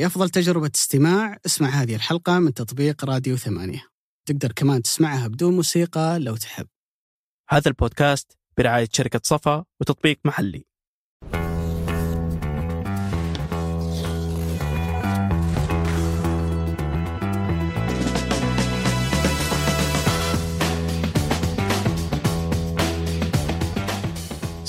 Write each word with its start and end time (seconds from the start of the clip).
لأفضل 0.00 0.30
تجربة 0.30 0.70
استماع. 0.74 1.38
اسمع 1.46 1.68
هذه 1.68 1.94
الحلقة 1.94 2.38
من 2.38 2.54
تطبيق 2.54 3.04
راديو 3.04 3.36
ثمانية. 3.36 3.86
تقدر 4.28 4.52
كمان 4.52 4.82
تسمعها 4.82 5.28
بدون 5.28 5.56
موسيقى 5.56 6.18
لو 6.18 6.36
تحب. 6.36 6.66
هذا 7.48 7.68
البودكاست 7.68 8.38
برعاية 8.58 8.88
شركة 8.92 9.20
صفا 9.24 9.64
وتطبيق 9.80 10.18
محلي. 10.24 10.69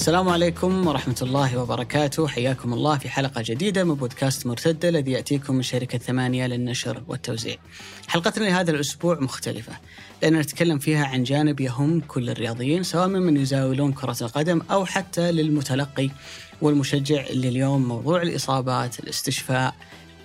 السلام 0.02 0.29
عليكم 0.29 0.88
ورحمة 0.88 1.15
الله 1.21 1.57
وبركاته. 1.61 2.27
حياكم 2.27 2.73
الله 2.73 2.97
في 2.97 3.09
حلقة 3.09 3.43
جديدة 3.45 3.83
من 3.83 3.95
بودكاست 3.95 4.47
مرتدة 4.47 4.89
الذي 4.89 5.11
يأتيكم 5.11 5.55
من 5.55 5.61
شركة 5.61 5.97
ثمانية 5.97 6.47
للنشر 6.47 7.04
والتوزيع. 7.07 7.55
حلقتنا 8.07 8.46
لهذا 8.46 8.71
الأسبوع 8.71 9.19
مختلفة 9.19 9.74
لأننا 10.21 10.41
نتكلم 10.41 10.79
فيها 10.79 11.05
عن 11.05 11.24
جانب 11.24 11.60
يهم 11.60 12.00
كل 12.00 12.29
الرياضيين 12.29 12.83
سواء 12.83 13.07
ممن 13.07 13.37
يزاولون 13.37 13.93
كرة 13.93 14.18
القدم 14.21 14.61
أو 14.71 14.86
حتى 14.86 15.32
للمتلقي 15.32 16.10
والمشجع 16.61 17.25
اللي 17.25 17.47
اليوم 17.47 17.88
موضوع 17.88 18.21
الإصابات 18.21 18.99
الاستشفاء 18.99 19.75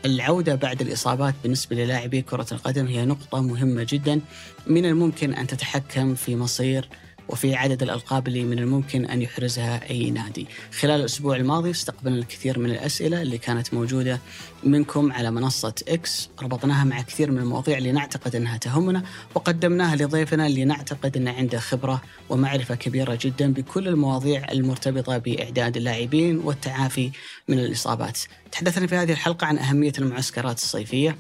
العودة 0.05 0.55
بعد 0.55 0.81
الإصابات 0.81 1.35
بالنسبة 1.43 1.77
للاعبي 1.77 2.23
كرة 2.23 2.47
القدم 2.53 2.87
هي 2.87 3.05
نقطة 3.05 3.41
مهمة 3.41 3.87
جدا 3.89 4.21
من 4.67 4.85
الممكن 4.85 5.35
أن 5.35 5.47
تتحكم 5.47 6.15
في 6.15 6.37
مصير 6.37 6.89
وفي 7.29 7.55
عدد 7.55 7.83
الألقاب 7.83 8.29
اللي 8.29 8.45
من 8.45 8.59
الممكن 8.59 9.05
أن 9.05 9.23
يحرزها 9.23 9.91
أي 9.91 10.11
نادي. 10.11 10.47
خلال 10.81 11.01
الأسبوع 11.01 11.37
الماضي 11.37 11.71
استقبلنا 11.71 12.19
الكثير 12.19 12.59
من 12.59 12.71
الأسئلة 12.71 13.23
اللي 13.23 13.39
كانت 13.39 13.75
موجودة 13.75 14.21
منكم 14.65 15.13
على 15.13 15.31
منصة 15.31 15.75
إكس 15.89 16.29
ربطناها 16.43 16.85
مع 16.85 17.03
كثير 17.03 17.31
من 17.31 17.39
المواضيع 17.39 17.79
اللي 17.79 17.93
نعتقد 17.93 18.37
أنها 18.37 18.57
تهمنا 18.57 19.03
وقدمناها 19.35 19.97
لضيفنا 19.97 20.47
اللي 20.47 20.65
نعتقد 20.65 21.17
أنه 21.17 21.33
عنده 21.33 21.59
خبرة 21.59 22.03
ومعرفة 22.29 22.75
كبيرة 22.75 23.19
جدا 23.21 23.53
بكل 23.53 23.89
المواضيع 23.89 24.53
المرتبطة 24.53 25.19
بإعداد 25.19 25.77
اللاعبين 25.77 26.39
والتعافي 26.39 27.11
من 27.49 27.59
الإصابات. 27.59 28.19
تحدثنا 28.53 28.87
في 28.87 28.95
هذه 28.95 29.13
الحلقة 29.13 29.47
عن 29.47 29.59
أهمية 29.59 29.93
المعسكرات 29.99 30.59
الصيفية. 30.59 31.17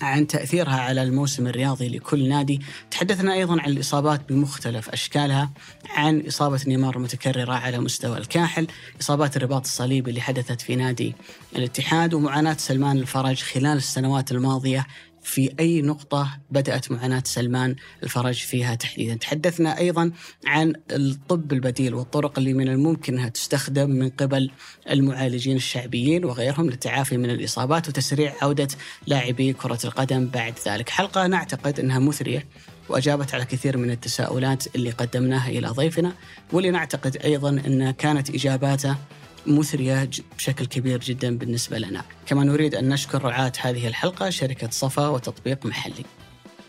عن 0.00 0.26
تأثيرها 0.26 0.80
على 0.80 1.02
الموسم 1.02 1.46
الرياضي 1.46 1.88
لكل 1.88 2.28
نادي. 2.28 2.60
تحدثنا 2.90 3.34
أيضا 3.34 3.60
عن 3.60 3.70
الإصابات 3.70 4.20
بمختلف 4.28 4.88
أشكالها 4.88 5.50
عن 5.90 6.20
إصابة 6.28 6.60
نيمار 6.66 6.96
المتكررة 6.96 7.52
على 7.52 7.78
مستوى 7.78 8.18
الكاحل 8.18 8.66
إصابات 9.00 9.36
الرباط 9.36 9.64
الصليبي 9.64 10.10
اللي 10.10 10.20
حدثت 10.20 10.60
في 10.60 10.76
نادي 10.76 11.14
الاتحاد 11.56 12.14
ومعاناة 12.14 12.56
سلمان 12.58 12.96
الفرج 12.98 13.42
خلال 13.42 13.76
السنوات 13.76 14.32
الماضية 14.32 14.86
في 15.26 15.54
أي 15.60 15.82
نقطة 15.82 16.38
بدأت 16.50 16.90
معاناة 16.90 17.22
سلمان 17.26 17.76
الفرج 18.02 18.34
فيها 18.34 18.74
تحديدا. 18.74 19.14
تحدثنا 19.14 19.78
أيضا 19.78 20.12
عن 20.46 20.72
الطب 20.90 21.52
البديل 21.52 21.94
والطرق 21.94 22.38
اللي 22.38 22.52
من 22.52 22.68
الممكن 22.68 23.14
أنها 23.14 23.28
تستخدم 23.28 23.90
من 23.90 24.08
قبل 24.08 24.50
المعالجين 24.90 25.56
الشعبيين 25.56 26.24
وغيرهم 26.24 26.70
للتعافي 26.70 27.16
من 27.16 27.30
الإصابات 27.30 27.88
وتسريع 27.88 28.34
عودة 28.42 28.68
لاعبي 29.06 29.52
كرة 29.52 29.78
القدم 29.84 30.26
بعد 30.26 30.54
ذلك. 30.66 30.88
حلقة 30.88 31.26
نعتقد 31.26 31.80
أنها 31.80 31.98
مثرية 31.98 32.46
وأجابت 32.88 33.34
على 33.34 33.44
كثير 33.44 33.76
من 33.76 33.90
التساؤلات 33.90 34.76
اللي 34.76 34.90
قدمناها 34.90 35.48
إلى 35.48 35.68
ضيفنا 35.68 36.12
واللي 36.52 36.70
نعتقد 36.70 37.16
أيضا 37.16 37.48
أن 37.48 37.90
كانت 37.90 38.30
إجاباته 38.30 38.96
مثرية 39.46 40.10
بشكل 40.38 40.66
كبير 40.66 41.00
جدا 41.00 41.38
بالنسبة 41.38 41.78
لنا. 41.78 42.02
كما 42.26 42.44
نريد 42.44 42.74
أن 42.74 42.88
نشكر 42.88 43.24
رعاة 43.24 43.52
هذه 43.60 43.88
الحلقة 43.88 44.30
شركة 44.30 44.70
صفا 44.70 45.08
وتطبيق 45.08 45.66
محلي. 45.66 46.04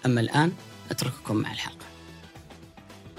أما 0.05 0.21
الآن 0.21 0.51
أترككم 0.91 1.35
مع 1.35 1.51
الحلقة. 1.51 1.77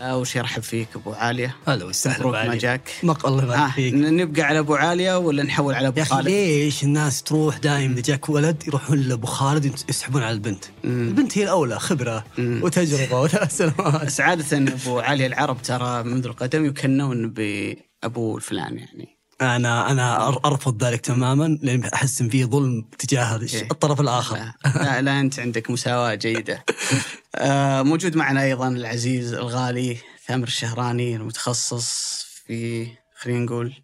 أول 0.00 0.26
شيء 0.26 0.40
أرحب 0.42 0.62
فيك 0.62 0.88
أبو 0.96 1.12
عالية. 1.12 1.56
هلا 1.66 1.84
وسهلا 1.84 2.18
مبروك 2.18 2.34
ما 2.34 2.54
جاك 2.54 2.90
مق 3.02 3.26
الله 3.26 3.42
يبارك 3.44 3.58
آه 3.60 3.70
فيك. 3.70 3.94
نبقى 3.94 4.42
على 4.42 4.58
أبو 4.58 4.74
عالية 4.74 5.18
ولا 5.18 5.42
نحول 5.42 5.74
على 5.74 5.88
أبو 5.88 6.04
خالد؟ 6.04 6.28
ليش 6.28 6.84
الناس 6.84 7.22
تروح 7.22 7.58
دايم 7.58 7.92
إذا 7.92 8.00
جاك 8.00 8.28
ولد 8.28 8.62
يروحون 8.68 8.98
لأبو 8.98 9.26
خالد 9.26 9.80
يسحبون 9.88 10.22
على 10.22 10.32
البنت؟ 10.34 10.64
مم. 10.84 11.08
البنت 11.08 11.38
هي 11.38 11.44
الأولى 11.44 11.78
خبرة 11.80 12.24
مم. 12.38 12.60
وتجربة 12.62 13.20
وثلاث 13.20 13.56
سنوات. 13.58 14.04
بس 14.04 14.20
عادة 14.20 14.58
أبو 14.58 14.98
عالية 15.00 15.26
العرب 15.26 15.62
ترى 15.62 16.02
منذ 16.02 16.24
القدم 16.26 16.64
يكنون 16.64 17.30
بأبو 17.30 18.36
الفلان 18.36 18.78
يعني. 18.78 19.17
أنا 19.40 19.90
أنا 19.90 20.28
أرفض 20.28 20.84
ذلك 20.84 21.00
تماما 21.00 21.58
لأن 21.62 21.84
أحس 21.84 22.20
إن 22.20 22.28
في 22.28 22.44
ظلم 22.44 22.82
تجاه 22.98 23.40
إيه. 23.40 23.62
الطرف 23.70 24.00
الآخر. 24.00 24.36
لا, 24.36 24.52
لا, 24.64 25.02
لا 25.02 25.20
أنت 25.20 25.40
عندك 25.40 25.70
مساواة 25.70 26.14
جيدة. 26.14 26.64
آه 27.34 27.82
موجود 27.82 28.16
معنا 28.16 28.42
أيضا 28.42 28.68
العزيز 28.68 29.34
الغالي 29.34 29.96
ثامر 30.26 30.46
الشهراني 30.46 31.16
المتخصص 31.16 32.22
في 32.46 32.88
خلينا 33.16 33.44
نقول 33.44 33.74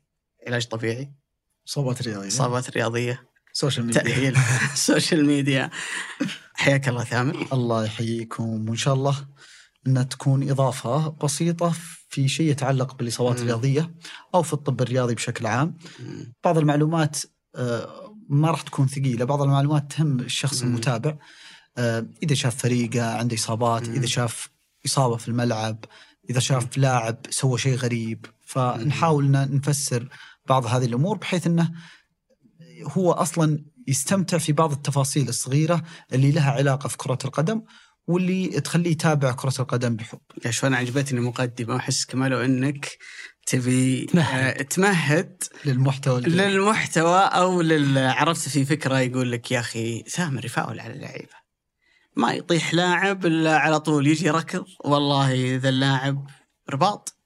علاج 0.46 0.66
طبيعي. 0.66 1.12
اصابات 1.68 2.02
رياضية. 2.02 2.28
إصابات 2.28 2.70
رياضية. 2.70 3.22
social 3.52 3.86
media. 3.86 4.02
تأهيل 4.02 4.36
السوشيال 4.72 5.26
ميديا. 5.26 5.70
حياك 6.54 6.88
الله 6.88 7.04
ثامر. 7.04 7.46
الله 7.52 7.84
يحييكم. 7.84 8.68
وإن 8.68 8.76
شاء 8.76 8.94
الله 8.94 9.26
انها 9.86 10.02
تكون 10.02 10.50
إضافة 10.50 11.08
بسيطة 11.08 11.72
في 12.14 12.28
شيء 12.28 12.50
يتعلق 12.50 12.96
بالإصابات. 12.96 13.38
الرياضية 13.38 13.94
أو 14.34 14.42
في 14.42 14.52
الطب 14.52 14.82
الرياضي 14.82 15.14
بشكل 15.14 15.46
عام. 15.46 15.76
بعض 16.44 16.58
المعلومات 16.58 17.18
آه، 17.56 18.14
ما 18.28 18.50
راح 18.50 18.62
تكون 18.62 18.86
ثقيلة. 18.86 19.24
بعض 19.24 19.42
المعلومات 19.42 19.92
تهم 19.92 20.20
الشخص. 20.20 20.62
المتابع. 20.62 21.16
آه، 21.78 22.06
إذا 22.22 22.34
شاف 22.34 22.56
فريقه 22.56 23.16
عنده 23.16 23.36
إصابات. 23.36 23.88
إذا 23.88 24.06
شاف 24.06 24.50
إصابة 24.86 25.16
في 25.16 25.28
الملعب 25.28 25.84
إذا 26.30 26.40
شاف 26.40 26.78
لاعب 26.78 27.16
سوى 27.30 27.58
شيء 27.58 27.76
غريب. 27.76 28.26
فنحاول 28.46 29.30
نفسر 29.30 30.08
بعض 30.46 30.66
هذه 30.66 30.84
الأمور 30.84 31.16
بحيث 31.16 31.46
إنه 31.46 31.72
هو 32.82 33.12
أصلا 33.12 33.64
يستمتع 33.88 34.38
في 34.38 34.52
بعض 34.52 34.72
التفاصيل 34.72 35.28
الصغيرة 35.28 35.82
اللي 36.12 36.30
لها 36.30 36.50
علاقة 36.50 36.88
في 36.88 36.96
كرة 36.96 37.18
القدم. 37.24 37.62
واللي 38.06 38.60
تخليه 38.60 38.90
يتابع 38.90 39.32
كرة 39.32 39.54
القدم 39.60 39.96
بحب. 39.96 40.20
يا 40.44 40.50
شلون 40.50 40.74
عجبتني 40.74 41.18
المقدمة 41.18 41.74
وأحس 41.74 42.04
كمان 42.04 42.30
لو 42.30 42.40
أنك 42.40 42.98
تبي 43.46 44.04
تمهد. 44.04 44.58
آه 44.58 44.62
تمهد 44.62 45.42
للمحتوى 45.64 46.18
الجيد. 46.18 46.34
للمحتوى 46.34 47.18
أو 47.18 47.60
لل... 47.60 47.98
عرفت 47.98 48.48
في 48.48 48.64
فكرة 48.64 48.98
يقول 48.98 49.32
لك 49.32 49.52
يا 49.52 49.60
أخي 49.60 50.04
ثامر 50.08 50.44
يفاول 50.44 50.80
على 50.80 50.94
اللعيبة 50.94 51.44
ما 52.16 52.32
يطيح 52.32 52.74
لاعب 52.74 53.26
إلا 53.26 53.58
على 53.58 53.80
طول 53.80 54.06
يجي 54.06 54.30
ركض 54.30 54.64
والله 54.84 55.56
ذا 55.56 55.68
اللاعب 55.68 56.26
رباط 56.70 57.18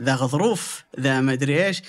ذا 0.00 0.14
غضروف 0.14 0.84
ذا 1.00 1.20
ما 1.20 1.32
أدري 1.32 1.66
إيش 1.66 1.82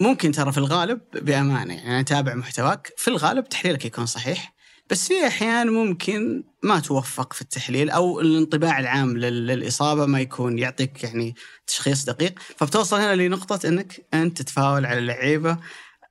ممكن 0.00 0.32
ترى 0.32 0.52
في 0.52 0.58
الغالب 0.58 1.00
بأمانة 1.12 1.74
يعني 1.74 1.88
أنا 1.88 2.00
أتابع 2.00 2.34
محتواك 2.34 2.92
في 2.96 3.08
الغالب 3.08 3.48
تحليلك 3.48 3.84
يكون 3.84 4.06
صحيح 4.06 4.55
بس 4.90 5.08
في 5.08 5.26
أحيان 5.26 5.68
ممكن 5.70 6.44
ما 6.62 6.80
توفق 6.80 7.32
في 7.32 7.42
التحليل 7.42 7.90
أو 7.90 8.20
الانطباع 8.20 8.78
العام 8.78 9.16
لل- 9.18 9.46
للإصابة 9.46 10.06
ما 10.06 10.20
يكون 10.20 10.58
يعطيك 10.58 11.04
يعني 11.04 11.34
تشخيص 11.66 12.04
دقيق. 12.04 12.38
فبتوصل 12.56 12.96
هنا 12.96 13.14
لنقطة 13.22 13.68
إنك 13.68 14.06
أنت 14.14 14.42
تتفاول 14.42 14.86
على 14.86 14.98
اللعيبة. 14.98 15.58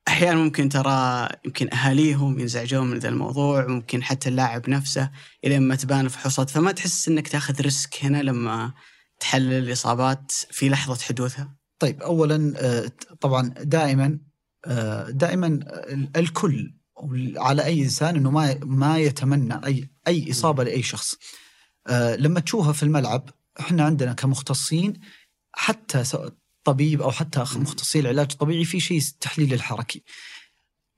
أحيانا 0.07 0.39
ممكن 0.39 0.69
ترى 0.69 1.27
يمكن 1.45 1.73
أهاليهم 1.73 2.39
ينزعجون 2.39 2.87
من 2.87 2.97
ذا 2.97 3.09
الموضوع 3.09 3.67
ممكن 3.67 4.03
حتى 4.03 4.29
اللاعب 4.29 4.69
نفسه 4.69 5.11
الين 5.45 5.61
ما 5.61 5.75
تبان 5.75 6.07
فحوصات 6.07 6.49
فما 6.49 6.71
تحس 6.71 7.07
إنك 7.07 7.27
تاخذ 7.27 7.61
risk 7.61 7.95
هنا 8.05 8.21
لما 8.23 8.73
تحلل 9.19 9.53
الإصابات 9.53 10.31
في 10.51 10.69
لحظة 10.69 11.01
حدوثها؟ 11.05 11.55
طيب 11.79 12.01
اولا 12.01 12.53
آه، 12.57 12.91
طبعا 13.21 13.49
دائما 13.57 14.19
آه، 14.65 15.09
دائما 15.09 15.47
ال- 15.47 16.09
الكل 16.15 16.73
على 17.37 17.65
أي 17.65 17.81
إنسان 17.81 18.15
إنه 18.15 18.31
ما 18.31 18.59
ما 18.63 18.97
يتمنى 18.97 19.65
اي 19.65 19.89
أي 20.07 20.31
إصابة 20.31 20.63
لأي 20.63 20.83
شخص. 20.83 21.15
آه، 21.87 22.15
لما 22.15 22.39
تشوفها 22.39 22.73
في 22.73 22.83
الملعب 22.83 23.29
إحنا 23.59 23.83
عندنا 23.83 24.13
كمختصين 24.13 24.93
حتى 25.53 26.03
طبيب 26.63 27.01
أو 27.01 27.11
حتى 27.11 27.39
مختصي 27.39 27.99
العلاج 27.99 28.27
الطبيعي 28.31 28.65
في 28.65 28.79
شيء 28.79 28.97
التحليل 28.97 29.53
الحركي. 29.53 30.03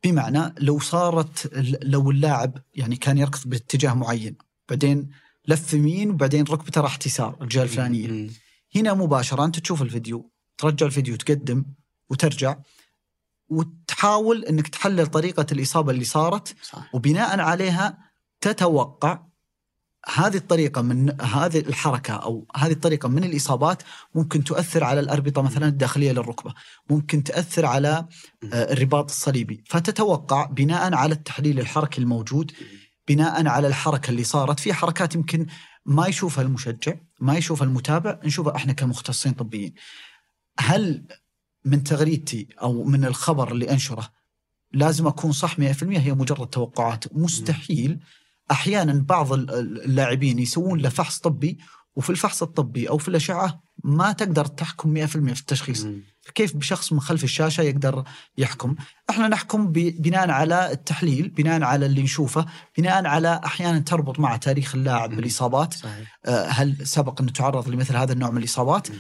بمعنى 0.04 0.56
لو 0.60 0.80
صارت 0.80 1.50
لو 1.84 2.12
اللاعب 2.12 2.58
يعني 2.74 2.96
كان 2.96 3.18
يركض 3.18 3.50
باتجاه 3.50 3.94
معين 3.94 4.36
بعدين 4.70 5.10
لف 5.48 5.74
يمين 5.74 6.10
وبعدين 6.10 6.44
ركبته 6.44 6.82
راحت 6.82 7.06
يسار 7.06 7.38
الجهة 7.42 7.64
الفلانية. 7.64 8.30
هنا 8.76 8.94
مباشرة 8.94 9.46
أنت 9.46 9.60
تشوف 9.60 9.82
الفيديو 9.82 10.32
ترجع 10.58 10.86
الفيديو 10.86 11.16
تقدم 11.16 11.66
وترجع 12.10 12.56
وتحاول 13.50 14.46
أنك 14.46 14.68
تحلل 14.68 15.08
طريقة 15.08 15.46
الإصابة 15.52 15.92
اللي 15.92 16.06
صارت 16.06 16.56
صح. 16.62 16.96
وبناء 16.96 17.40
عليها 17.40 17.98
تتوقع 18.42 19.28
هذه 20.14 20.38
الطريقة 20.38 20.82
من 20.82 21.22
هذه 21.22 21.60
الحركة 21.60 22.14
أو 22.14 22.48
هذه 22.56 22.72
الطريقة 22.72 23.10
من 23.10 23.24
الإصابات 23.24 23.84
ممكن 24.16 24.44
تؤثر 24.44 24.84
على 24.84 25.00
الأربطة 25.00 25.42
مثلا 25.42 25.68
الداخلية 25.68 26.12
للركبة 26.12 26.54
ممكن 26.90 27.24
تأثر 27.24 27.66
على 27.66 28.08
آه، 28.54 28.74
الرباط 28.74 29.10
الصليبي. 29.10 29.64
فتتوقع 29.66 30.46
بناء 30.46 30.94
على 30.94 31.14
التحليل 31.14 31.60
الحركي 31.60 32.02
الموجود 32.02 32.52
بناء 33.08 33.48
على 33.48 33.68
الحركة 33.68 34.10
اللي 34.10 34.24
صارت 34.24 34.60
في 34.60 34.74
حركات 34.74 35.16
يمكن 35.16 35.48
ما 35.86 36.08
يشوفها 36.08 36.44
المشجع 36.44 36.94
ما 37.20 37.38
يشوفها 37.38 37.68
المتابع 37.68 38.20
نشوفها 38.24 38.56
إحنا 38.56 38.74
كمختصين 38.74 39.34
طبيين. 39.34 39.74
هل 40.60 41.08
من 41.68 41.84
تغريدتي 41.84 42.48
أو 42.62 42.84
من 42.84 43.06
الخبر 43.06 43.52
اللي 43.52 43.72
أنشره 43.72 44.10
لازم 44.74 45.08
أكون 45.08 45.32
صح 45.32 45.56
100% 45.60 45.62
هي 45.84 46.14
مجرد 46.14 46.48
توقعات. 46.48 47.06
مستحيل. 47.18 48.00
أحيانا 48.52 48.94
بعض 48.94 49.34
ال- 49.34 49.52
ال- 49.54 49.86
اللاعبين 49.86 50.40
يسوون 50.40 50.80
له 50.80 50.90
فحص 50.90 51.20
طبي 51.20 51.58
وفي 51.96 52.10
الفحص 52.10 52.44
الطبي 52.44 52.90
أو 52.90 52.98
في 52.98 53.08
الأشعة 53.08 53.62
ما 53.84 54.12
تقدر 54.12 54.46
تحكم 54.46 54.94
100% 54.94 55.34
في 55.34 55.42
التشخيص. 55.42 55.88
كيف 56.36 56.58
بشخص 56.58 56.94
من 56.94 57.00
خلف 57.00 57.24
الشاشة 57.24 57.62
يقدر 57.62 58.04
يحكم؟ 58.38 58.76
إحنا 59.10 59.28
نحكم 59.28 59.72
بناء 59.72 60.30
على 60.30 60.72
التحليل 60.72 61.30
بناء 61.30 61.64
على 61.64 61.86
اللي 61.86 62.02
نشوفه 62.04 62.46
بناء 62.78 63.06
على 63.06 63.42
أحيانا 63.46 63.80
تربط 63.80 64.20
مع 64.20 64.38
تاريخ 64.38 64.76
اللاعب 64.76 65.10
بالإصابات. 65.16 65.74
صحيح. 65.74 66.20
آه، 66.26 66.48
هل 66.48 66.88
سبق 66.88 67.22
انه 67.22 67.32
تعرض 67.32 67.70
لمثل 67.70 67.96
هذا 67.96 68.14
النوع 68.14 68.30
من 68.32 68.38
الإصابات؟ 68.38 68.92
م. 68.92 68.94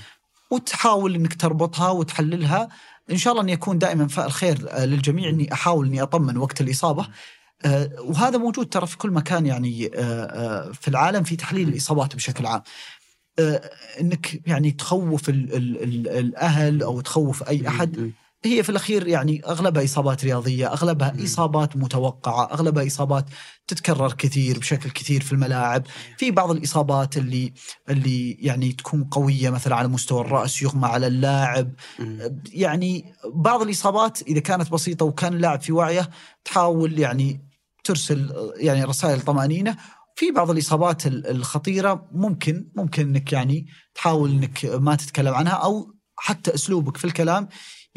وتحاول 0.51 1.15
إنك 1.15 1.33
تربطها 1.33 1.89
وتحللها. 1.89 2.69
إن 3.11 3.17
شاء 3.17 3.33
الله 3.33 3.43
أن 3.43 3.49
يكون 3.49 3.77
دائما 3.77 4.07
فعل 4.07 4.31
خير 4.31 4.65
آه، 4.69 4.85
للجميع. 4.85 5.29
إني 5.29 5.53
أحاول 5.53 5.87
إني 5.87 6.01
أطمن 6.01 6.37
وقت 6.37 6.61
الإصابة. 6.61 7.07
آه، 7.65 7.89
وهذا 7.99 8.37
موجود 8.37 8.69
ترى 8.69 8.87
في 8.87 8.97
كل 8.97 9.11
مكان 9.11 9.45
يعني 9.45 9.91
آه، 9.95 10.71
في 10.71 10.87
العالم 10.87 11.23
في 11.23 11.35
تحليل 11.35 11.69
الإصابات 11.69 12.15
بشكل 12.15 12.45
عام. 12.45 12.61
إنك 14.01 14.47
يعني 14.47 14.71
تخوف 14.71 15.29
ال 15.29 15.55
ال 15.55 15.83
ال 15.83 16.07
الأهل 16.07 16.83
أو 16.83 17.01
تخوف 17.01 17.43
أي 17.49 17.67
أحد. 17.67 18.11
هي 18.47 18.63
في 18.63 18.69
الأخير 18.69 19.07
يعني 19.07 19.41
أغلبها 19.45 19.83
إصابات 19.83 20.23
رياضية، 20.25 20.73
أغلبها 20.73 21.11
مم. 21.11 21.23
إصابات 21.23 21.77
متوقعة، 21.77 22.53
أغلبها 22.53 22.87
إصابات 22.87 23.25
تتكرر 23.67 24.13
كثير 24.13 24.59
بشكل 24.59 24.89
كثير 24.89 25.21
في 25.23 25.31
الملاعب، 25.33 25.83
في 26.17 26.31
بعض 26.31 26.51
الإصابات 26.51 27.17
اللي 27.17 27.53
اللي 27.89 28.31
يعني 28.31 28.71
تكون 28.73 29.03
قوية 29.03 29.49
مثلا 29.49 29.75
على 29.75 29.87
مستوى 29.87 30.21
الرأس 30.21 30.61
يغمى 30.61 30.85
على 30.87 31.07
اللاعب، 31.07 31.73
م- 31.99 32.29
يعني 32.53 33.13
بعض 33.35 33.61
الإصابات 33.61 34.21
إذا 34.21 34.39
كانت 34.39 34.71
بسيطة 34.71 35.05
وكان 35.05 35.33
اللاعب 35.33 35.61
في 35.61 35.71
وعيه 35.71 36.09
تحاول 36.45 36.99
يعني 36.99 37.41
ترسل 37.83 38.51
يعني 38.57 38.83
رسائل 38.83 39.21
طمأنينة. 39.21 39.77
في 40.15 40.31
بعض 40.31 40.49
الإصابات 40.51 41.07
ال- 41.07 41.27
الخطيرة 41.27 42.07
ممكن 42.11 42.71
ممكن 42.75 43.01
إنك 43.07 43.33
يعني 43.33 43.67
تحاول 43.95 44.31
إنك 44.31 44.65
ما 44.65 44.95
تتكلم 44.95 45.33
عنها 45.33 45.53
أو 45.53 45.93
حتى 46.19 46.53
أسلوبك 46.55 46.97
في 46.97 47.05
الكلام 47.05 47.47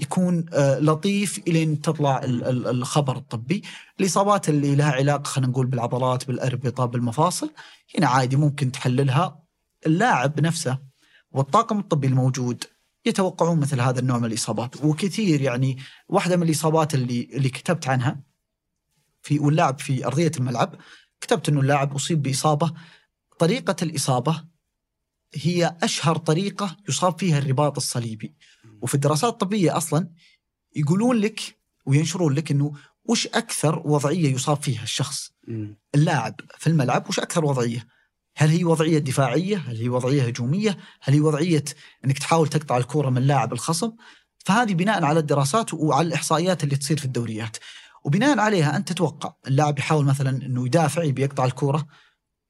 يكون 0.00 0.46
آه، 0.52 0.78
لطيف 0.78 1.38
إلين 1.38 1.80
تطلع 1.80 2.18
ال- 2.24 2.44
ال- 2.44 2.66
الخبر 2.66 3.16
الطبي. 3.16 3.62
الإصابات 4.00 4.48
اللي 4.48 4.74
لها 4.74 4.92
علاقة 4.92 5.22
خلينا 5.22 5.50
نقول 5.50 5.66
بالعضلات 5.66 6.26
بالأربطة 6.26 6.84
بالمفاصل 6.84 7.50
هنا 7.98 8.06
عادي 8.06 8.36
ممكن 8.36 8.72
تحللها. 8.72 9.42
اللاعب 9.86 10.40
نفسه 10.40 10.78
والطاقم 11.32 11.78
الطبي 11.78 12.06
الموجود 12.06 12.64
يتوقعون 13.06 13.60
مثل 13.60 13.80
هذا 13.80 14.00
النوع 14.00 14.18
من 14.18 14.24
الإصابات. 14.24 14.84
وكثير 14.84 15.40
يعني 15.40 15.78
واحدة 16.08 16.36
من 16.36 16.42
الإصابات 16.42 16.94
اللي 16.94 17.28
اللي 17.32 17.48
كتبت 17.48 17.88
عنها 17.88 18.20
في 19.22 19.38
واللاعب 19.38 19.78
في 19.80 20.06
أرضية 20.06 20.32
الملعب 20.36 20.74
كتبت 21.20 21.48
إنه 21.48 21.60
اللاعب 21.60 21.94
أصيب 21.94 22.22
بإصابة. 22.22 22.72
طريقة 23.38 23.76
الإصابة 23.82 24.44
هي 25.34 25.76
أشهر 25.82 26.16
طريقة 26.16 26.76
يصاب 26.88 27.18
فيها 27.18 27.38
الرباط 27.38 27.76
الصليبي. 27.76 28.34
وفي 28.82 28.94
الدراسات 28.94 29.32
الطبية 29.32 29.76
أصلا 29.76 30.10
يقولون 30.76 31.16
لك 31.16 31.40
وينشرون 31.86 32.34
لك 32.34 32.50
إنه 32.50 32.72
وش 33.04 33.26
أكثر 33.26 33.82
وضعية 33.84 34.34
يصاب 34.34 34.62
فيها 34.62 34.82
الشخص 34.82 35.32
اللاعب 35.94 36.40
في 36.58 36.66
الملعب 36.66 37.08
وش 37.08 37.18
أكثر 37.20 37.44
وضعية؟ 37.44 37.86
هل 38.36 38.48
هي 38.48 38.64
وضعية 38.64 38.98
دفاعية؟ 38.98 39.56
هل 39.56 39.76
هي 39.76 39.88
وضعية 39.88 40.22
هجومية؟ 40.22 40.78
هل 41.00 41.14
هي 41.14 41.20
وضعية 41.20 41.64
إنك 42.04 42.18
تحاول 42.18 42.48
تقطع 42.48 42.76
الكرة 42.76 43.10
من 43.10 43.22
لاعب 43.22 43.52
الخصم؟ 43.52 43.92
فهذه 44.38 44.74
بناء 44.74 45.04
على 45.04 45.20
الدراسات 45.20 45.74
وعلى 45.74 46.08
الإحصائيات 46.08 46.64
اللي 46.64 46.76
تصير 46.76 46.98
في 46.98 47.04
الدوريات. 47.04 47.56
وبناء 48.04 48.38
عليها 48.38 48.76
أنت 48.76 48.92
تتوقع 48.92 49.34
اللاعب 49.46 49.78
يحاول 49.78 50.04
مثلا 50.04 50.30
إنه 50.46 50.66
يدافع 50.66 51.02
يبي 51.02 51.22
يقطع 51.22 51.44
الكرة 51.44 51.86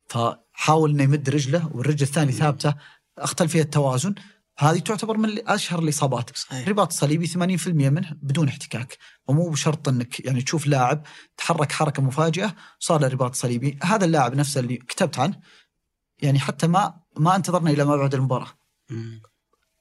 فحاول 0.06 0.90
إنه 0.90 1.02
يمد 1.02 1.30
رجله 1.30 1.70
والرجل 1.74 2.02
الثانية 2.02 2.32
ثابته 2.32 2.74
أختل 3.18 3.48
فيها 3.48 3.62
التوازن 3.62 4.14
هذه 4.60 4.78
تعتبر 4.78 5.16
من 5.16 5.48
أشهر 5.48 5.78
الإصابات. 5.78 6.30
الرباط 6.52 6.88
الصليبي 6.92 7.26
80% 7.26 7.68
منه 7.68 8.16
بدون 8.22 8.48
احتكاك. 8.48 8.98
ومو 9.28 9.48
بشرط 9.50 9.88
إنك 9.88 10.20
يعني 10.20 10.42
تشوف 10.42 10.66
لاعب 10.66 11.02
تحرك 11.36 11.72
حركة 11.72 12.02
مفاجئة 12.02 12.54
صار 12.78 13.00
له 13.00 13.08
رباط 13.08 13.34
صليبي. 13.34 13.78
هذا 13.82 14.04
اللاعب 14.04 14.34
نفسه 14.34 14.60
اللي 14.60 14.76
كتبت 14.76 15.18
عنه 15.18 15.40
يعني 16.22 16.38
حتى 16.38 16.66
ما 16.66 17.00
ما 17.16 17.36
انتظرنا 17.36 17.70
إلى 17.70 17.84
ما 17.84 17.96
بعد 17.96 18.14
المباراه 18.14 18.48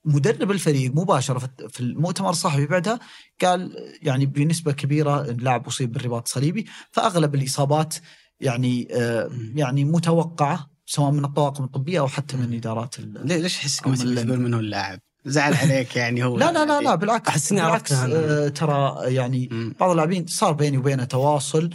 مدرب 0.06 0.52
الفريق 0.52 0.92
مباشرة 0.96 1.40
في- 1.70 1.80
المؤتمر 1.80 2.30
الصحفي 2.30 2.66
بعدها 2.66 3.00
قال 3.42 3.76
يعني 4.02 4.26
بنسبة 4.26 4.72
كبيرة 4.72 5.22
اللاعب 5.22 5.68
أصيب 5.68 5.92
بالرباط 5.92 6.28
الصليبي 6.28 6.66
فأغلب 6.92 7.36
الإصابات 7.36 7.96
يعني 8.40 8.88
آه. 8.92 9.30
يعني 9.56 9.86
متوقعة 9.86 10.70
سواء 10.92 11.12
من 11.12 11.26
الطواقم 11.26 11.64
الطبية 11.64 12.00
أو 12.00 12.08
حتى 12.08 12.38
من 12.38 12.54
إدارات 12.54 13.00
ال- 13.00 13.42
ليش 13.42 13.58
احسك 13.58 13.84
أو 13.84 13.90
ما 13.92 13.98
تبي 13.98 14.10
من- 14.10 14.26
تقول 14.28 14.40
منه 14.40 14.60
اللاعب؟ 14.60 15.00
زعل 15.26 15.54
عليك 15.54 15.96
يعني 15.96 16.24
هو 16.24 16.38
لا 16.42 16.52
لا 16.52 16.66
لا 16.66 16.82
لا 16.82 16.96
بالعكس 16.96 17.52
إني 17.52 17.62
بالعكس 17.62 17.94
عرفت. 17.94 18.14
آه 18.16 18.48
ترى 18.48 18.96
يعني 19.16 19.50
م- 19.52 19.74
بعض 19.80 19.90
اللاعبين 19.92 20.28
صار 20.28 20.52
بيني 20.54 20.78
وبينه 20.78 21.04
تواصل 21.04 21.70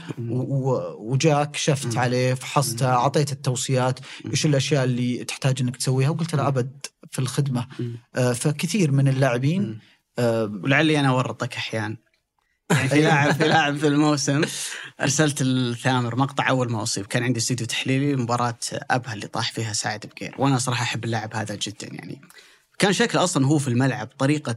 وجاك 0.98 1.56
شفت 1.56 1.94
مم. 1.94 1.98
عليه 1.98 2.34
فحصته 2.34 2.86
مم. 2.86 2.92
أعطيته 2.92 3.32
التوصيات 3.32 4.00
مم. 4.24 4.30
إيش 4.30 4.46
الأشياء 4.46 4.84
اللي 4.84 5.24
تحتاج 5.24 5.60
إنك 5.60 5.76
تسويها 5.76 6.10
وقلت 6.10 6.34
له 6.34 6.42
مم. 6.42 6.48
أبد 6.48 6.86
في 7.10 7.18
الخدمة 7.18 7.66
آه 8.14 8.32
فكثير 8.32 8.90
من 8.92 9.08
اللاعبين 9.08 9.78
آه 10.18 10.44
ولعلي 10.62 11.00
أنا 11.00 11.08
أورطك 11.08 11.56
أحيانا 11.56 11.96
يعني 12.70 12.88
في 12.94 13.02
لاعب 13.02 13.32
في 13.32 13.48
لاعب 13.48 13.76
في 13.76 13.86
الموسم. 13.86 14.42
أرسلت 15.00 15.40
الثامر 15.40 16.16
مقطع 16.16 16.48
أول 16.48 16.72
ما 16.72 16.82
اصيب 16.82 17.06
كان 17.06 17.22
عندي 17.22 17.38
استوديو 17.38 17.66
تحليلي. 17.66 18.16
مباراة 18.16 18.58
أبها 18.72 19.14
اللي 19.14 19.26
طاح 19.26 19.52
فيها 19.52 19.72
سعد 19.72 20.06
بقير. 20.06 20.34
وأنا 20.38 20.58
صراحة 20.58 20.82
أحب 20.82 21.04
اللاعب 21.04 21.36
هذا 21.36 21.54
جدا 21.54 21.86
يعني. 21.92 22.20
كان 22.78 22.92
شكله 22.92 23.24
أصلا 23.24 23.46
هو 23.46 23.58
في 23.58 23.68
الملعب. 23.68 24.08
طريقة 24.18 24.56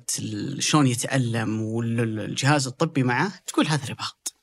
شلون 0.60 0.88
يتألم 0.88 1.62
والجهاز 1.62 2.68
الطبي 2.68 3.04
معه. 3.04 3.32
تقول 3.48 3.68
هذا 3.68 3.86
رباط. 3.90 4.34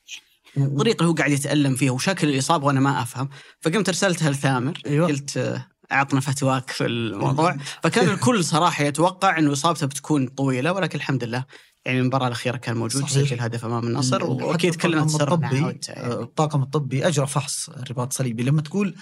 الطريقة 0.57 0.97
اللي 0.97 1.09
هو 1.09 1.13
قاعد 1.13 1.31
يتألم 1.31 1.75
فيها 1.75 1.91
وشكل 1.91 2.29
الإصابة 2.29 2.65
وأنا 2.65 2.79
ما 2.79 3.01
أفهم. 3.01 3.29
فقمت 3.61 3.89
أرسلتها 3.89 4.29
لثامر. 4.29 4.81
أيوة. 4.85 5.07
قلت 5.07 5.61
أعطنا 5.91 6.19
فتواك 6.19 6.69
في 6.69 6.85
الموضوع. 6.85 7.57
فكان 7.83 8.09
الكل 8.09 8.43
صراحة 8.43 8.83
يتوقع 8.83 9.37
انه 9.37 9.51
إصابته 9.53 9.87
بتكون 9.87 10.27
طويلة. 10.27 10.71
ولكن 10.71 10.97
الحمد 10.97 11.23
لله 11.23 11.45
يعني 11.85 11.99
المباراة 11.99 12.27
الأخيرة 12.27 12.57
كان 12.57 12.77
موجود 12.77 13.01
صحيح. 13.01 13.11
سجل 13.27 13.39
هدف 13.41 13.65
أمام 13.65 13.87
النصر 13.87 14.17
كلنا 14.75 15.03
الطاقم 15.03 15.17
تسربنا 15.17 15.69
الطبي. 15.69 15.79
آه، 15.93 16.21
الطاقم 16.23 16.61
الطبي 16.63 17.07
أجرى 17.07 17.27
فحص 17.27 17.69
الرباط 17.69 18.07
الصليبي 18.07 18.43
لما 18.43 18.61
تقول 18.61 18.95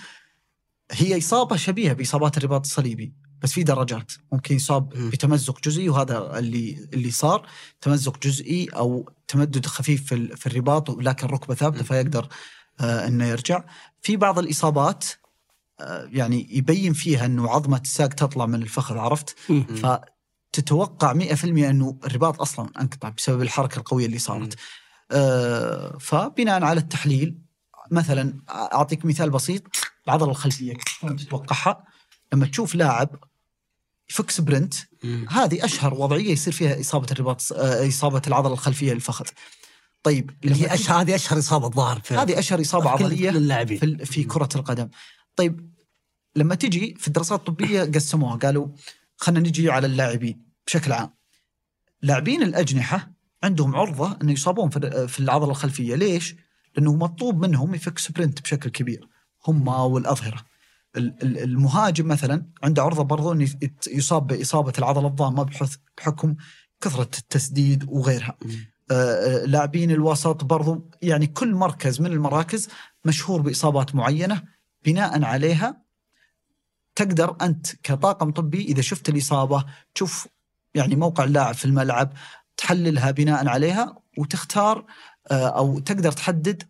هي 0.91 1.17
إصابة 1.17 1.55
شبيهة 1.55 1.93
بإصابات 1.93 2.37
الرباط 2.37 2.65
الصليبي 2.65 3.13
بس 3.41 3.51
في 3.51 3.63
درجات 3.63 4.11
ممكن 4.31 4.55
يصاب. 4.55 4.89
بتمزق 4.89 5.59
جزئي 5.63 5.89
وهذا 5.89 6.39
اللي 6.39 6.89
اللي 6.93 7.11
صار 7.11 7.47
تمزق 7.81 8.17
جزئي 8.23 8.65
أو 8.67 9.09
تمدد 9.27 9.65
خفيف 9.65 10.05
في 10.05 10.15
ال- 10.15 10.37
في 10.37 10.47
الرباط 10.47 10.89
ولكن 10.89 11.27
ركبة 11.27 11.55
ثابتة. 11.55 11.83
فيقدر 11.83 12.27
آه 12.79 13.07
إنه 13.07 13.25
يرجع 13.27 13.63
في 14.01 14.17
بعض 14.17 14.39
الإصابات 14.39 15.05
آه 15.79 16.09
يعني 16.11 16.47
يبين 16.57 16.93
فيها 16.93 17.25
إنه 17.25 17.49
عظمة 17.49 17.77
الساق 17.83 18.07
تطلع 18.07 18.45
من 18.45 18.61
الفخذ 18.61 18.97
عرفت 18.97 19.35
مم. 19.49 19.65
فتتوقع 20.53 21.13
100% 21.13 21.43
أنه 21.43 21.97
الرباط 22.05 22.41
أصلا 22.41 22.69
انقطع 22.81 23.09
بسبب 23.09 23.41
الحركة 23.41 23.77
القوية 23.79 24.05
اللي 24.05 24.19
صارت. 24.19 24.55
آه 25.11 25.97
فبناء 25.99 26.63
على 26.63 26.79
التحليل 26.79 27.37
مثلا 27.91 28.33
أعطيك 28.49 29.05
مثال 29.05 29.29
بسيط 29.29 29.63
العضله 30.07 30.31
الخلفية 30.31 30.73
تتوقعها 31.01 31.83
لما 32.33 32.45
تشوف 32.45 32.75
لاعب 32.75 33.09
يفك 34.09 34.31
سبرنت. 34.31 34.73
هذه 35.29 35.65
أشهر 35.65 35.93
وضعية 35.93 36.31
يصير 36.31 36.53
فيها 36.53 36.79
إصابة 36.79 37.07
الرباط 37.11 37.53
آه 37.53 37.87
إصابة 37.87 38.21
العضلة 38.27 38.53
الخلفية 38.53 38.93
للفخذ. 38.93 39.25
طيب 40.03 40.31
اللي 40.43 40.61
هي 40.61 40.73
أشهر 40.73 41.01
هذه 41.01 41.15
أشهر 41.15 41.39
إصابة 41.39 41.69
ظاهر 41.69 41.99
في 42.03 42.13
هذه 42.13 42.39
أشهر 42.39 42.61
إصابة 42.61 42.89
عضلية 42.89 43.29
كل 43.31 43.37
اللاعبين 43.37 43.77
في 43.77 44.05
في 44.05 44.23
كرة 44.23 44.49
القدم. 44.55 44.89
طيب 45.35 45.73
لما 46.35 46.55
تجي 46.55 46.95
في 46.99 47.07
الدراسات 47.07 47.39
الطبية 47.39 47.83
قسموها 47.83 48.35
قالوا 48.35 48.67
خلينا 49.23 49.39
نجي 49.49 49.69
على 49.71 49.87
اللاعبين 49.87 50.45
بشكل 50.67 50.91
عام. 50.91 51.09
لاعبين 52.01 52.43
الأجنحة 52.43 53.11
عندهم 53.43 53.75
عرضة 53.75 54.17
إنه 54.21 54.31
يصابون 54.31 54.69
في 55.07 55.19
العضلة 55.19 55.51
الخلفية، 55.51 55.95
ليش؟ 55.95 56.35
لأنه 56.75 56.93
مطلوب 56.95 57.45
منهم 57.45 57.75
يفك 57.75 57.99
سبرنت 57.99 58.41
بشكل 58.41 58.69
كبير 58.69 59.07
هم 59.47 59.69
ال- 61.23 61.37
المهاجم 61.43 62.07
مثلا 62.07 62.45
عنده 62.63 62.83
عرضة 62.83 63.03
برضو 63.03 63.33
يت- 63.41 63.87
يصاب 63.87 64.27
بإصابة 64.27 64.73
العضلة 64.79 65.07
الضامة 65.07 65.43
بحث- 65.43 65.77
بحكم 65.97 66.35
كثرة 66.81 67.09
التسديد 67.19 67.83
وغيرها. 67.89 68.37
آه، 68.91 68.93
آه، 68.93 69.45
لاعبين 69.45 69.91
الوسط 69.91 70.43
برضو 70.43 70.89
يعني 71.01 71.27
كل 71.27 71.53
مركز 71.55 72.01
من 72.01 72.11
المراكز 72.11 72.69
مشهور 73.05 73.41
بإصابات 73.41 73.95
معينة 73.95 74.43
بناء 74.85 75.23
عليها 75.23 75.82
تقدر 76.95 77.35
أنت 77.41 77.75
كطاقم 77.83 78.31
طبي 78.31 78.61
إذا 78.61 78.81
شفت 78.81 79.09
الإصابة 79.09 79.65
تشوف 79.95 80.27
يعني 80.75 80.95
موقع 80.95 81.23
اللاعب 81.23 81.55
في 81.55 81.65
الملعب 81.65 82.13
تحللها 82.57 83.11
بناء 83.11 83.47
عليها 83.47 83.95
وتختار 84.17 84.85
آه، 85.31 85.47
أو 85.47 85.79
تقدر 85.79 86.11
تحدد 86.11 86.63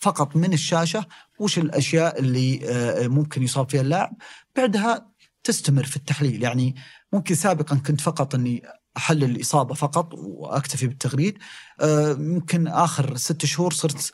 فقط 0.00 0.36
من 0.36 0.52
الشاشة 0.52 1.06
وش 1.38 1.58
الأشياء 1.58 2.20
اللي 2.20 2.60
آه، 2.64 3.08
ممكن 3.08 3.42
يصاب 3.42 3.70
فيها 3.70 3.80
اللاعب. 3.80 4.16
بعدها 4.56 5.10
تستمر 5.44 5.84
في 5.84 5.96
التحليل. 5.96 6.42
يعني 6.42 6.74
ممكن 7.12 7.34
سابقا 7.34 7.76
كنت 7.76 8.00
فقط 8.00 8.34
إني 8.34 8.62
أحلل 8.96 9.24
الإصابة 9.24 9.74
فقط 9.74 10.14
وأكتفي 10.14 10.86
بالتغريد. 10.86 11.38
آه، 11.80 12.12
ممكن 12.12 12.68
آخر 12.68 13.16
ست 13.16 13.44
شهور 13.44 13.72
صرت 13.72 14.12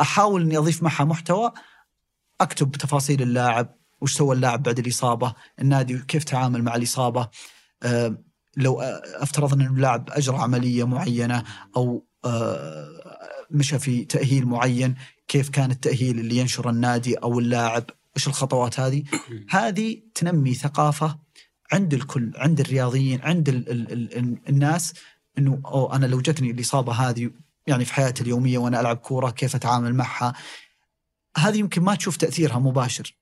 أحاول 0.00 0.42
إني 0.42 0.58
أضيف 0.58 0.82
معها 0.82 1.04
محتوى 1.04 1.52
أكتب 2.40 2.72
تفاصيل 2.72 3.22
اللاعب 3.22 3.79
وش 4.00 4.16
سوى 4.16 4.36
اللاعب 4.36 4.62
بعد 4.62 4.78
الإصابة؟ 4.78 5.34
النادي 5.60 5.98
كيف 5.98 6.24
تعامل 6.24 6.62
مع 6.62 6.76
الإصابة؟ 6.76 7.28
آه، 7.82 8.18
لو 8.56 8.80
افترض 8.80 9.52
ان 9.52 9.60
اللاعب 9.60 10.10
أجرى 10.10 10.36
عملية 10.36 10.84
معينة 10.84 11.44
أو 11.76 12.06
آه، 12.24 12.88
مشى 13.50 13.78
في 13.78 14.04
تأهيل 14.04 14.46
معين 14.46 14.94
كيف 15.28 15.48
كان 15.48 15.70
التأهيل 15.70 16.18
اللي 16.18 16.36
ينشر 16.36 16.70
النادي 16.70 17.14
أو 17.14 17.38
اللاعب؟ 17.38 17.84
إيش 18.16 18.28
الخطوات 18.28 18.80
هذه؟ 18.80 19.04
هذه 19.50 20.02
تنمي 20.14 20.54
ثقافة 20.54 21.18
عند 21.72 21.94
الكل 21.94 22.32
عند 22.36 22.60
الرياضيين 22.60 23.20
عند 23.20 23.48
ال 23.48 23.70
ال 23.70 24.18
ال 24.18 24.38
الناس 24.48 24.94
إنه 25.38 25.60
أو 25.66 25.92
أنا 25.92 26.06
لو 26.06 26.20
جتني 26.20 26.50
الإصابة 26.50 26.92
هذه 26.92 27.30
يعني 27.66 27.84
في 27.84 27.94
حياتي 27.94 28.22
اليومية 28.22 28.58
وأنا 28.58 28.80
ألعب 28.80 28.96
كورة 28.96 29.30
كيف 29.30 29.54
أتعامل 29.54 29.94
معها؟ 29.94 30.34
هذه 31.36 31.58
يمكن 31.58 31.82
ما 31.82 31.94
تشوف 31.94 32.16
تأثيرها 32.16 32.58
مباشر. 32.58 33.16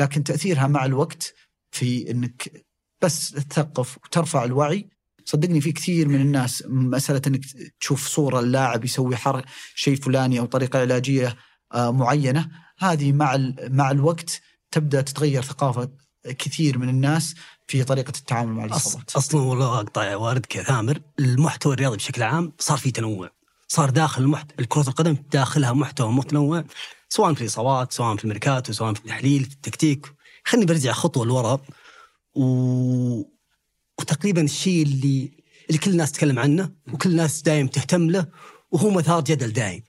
لكن 0.00 0.24
تأثيرها 0.24 0.66
مع 0.66 0.84
الوقت 0.84 1.34
في 1.70 2.10
إنك 2.10 2.64
بس 3.02 3.30
تثقف 3.30 3.98
وترفع 4.04 4.44
الوعي 4.44 4.88
صدقني 5.24 5.60
في 5.60 5.72
كثير 5.72 6.08
من 6.08 6.20
الناس 6.20 6.64
مسألة 6.66 7.22
إنك 7.26 7.40
تشوف 7.80 8.08
صورة 8.08 8.40
اللاعب 8.40 8.84
يسوي 8.84 9.16
حر 9.16 9.44
شيء 9.74 9.96
فلاني 9.96 10.40
أو 10.40 10.46
طريقة 10.46 10.78
علاجية 10.78 11.36
آه، 11.74 11.90
معينة 11.90 12.50
هذه 12.78 13.12
مع 13.12 13.36
مع 13.60 13.90
الوقت 13.90 14.40
تبدأ 14.70 15.00
تتغير 15.00 15.42
ثقافة 15.42 15.90
كثير 16.24 16.78
من 16.78 16.88
الناس 16.88 17.34
في 17.66 17.84
طريقة 17.84 18.12
التعامل 18.18 18.52
مع. 18.52 18.64
الإصابات. 18.64 19.16
أصلا 19.16 19.40
والله 19.40 19.80
أقطع 19.80 20.16
واردك 20.16 20.56
يا 20.56 20.62
ثامر 20.62 21.00
المحتوى 21.18 21.74
الرياضي 21.74 21.96
بشكل 21.96 22.22
عام 22.22 22.52
صار 22.58 22.78
فيه 22.78 22.92
تنوع 22.92 23.30
صار 23.68 23.90
داخل 23.90 24.22
المحت... 24.22 24.62
كرة 24.62 24.88
القدم 24.88 25.16
داخلها 25.32 25.72
محتوى 25.72 26.12
متنوع 26.12 26.64
سواء 27.12 27.34
في 27.34 27.40
الاصابات 27.40 27.92
سواء 27.92 28.16
في 28.16 28.24
الميركاتو 28.24 28.72
سواء 28.72 28.94
في 28.94 29.00
التحليل 29.00 29.44
في 29.44 29.54
التكتيك. 29.54 30.06
خليني 30.44 30.66
برجع 30.66 30.92
خطوة 30.92 31.26
لورا 31.26 31.60
و... 32.34 32.44
وتقريبا 34.00 34.42
الشيء 34.42 34.82
اللي 34.82 35.30
اللي 35.68 35.78
كل 35.78 35.90
الناس 35.90 36.12
تتكلم 36.12 36.38
عنه 36.38 36.72
وكل 36.92 37.10
الناس 37.10 37.42
دايم 37.42 37.66
تهتم 37.66 38.10
له 38.10 38.26
وهو 38.70 38.90
مثار 38.90 39.20
جدل 39.20 39.52
دايم 39.52 39.82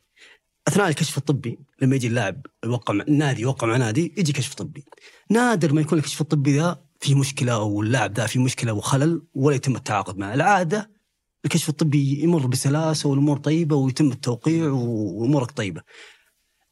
أثناء 0.68 0.88
الكشف 0.88 1.18
الطبي 1.18 1.60
لما 1.82 1.96
يجي 1.96 2.08
اللاعب 2.08 2.46
يوقع 2.66 2.94
مع 2.94 3.06
النادي 3.08 3.42
يوقع 3.42 3.68
مع 3.68 3.78
نادي 3.78 4.14
يجي 4.18 4.34
كشف 4.34 4.54
طبي. 4.54 4.86
نادر 5.30 5.74
ما 5.74 5.82
يكون 5.82 5.98
الكشف 5.98 6.22
الطبي 6.22 6.58
ذا 6.58 6.82
في 7.00 7.16
مشكلة 7.16 7.54
أو 7.54 7.82
اللاعب 7.82 8.14
ذا 8.18 8.28
في 8.28 8.40
مشكلة 8.40 8.74
وخلل 8.74 9.22
ولا 9.36 9.56
يتم 9.56 9.76
التعاقد 9.76 10.18
معه، 10.18 10.34
العادة 10.34 10.92
الكشف 11.46 11.70
الطبي 11.70 12.24
يمر 12.24 12.48
بسلاسة 12.48 13.10
والأمور 13.10 13.38
طيبة 13.38 13.76
ويتم 13.76 14.12
التوقيع 14.12 14.72
وأمورك 14.72 15.52
طيبة. 15.52 15.82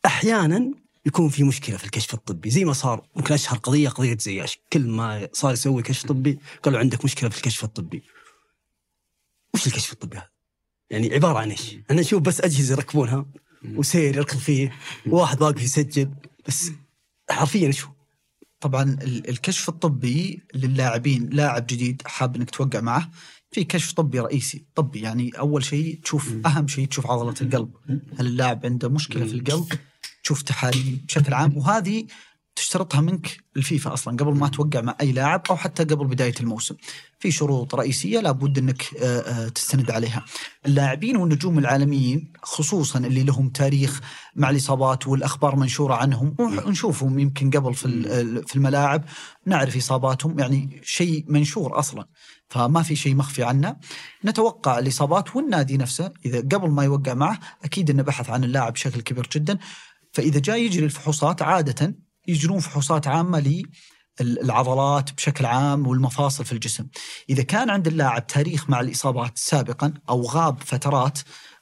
أحيانا 0.06 0.72
يكون 1.06 1.30
في 1.30 1.44
مشكلة 1.44 1.78
في 1.78 1.84
الكشف 1.84 2.14
الطبي. 2.14 2.50
زي 2.50 2.66
ما 2.66 2.74
صار 2.74 3.08
ممكن 3.16 3.34
أشهر 3.34 3.58
قضية 3.58 3.90
قضية 3.90 4.18
زياش. 4.18 4.60
كل 4.74 4.88
ما 4.88 5.28
صار 5.34 5.54
يسوي 5.54 5.84
كشف 5.84 6.06
طبي 6.06 6.40
قالوا 6.64 6.80
عندك 6.80 7.06
مشكلة 7.06 7.30
في 7.30 7.38
الكشف 7.38 7.64
الطبي. 7.64 8.04
وش 9.54 9.68
الكشف 9.68 9.94
الطبي 9.94 10.18
هذا؟ 10.18 10.30
يعني 10.90 11.14
عبارة 11.14 11.40
عن 11.40 11.50
إيش؟ 11.52 11.76
أنا 11.92 12.02
أشوف 12.02 12.22
بس 12.22 12.42
أجهزة 12.42 12.74
يركبونها 12.74 13.26
وسير 13.76 14.16
يركض 14.16 14.38
فيه 14.38 14.72
وواحد 15.08 15.42
واقف 15.42 15.62
يسجل. 15.62 16.12
بس 16.48 16.72
حرفيا 17.30 17.72
شو؟ 17.72 17.88
طبعا 18.60 18.84
ال- 18.84 19.30
الكشف 19.30 19.70
الطبي 19.70 20.42
للاعبين 20.54 21.30
لاعب 21.30 21.68
جديد 21.68 22.02
حاب 22.06 22.36
إنك 22.36 22.50
توقع 22.50 22.82
معه 22.82 23.12
في 23.52 23.64
كشف 23.64 23.92
طبي 23.92 24.20
رئيسي. 24.20 24.66
طبي 24.76 25.02
يعني 25.02 25.30
أول 25.40 25.64
شيء 25.64 26.00
تشوف 26.04 26.34
أهم 26.46 26.68
شيء 26.68 26.88
تشوف 26.88 27.08
عضلة 27.08 27.36
القلب. 27.42 27.72
هل 27.90 28.28
اللاعب 28.28 28.66
عنده 28.66 28.90
مشكلة 28.90 29.26
في 29.26 29.34
القلب؟ 29.34 29.68
تشوف 30.24 30.42
تحاليل 30.42 31.02
بشكل 31.08 31.34
عام 31.34 31.58
وهذه 31.58 32.06
تشترطها 32.56 33.02
منك 33.02 33.38
الفيفا 33.58 33.94
أصلا 33.94 34.18
قبل 34.18 34.34
ما 34.34 34.48
توقع 34.48 34.82
مع 34.82 34.96
أي 35.02 35.12
لاعب 35.12 35.42
أو 35.50 35.56
حتى 35.58 35.84
قبل 35.84 36.08
بداية 36.08 36.34
الموسم. 36.40 36.76
في 37.20 37.32
شروط 37.32 37.76
رئيسية 37.76 38.20
لابد 38.20 38.58
أنك 38.58 38.84
آه، 39.00 39.20
آه، 39.20 39.48
تستند 39.48 39.92
عليها. 39.92 40.26
اللاعبين 40.66 41.18
والنجوم 41.18 41.60
العالميين 41.60 42.34
خصوصا 42.44 43.00
اللي 43.00 43.24
لهم 43.24 43.50
تاريخ 43.50 44.02
مع 44.36 44.50
الإصابات 44.50 45.08
والأخبار 45.08 45.56
منشورة 45.56 45.94
عنهم 45.94 46.36
ونشوفهم 46.40 47.20
يمكن 47.20 47.50
قبل 47.50 47.74
في 47.74 47.88
في 48.48 48.56
الملاعب 48.56 49.04
نعرف 49.46 49.78
إصاباتهم 49.78 50.40
يعني 50.40 50.82
شيء 50.84 51.26
منشور 51.28 51.80
أصلا. 51.80 52.06
فما 52.48 52.84
في 52.84 52.96
شيء 52.96 53.16
مخفي 53.16 53.44
عنا. 53.44 53.80
نتوقع 54.26 54.80
الإصابات 54.80 55.36
والنادي 55.36 55.78
نفسه 55.78 56.12
إذا 56.26 56.40
قبل 56.40 56.70
ما 56.70 56.84
يوقع 56.84 57.14
معه 57.14 57.40
أكيد 57.64 57.90
أنه 57.90 58.04
بحث 58.04 58.30
عن 58.30 58.44
اللاعب 58.44 58.74
بشكل 58.74 59.02
كبير 59.02 59.30
جدا. 59.34 59.58
فإذا 60.12 60.40
جاي 60.40 60.66
يجري 60.66 60.86
الفحوصات 60.86 61.42
عادة 61.42 61.96
يجرون 62.28 62.60
فحوصات 62.60 63.08
عامة 63.08 63.64
للعضلات 64.22 65.14
بشكل 65.14 65.46
عام 65.46 65.88
والمفاصل 65.88 66.46
في 66.46 66.52
الجسم. 66.52 66.88
إذا 67.30 67.44
كان 67.44 67.70
عند 67.70 67.88
اللاعب 67.88 68.28
تاريخ 68.28 68.70
مع 68.70 68.80
الإصابات 68.80 69.38
سابقا 69.38 69.94
أو 70.10 70.22
غاب 70.22 70.60
فترات 70.62 71.20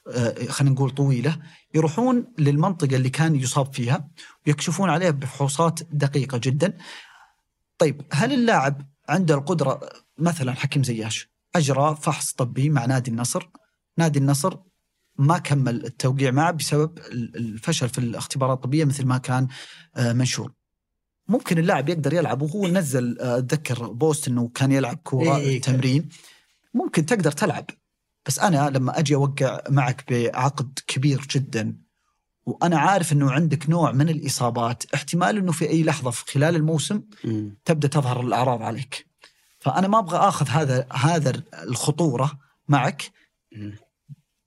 آه، 0.08 0.44
خلينا 0.44 0.74
نقول 0.74 0.90
طويلة 0.90 1.38
يروحون 1.74 2.32
للمنطقة 2.38 2.96
اللي 2.96 3.10
كان 3.10 3.36
يصاب 3.36 3.74
فيها 3.74 4.08
ويكشفون 4.46 4.90
عليها 4.90 5.10
بفحوصات 5.10 5.80
دقيقة 5.92 6.38
جدا. 6.38 6.78
طيب 7.78 8.02
هل 8.12 8.32
اللاعب 8.32 8.82
عنده 9.08 9.34
القدرة 9.34 9.80
مثلا 10.18 10.54
حكيم 10.54 10.82
زياش 10.82 11.30
أجرى 11.56 11.96
فحص 12.00 12.32
طبي 12.32 12.70
مع 12.70 12.86
نادي 12.86 13.10
النصر؟ 13.10 13.48
نادي 13.98 14.18
النصر 14.18 14.56
ما 15.20 15.38
كمل 15.38 15.84
التوقيع 15.84 16.30
معه 16.30 16.50
بسبب 16.50 16.98
ال- 16.98 17.36
الفشل 17.36 17.88
في 17.88 17.98
الاختبارات 17.98 18.56
الطبية 18.56 18.84
مثل 18.84 19.06
ما 19.06 19.18
كان 19.18 19.48
آه، 19.96 20.12
منشور. 20.12 20.52
ممكن 21.28 21.58
اللاعب 21.58 21.88
يقدر 21.88 22.12
يلعب 22.14 22.42
وهو 22.42 22.66
نزل 22.68 23.18
آه، 23.20 23.38
أتذكر 23.38 23.92
بوست 23.92 24.28
إنه 24.28 24.48
كان 24.54 24.72
يلعب 24.72 24.96
كوره 24.96 25.36
إيه، 25.36 25.42
إيه، 25.42 25.60
تمرين. 25.60 26.08
ممكن 26.74 27.06
تقدر 27.06 27.32
تلعب. 27.32 27.64
بس 28.26 28.38
أنا 28.38 28.70
لما 28.70 28.98
أجي 28.98 29.14
أوقع 29.14 29.60
معك 29.68 30.04
بعقد 30.12 30.78
كبير 30.86 31.26
جدا 31.30 31.76
وأنا 32.46 32.78
عارف 32.78 33.12
إنه 33.12 33.30
عندك 33.30 33.70
نوع 33.70 33.92
من 33.92 34.08
الإصابات 34.08 34.82
احتمال 34.94 35.36
إنه 35.36 35.52
في 35.52 35.68
أي 35.70 35.82
لحظة 35.82 36.10
في 36.10 36.24
خلال 36.32 36.56
الموسم 36.56 37.02
تبدأ 37.64 37.88
تظهر 37.88 38.20
الأعراض 38.20 38.62
عليك. 38.62 39.06
فأنا 39.58 39.88
ما 39.88 39.98
أبغى 39.98 40.18
آخذ 40.18 40.48
هذا 40.48 40.86
هذا 40.92 41.42
الخطورة 41.62 42.38
معك. 42.68 43.02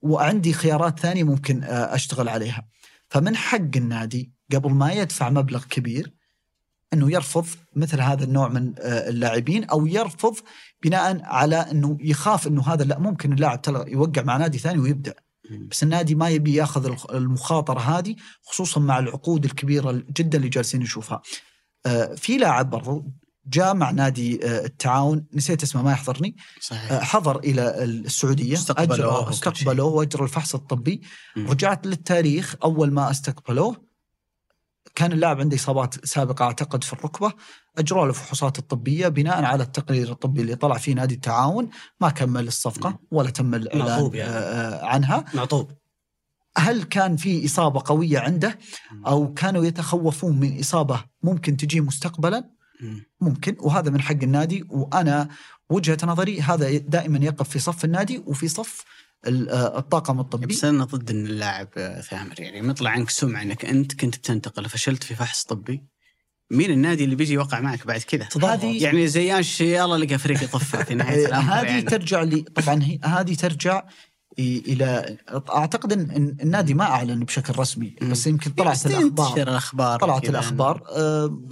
وعندي 0.03 0.53
خيارات 0.53 1.00
ثانية 1.00 1.24
ممكن 1.24 1.63
آه، 1.63 1.95
أشتغل 1.95 2.29
عليها. 2.29 2.67
فمن 3.10 3.36
حق 3.36 3.75
النادي 3.75 4.31
قبل 4.53 4.72
ما 4.72 4.91
يدفع 4.91 5.29
مبلغ 5.29 5.63
كبير 5.63 6.13
إنه 6.93 7.12
يرفض 7.12 7.45
مثل 7.75 8.01
هذا 8.01 8.24
النوع 8.24 8.48
من 8.48 8.74
آه، 8.79 9.10
اللاعبين 9.10 9.63
أو 9.63 9.86
يرفض 9.86 10.36
بناء 10.83 11.22
على 11.24 11.55
إنه 11.55 11.98
يخاف 12.01 12.48
إنه 12.48 12.62
هذا 12.62 12.83
لا 12.83 13.00
ممكن 13.00 13.33
اللاعب 13.33 13.62
يوقع 13.88 14.22
مع 14.22 14.38
نادي 14.38 14.57
ثاني 14.57 14.79
ويبدأ. 14.79 15.13
بس 15.72 15.83
النادي 15.83 16.15
ما 16.15 16.29
يبي 16.29 16.53
ياخذ 16.53 16.95
المخاطرة 17.13 17.79
هذه 17.79 18.15
خصوصا 18.41 18.79
مع 18.79 19.00
العقود 19.00 19.45
الكبيرة 19.45 20.03
جدا 20.17 20.38
اللي 20.38 20.50
جالسين 20.50 20.81
نشوفها. 20.81 21.22
آه، 21.86 22.15
في 22.15 22.38
لاعب 22.38 22.69
برضو 22.69 23.05
جاء 23.47 23.73
مع 23.73 23.91
نادي 23.91 24.45
آه، 24.47 24.65
التعاون. 24.65 25.25
نسيت 25.33 25.63
اسمه 25.63 25.81
ما 25.81 25.91
يحضرني. 25.91 26.35
صحيح. 26.62 26.91
آه، 26.91 27.00
حضر 27.00 27.39
إلى 27.39 27.83
السعودية. 27.83 28.53
استقبلوه. 28.53 29.29
استقبلوه 29.29 29.88
وأجرى 29.88 30.23
الفحص 30.23 30.55
الطبي. 30.55 31.01
مم. 31.35 31.47
رجعت 31.47 31.88
للتاريخ. 31.88 32.55
أول 32.63 32.91
ما 32.91 33.12
استقبلوه 33.12 33.93
كان 34.95 35.12
اللاعب 35.12 35.39
عنده 35.39 35.55
إصابات 35.55 36.05
سابقة 36.05 36.45
أعتقد 36.45 36.83
في 36.83 36.93
الركبة. 36.93 37.33
اجروا 37.77 38.03
له 38.03 38.09
الفحوصات 38.09 38.59
الطبية. 38.59 39.07
بناء 39.07 39.43
على 39.43 39.63
التقرير 39.63 40.12
الطبي 40.12 40.41
اللي 40.41 40.55
طلع 40.55 40.77
فيه 40.77 40.93
نادي 40.93 41.15
التعاون 41.15 41.69
ما 42.01 42.09
كمل 42.09 42.47
الصفقة 42.47 43.00
ولا 43.12 43.29
تم 43.29 43.55
الإعلان 43.55 44.09
يعني. 44.13 44.31
آه، 44.31 44.85
عنها. 44.85 45.25
معطوب 45.33 45.71
هل 46.57 46.83
كان 46.83 47.15
في 47.15 47.45
إصابة 47.45 47.81
قوية 47.85 48.19
عنده؟ 48.19 48.59
أو 49.07 49.33
كانوا 49.33 49.65
يتخوفون 49.65 50.39
من 50.39 50.59
إصابة 50.59 51.03
ممكن 51.23 51.57
تجي 51.57 51.81
مستقبلا. 51.81 52.52
ممكن. 53.22 53.56
وهذا 53.60 53.92
من 53.92 54.01
حق 54.01 54.24
النادي 54.24 54.65
وأنا 54.70 55.30
وجهة 55.70 55.98
نظري 56.03 56.42
هذا 56.42 56.77
دائما 56.77 57.25
يقف 57.25 57.50
في 57.50 57.60
صف 57.60 57.86
النادي 57.86 58.24
وفي 58.25 58.48
صف 58.48 58.84
آه، 59.25 59.77
الطاقم 59.80 60.20
الطبي. 60.20 60.46
بس 60.46 60.65
أنا 60.65 60.84
ضد 60.84 61.10
إن 61.10 61.25
اللاعب 61.25 61.68
آه، 61.77 62.01
ثامر 62.01 62.39
يعني 62.39 62.62
مطلع 62.62 62.89
عنك 62.89 63.10
سمعة 63.10 63.42
إنك 63.42 63.65
أنت 63.65 64.01
كنت 64.01 64.18
بتنتقل 64.18 64.70
فشلت 64.70 65.03
في 65.03 65.15
فحص 65.15 65.44
طبي. 65.44 65.84
مين 66.51 66.72
النادي 66.72 67.03
اللي 67.03 67.15
بيجي 67.15 67.34
يوقع 67.34 67.60
معك 67.60 67.88
بعد 67.88 68.01
كذا؟ 68.01 68.27
هذه 68.44 68.84
يعني 68.84 69.08
زياش 69.08 69.62
يلا 69.62 70.06
لقى 70.06 70.18
فريق 70.18 70.44
يطفى 70.44 70.86
في 70.86 70.96
نهاية 70.96 71.25
الأمر 71.25 71.53
هذه 71.53 71.65
يعني. 71.65 71.82
ترجع 71.82 72.22
لي. 72.22 72.42
طبعا 72.42 72.84
هي 72.84 73.00
هذه 73.03 73.36
ترجع 73.36 73.84
إلى 74.39 75.17
أعتقد 75.49 75.93
إن 75.93 76.11
إن 76.11 76.37
النادي 76.41 76.73
ما 76.73 76.83
أعلن 76.83 77.19
بشكل 77.25 77.59
رسمي. 77.59 77.95
بس 78.01 78.27
يمكن 78.27 78.51
طلعت 78.51 78.85
الأخبار 78.85 79.37
الأخبار 79.49 79.99
طلعت. 79.99 80.29
الأخبار 80.29 80.83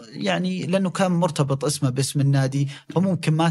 يعني 0.09 0.65
لأنه 0.65 0.89
كان 0.89 1.11
مرتبط 1.11 1.65
اسمه 1.65 1.89
باسم 1.89 2.21
النادي 2.21 2.67
فممكن 2.89 3.33
ما 3.33 3.49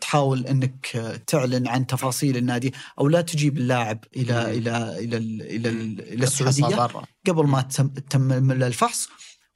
تحاول 0.00 0.46
إنك 0.46 0.86
تعلن 1.26 1.68
عن 1.68 1.86
تفاصيل 1.86 2.36
النادي 2.36 2.72
أو 2.98 3.08
لا 3.08 3.20
تجيب 3.20 3.58
اللاعب 3.58 4.04
إلى. 4.16 4.58
إلى 4.58 4.98
إلى 4.98 5.16
ال- 5.16 5.42
إلى 5.42 5.68
ال- 5.68 6.00
إلى 6.12 6.26
تفحصها 6.26 6.48
السعودية. 6.48 7.02
قبل 7.28 7.46
ما 7.46 7.60
تم 7.62 7.88
تم 7.88 8.52
الفحص 8.52 9.08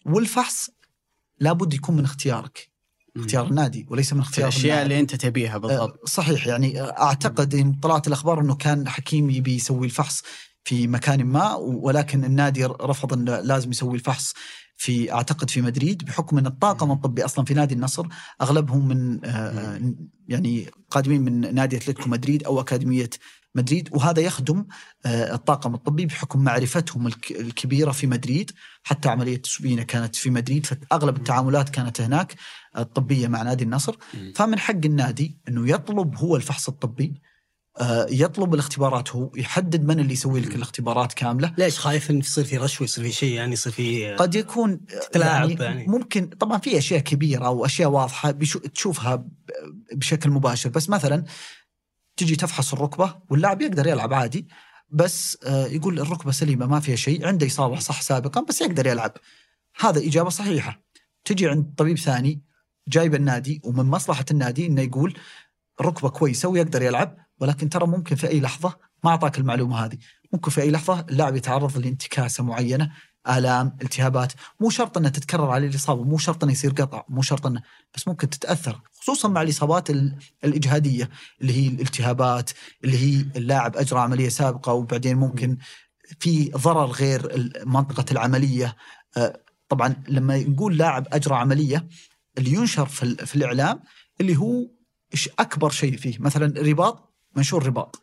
والفحص 0.07 0.71
لابد 1.41 1.75
يكون 1.75 1.97
من 1.97 2.05
اختيارك 2.05 2.69
اختيار 3.17 3.47
النادي 3.47 3.87
وليس 3.91 4.13
من 4.13 4.21
اختيار 4.21 4.49
الأشياء. 4.49 4.83
اللي 4.83 5.01
أنت 5.01 5.15
تبيها 5.15 5.59
بالضبط. 5.59 6.01
آه، 6.03 6.07
صحيح 6.07 6.47
يعني 6.47 6.81
أعتقد 6.83 7.55
إن 7.55 7.73
طلعت 7.73 8.09
الأخبار 8.09 8.41
إنه 8.41 8.55
كان 8.55 8.89
حكيم 8.89 9.31
يبي 9.31 9.55
يسوي 9.55 9.87
الفحص 9.87 10.23
في 10.65 10.87
مكان 10.87 11.25
ما 11.25 11.55
ولكن 11.55 12.25
النادي 12.25 12.65
رفض 12.65 13.13
إنه 13.13 13.41
لازم 13.41 13.71
يسوي 13.71 13.95
الفحص 13.95 14.35
في 14.77 15.13
أعتقد 15.13 15.51
في 15.51 15.63
مدريد 15.63 16.05
بحكم 16.05 16.39
إن 16.39 16.47
الطاقم 16.47 16.91
الطبي 16.93 17.25
أصلا 17.25 17.45
في 17.45 17.55
نادي 17.55 17.75
النصر 17.75 18.07
أغلبهم 18.43 18.89
من 18.89 19.25
آه، 19.25 19.81
يعني 20.29 20.71
قادمين 20.91 21.23
من 21.23 21.55
نادي 21.55 21.77
أتلتيكو 21.77 22.09
مدريد 22.09 22.45
أو 22.45 22.61
أكاديمية 22.61 23.11
مدريد 23.57 23.89
وهذا 23.93 24.21
يخدم 24.23 24.65
آه، 25.07 25.35
الطاقم 25.35 25.75
الطبي 25.75 26.07
بحكم 26.07 26.45
معرفتهم 26.45 27.07
الك- 27.07 27.31
الكبيرة 27.41 27.91
في 27.93 28.07
مدريد. 28.07 28.51
حتى 28.83 29.09
عملية 29.09 29.43
سوبينا 29.45 29.83
كانت 29.83 30.17
في 30.17 30.31
مدريد 30.31 30.67
فأغلب 30.67 31.17
التعاملات 31.17 31.69
كانت 31.69 32.01
هناك 32.01 32.35
الطبية 32.79 33.29
مع 33.29 33.43
نادي 33.43 33.65
النصر. 33.65 33.97
فمن 34.35 34.59
حق 34.59 34.75
النادي 34.85 35.39
إنه 35.49 35.71
يطلب 35.71 36.17
هو 36.17 36.37
الفحص 36.37 36.69
الطبي 36.69 37.23
آه، 37.81 38.07
يطلب 38.11 38.55
الاختبارات 38.55 39.11
هو 39.11 39.31
يحدد 39.37 39.85
من 39.85 40.01
اللي 40.01 40.13
يسوي 40.13 40.41
لك 40.41 40.55
الاختبارات 40.55 41.13
كاملة. 41.13 41.55
ليش؟ 41.59 41.79
خايف 41.79 42.11
ان 42.11 42.19
يصير 42.19 42.45
في 42.45 42.57
رشوة 42.57 42.85
يصير 42.85 43.05
في 43.05 43.13
شيء 43.13 43.33
يعني 43.33 43.53
يصير 43.53 43.73
في 43.73 44.15
قد 44.15 44.35
يكون 44.35 44.87
تتلاعب 44.87 45.51
يعني, 45.51 45.65
يعني. 45.65 45.87
ممكن 45.87 46.27
طبعا 46.27 46.59
في 46.59 46.79
أشياء 46.79 47.01
كبيرة 47.01 47.51
واشياء 47.51 47.91
واضحة 47.91 48.31
بشو 48.31 48.59
تشوفها 48.59 49.25
بشكل 49.93 50.31
مباشر. 50.31 50.71
بس 50.71 50.89
مثلا 50.91 51.25
تجي 52.17 52.37
تفحص 52.37 52.73
الركبة 52.73 53.15
واللاعب 53.31 53.63
يقدر 53.63 53.87
يلعب 53.87 54.15
عادي 54.15 54.49
بس 54.91 55.39
آه، 55.45 55.67
يقول 55.67 56.01
الركبة 56.01 56.33
سليمة 56.33 56.67
ما 56.67 56.81
فيها 56.81 56.97
شيء 56.97 57.27
عنده 57.27 57.47
إصابة 57.47 57.79
صح 57.79 58.03
سابقا 58.03 58.41
بس 58.41 58.61
يقدر 58.61 58.87
يلعب. 58.87 59.13
هذا 59.81 59.99
إجابة 59.99 60.31
صحيحة. 60.31 60.83
تجي 61.25 61.49
عند 61.49 61.75
طبيب 61.77 61.99
ثاني 61.99 62.43
جايب 62.89 63.15
النادي 63.15 63.61
ومن 63.65 63.85
مصلحة 63.85 64.25
النادي 64.31 64.67
إنه 64.67 64.83
يقول 64.83 65.19
الركبه 65.81 66.09
كويسة 66.09 66.49
ويقدر 66.49 66.83
يلعب 66.83 67.17
ولكن 67.41 67.69
ترى 67.69 67.87
ممكن 67.87 68.17
في 68.17 68.29
أي 68.29 68.41
لحظة 68.41 68.77
ما 69.05 69.11
أعطاك 69.11 69.39
المعلومة 69.39 69.85
هذه. 69.85 69.99
ممكن 70.33 70.51
في 70.51 70.63
أي 70.63 70.71
لحظة 70.71 71.01
اللاعب 71.01 71.37
يتعرض 71.37 71.79
لانتكاسة 71.79 72.45
معينة 72.45 72.93
آلام 73.29 73.77
التهابات. 73.83 74.33
مو 74.61 74.71
شرط 74.71 74.99
إنها 74.99 75.11
تتكرر 75.11 75.51
عليه 75.51 75.69
الإصابة 75.69 76.03
مو 76.05 76.19
شرط 76.19 76.43
إنه 76.45 76.53
يصير 76.53 76.71
قطع 76.71 77.05
مو 77.09 77.23
شرط 77.23 77.47
إنه 77.47 77.63
بس 77.95 78.09
ممكن 78.09 78.31
تتأثر 78.31 78.81
خصوصا 79.01 79.29
مع 79.29 79.43
الإصابات 79.43 79.91
ال- 79.91 80.17
الإجهادية 80.45 81.11
اللي 81.41 81.53
هي 81.53 81.69
الالتهابات 81.69 82.51
اللي 82.85 82.99
هي 82.99 83.27
اللاعب 83.37 83.77
أجرى 83.77 84.01
عملية 84.01 84.29
سابقة 84.29 84.73
وبعدين 84.73 85.17
ممكن 85.17 85.59
في 86.21 86.51
ضرر 86.51 86.87
غير 86.91 87.53
منطقة 87.67 88.05
العملية. 88.13 88.77
آه، 89.17 89.41
طبعا 89.69 89.97
لما 90.09 90.39
نقول 90.39 90.77
لاعب 90.77 91.07
أجرى 91.13 91.35
عملية 91.35 91.89
اللي 92.39 92.53
ينشر 92.53 92.87
في, 92.87 93.27
في 93.27 93.37
الإعلام 93.37 93.81
اللي 94.21 94.37
هو 94.37 94.67
أكبر 95.39 95.71
شيء 95.71 95.97
فيه 95.97 96.19
مثلا 96.19 96.61
رباط 96.61 97.15
منشور 97.37 97.67
رباط. 97.67 98.01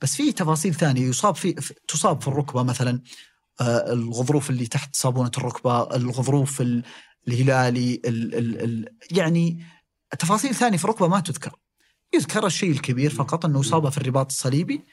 بس 0.00 0.16
في 0.16 0.32
تفاصيل 0.32 0.74
ثانية 0.74 1.02
يصاب 1.08 1.34
في 1.34 1.52
تصاب 1.88 2.20
في 2.20 2.28
الركبة 2.28 2.62
مثلا. 2.62 3.00
الغضروف 3.68 4.50
اللي 4.50 4.66
تحت 4.66 4.96
صابونة 4.96 5.30
الركبة 5.38 5.96
الغضروف 5.96 6.60
ال- 6.60 6.82
الهلالي 7.28 7.94
ال 8.04 8.34
ال 8.34 8.62
ال 8.62 8.88
يعني 9.10 9.64
تفاصيل 10.18 10.54
ثانية 10.54 10.76
في 10.78 10.84
الركبة 10.84 11.08
ما 11.08 11.20
تذكر 11.20 11.52
يذكر 12.14 12.46
الشيء 12.46 12.70
الكبير 12.70 13.10
فقط 13.10 13.44
إنه 13.44 13.60
اصابه 13.60 13.90
في 13.90 13.98
الرباط 13.98 14.26
الصليبي 14.30 14.84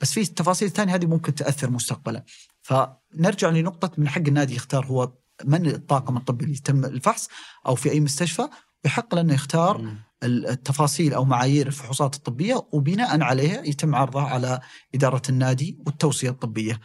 بس 0.00 0.12
في 0.12 0.26
تفاصيل 0.26 0.70
ثانية 0.70 0.94
هذه 0.94 1.06
ممكن 1.06 1.34
تأثر 1.34 1.70
مستقبلا 1.70 2.24
فنرجع 2.62 3.48
لنقطة 3.48 3.90
من 3.98 4.08
حق 4.08 4.22
النادي 4.28 4.54
يختار 4.54 4.86
هو 4.86 5.12
من 5.44 5.66
الطاقم 5.66 6.16
الطبي 6.16 6.44
اللي 6.44 6.56
يتم 6.56 6.84
الفحص 6.84 7.28
أو 7.66 7.74
في 7.74 7.90
أي 7.90 8.00
مستشفى 8.00 8.48
ويحق 8.84 9.14
له 9.14 9.20
انه 9.20 9.34
يختار. 9.34 9.76
التفاصيل 10.22 11.14
أو 11.14 11.24
معايير 11.24 11.66
الفحوصات 11.66 12.14
الطبية 12.14 12.66
وبناء 12.72 13.20
عليها 13.22 13.62
يتم 13.64 13.94
عرضها 13.94 14.22
على 14.22 14.60
إدارة 14.94 15.22
النادي 15.28 15.78
والتوصية 15.86 16.30
الطبية. 16.30 16.80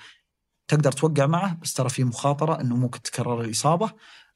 تقدر 0.70 0.92
توقع 0.92 1.26
معه 1.26 1.58
بس 1.62 1.74
ترى 1.74 1.90
في 1.90 2.04
مخاطرة 2.04 2.62
إنه 2.62 2.76
ممكن 2.76 3.02
تكرر 3.02 3.42
الإصابة. 3.42 3.92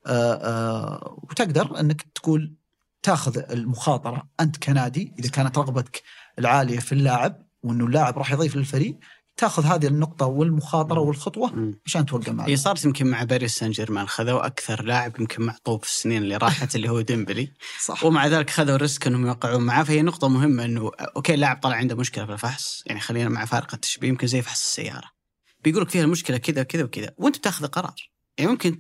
آآ 0.08 0.40
آآ 0.44 1.18
وتقدر 1.24 1.80
إنك 1.80 2.02
تقول 2.02 2.56
تاخذ 3.04 3.52
المخاطرة 3.52 4.30
أنت 4.40 4.58
كنادي 4.58 5.14
إذا 5.20 5.30
كانت 5.30 5.58
رغبتك 5.58 6.04
العالية 6.40 6.80
في 6.80 6.92
اللاعب 6.92 7.48
وإنه 7.64 7.86
اللاعب 7.86 8.18
راح 8.18 8.32
يضيف 8.32 8.56
للفريق 8.56 9.00
تاخذ 9.38 9.66
هذه 9.66 9.88
النقطة 9.88 10.26
والمخاطرة 10.26 11.00
والخطوة 11.00 11.56
مم. 11.56 11.80
عشان 11.86 12.06
توقع 12.06 12.32
معه. 12.32 12.48
هي 12.48 12.56
صارت 12.56 12.86
يمكن 12.86 13.08
مع 13.08 13.24
باريس 13.24 13.56
سان 13.56 13.72
جيرمان 13.72 14.08
خذوا 14.08 14.46
أكثر 14.46 14.84
لاعب 14.84 15.20
يمكن 15.20 15.44
معطوب 15.44 15.84
في 15.84 15.90
السنين 15.90 16.24
اللي 16.24 16.38
راحت 16.38 16.76
اللي 16.76 16.90
هو 16.90 17.02
ديمبلي. 17.02 17.54
صح. 17.88 18.04
ومع 18.04 18.28
ذلك 18.28 18.50
خذوا 18.50 18.78
risk 18.78 19.08
إنهم 19.08 19.28
يوقعون 19.28 19.62
معاه 19.62 19.84
فهي 19.84 20.02
نقطة 20.02 20.28
مهمة 20.28 20.66
إنه 20.66 20.92
okay 21.16 21.34
اللاعب 21.34 21.60
طلع 21.62 21.76
عنده 21.76 21.96
مشكلة 21.96 22.26
في 22.26 22.32
الفحص 22.32 22.84
يعني 22.86 23.00
خلينا 23.00 23.30
مع 23.30 23.46
فارق 23.46 23.74
التشبيه 23.74 24.08
يمكن 24.08 24.28
زي 24.28 24.42
فحص 24.42 24.62
السيارة. 24.62 25.23
بيقول 25.64 25.82
لك 25.82 25.90
فيها 25.90 26.04
المشكلة 26.04 26.38
كذا 26.38 26.64
كذا 26.64 26.84
وكذا 26.84 27.14
وأنت 27.18 27.38
بتاخذ 27.38 27.68
قرار. 27.68 28.10
يعني 28.38 28.52
ممكن 28.52 28.80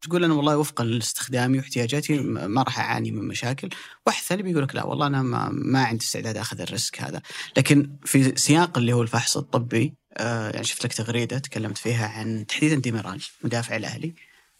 تقول 0.00 0.24
أنا 0.24 0.34
والله 0.34 0.58
وفقا 0.58 0.84
لاستخدامي 0.84 1.58
واحتياجاتي 1.58 2.18
ما 2.20 2.62
راح 2.62 2.78
أعاني 2.80 3.10
من 3.10 3.28
مشاكل، 3.28 3.68
واحد 4.06 4.22
ثاني 4.22 4.42
بيقول 4.42 4.62
لك 4.62 4.74
لا 4.74 4.84
والله 4.84 5.06
أنا 5.06 5.22
ما, 5.22 5.48
ما 5.52 5.84
عندي 5.84 6.04
استعداد 6.04 6.36
أخذ 6.36 6.60
ال 6.60 6.68
risk 6.68 7.02
هذا، 7.02 7.22
لكن 7.56 7.96
في 8.04 8.36
سياق 8.36 8.78
اللي 8.78 8.92
هو 8.92 9.02
الفحص 9.02 9.36
الطبي 9.36 9.94
آه 10.16 10.50
يعني 10.50 10.64
شفت 10.64 10.84
لك 10.84 10.92
تغريدة 10.92 11.38
تكلمت 11.38 11.78
فيها 11.78 12.08
عن 12.08 12.46
تحديدا 12.46 12.74
ديميرال 12.74 13.22
مدافع 13.44 13.76
الأهلي 13.76 14.14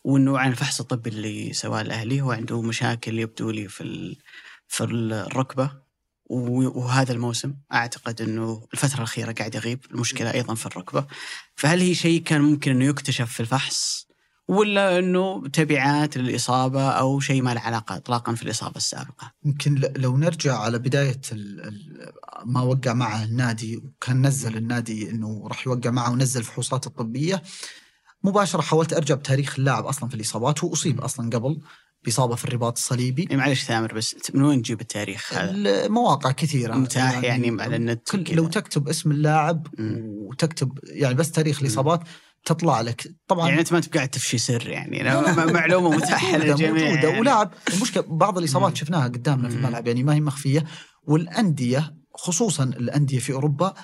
وإنه 0.04 0.38
عن 0.38 0.50
الفحص 0.50 0.80
الطبي 0.80 1.10
اللي 1.10 1.52
سواه 1.52 1.80
الأهلي 1.80 2.20
هو 2.20 2.32
عنده 2.32 2.62
مشاكل 2.62 3.18
يبدو 3.18 3.50
لي 3.50 3.68
في 3.68 4.16
في 4.68 4.84
الركبة. 4.84 5.89
وهذا 6.30 7.12
الموسم 7.12 7.54
أعتقد 7.72 8.22
إنه 8.22 8.62
الفترة 8.74 8.96
الأخيرة 8.98 9.32
قاعد 9.32 9.54
يغيب 9.54 9.84
المشكلة 9.90 10.32
أيضا 10.34 10.54
في 10.54 10.66
الركبة. 10.66 11.06
فهل 11.56 11.80
هي 11.80 11.94
شيء 11.94 12.22
كان 12.22 12.40
ممكن 12.40 12.70
إنه 12.70 12.84
يكتشف 12.84 13.32
في 13.32 13.40
الفحص 13.40 14.06
ولا 14.48 14.98
إنه 14.98 15.48
تبعات 15.48 16.16
للإصابة 16.16 16.88
أو 16.90 17.20
شيء 17.20 17.42
ما 17.42 17.54
له 17.54 17.60
علاقة 17.60 17.96
اطلاقا 17.96 18.34
في 18.34 18.42
الإصابة 18.42 18.76
السابقة؟ 18.76 19.32
يمكن 19.44 19.80
لو 19.96 20.16
نرجع 20.16 20.58
على 20.58 20.78
ال- 21.32 22.12
ما 22.44 22.60
وقع 22.62 22.92
معه 22.92 23.24
النادي 23.24 23.76
وكان 23.76 24.26
نزل 24.26 24.56
النادي 24.56 25.10
إنه 25.10 25.42
راح 25.48 25.66
يوقع 25.66 25.90
معه 25.90 26.12
ونزل 26.12 26.40
الفحوصات 26.40 26.86
الطبية 26.86 27.42
مباشرة 28.24 28.60
حاولت 28.60 28.92
أرجع 28.92 29.14
بتاريخ 29.14 29.58
اللاعب 29.58 29.86
أصلا 29.86 30.08
في 30.08 30.14
الإصابات 30.14 30.64
هو 30.64 30.72
اصيب 30.72 31.00
أصلا 31.00 31.30
قبل. 31.30 31.60
بإصابة 32.04 32.34
في 32.34 32.44
الرباط 32.44 32.78
الصليبي 32.78 33.28
إيه 33.30 33.36
معلش 33.36 33.64
ثامر 33.64 33.94
بس 33.94 34.16
من 34.34 34.42
وين 34.42 34.62
تجيب 34.62 34.80
التاريخ 34.80 35.34
هذا؟ 35.34 35.50
المواقع 35.50 36.30
كثيرة 36.30 36.74
متاح 36.74 37.24
يعني 37.24 37.62
على 37.62 37.76
النت 37.76 38.10
كل. 38.10 38.34
لو 38.34 38.46
تكتب 38.46 38.88
اسم 38.88 39.10
اللاعب. 39.10 39.66
وتكتب 40.08 40.78
يعني 40.84 41.14
بس 41.14 41.30
تاريخ 41.30 41.60
الإصابات 41.60 42.00
تطلع 42.44 42.80
لك 42.80 43.14
طبعا 43.28 43.48
يعني 43.48 43.60
أنت 43.60 43.72
ما 43.72 43.80
تبقى 43.80 43.98
قاعد 43.98 44.08
تفشي 44.08 44.38
سر 44.38 44.68
يعني 44.68 45.02
معلومة 45.52 45.96
متاحة 45.96 46.36
للجميع 46.36 46.84
موجودة 46.84 47.08
يعني. 47.08 47.20
ولاعب 47.20 47.50
المشكلة 47.74 48.04
بعض 48.08 48.38
الإصابات. 48.38 48.76
شفناها 48.76 49.04
قدامنا 49.04 49.48
في. 49.48 49.56
الملعب 49.56 49.86
يعني 49.86 50.02
ما 50.02 50.14
هي 50.14 50.20
مخفية 50.20 50.64
والأندية 51.02 51.94
خصوصا 52.14 52.64
الأندية 52.64 53.18
في 53.18 53.32
أوروبا 53.32 53.74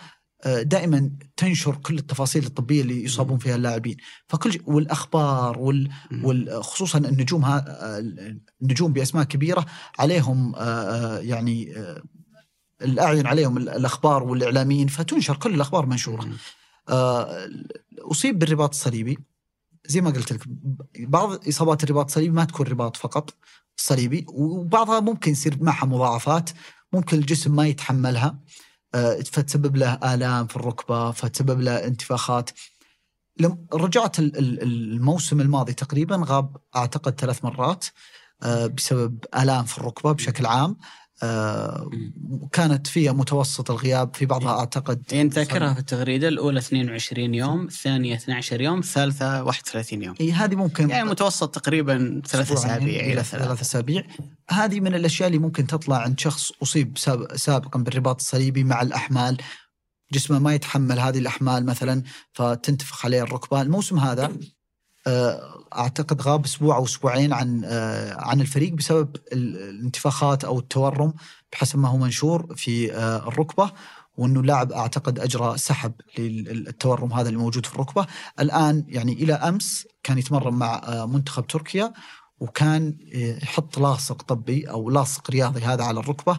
دائما 0.44 1.10
تنشر 1.36 1.76
كل 1.76 1.98
التفاصيل 1.98 2.44
الطبية 2.46 2.82
اللي 2.82 3.04
يصابون 3.04 3.38
فيها 3.38 3.54
اللاعبين. 3.56 3.96
فكل 4.28 4.58
والأخبار 4.66 5.58
وال 5.58 5.90
مم. 6.10 6.24
وال- 6.24 6.64
خصوصا 6.64 6.98
النجوم 6.98 7.44
ها 7.44 7.64
آه، 7.68 7.98
النجوم 8.62 8.92
بأسماء 8.92 9.24
كبيرة 9.24 9.66
عليهم 9.98 10.54
آه، 10.54 10.58
آه، 10.60 11.18
يعني 11.18 11.76
آه، 11.76 12.02
الأعين 12.82 13.26
عليهم 13.26 13.56
ال- 13.56 13.68
الأخبار 13.68 14.22
والإعلاميين 14.22 14.86
فتنشر 14.86 15.36
كل 15.36 15.54
الأخبار 15.54 15.86
منشورة. 15.86 16.28
آه، 16.88 17.48
أصيب 17.98 18.38
بالرباط 18.38 18.70
الصليبي. 18.70 19.18
زي 19.86 20.00
ما 20.00 20.10
قلت 20.10 20.32
لك 20.32 20.40
بعض 20.98 21.48
إصابات 21.48 21.84
الرباط 21.84 22.04
الصليبي 22.06 22.30
ما 22.34 22.44
تكون 22.44 22.66
رباط 22.66 22.96
فقط 22.96 23.34
صليبي 23.76 24.26
وبعضها 24.28 25.00
ممكن 25.00 25.32
يصير 25.32 25.56
معها 25.60 25.86
مضاعفات 25.86 26.50
ممكن 26.92 27.18
الجسم 27.18 27.56
ما 27.56 27.66
يتحملها. 27.66 28.26
آه، 28.26 28.38
فتسبب 29.32 29.76
له 29.76 29.94
آلام 30.14 30.46
في 30.46 30.56
الركبة 30.56 31.10
فتسبب 31.10 31.60
له 31.60 31.84
انتفاخات. 31.86 32.50
رجعت 33.74 34.18
ال- 34.18 34.38
ال- 34.38 34.62
الموسم 34.62 35.40
الماضي 35.40 35.72
تقريبا 35.72 36.22
غاب 36.26 36.56
أعتقد 36.76 37.20
ثلاث 37.20 37.44
مرات 37.44 37.84
آه، 38.42 38.66
بسبب 38.66 39.24
آلام 39.36 39.64
في 39.64 39.78
الركبة 39.78 40.12
بشكل 40.12 40.46
عام. 40.46 40.76
آه، 41.22 41.90
كانت 42.52 42.86
فيها 42.86 43.12
متوسط 43.12 43.70
الغياب 43.70 44.16
في 44.16 44.26
بعضها 44.26 44.58
أعتقد. 44.58 45.02
يعني 45.12 45.28
ذاكرها 45.28 45.74
في 45.74 45.80
التغريدة 45.80 46.28
الأولى 46.28 46.58
22 46.58 47.34
يوم، 47.34 47.64
الثانية 47.66 48.14
12 48.14 48.60
يوم، 48.60 48.78
الثالثة 48.78 49.42
31 49.44 50.02
يوم. 50.02 50.14
اي 50.20 50.32
هذه 50.32 50.54
ممكن 50.54 50.90
يعني 50.90 51.08
متوسط 51.08 51.54
تقريبا 51.54 52.22
ثلاث 52.26 52.52
أسابيع 52.52 53.04
إلى 53.04 53.22
ثلاث 53.22 53.60
أسابيع. 53.60 54.02
هذه 54.50 54.80
من 54.80 54.94
الأشياء 54.94 55.26
اللي 55.28 55.38
ممكن 55.38 55.66
تطلع 55.66 55.96
عند 55.96 56.20
شخص 56.20 56.52
أصيب 56.62 56.98
ساب- 56.98 57.36
سابقا 57.36 57.78
بالرباط 57.80 58.20
الصليبي 58.20 58.64
مع 58.64 58.82
الأحمال. 58.82 59.36
جسمه 60.12 60.38
ما 60.38 60.54
يتحمل 60.54 60.98
هذه 61.00 61.18
الأحمال 61.18 61.66
مثلا 61.66 62.02
فتنتفخ 62.32 63.04
عليه 63.04 63.22
الركبه 63.22 63.62
الموسم 63.62 63.98
هذا 63.98 64.32
أعتقد 65.76 66.22
غاب 66.22 66.44
أسبوع 66.44 66.76
أو 66.76 66.84
أسبوعين 66.84 67.32
عن 67.32 67.62
آه، 67.64 68.14
عن 68.20 68.40
الفريق 68.40 68.72
بسبب 68.72 69.16
ال- 69.32 69.56
الانتفاخات 69.70 70.44
أو 70.44 70.58
التورم 70.58 71.12
بحسب 71.52 71.78
ما 71.78 71.88
هو 71.88 71.96
منشور 71.96 72.54
في 72.56 72.94
آه، 72.94 73.28
الركبة 73.28 73.70
وأنه 74.16 74.40
اللاعب 74.40 74.72
أعتقد 74.72 75.18
أجرى 75.18 75.58
سحب 75.58 75.92
للتورم 76.18 77.12
هذا 77.12 77.28
اللي 77.28 77.38
موجود 77.40 77.66
في 77.66 77.74
الركبة. 77.74 78.06
الآن 78.40 78.84
يعني 78.88 79.12
إلى 79.12 79.32
أمس 79.34 79.86
كان 80.02 80.18
يتمرن 80.18 80.54
مع 80.54 80.74
آه، 80.84 81.06
منتخب 81.06 81.46
تركيا 81.46 81.92
وكان 82.40 82.98
آه، 83.14 83.38
يحط 83.44 83.78
لاصق 83.78 84.22
طبي 84.22 84.70
أو 84.70 84.90
لاصق 84.90 85.30
رياضي 85.30 85.60
هذا 85.60 85.84
على 85.84 86.00
الركبة. 86.00 86.38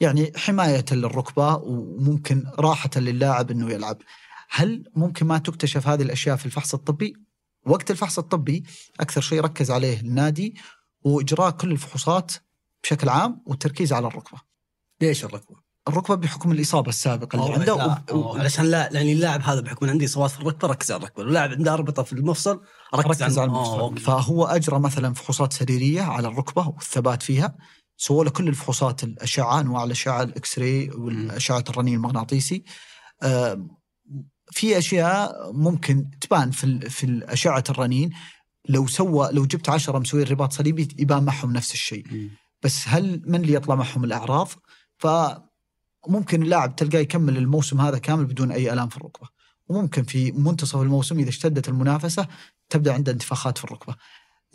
يعني 0.00 0.32
حماية 0.36 0.84
للركبة 0.92 1.54
وممكن 1.56 2.44
راحة 2.58 2.90
للاعب 2.96 3.50
إنه 3.50 3.70
يلعب. 3.70 3.98
هل 4.50 4.84
ممكن 4.96 5.26
ما 5.26 5.38
تكتشف 5.38 5.88
هذه 5.88 6.02
الأشياء 6.02 6.36
في 6.36 6.46
الفحص 6.46 6.74
الطبي؟ 6.74 7.29
وقت 7.66 7.90
الفحص 7.90 8.18
الطبي 8.18 8.64
أكثر 9.00 9.20
شيء 9.20 9.40
ركز 9.40 9.70
عليه 9.70 10.00
النادي 10.00 10.54
واجراء 11.02 11.50
كل 11.50 11.72
الفحوصات 11.72 12.32
بشكل 12.82 13.08
عام 13.08 13.42
والتركيز 13.46 13.92
على 13.92 14.06
الركبة 14.06 14.38
ليش 15.00 15.24
الركبة؟ 15.24 15.56
الركبة 15.88 16.14
بحكم 16.14 16.52
الإصابة 16.52 16.88
السابقة 16.88 17.36
اللي 17.36 17.46
أوه، 17.46 17.58
عنده 17.58 17.76
لا، 17.76 17.84
وب- 17.86 18.10
أوه، 18.10 18.38
علشان 18.40 18.64
لا 18.64 18.92
يعني 18.92 19.12
اللاعب 19.12 19.42
هذا 19.42 19.60
بحكم 19.60 19.90
عندي 19.90 20.04
إصابات 20.04 20.30
في 20.30 20.40
الركبة 20.40 20.68
ركز 20.68 20.92
على 20.92 20.98
الركبة، 21.02 21.22
اللاعب 21.22 21.50
عنده 21.50 21.74
اربطه 21.74 22.02
في 22.02 22.12
المفصل 22.12 22.60
ركز, 22.94 23.22
ركز 23.22 23.38
على 23.38 23.50
أوه، 23.50 23.56
المفصل 23.56 23.80
okay. 23.80 24.00
فهو 24.00 24.44
أجرى 24.46 24.78
مثلا 24.78 25.14
فحوصات 25.14 25.52
سريرية 25.52 26.02
على 26.02 26.28
الركبة 26.28 26.68
والثبات 26.68 27.22
فيها 27.22 27.56
سووا 27.96 28.24
له 28.24 28.30
كل 28.30 28.48
الفحوصات 28.48 29.04
الأشعة 29.04 29.60
أنواع 29.60 29.84
الأشعة 29.84 30.22
ال 30.22 30.58
X-ray 30.58 30.90
والأشعة 30.90 31.64
الرنين 31.70 31.94
المغناطيسي 31.94 32.64
آه، 33.22 33.66
في 34.52 34.78
أشياء 34.78 35.52
ممكن 35.52 36.10
تبان 36.20 36.50
في 36.50 36.90
في 36.90 37.24
أشعة 37.24 37.64
الرنين. 37.70 38.10
لو 38.68 38.86
سوى 38.86 39.28
لو 39.32 39.44
جبت 39.44 39.68
عشرة 39.68 39.98
مسويين 39.98 40.26
رباط 40.26 40.52
صليبي 40.52 40.88
يبان 40.98 41.24
معهم 41.24 41.52
نفس 41.52 41.72
الشيء. 41.72 42.06
بس 42.62 42.88
هل 42.88 43.22
من 43.26 43.40
اللي 43.40 43.52
يطلع 43.52 43.74
معهم 43.74 44.04
الأعراض؟ 44.04 44.48
فممكن 44.98 46.42
اللاعب 46.42 46.76
تلقاه 46.76 46.98
يكمل 46.98 47.36
الموسم 47.36 47.80
هذا 47.80 47.98
كامل 47.98 48.24
بدون 48.24 48.52
أي 48.52 48.72
آلام 48.72 48.88
في 48.88 48.96
الركبة. 48.96 49.28
وممكن 49.68 50.02
في 50.02 50.32
منتصف 50.32 50.76
الموسم 50.76 51.18
إذا 51.18 51.28
اشتدت 51.28 51.68
المنافسة 51.68 52.28
تبدأ 52.68 52.94
عنده 52.94 53.12
انتفاخات 53.12 53.58
في 53.58 53.64
الركبة. 53.64 53.94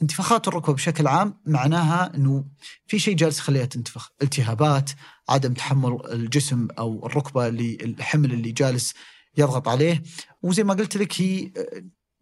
انتفاخات 0.02 0.48
الركبة 0.48 0.74
بشكل 0.74 1.08
عام 1.08 1.42
معناها 1.46 2.16
إنه 2.16 2.46
في 2.88 3.00
شيء 3.00 3.16
جالس 3.16 3.40
يخليها 3.40 3.66
تنتفخ. 3.66 4.12
التهابات 4.22 4.90
عدم 5.30 5.54
تحمل 5.54 6.00
الجسم 6.12 6.68
أو 6.80 7.06
الركبة 7.06 7.50
للحمل 7.50 8.34
اللي 8.34 8.52
جالس 8.52 8.94
يضغط 9.38 9.68
عليه. 9.68 10.04
وزي 10.44 10.64
ما 10.64 10.74
قلت 10.74 10.98
لك 10.98 11.22
هي 11.22 11.52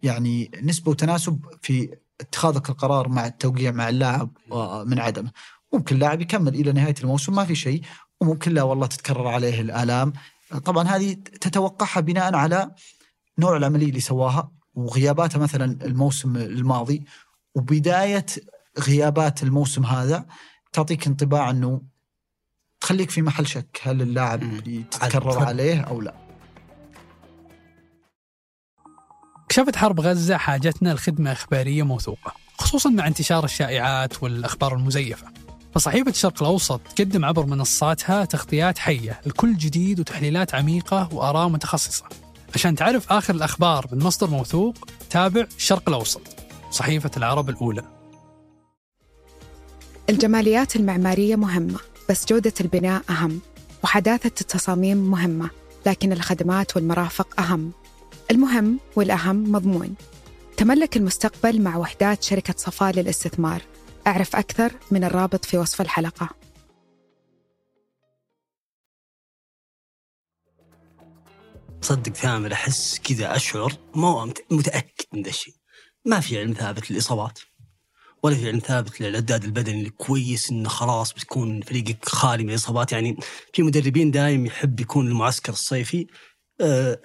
يعني 0.04 0.52
نسبة 0.63 0.91
وتناسب 0.91 1.45
في 1.62 1.95
اتخاذك 2.21 2.69
القرار 2.69 3.10
مع 3.10 3.28
التوقيع 3.28 3.71
مع 3.71 3.89
اللاعب 3.89 4.38
من 4.86 4.99
عدمه 4.99 5.32
ممكن 5.73 5.99
لاعب 5.99 6.21
يكمل 6.21 6.56
إلى 6.56 6.71
نهاية 6.71 6.95
الموسم 7.02 7.36
ما 7.36 7.45
في 7.45 7.56
شيء. 7.56 7.82
وممكن 8.21 8.54
لا 8.54 8.63
والله 8.63 8.88
تتكرر 8.88 9.28
عليه 9.28 9.62
الآلام. 9.62 10.13
طبعا 10.65 10.88
هذه 10.88 11.13
تتوقعها 11.13 11.99
بناء 11.99 12.36
على 12.36 12.71
نوع 13.39 13.58
العملية 13.58 13.89
اللي 13.89 13.99
سواها 13.99 14.52
وغياباته 14.73 15.39
مثلا 15.39 15.86
الموسم 15.86 16.38
الماضي. 16.38 17.06
وبداية 17.56 18.26
غيابات 18.80 19.43
الموسم 19.43 19.86
هذا 19.86 20.26
تعطيك 20.73 21.08
انطباع 21.08 21.49
إنه 21.49 21.82
تخليك 22.82 23.10
في 23.10 23.21
محل 23.21 23.47
شك 23.47 23.80
هل 23.82 24.02
اللاعب 24.02 24.63
تفضل. 24.91 25.45
عليه 25.45 25.82
أو 25.82 26.02
لا. 26.02 26.22
كشفت 29.54 29.76
حرب 29.76 30.00
غزة 30.00 30.38
حاجتنا 30.38 30.94
لخدمة 30.94 31.32
إخبارية 31.32 31.84
موثوقة 31.84 32.34
خصوصا 32.58 32.89
مع 32.89 33.08
انتشار 33.08 33.46
الشائعات 33.46 34.24
والأخبار 34.24 34.76
المزيفة. 34.76 35.28
فصحيفة 35.76 36.10
الشرق 36.10 36.44
الأوسط 36.44 36.82
تقدم 36.96 37.26
عبر 37.26 37.46
منصاتها 37.46 38.26
تغطيات 38.26 38.78
حية 38.78 39.22
لكل 39.26 39.58
جديد 39.58 40.00
وتحليلات 40.00 40.56
عميقة 40.56 41.10
وآراء 41.13 41.48
متخصصة. 41.50 42.06
عشان 42.56 42.76
تعرف 42.76 43.12
آخر 43.12 43.36
الأخبار 43.36 43.88
من 43.92 44.04
مصدر 44.04 44.30
موثوق 44.30 44.88
تابع 45.10 45.46
الشرق 45.58 45.89
الأوسط 45.89 46.22
صحيفة 46.72 47.12
العرب 47.18 47.50
الأولى. 47.50 47.84
الجماليات 50.10 50.76
المعمارية 50.76 51.36
مهمة 51.36 51.80
بس 52.10 52.26
جودة 52.26 52.54
البناء 52.62 53.02
أهم 53.10 53.39
وحداثة 53.84 54.42
التصاميم 54.42 54.98
مهمة 54.98 55.50
لكن 55.86 56.12
الخدمات 56.12 56.76
والمرافق 56.76 57.42
أهم. 57.42 57.72
المهم 58.31 58.79
والأهم 58.95 59.51
مضمون. 59.51 59.95
تملك 60.57 60.97
المستقبل 60.97 61.62
مع 61.62 61.77
وحدات 61.77 62.23
شركة 62.23 62.53
صفاء 62.57 62.91
للاستثمار. 62.95 63.62
أعرف 64.07 64.36
أكثر 64.36 64.71
من 64.91 65.03
الرابط 65.03 65.45
في 65.45 65.57
وصف 65.57 65.81
الحلقة. 65.81 66.29
صدق 71.81 72.13
ثامر 72.13 72.53
أحس 72.53 72.99
كذا 72.99 73.36
أشعر 73.36 73.73
ما 73.95 74.25
مت- 74.25 74.45
متأكد 74.51 75.05
من 75.13 75.21
ذا 75.23 75.29
الشيء. 75.29 75.53
ما 76.05 76.19
في 76.19 76.39
علم 76.39 76.53
ثابت 76.53 76.91
للإصابات 76.91 77.39
ولا 78.23 78.36
في 78.36 78.47
علم 78.47 78.59
ثابت 78.59 79.01
للاعداد 79.01 79.43
البدني 79.43 79.81
الكويس 79.81 80.49
إنه 80.51 80.69
خلاص 80.69 81.13
بتكون 81.13 81.62
فريقك 81.62 82.09
خالي 82.09 82.43
من 82.43 82.49
الإصابات. 82.49 82.91
يعني 82.91 83.17
في 83.53 83.63
مدربين 83.63 84.12
دايم 84.12 84.45
يحب 84.45 84.79
يكون 84.79 85.07
المعسكر 85.07 85.53
الصيفي 85.53 86.07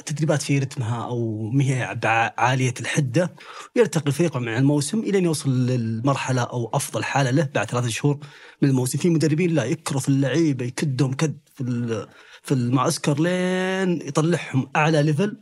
تدريبات 0.07 0.42
في 0.42 0.59
رتمها 0.59 1.05
أو 1.05 1.51
ما 1.51 1.64
هي 1.64 1.99
عالية 2.38 2.75
الحدة. 2.81 3.35
يرتقي 3.77 4.07
الفريق 4.07 4.37
مع 4.37 4.59
الموسم 4.59 4.99
إلى 4.99 5.18
أن 5.18 5.25
يوصل 5.25 5.66
للمرحلة 5.66 6.42
أو 6.42 6.71
أفضل 6.75 7.05
حالة 7.05 7.31
له 7.31 7.49
بعد 7.55 7.71
ثلاثة 7.71 7.88
شهور 7.88 8.18
من 8.62 8.68
الموسم. 8.68 8.99
في 8.99 9.11
مدربين 9.11 9.55
لا 9.55 9.64
يكرف 9.64 10.09
اللعيبة 10.09 10.64
يكدهم 10.64 11.12
كد 11.12 11.38
في 11.55 12.07
في 12.42 12.55
المعسكر 12.55 13.21
لين 13.21 14.01
يطلعهم 14.09 14.71
أعلى 14.77 15.03
ليفل 15.03 15.37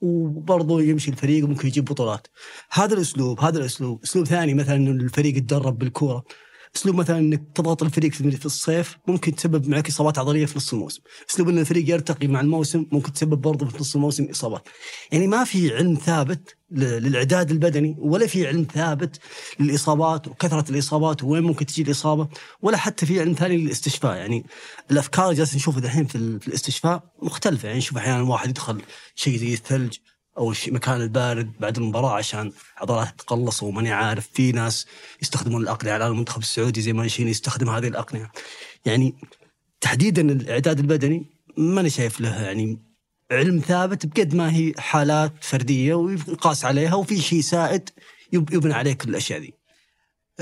وبرضه 0.00 0.82
يمشي 0.82 1.10
الفريق 1.10 1.44
وممكن 1.44 1.68
يجيب 1.68 1.84
بطولات. 1.84 2.26
هذا 2.70 2.94
الأسلوب 2.94 3.40
هذا 3.40 3.58
الأسلوب. 3.58 4.02
أسلوب 4.04 4.26
ثاني 4.26 4.54
مثلا 4.54 4.76
الفريق 4.76 5.36
يتدرب 5.36 5.78
بالكورة. 5.78 6.24
أسلوب 6.76 6.94
مثلا 6.96 7.18
إنك 7.18 7.42
تضغط 7.54 7.82
الفريق 7.82 8.12
في 8.12 8.46
الصيف 8.46 8.98
ممكن 9.06 9.34
تسبب 9.34 9.68
معك 9.68 9.88
إصابات 9.88 10.18
عضلية 10.18 10.46
في 10.46 10.56
نص 10.56 10.72
الموسم. 10.72 11.02
أسلوب 11.30 11.48
إن 11.48 11.58
الفريق 11.58 11.90
يرتقي 11.90 12.26
مع 12.26 12.40
الموسم 12.40 12.86
ممكن 12.92 13.12
تسبب 13.12 13.40
برضه 13.40 13.66
في 13.68 13.78
نص 13.78 13.94
الموسم 13.94 14.24
إصابات. 14.24 14.68
يعني 15.12 15.26
ما 15.26 15.44
في 15.44 15.74
علم 15.76 15.94
ثابت 15.94 16.56
ل- 16.70 16.80
للإعداد 16.84 17.50
البدني 17.50 17.96
ولا 17.98 18.26
في 18.26 18.46
علم 18.46 18.66
ثابت 18.74 19.18
للإصابات 19.60 20.28
وكثرة 20.28 20.70
الإصابات 20.70 21.24
وين 21.24 21.42
ممكن 21.42 21.66
تجي 21.66 21.82
الإصابة 21.82 22.28
ولا 22.62 22.76
حتى 22.76 23.06
في 23.06 23.20
علم 23.20 23.32
ثاني 23.32 23.56
للاستشفاء. 23.56 24.16
يعني 24.16 24.46
الأفكار 24.90 25.24
اللي 25.24 25.36
جالس 25.36 25.54
نشوفها 25.54 25.80
دحين 25.80 26.04
في, 26.06 26.14
ال- 26.14 26.40
في 26.40 26.48
الاستشفاء 26.48 27.02
مختلفة. 27.22 27.66
يعني 27.66 27.78
نشوف 27.78 27.98
أحيانا 27.98 28.22
واحد 28.22 28.48
يدخل 28.50 28.82
شيء 29.14 29.36
زي 29.38 29.54
الثلج 29.54 29.96
أو 30.38 30.54
مكان 30.68 31.00
البارد 31.00 31.52
بعد 31.60 31.76
المباراة 31.78 32.14
عشان 32.16 32.52
عضلات 32.76 33.20
تقلص 33.20 33.62
وماني 33.62 33.92
عارف. 33.92 34.28
في 34.32 34.52
ناس 34.52 34.86
يستخدمون 35.22 35.62
الأقنعة 35.62 35.92
على 35.94 36.06
المنتخب 36.06 36.40
السعودي 36.42 36.80
زي 36.80 36.92
ما 36.92 37.08
شين 37.08 37.28
يستخدم 37.28 37.68
هذه 37.70 37.88
الأقنعة. 37.88 38.32
يعني 38.86 39.14
تحديدا 39.80 40.22
الإعداد 40.32 40.78
البدني 40.78 41.26
ماني 41.56 41.90
شايف 41.90 42.20
له 42.20 42.42
يعني 42.42 42.78
علم 43.30 43.58
ثابت 43.58 44.06
بقد 44.06 44.34
ما 44.34 44.54
هي 44.54 44.72
حالات 44.78 45.32
فردية 45.44 45.94
ويقاس 45.94 46.64
عليها 46.64 46.94
وفي 46.94 47.20
شيء 47.20 47.40
سائد 47.40 47.90
يب- 48.32 48.52
يبنى 48.54 48.74
عليه 48.74 48.92
كل 48.92 49.08
الأشياء 49.10 49.40
ذي. 49.40 49.54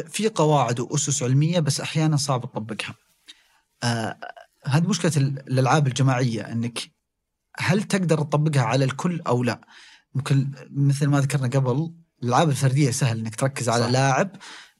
في 0.08 0.28
قواعد 0.28 0.80
وأسس 0.80 1.22
علمية 1.22 1.60
بس 1.60 1.80
أحيانا 1.80 2.16
صعب 2.16 2.40
تطبقها. 2.40 2.94
آه 3.82 4.16
هذه 4.64 4.86
مشكلة 4.88 5.12
ال- 5.16 5.38
الألعاب 5.48 5.86
الجماعية 5.86 6.42
إنك 6.52 6.78
هل 7.58 7.82
تقدر 7.82 8.18
تطبقها 8.18 8.62
على 8.62 8.84
الكل 8.84 9.20
أو 9.20 9.42
لا؟ 9.42 9.60
ممكن 10.14 10.50
مثل 10.70 11.06
ما 11.06 11.20
ذكرنا 11.20 11.46
قبل 11.48 11.92
الألعاب 12.22 12.48
الفردية 12.48 12.90
سهل 12.90 13.18
إنك 13.18 13.34
تركز 13.36 13.68
على 13.68 13.84
صح. 13.84 13.90
لاعب 13.90 14.30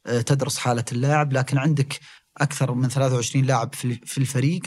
آه، 0.06 0.20
تدرس 0.20 0.58
حالة 0.58 0.84
اللاعب 0.92 1.32
لكن 1.32 1.58
عندك 1.58 2.00
أكثر 2.36 2.74
من 2.74 2.88
23 2.88 3.44
لاعب 3.44 3.74
في 3.74 4.18
الفريق 4.18 4.62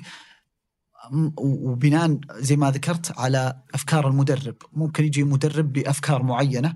وبناء 1.38 2.19
زي 2.32 2.56
ما 2.56 2.71
ذكرت 2.71 3.19
على 3.19 3.62
أفكار 3.74 4.08
المدرب 4.08 4.56
ممكن 4.74 5.04
يجي 5.04 5.24
مدرب 5.24 5.74
بأفكار 5.74 6.24
معينة 6.24 6.76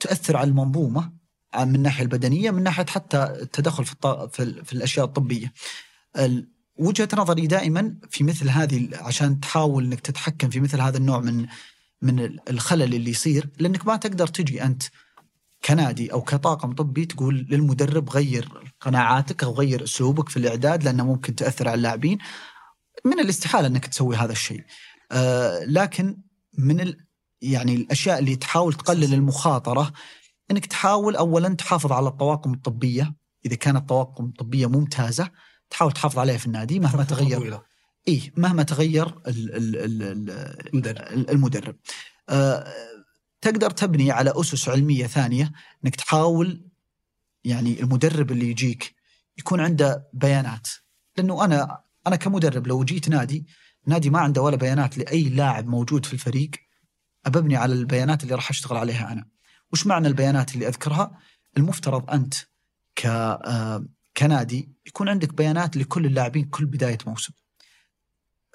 تؤثر 0.00 0.36
على 0.36 0.50
المنظومة 0.50 1.12
ع- 1.54 1.64
من 1.64 1.74
الناحية 1.74 2.02
البدنية 2.04 2.50
من 2.50 2.62
ناحية 2.62 2.86
حتى 2.86 3.22
التدخل 3.24 3.84
في. 3.84 3.94
في. 4.32 4.64
في 4.64 4.72
الأشياء 4.72 5.06
الطبية 5.06 5.52
ال... 6.18 6.50
وجهة 6.78 7.08
نظري 7.14 7.46
دائما 7.46 7.96
في 8.10 8.24
مثل 8.24 8.48
هذه 8.48 8.88
عشان 8.92 9.40
تحاول 9.40 9.84
إنك 9.84 10.00
تتحكم 10.00 10.50
في 10.50 10.60
مثل 10.60 10.80
هذا 10.80 10.96
النوع 10.96 11.20
من 11.20 11.46
من 12.02 12.20
ال- 12.20 12.50
الخلل 12.50 12.94
اللي 12.94 13.10
يصير 13.10 13.48
لأنك 13.58 13.86
ما 13.86 13.96
تقدر 13.96 14.26
تجي 14.26 14.62
أنت 14.64 14.82
كنادي 15.64 16.12
أو 16.12 16.22
كطاقم 16.22 16.72
طبي 16.72 17.06
تقول 17.06 17.46
للمدرب 17.50 18.10
غير 18.10 18.48
قناعاتك 18.80 19.44
أو 19.44 19.52
غير 19.54 19.84
أسلوبك 19.84 20.28
في 20.28 20.36
الإعداد 20.36 20.82
لأنه 20.84 21.04
ممكن 21.04 21.34
تأثر 21.34 21.68
على 21.68 21.74
اللاعبين. 21.74 22.18
من 23.04 23.20
الاستحالة 23.20 23.66
إنك 23.66 23.86
تسوي 23.86 24.16
هذا 24.16 24.32
الشيء. 24.32 24.64
آه 25.12 25.64
لكن 25.64 26.16
من 26.58 26.80
ال 26.80 27.06
يعني 27.42 27.74
الأشياء 27.74 28.18
اللي 28.18 28.36
تحاول 28.36 28.72
تقلل 28.74 29.14
المخاطرة 29.14 29.92
إنك 30.50 30.66
تحاول 30.66 31.16
اولا 31.16 31.48
تحافظ 31.48 31.92
على 31.92 32.08
الطواقم 32.08 32.52
الطبية. 32.54 33.14
إذا 33.46 33.54
كانت 33.56 33.88
طواقم 33.88 34.30
طبيه 34.30 34.66
ممتازة 34.66 35.30
تحاول 35.74 35.92
تحافظ 35.92 36.18
عليها 36.18 36.36
في 36.36 36.46
النادي 36.46 36.80
مهما 36.80 37.04
تغير. 37.04 37.38
طويلة. 37.38 37.62
إي 38.08 38.32
مهما 38.36 38.62
تغير 38.62 39.06
ال 39.06 39.56
ال 39.56 39.76
ال 39.76 40.02
ال 40.30 40.76
مدرب 40.76 41.30
المدرب. 41.30 41.76
آه، 42.28 42.72
تقدر 43.40 43.70
تبني 43.70 44.10
على 44.10 44.32
أسس 44.36 44.68
علمية 44.68 45.06
ثانية 45.06 45.52
إنك 45.84 45.96
تحاول 45.96 46.70
يعني 47.44 47.80
المدرب 47.80 48.30
اللي 48.30 48.50
يجيك 48.50 48.94
يكون 49.38 49.60
عنده 49.60 50.08
بيانات. 50.12 50.68
لأنه 51.16 51.44
أنا 51.44 51.80
أنا 52.06 52.16
كمدرب 52.16 52.66
لو 52.66 52.84
جيت 52.84 53.08
نادي 53.08 53.46
نادي 53.86 54.10
ما 54.10 54.20
عنده 54.20 54.42
ولا 54.42 54.56
بيانات 54.56 54.98
لأي 54.98 55.22
لاعب 55.22 55.66
موجود 55.66 56.06
في 56.06 56.12
الفريق 56.12 56.50
أبني 57.26 57.56
على 57.56 57.72
البيانات 57.72 58.22
اللي 58.22 58.34
راح 58.34 58.50
أشتغل 58.50 58.76
عليها 58.76 59.12
أنا. 59.12 59.26
وش 59.72 59.86
معنى 59.86 60.08
البيانات 60.08 60.54
اللي 60.54 60.68
أذكرها؟ 60.68 61.18
المفترض 61.56 62.10
أنت 62.10 62.34
ك 62.96 63.06
آه، 63.06 63.84
كنادي 64.16 64.68
يكون 64.86 65.08
عندك 65.08 65.34
بيانات 65.34 65.76
لكل 65.76 66.06
اللاعبين 66.06 66.44
كل 66.44 66.66
بداية 66.66 66.98
موسم. 67.06 67.32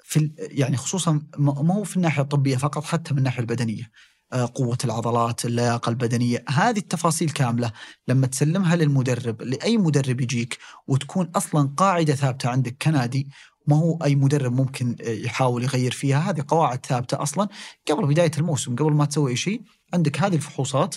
في 0.04 0.30
يعني 0.38 0.76
خصوصا 0.76 1.22
ما 1.38 1.74
هو 1.74 1.84
في 1.84 1.96
الناحية 1.96 2.22
الطبية 2.22 2.56
فقط 2.56 2.84
حتى 2.84 3.12
من 3.12 3.18
الناحية 3.18 3.40
البدنية. 3.40 3.90
آه، 4.32 4.50
قوة 4.54 4.78
العضلات 4.84 5.44
اللياقة 5.44 5.90
البدنية. 5.90 6.44
هذه 6.48 6.78
التفاصيل 6.78 7.30
كاملة 7.30 7.72
لما 8.08 8.26
تسلمها 8.26 8.76
للمدرب 8.76 9.42
لأي 9.42 9.76
مدرب 9.76 10.20
يجيك 10.20 10.58
وتكون 10.86 11.30
أصلا 11.36 11.68
قاعدة 11.76 12.14
ثابتة 12.14 12.48
عندك 12.48 12.76
كنادي 12.82 13.28
ما 13.66 13.76
هو 13.76 13.98
أي 14.04 14.16
مدرب 14.16 14.52
ممكن 14.52 14.96
آه، 15.00 15.08
يحاول 15.08 15.62
يغير 15.62 15.90
فيها. 15.92 16.30
هذه 16.30 16.44
قواعد 16.48 16.86
ثابتة 16.86 17.22
أصلا 17.22 17.48
قبل 17.90 18.06
بداية 18.06 18.30
الموسم 18.38 18.76
قبل 18.76 18.92
ما 18.92 19.04
تسوي 19.04 19.30
أي 19.30 19.36
شيء. 19.36 19.62
عندك 19.94 20.20
هذه 20.20 20.34
الفحوصات 20.34 20.94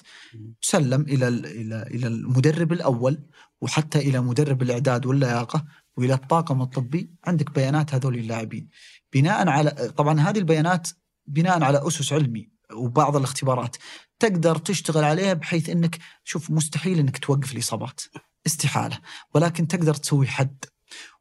تسلم 0.61 1.01
إلى 1.01 1.27
ال- 1.27 1.45
إلى 1.45 1.81
إلى 1.81 2.07
المدرب 2.07 2.73
الأول. 2.73 3.19
وحتى 3.63 3.99
إلى 3.99 4.21
مدرب 4.21 4.61
الإعداد 4.61 5.05
واللياقة 5.05 5.65
وإلى 5.97 6.13
الطاقم 6.13 6.61
الطبي 6.61 7.11
عندك 7.25 7.51
بيانات 7.51 7.93
هذول 7.95 8.15
اللاعبين. 8.15 8.69
بناء 9.13 9.47
على 9.47 9.93
طبعا 9.97 10.19
هذه 10.19 10.37
البيانات 10.37 10.89
بناء 11.27 11.63
على 11.63 11.87
أسس 11.87 12.13
علمي 12.13 12.49
وبعض 12.73 13.15
الاختبارات. 13.15 13.77
تقدر 14.19 14.57
تشتغل 14.57 15.03
عليها 15.03 15.33
بحيث 15.33 15.69
إنك 15.69 15.99
شوف 16.23 16.51
مستحيل 16.51 16.99
إنك 16.99 17.17
توقف 17.17 17.53
الاصابات 17.53 18.01
استحالة. 18.45 18.99
ولكن 19.35 19.67
تقدر 19.67 19.93
تسوي 19.93 20.27
حد. 20.27 20.65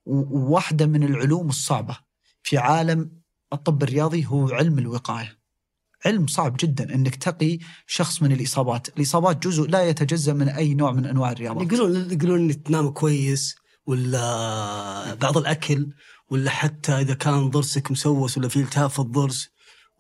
وواحدة 0.07 0.87
من 0.87 1.03
العلوم 1.03 1.49
الصعبة 1.49 1.99
في 2.43 2.59
عالم 2.59 3.11
الطب 3.53 3.83
الرياضي 3.83 4.27
هو 4.27 4.49
علم 4.49 4.79
الوقاية. 4.79 5.42
علم 6.07 6.27
صعب 6.27 6.57
جدا 6.61 6.95
إنك 6.95 7.17
تقي 7.17 7.59
شخص 7.87 8.23
من 8.23 8.33
الإصابات، 8.33 8.89
الإصابات 8.89 9.47
جزء 9.47 9.69
لا 9.69 9.83
يتجزأ 9.83 10.33
من 10.33 10.49
أي 10.49 10.75
نوع 10.75 10.93
من 10.93 11.07
أنواع 11.07 11.33
الرياضات. 11.33 11.73
يقولون 11.73 12.13
يقولون 12.13 12.41
إنك 12.41 12.67
تنام 12.67 12.89
كويس 12.89 13.55
ولا 13.87 15.15
بعض 15.15 15.39
الأكل 15.39 15.87
ولا 16.31 16.51
حتى 16.51 16.93
إذا 16.93 17.15
كان 17.15 17.51
ضرسك 17.51 17.91
مسوس 17.91 18.39
ولا 18.39 18.49
في 18.49 18.57
التهاب 18.57 18.91
في 18.91 18.99
الضرس. 18.99 19.49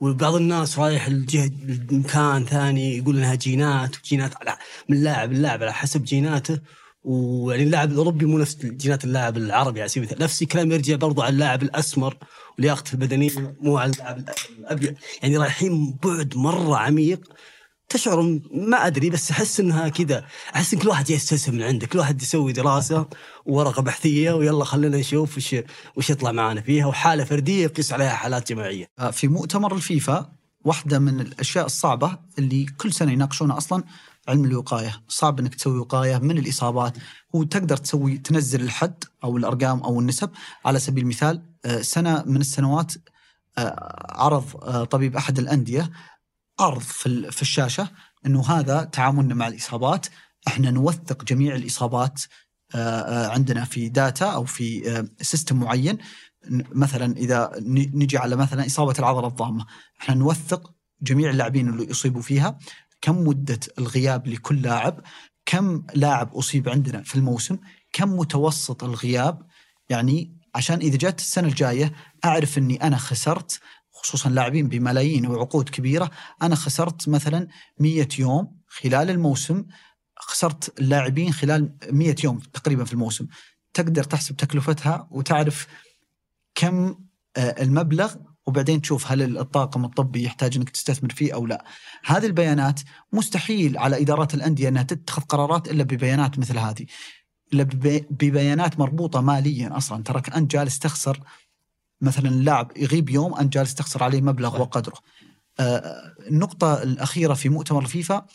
وبعض 0.00 0.34
الناس 0.34 0.78
رايح 0.78 1.06
الجهه 1.06 1.50
مكان 1.90 2.44
ثاني 2.44 2.98
يقول 2.98 3.16
إنها 3.16 3.34
جينات 3.34 3.98
وجينات 3.98 4.36
على 4.36 4.56
من 4.88 5.02
لاعب 5.02 5.32
اللاعب 5.32 5.62
على 5.62 5.72
حسب 5.72 6.04
جيناته. 6.04 6.58
ويعني 7.04 7.62
اللاعب 7.62 7.92
الأوروبي 7.92 8.26
مو 8.26 8.38
نفس 8.38 8.56
جينات 8.56 9.04
اللاعب 9.04 9.36
العربي 9.36 9.80
على 9.80 9.88
سبيل 9.88 10.02
المثال 10.02 10.22
نفس 10.22 10.42
الكلام 10.42 10.72
يرجع 10.72 10.96
برضو 10.96 11.22
على 11.22 11.32
اللاعب 11.32 11.62
الأسمر 11.62 12.16
ولياقته 12.58 12.92
البدنية 12.92 13.56
مو 13.60 13.78
على 13.78 13.92
اللاعب 13.92 14.24
الأبيض. 14.58 14.94
يعني 15.22 15.36
رايحين 15.36 15.98
بعد 16.04 16.36
مرة 16.36 16.76
عميق 16.76 17.20
تشعر 17.88 18.40
ما 18.52 18.86
أدري 18.86 19.10
بس 19.10 19.30
أحس 19.30 19.60
إنها 19.60 19.88
كذا 19.88 20.24
أحس 20.54 20.74
إن 20.74 20.80
كل 20.80 20.88
واحد 20.88 21.10
يستلزم 21.10 21.54
من 21.54 21.62
عندك 21.62 21.88
كل 21.88 21.98
واحد 21.98 22.22
يسوي 22.22 22.52
دراسة 22.52 23.06
وورقة 23.46 23.82
بحثية 23.82 24.32
ويلا 24.32 24.64
خلينا 24.64 24.98
نشوف 24.98 25.36
وش 25.36 25.56
وش 25.96 26.10
يطلع 26.10 26.32
معنا 26.32 26.60
فيها 26.60 26.86
وحالة 26.86 27.24
فردية 27.24 27.64
يقيس 27.64 27.92
عليها 27.92 28.10
حالات 28.10 28.52
جماعية. 28.52 28.90
آه، 28.98 29.10
في 29.10 29.28
مؤتمر 29.28 29.74
الفيفا 29.74 30.32
واحدة 30.64 30.98
من 30.98 31.20
الأشياء 31.20 31.66
الصعبة 31.66 32.18
اللي 32.38 32.66
كل 32.78 32.92
سنة 32.92 33.12
يناقشونها 33.12 33.56
أصلا 33.56 33.84
علم 34.28 34.44
الوقاية، 34.44 35.02
صعب 35.08 35.38
إنك 35.40 35.54
تسوي 35.54 35.78
وقاية 35.78 36.18
من 36.18 36.38
الإصابات، 36.38 36.96
وتقدر 37.32 37.76
تسوي 37.76 38.18
تنزل 38.18 38.60
الحد 38.60 39.04
أو 39.24 39.36
الأرقام 39.36 39.80
أو 39.80 40.00
النسب. 40.00 40.30
على 40.64 40.78
سبيل 40.78 41.04
المثال 41.04 41.42
آه، 41.64 41.80
سنة 41.82 42.22
من 42.26 42.40
السنوات 42.40 42.92
آه، 43.58 44.06
عرض 44.10 44.44
آه، 44.62 44.84
طبيب 44.84 45.16
أحد 45.16 45.38
الأندية 45.38 45.90
عرض 46.60 46.80
في 46.80 47.06
ال- 47.06 47.32
في 47.32 47.42
الشاشة 47.42 47.90
إنه 48.26 48.46
هذا 48.46 48.84
تعاملنا 48.84 49.34
مع 49.34 49.48
الإصابات، 49.48 50.06
إحنا 50.48 50.70
نوثق 50.70 51.24
جميع 51.24 51.54
الإصابات 51.54 52.22
عندنا 53.34 53.64
في 53.64 53.88
data 53.88 54.24
أو 54.24 54.44
في 54.44 55.04
system 55.20 55.56
معين. 55.56 55.98
مثلا 56.50 57.16
إذا 57.16 57.52
نجي 57.66 58.18
على 58.18 58.36
مثلا 58.36 58.66
إصابة 58.66 58.94
العضلة 58.98 59.26
الضامة، 59.26 59.66
إحنا 60.00 60.14
نوثق 60.14 60.72
جميع 61.02 61.30
اللاعبين 61.30 61.68
اللي 61.68 61.90
يصيبوا 61.90 62.22
فيها، 62.22 62.58
كم 63.02 63.28
مدة 63.28 63.60
الغياب 63.78 64.26
لكل 64.26 64.62
لاعب، 64.62 65.00
كم 65.46 65.82
لاعب 65.94 66.34
أصيب 66.34 66.68
عندنا 66.68 67.02
في 67.02 67.14
الموسم، 67.14 67.58
كم 67.92 68.16
متوسط 68.16 68.84
الغياب، 68.84 69.46
يعني 69.88 70.36
عشان 70.54 70.78
إذا 70.78 70.96
جت 70.96 71.20
السنة 71.20 71.48
الجاية 71.48 71.92
أعرف 72.24 72.58
إني 72.58 72.82
أنا 72.82 72.96
خسرت 72.96 73.60
خصوصا 73.90 74.28
لاعبين 74.28 74.68
بملايين 74.68 75.26
وعقود 75.26 75.68
كبيرة، 75.68 76.10
أنا 76.42 76.54
خسرت 76.54 77.08
مثلا 77.08 77.48
100 77.78 78.08
يوم 78.18 78.56
خلال 78.68 79.10
الموسم 79.10 79.64
خسرت 80.18 80.80
اللاعبين 80.80 81.32
خلال 81.32 81.76
100 81.90 82.16
يوم 82.24 82.38
تقريبا 82.38 82.84
في 82.84 82.92
الموسم، 82.92 83.26
تقدر 83.74 84.04
تحسب 84.04 84.36
تكلفتها 84.36 85.08
وتعرف 85.10 85.66
كم 86.54 86.94
آه، 87.36 87.62
المبلغ 87.62 88.14
وبعدين 88.46 88.82
تشوف 88.82 89.12
هل 89.12 89.38
الطاقم 89.38 89.84
الطبي 89.84 90.22
يحتاج 90.24 90.56
إنك 90.56 90.70
تستثمر 90.70 91.10
فيه 91.12 91.34
أو 91.34 91.46
لا. 91.46 91.64
هذه 92.04 92.26
البيانات 92.26 92.80
مستحيل 93.12 93.78
على 93.78 94.02
إدارات 94.02 94.34
الأندية 94.34 94.68
إنها 94.68 94.82
تتخذ 94.82 95.22
قرارات 95.22 95.68
إلا 95.70 95.82
ببيانات 95.84 96.38
مثل 96.38 96.58
هذه. 96.58 96.86
إلا 97.52 97.62
ببي- 97.62 98.06
ببيانات 98.10 98.78
مربوطة 98.78 99.20
ماليا 99.20 99.76
أصلا 99.76 100.02
تراك 100.02 100.34
أنت 100.36 100.50
جالس 100.52 100.78
تخسر 100.78 101.20
مثلا 102.00 102.28
اللاعب 102.28 102.72
يغيب 102.76 103.10
يوم 103.10 103.34
أنت 103.34 103.52
جالس 103.52 103.74
تخسر 103.74 104.04
عليه 104.04 104.20
مبلغ 104.20 104.60
وقدره. 104.60 104.96
آه، 105.60 106.14
النقطة 106.30 106.82
الأخيرة 106.82 107.34
في 107.34 107.48
مؤتمر 107.48 107.82
الفيفا 107.82 108.26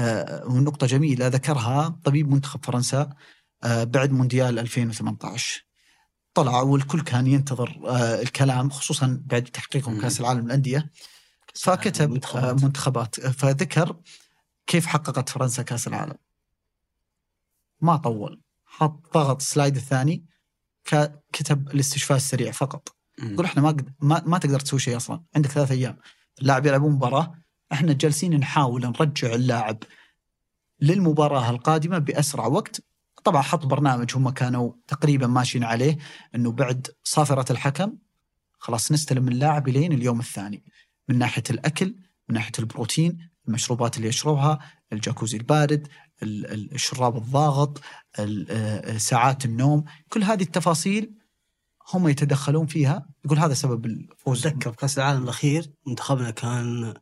آه، 0.00 0.44
ونقطة 0.46 0.86
جميلة 0.86 1.26
ذكرها 1.26 1.98
طبيب 2.04 2.30
منتخب 2.30 2.64
فرنسا 2.64 3.10
آه، 3.64 3.84
بعد 3.84 4.12
مونديال 4.12 4.58
2018 4.58 5.64
طلع 6.34 6.60
والكل 6.62 7.00
كان 7.00 7.26
ينتظر 7.26 7.80
آه، 7.86 8.22
الكلام 8.22 8.70
خصوصا 8.70 9.22
بعد 9.26 9.42
تحقيقهم. 9.44 10.00
كأس 10.00 10.20
العالم 10.20 10.46
للأندية 10.46 10.90
فكتب 11.54 12.10
منتخبات. 12.10 12.44
آه، 12.44 12.64
منتخبات 12.66 13.20
فذكر 13.20 13.96
كيف 14.66 14.86
حققت 14.86 15.28
فرنسا 15.28 15.62
كأس 15.62 15.86
العالم 15.88 16.14
ما 17.80 17.96
طول 17.96 18.40
حط 18.66 19.14
ضغط 19.14 19.36
السلايد 19.36 19.76
الثاني 19.76 20.24
كتب 21.32 21.68
الاستشفاء 21.68 22.16
السريع 22.16 22.52
فقط. 22.52 22.88
يقول 23.22 23.44
إحنا 23.46 23.62
ما 23.62 23.68
قد- 23.68 23.94
ما, 24.00 24.22
ما 24.26 24.38
تقدر 24.38 24.60
تسوي 24.60 24.78
شيء 24.80 24.96
أصلا 24.96 25.22
عندك 25.36 25.50
ثلاث 25.50 25.70
أيام 25.70 25.98
اللاعب 26.40 26.66
يلعبون 26.66 26.92
مباراة 26.92 27.34
إحنا 27.72 27.92
جالسين 27.92 28.36
نحاول 28.40 28.82
نرجع 28.82 29.34
اللاعب 29.34 29.78
للمباراة 30.80 31.50
القادمة 31.50 31.98
بأسرع 31.98 32.46
وقت 32.46 32.80
طبعا 33.24 33.42
حط 33.42 33.66
برنامج 33.66 34.16
هم 34.16 34.30
كانوا 34.30 34.72
تقريبا 34.88 35.26
ماشيين 35.26 35.64
عليه 35.64 35.98
إنه 36.34 36.52
بعد 36.52 36.86
صافرة 37.04 37.52
الحكم 37.52 37.92
خلاص 38.58 38.92
نستلم 38.92 39.28
اللاعب 39.28 39.68
لين 39.68 39.92
اليوم 39.92 40.20
الثاني. 40.20 40.64
من 41.08 41.18
ناحية 41.18 41.42
الأكل 41.50 41.86
من 42.28 42.34
ناحية 42.34 42.52
البروتين 42.58 43.30
المشروبات 43.48 43.96
اللي 43.96 44.08
يشربها 44.08 44.58
الجاكوزي 44.92 45.36
البارد 45.38 45.88
ال- 46.22 46.46
ال- 46.52 46.74
الشراب 46.74 47.16
الضاغط 47.16 47.80
ال- 48.18 48.46
آه، 48.50 48.98
ساعات 48.98 49.44
النوم. 49.44 49.84
كل 50.08 50.22
هذه 50.22 50.42
التفاصيل 50.42 51.14
هم 51.94 52.08
يتدخلون 52.08 52.66
فيها. 52.66 53.06
يقول 53.24 53.38
هذا 53.38 53.54
سبب 53.54 53.86
الفوز. 53.86 54.46
أتذكر 54.46 54.70
بكاس 54.70 54.98
العالم 54.98 55.22
الأخير 55.22 55.72
منتخبنا 55.86 56.30
كان 56.30 56.94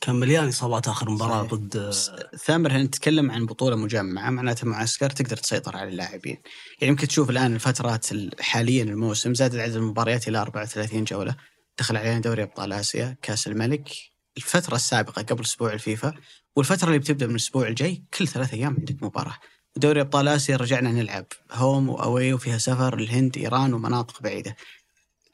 كان 0.00 0.14
مليان 0.16 0.48
إصابات 0.48 0.88
آخر 0.88 1.10
مباراة 1.10 1.38
صحيح. 1.42 1.54
ضد 1.54 1.90
ثامر 2.36 2.72
هنا 2.72 2.82
نتكلم 2.82 3.30
عن 3.30 3.46
بطولة 3.46 3.76
مجمعة؟ 3.76 4.30
معناته 4.30 4.66
معسكر 4.66 5.10
تقدر 5.10 5.36
تسيطر 5.36 5.76
على 5.76 5.88
اللاعبين. 5.88 6.36
يعني 6.80 6.90
يمكن 6.92 7.08
تشوف 7.08 7.30
الآن 7.30 7.54
الفترات 7.54 8.12
ال- 8.12 8.30
حاليا 8.40 8.82
الموسم 8.82 9.34
زاد 9.34 9.56
عدد 9.56 9.76
المباريات 9.76 10.28
إلى 10.28 10.38
34 10.38 11.04
جولة. 11.04 11.34
دخل 11.78 11.96
علينا 11.96 12.18
دوري 12.20 12.42
أبطال 12.42 12.72
آسيا 12.72 13.16
كأس 13.22 13.46
الملك 13.46 13.88
الفترة 14.36 14.74
السابقة 14.74 15.22
قبل 15.22 15.44
أسبوع 15.44 15.72
الفيفا 15.72 16.14
والفترة 16.56 16.86
اللي 16.88 16.98
بتبدأ 16.98 17.26
من 17.26 17.30
الأسبوع 17.32 17.68
الجاي 17.68 18.02
كل 18.18 18.28
ثلاث 18.28 18.54
أيام 18.54 18.76
عندك 18.78 19.02
مباراة. 19.02 19.36
دوري 19.76 20.00
أبطال 20.00 20.28
آسيا 20.28 20.56
رجعنا 20.56 20.92
نلعب 20.92 21.26
هوم 21.52 21.88
وأوي 21.88 22.32
وفيها 22.32 22.58
سفر 22.58 22.94
الهند 22.98 23.36
إيران 23.38 23.74
ومناطق 23.74 24.22
بعيدة. 24.22 24.56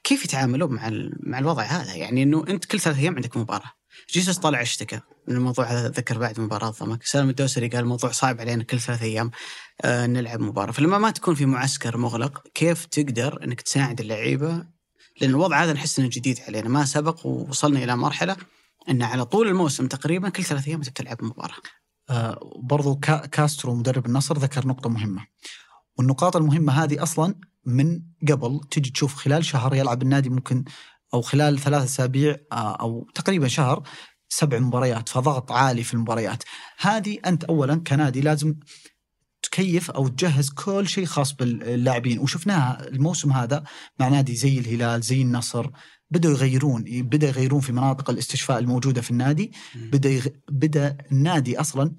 كيف 0.04 0.24
يتعاملون 0.24 0.72
مع 0.74 0.90
مع 1.20 1.38
الوضع 1.38 1.62
هذا؟ 1.62 1.94
يعني 1.94 2.22
إنه 2.22 2.44
أنت 2.48 2.64
كل 2.64 2.80
ثلاث 2.80 2.98
أيام 2.98 3.14
عندك 3.14 3.36
مباراة. 3.36 3.72
جيسوس 4.12 4.38
طلع 4.38 4.62
اشتكى 4.62 5.00
من 5.28 5.36
الموضوع 5.36 5.64
هذا 5.64 5.88
ذكر 5.88 6.18
بعد 6.18 6.40
مباراة 6.40 6.70
ضمك. 6.70 7.02
سالم 7.02 7.30
الدوسري 7.30 7.68
قال 7.68 7.80
الموضوع 7.80 8.10
صعب 8.10 8.40
علينا 8.40 8.62
كل 8.64 8.80
ثلاث 8.80 9.02
أيام 9.02 9.30
آه 9.82 10.06
نلعب 10.06 10.40
مباراة. 10.40 10.72
فلما 10.72 10.98
ما 10.98 11.10
تكون 11.10 11.34
في 11.34 11.46
معسكر 11.46 11.96
مغلق 11.96 12.42
كيف 12.54 12.84
تقدر 12.84 13.44
إنك 13.44 13.60
تساعد 13.60 14.00
اللعيبة؟ 14.00 14.64
لأن 15.20 15.30
الوضع 15.30 15.64
هذا 15.64 15.72
نحس 15.72 15.98
إنه 15.98 16.08
جديد 16.08 16.40
علينا. 16.48 16.68
ما 16.68 16.84
سبق 16.84 17.26
ووصلنا 17.26 17.84
إلى 17.84 17.96
مرحلة 17.96 18.36
إن 18.88 19.02
على 19.02 19.24
طول 19.24 19.48
الموسم 19.48 19.86
تقريبا 19.86 20.28
كل 20.28 20.44
ثلاث 20.44 20.68
أيام 20.68 20.78
انت 20.78 20.88
بتلعب 20.88 21.24
مباراة. 21.24 21.56
آه، 22.10 22.40
برضو 22.62 22.96
كا- 22.96 23.26
كاسترو 23.26 23.74
مدرب 23.74 24.06
النصر 24.06 24.38
ذكر 24.38 24.66
نقطة 24.66 24.88
مهمة. 24.90 25.26
والنقاط 25.98 26.36
المهمة 26.36 26.72
هذه 26.72 27.02
أصلا 27.02 27.34
من 27.64 28.02
قبل 28.28 28.60
تجي 28.70 28.90
تشوف 28.90 29.14
خلال 29.14 29.44
شهر 29.44 29.74
يلعب 29.74 30.02
النادي 30.02 30.28
ممكن 30.28 30.64
أو 31.16 31.22
خلال 31.22 31.58
ثلاثة 31.58 31.84
أسابيع 31.84 32.36
آه، 32.52 32.76
أو 32.76 33.08
تقريبا 33.14 33.48
شهر 33.48 33.82
سبع 34.28 34.58
مباريات 34.58 35.08
فضغط 35.08 35.52
عالي 35.52 35.84
في 35.84 35.94
المباريات. 35.94 36.42
هذه 36.78 37.18
أنت 37.26 37.44
أولا 37.44 37.74
كنادي 37.74 38.20
لازم 38.20 38.54
تكيف 39.42 39.90
أو 39.90 40.08
تجهز 40.08 40.50
كل 40.50 40.88
شيء 40.88 41.04
خاص 41.04 41.32
باللاعبين. 41.32 42.18
وشفناها 42.18 42.88
الموسم 42.88 43.32
هذا 43.32 43.64
مع 44.00 44.08
نادي 44.08 44.36
زي 44.36 44.58
الهلال 44.58 45.00
زي 45.00 45.22
النصر. 45.22 45.70
بدأوا 46.10 46.34
يغيرون 46.34 46.84
بدأ 46.86 47.28
يغيرون 47.28 47.60
في 47.60 47.72
مناطق 47.72 48.10
الاستشفاء 48.10 48.58
الموجودة 48.58 49.00
في 49.00 49.10
النادي. 49.10 49.52
بدأ 49.74 50.10
يغ... 50.10 50.26
بدأ 50.50 50.96
النادي 51.12 51.60
أصلا 51.60 51.94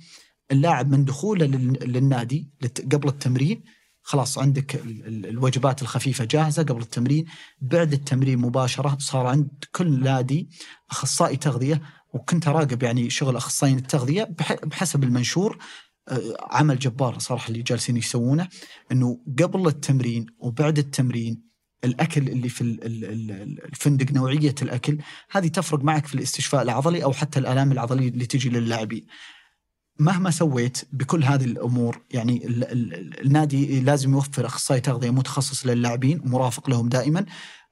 اللاعب 0.51 0.91
من 0.91 1.05
دخوله 1.05 1.45
لل... 1.45 1.91
للنادي 1.91 2.49
لت... 2.61 2.95
قبل 2.95 3.07
التمرين 3.09 3.63
خلاص 4.09 4.37
عندك 4.37 4.75
ال... 4.75 5.07
ال- 5.07 5.25
الوجبات 5.25 5.81
الخفيفة 5.81 6.25
جاهزة 6.25 6.63
قبل 6.63 6.81
التمرين 6.81 7.25
بعد 7.61 7.93
التمرين 7.93 8.39
مباشرة 8.39 8.97
صار 8.99 9.25
عند 9.27 9.49
كل 9.75 9.99
نادي 10.03 10.49
أخصائي 10.91 11.37
تغذية 11.37 11.81
وكنت 12.13 12.47
أراقب 12.47 12.83
يعني 12.83 13.09
شغل 13.09 13.35
أخصائيين 13.35 13.77
التغذية 13.77 14.23
بح... 14.23 14.53
بحسب 14.53 15.03
المنشور 15.03 15.57
آه، 16.09 16.37
عمل 16.51 16.79
جبار 16.79 17.19
صراحة 17.19 17.47
اللي 17.49 17.61
جالسين 17.61 17.97
يسوونه 17.97 18.47
إنه 18.91 19.19
قبل 19.43 19.67
التمرين 19.67 20.25
وبعد 20.39 20.77
التمرين 20.77 21.43
الأكل 21.83 22.27
اللي 22.27 22.49
في 22.49 22.61
ال- 22.61 22.83
ال- 22.85 23.05
ال- 23.05 23.65
الفندق 23.65 24.11
نوعية 24.11 24.55
الأكل 24.61 24.97
هذه 25.31 25.47
تفرق 25.47 25.83
معك 25.83 26.05
في 26.05 26.15
الاستشفاء 26.15 26.61
العضلي 26.61 27.03
أو 27.03 27.13
حتى 27.13 27.39
الآلام 27.39 27.71
العضلية 27.71 28.09
اللي 28.09 28.25
تجي 28.25 28.49
للاعبين. 28.49 29.05
مهما 29.99 30.31
سويت 30.31 30.77
بكل 30.91 31.23
هذه 31.23 31.45
الأمور 31.45 32.01
يعني 32.11 32.45
ال 32.45 32.63
ال 32.63 33.21
النادي 33.25 33.79
لازم 33.79 34.11
يوفر 34.11 34.45
أخصائي 34.45 34.81
تغذية 34.81 35.09
متخصص 35.09 35.65
للاعبين 35.65 36.21
مرافق 36.25 36.69
لهم 36.69 36.89
دائما. 36.89 37.25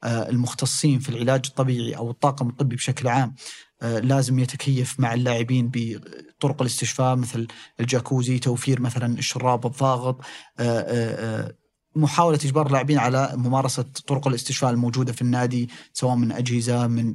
آه، 0.04 0.28
المختصين 0.28 0.98
في 0.98 1.08
العلاج 1.08 1.42
الطبيعي 1.46 1.96
أو 1.96 2.10
الطاقم 2.10 2.48
الطبي 2.48 2.76
بشكل 2.76 3.08
عام 3.08 3.34
آه، 3.82 3.98
لازم 3.98 4.38
يتكيف 4.38 5.00
مع 5.00 5.14
اللاعبين 5.14 5.70
بطرق 5.74 6.62
الاستشفاء 6.62 7.16
مثل 7.16 7.46
الجاكوزي 7.80 8.38
توفير 8.38 8.80
مثلا 8.80 9.18
الشراب 9.18 9.66
الضاغط. 9.66 10.20
آه، 10.58 11.54
محاولة 11.96 12.38
إجبار 12.44 12.66
اللاعبين 12.66 12.98
على 12.98 13.32
ممارسة 13.34 13.84
طرق 14.06 14.28
الاستشفاء 14.28 14.70
الموجودة 14.70 15.12
في 15.12 15.22
النادي 15.22 15.68
سواء 15.92 16.16
من 16.16 16.32
أجهزة 16.32 16.86
من 16.86 17.14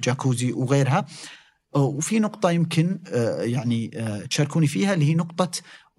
جاكوزي 0.00 0.52
وغيرها. 0.52 1.06
وفي 1.76 2.18
نقطة 2.20 2.50
يمكن 2.50 2.98
آه، 3.08 3.42
يعني 3.42 3.90
آه، 3.94 4.24
تشاركوني 4.26 4.66
فيها 4.66 4.94
اللي 4.94 5.04
هي 5.04 5.14
نقطة 5.14 5.50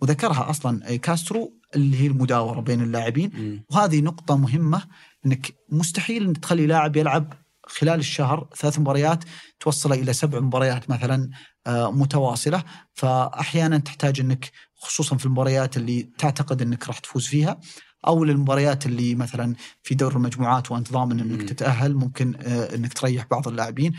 وذكرها 0.02 0.50
أصلا 0.50 0.94
آه، 0.94 0.96
كاسترو 0.96 1.54
اللي 1.76 2.02
هي 2.02 2.08
المداورة 2.08 2.60
بين 2.62 2.82
اللاعبين. 2.82 3.64
وهذه 3.72 4.02
نقطة 4.02 4.38
مهمة 4.38 4.84
إنك 5.26 5.54
مستحيل 5.70 6.24
إنك 6.24 6.38
تخلي 6.38 6.68
لاعب 6.68 6.96
يلعب 6.96 7.34
خلال 7.66 8.00
الشهر 8.00 8.48
ثلاث 8.58 8.80
مباريات 8.80 9.24
توصله 9.60 9.96
إلى 9.96 10.14
سبع 10.14 10.40
مباريات 10.40 10.90
مثلا 10.90 11.30
آه، 11.68 11.92
متواصلة. 11.92 12.64
فاحيانا 12.94 13.78
تحتاج 13.78 14.20
إنك 14.20 14.52
خصوصا 14.76 15.18
في 15.18 15.26
المباريات 15.26 15.78
اللي 15.78 16.10
تعتقد 16.18 16.62
إنك 16.62 16.88
راح 16.88 17.00
تفوز 17.00 17.28
فيها 17.28 17.60
أو 18.08 18.24
للمباريات 18.24 18.86
اللي 18.86 19.16
مثلا 19.16 19.56
في 19.84 19.96
دور 19.96 20.16
المجموعات 20.16 20.72
وأنت 20.72 20.92
ضامن 20.92 21.20
إنك. 21.20 21.50
تتأهل 21.50 21.94
ممكن 21.94 22.34
آه، 22.42 22.76
إنك 22.76 22.94
تريح 22.94 23.26
بعض 23.32 23.48
اللاعبين. 23.48 23.94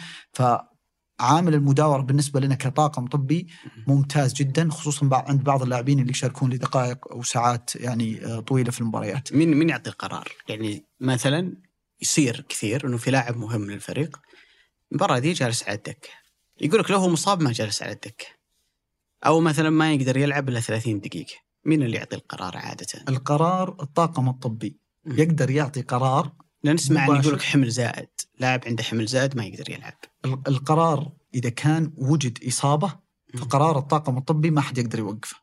فعامل 1.19 1.55
المداورة 1.55 2.03
بالنسبة 2.03 2.41
لنا 2.41 2.55
كطاقم 2.55 3.07
طبي 3.07 3.47
ممتاز 3.87 4.33
جدا 4.35 4.71
خصوصا 4.71 5.09
بع- 5.09 5.29
عند 5.29 5.45
بعض 5.45 5.63
اللاعبين 5.63 5.99
اللي 5.99 6.11
يشاركون 6.11 6.51
لدقائق 6.53 7.13
أو 7.13 7.23
ساعات 7.23 7.77
يعني 7.77 8.25
آه، 8.27 8.41
طويلة 8.41 8.71
في 8.71 8.81
المباريات. 8.81 9.33
مين 9.33 9.55
مين 9.55 9.69
يعطي 9.69 9.91
القرار؟ 9.91 10.29
يعني 10.49 10.85
مثلا 11.01 11.57
يصير 12.01 12.45
كثير 12.49 12.87
إنه 12.87 12.97
في 12.97 13.11
لاعب 13.11 13.37
مهم 13.37 13.71
للفريق 13.71 14.21
المباراة 14.93 15.19
دي 15.19 15.33
جالس 15.33 15.63
على 15.63 15.77
الدكه 15.77 16.09
يقول 16.61 16.81
لك 16.81 16.91
لو 16.91 16.99
هو 16.99 17.09
مصاب 17.09 17.43
ما 17.43 17.53
جالس 17.53 17.83
على 17.83 17.93
الدكه 17.93 18.27
أو 19.27 19.41
مثلا 19.41 19.71
ما 19.71 19.93
يقدر 19.93 20.17
يلعب 20.17 20.49
إلا 20.49 20.61
30 20.61 21.01
دقيقة 21.01 21.35
مين 21.65 21.83
اللي 21.83 21.97
يعطي 21.97 22.17
القرار 22.17 22.57
عادة؟ 22.57 22.87
القرار 23.09 23.77
الطاقم 23.83 24.29
الطبي. 24.29 24.77
يقدر 25.07 25.51
يعطي 25.51 25.83
قرار 25.83 26.33
لأن 26.62 26.75
نسمع 26.75 27.05
مباشر. 27.05 27.21
يقول 27.23 27.35
لك 27.35 27.42
حمل 27.42 27.71
زائد 27.71 28.09
لاعب 28.38 28.61
عنده 28.66 28.83
حمل 28.83 29.07
زائد 29.07 29.37
ما 29.37 29.44
يقدر 29.44 29.71
يلعب 29.71 29.94
ال- 30.25 30.42
القرار 30.49 31.12
إذا 31.35 31.49
كان 31.51 31.92
وجد 31.97 32.38
إصابة 32.49 32.92
مم. 33.35 33.40
فقرار 33.40 33.79
الطاقم 33.79 34.18
الطبي 34.18 34.51
ما 34.51 34.61
حد 34.61 34.79
يقدر 34.79 34.99
يوقفه. 34.99 35.37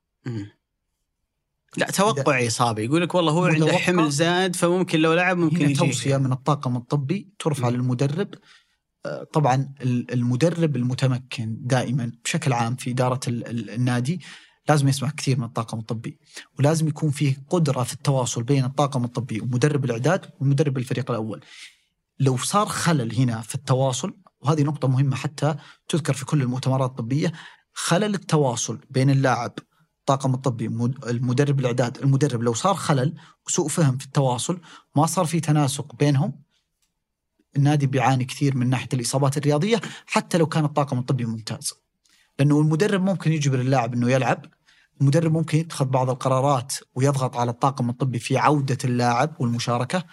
لا 1.77 1.85
توقع 1.91 2.47
إصابة 2.47 2.81
يقول 2.81 3.01
لك 3.01 3.15
والله 3.15 3.31
هو 3.31 3.45
عنده. 3.45 3.77
حمل 3.77 4.09
زائد 4.11 4.55
فممكن 4.55 4.99
لو 4.99 5.13
لعب 5.13 5.37
ممكن 5.37 5.61
يجي 5.61 5.73
توصية 5.73 6.17
من 6.17 6.31
الطاقم 6.31 6.75
الطبي 6.77 7.29
ترفع 7.39 7.69
مم. 7.69 7.75
للمدرب 7.75 8.29
آه، 9.05 9.23
طبعا 9.23 9.73
ال- 9.81 10.13
المدرب 10.13 10.75
المتمكن 10.75 11.57
دائما 11.61 12.11
بشكل 12.23 12.53
عام 12.53 12.75
في 12.75 12.93
ال- 13.47 13.69
النادي 13.69 14.21
لازم 14.69 14.87
يسمع 14.87 15.09
كثير 15.09 15.37
من 15.39 15.43
الطاقم 15.43 15.79
الطبي 15.79 16.19
ولازم 16.59 16.87
يكون 16.87 17.11
فيه 17.11 17.37
قدرة 17.49 17.83
في 17.83 17.93
التواصل 17.93 18.43
بين 18.43 18.65
الطاقم 18.65 19.03
الطبي 19.03 19.41
ومدرب 19.41 19.85
الإعداد 19.85 20.25
ومدرب 20.39 20.77
الفريق 20.77 21.11
الأول 21.11 21.41
لو 22.19 22.37
صار 22.37 22.65
خلل 22.65 23.15
هنا 23.15 23.41
في 23.41 23.55
التواصل 23.55 24.13
وهذه 24.41 24.63
نقطة 24.63 24.87
مهمة 24.87 25.15
حتى 25.15 25.55
تذكر 25.89 26.13
في 26.13 26.25
كل 26.25 26.41
المؤتمرات 26.41 26.89
الطبية 26.89 27.31
خلل 27.73 28.13
التواصل 28.15 28.79
بين 28.89 29.09
اللاعب 29.09 29.53
الطاقم 29.99 30.33
الطبي 30.33 30.67
مد- 30.67 31.05
المدرب 31.05 31.59
الإعداد 31.59 31.97
المدرب 31.97 32.41
لو 32.43 32.53
صار 32.53 32.73
خلل 32.75 33.15
وسوء 33.47 33.67
فهم 33.67 33.97
في 33.97 34.05
التواصل 34.05 34.61
ما 34.95 35.05
صار 35.05 35.25
في 35.25 35.39
تناسق 35.39 35.95
بينهم 35.95 36.41
النادي 37.57 37.87
بيعاني 37.87 38.25
كثير 38.25 38.57
من 38.57 38.69
ناحية 38.69 38.89
الإصابات 38.93 39.37
الرياضية 39.37 39.81
حتى 40.05 40.37
لو 40.37 40.45
كان 40.45 40.65
الطاقم 40.65 40.99
الطبي 40.99 41.25
ممتاز. 41.25 41.73
لأنه 42.39 42.59
المدرب 42.59 43.03
ممكن 43.03 43.31
يجبر 43.31 43.59
اللاعب 43.59 43.93
إنه 43.93 44.11
يلعب، 44.11 44.45
المدرب 45.01 45.31
ممكن 45.31 45.57
يتخذ 45.57 45.85
بعض 45.85 46.09
القرارات 46.09 46.73
ويضغط 46.95 47.37
على 47.37 47.51
الطاقم 47.51 47.89
الطبي 47.89 48.19
في 48.19 48.37
عودة 48.37 48.77
اللاعب 48.85 49.35
والمشاركة. 49.39 50.03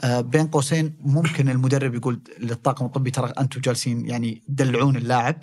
آه، 0.00 0.20
بين 0.20 0.46
قوسين 0.46 0.96
ممكن 1.00 1.48
المدرب 1.48 1.94
يقول 1.94 2.20
للطاقم 2.38 2.86
الطبي 2.86 3.10
ترى 3.10 3.32
أنتم 3.40 3.60
جالسين 3.60 4.06
يعني 4.06 4.42
تدلعون 4.48 4.96
اللاعب. 4.96 5.36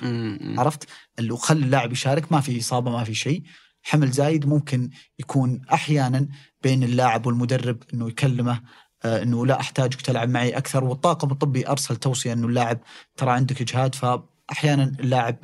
عرفت؟ 0.58 0.90
اللي 1.20 1.32
وخلي 1.32 1.66
اللاعب 1.66 1.92
يشارك 1.92 2.32
ما 2.32 2.42
في 2.42 2.60
إصابة 2.60 2.92
ما 2.92 3.04
في 3.04 3.14
شيء. 3.14 3.44
حمل 3.84 4.12
زايد 4.12 4.46
ممكن 4.46 4.90
يكون 5.20 5.62
أحيانا 5.74 6.28
بين 6.64 6.84
اللاعب 6.84 7.26
والمدرب 7.26 7.78
إنه 7.94 8.08
يكلمه 8.08 8.62
آه، 9.06 9.24
إنه 9.24 9.46
لا 9.46 9.60
أحتاجك 9.60 10.02
تلعب 10.02 10.30
معي 10.30 10.58
أكثر. 10.58 10.84
والطاقم 10.84 11.32
الطبي 11.32 11.68
أرسل 11.68 11.96
توصية 11.96 12.34
إنه 12.34 12.48
اللاعب 12.48 12.80
ترى 13.16 13.32
عندك 13.32 13.62
إجهاد. 13.62 13.96
فأحيانا 13.96 14.84
اللاعب 15.00 15.38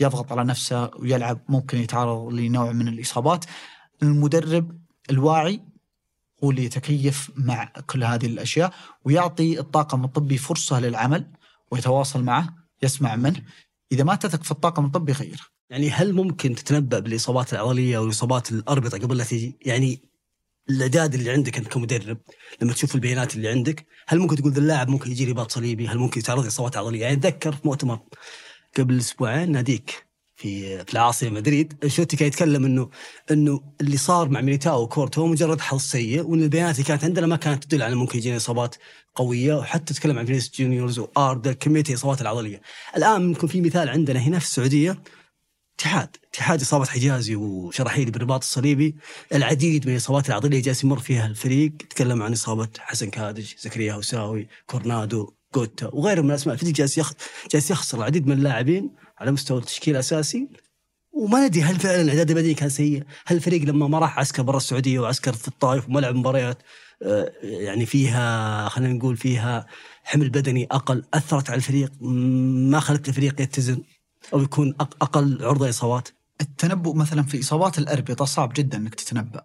يضغط 0.00 0.32
على 0.32 0.44
نفسه 0.44 0.90
ويلعب 0.96 1.40
ممكن 1.48 1.78
يتعرض 1.78 2.32
لنوع 2.32 2.72
من 2.72 2.88
الإصابات 2.88 3.44
المدرب 4.02 4.80
الواعي 5.10 5.60
هو 6.44 6.50
اللي 6.50 6.64
يتكيف 6.64 7.30
مع 7.36 7.64
كل 7.86 8.04
هذه 8.04 8.26
الأشياء 8.26 8.74
ويعطي 9.04 9.60
الطاقم 9.60 10.04
الطبي 10.04 10.38
فرصة 10.38 10.80
للعمل 10.80 11.26
ويتواصل 11.70 12.22
معه 12.22 12.54
يسمع 12.82 13.16
منه 13.16 13.42
إذا 13.92 14.04
ما 14.04 14.14
تثق 14.14 14.42
في 14.42 14.50
الطاقم 14.50 14.84
الطبي 14.84 15.12
غيره 15.12 15.40
يعني 15.70 15.90
هل 15.90 16.12
ممكن 16.14 16.54
تتنبأ 16.54 16.98
بالإصابات 16.98 17.52
العضلية 17.52 17.96
أو 17.96 18.04
الاصابات 18.04 18.52
الأربطة 18.52 18.98
قبل 18.98 19.16
لا 19.16 19.24
تجي؟ 19.24 19.58
يعني 19.66 20.02
الأعداد 20.70 21.14
اللي 21.14 21.30
عندك 21.30 21.56
أنت 21.58 21.68
كمدرب 21.68 22.18
لما 22.62 22.72
تشوف 22.72 22.94
البيانات 22.94 23.36
اللي 23.36 23.48
عندك 23.48 23.86
هل 24.08 24.18
ممكن 24.18 24.36
تقول 24.36 24.52
ذا 24.52 24.58
اللاعب 24.58 24.88
ممكن 24.88 25.10
يجي 25.10 25.30
رباط 25.30 25.50
صليبي؟ 25.50 25.88
هل 25.88 25.98
ممكن 25.98 26.20
يتعرض 26.20 26.44
لإصابات 26.44 26.76
عضلية؟ 26.76 27.00
يعني 27.00 27.14
اتذكر 27.14 27.52
في 27.52 27.60
مؤتمر 27.64 28.00
قبل 28.78 28.98
أسبوعين 28.98 29.52
ناديك 29.52 30.06
في 30.36 30.84
في 30.84 30.92
العاصمه 30.92 31.30
مدريد. 31.30 31.74
أنشيلوتي 31.84 32.16
كان 32.16 32.28
يتكلم 32.28 32.64
إنه 32.64 32.90
إنه 33.30 33.60
اللي 33.80 33.96
صار 33.96 34.28
مع 34.28 34.40
ميليتاو 34.40 34.82
وكورتوا 34.82 35.26
مجرد 35.26 35.60
حظ 35.60 35.80
سيء 35.80 36.22
وإن 36.22 36.42
البيانات 36.42 36.74
اللي 36.74 36.86
كانت 36.86 37.04
عندنا 37.04 37.26
ما 37.26 37.36
كانت 37.36 37.64
تدل 37.64 37.82
على 37.82 37.94
ممكن 37.94 38.18
يجينا 38.18 38.36
إصابات 38.36 38.74
قوية 39.14 39.54
وحتى 39.54 39.94
تكلم 39.94 40.18
عن 40.18 40.26
فينيسيوس 40.26 40.52
جونيور 40.54 40.98
وأردا 40.98 41.52
كميه 41.52 41.84
الاصابات 41.88 42.20
العضلية. 42.20 42.60
الآن 42.96 43.26
ممكن 43.26 43.46
في 43.46 43.60
مثال 43.60 43.88
عندنا 43.88 44.20
هنا 44.20 44.38
في 44.38 44.44
السعودية 44.44 45.02
اتحاد. 45.78 46.16
اتحاد 46.32 46.60
إصابة 46.60 46.84
حجازي 46.84 47.36
وشرحيلي 47.36 48.10
بالرباط 48.10 48.40
الصليبي. 48.42 48.96
العديد 49.34 49.86
من 49.86 49.92
الإصابات 49.92 50.28
العضلية 50.28 50.62
جالس 50.62 50.84
يمر 50.84 50.98
فيها 50.98 51.26
الفريق. 51.26 51.72
تكلم 51.90 52.22
عن 52.22 52.32
إصابة 52.32 52.68
حسن 52.78 53.10
كادش 53.10 53.52
زكريا 53.58 53.92
هوساوي 53.92 54.48
كورونادو. 54.66 55.32
جوتا 55.54 55.90
وغيرهم 55.92 56.24
من 56.24 56.30
الأسماء 56.30 56.54
الفريق 56.54 56.74
جالس 56.74 56.98
يخ... 56.98 57.12
جالس 57.50 57.70
يخسر 57.70 57.98
العديد 57.98 58.26
من 58.26 58.32
اللاعبين 58.32 58.90
على 59.18 59.30
مستوى 59.30 59.58
التشكيل 59.58 59.94
الأساسي 59.94 60.48
وما 61.12 61.46
ندري 61.46 61.62
هل 61.62 61.76
فعلا 61.76 62.00
الإعداد 62.00 62.30
البدني 62.30 62.54
كان 62.54 62.68
سيء؟ 62.68 63.02
هل 63.26 63.36
الفريق 63.36 63.62
لما 63.62 63.88
ما 63.88 63.98
راح 63.98 64.18
عسكر 64.18 64.42
برا 64.42 64.56
السعودية 64.56 64.98
وعسكر 64.98 65.32
في 65.32 65.48
الطائف 65.48 65.88
وما 65.88 65.98
لعب 65.98 66.14
مباريات 66.14 66.58
آه، 67.02 67.32
يعني 67.42 67.86
فيها 67.86 68.68
خلينا 68.68 68.92
نقول 68.92 69.16
فيها 69.16 69.66
حمل 70.04 70.30
بدني 70.30 70.68
أقل 70.70 71.04
أثرت 71.14 71.50
على 71.50 71.56
الفريق 71.56 71.92
ما 72.00 72.80
خلت 72.80 73.08
الفريق 73.08 73.40
يتزن 73.40 73.82
أو 74.34 74.42
يكون 74.42 74.74
أقل 74.80 75.44
عرضة 75.44 75.66
لاصابات؟ 75.66 76.08
التنبؤ 76.40 76.94
مثلا 76.94 77.22
في 77.22 77.40
إصابات 77.40 77.78
الأربطة 77.78 78.24
صعب 78.24 78.52
جدا 78.52 78.78
إنك 78.78 78.94
تتنبأ 78.94 79.44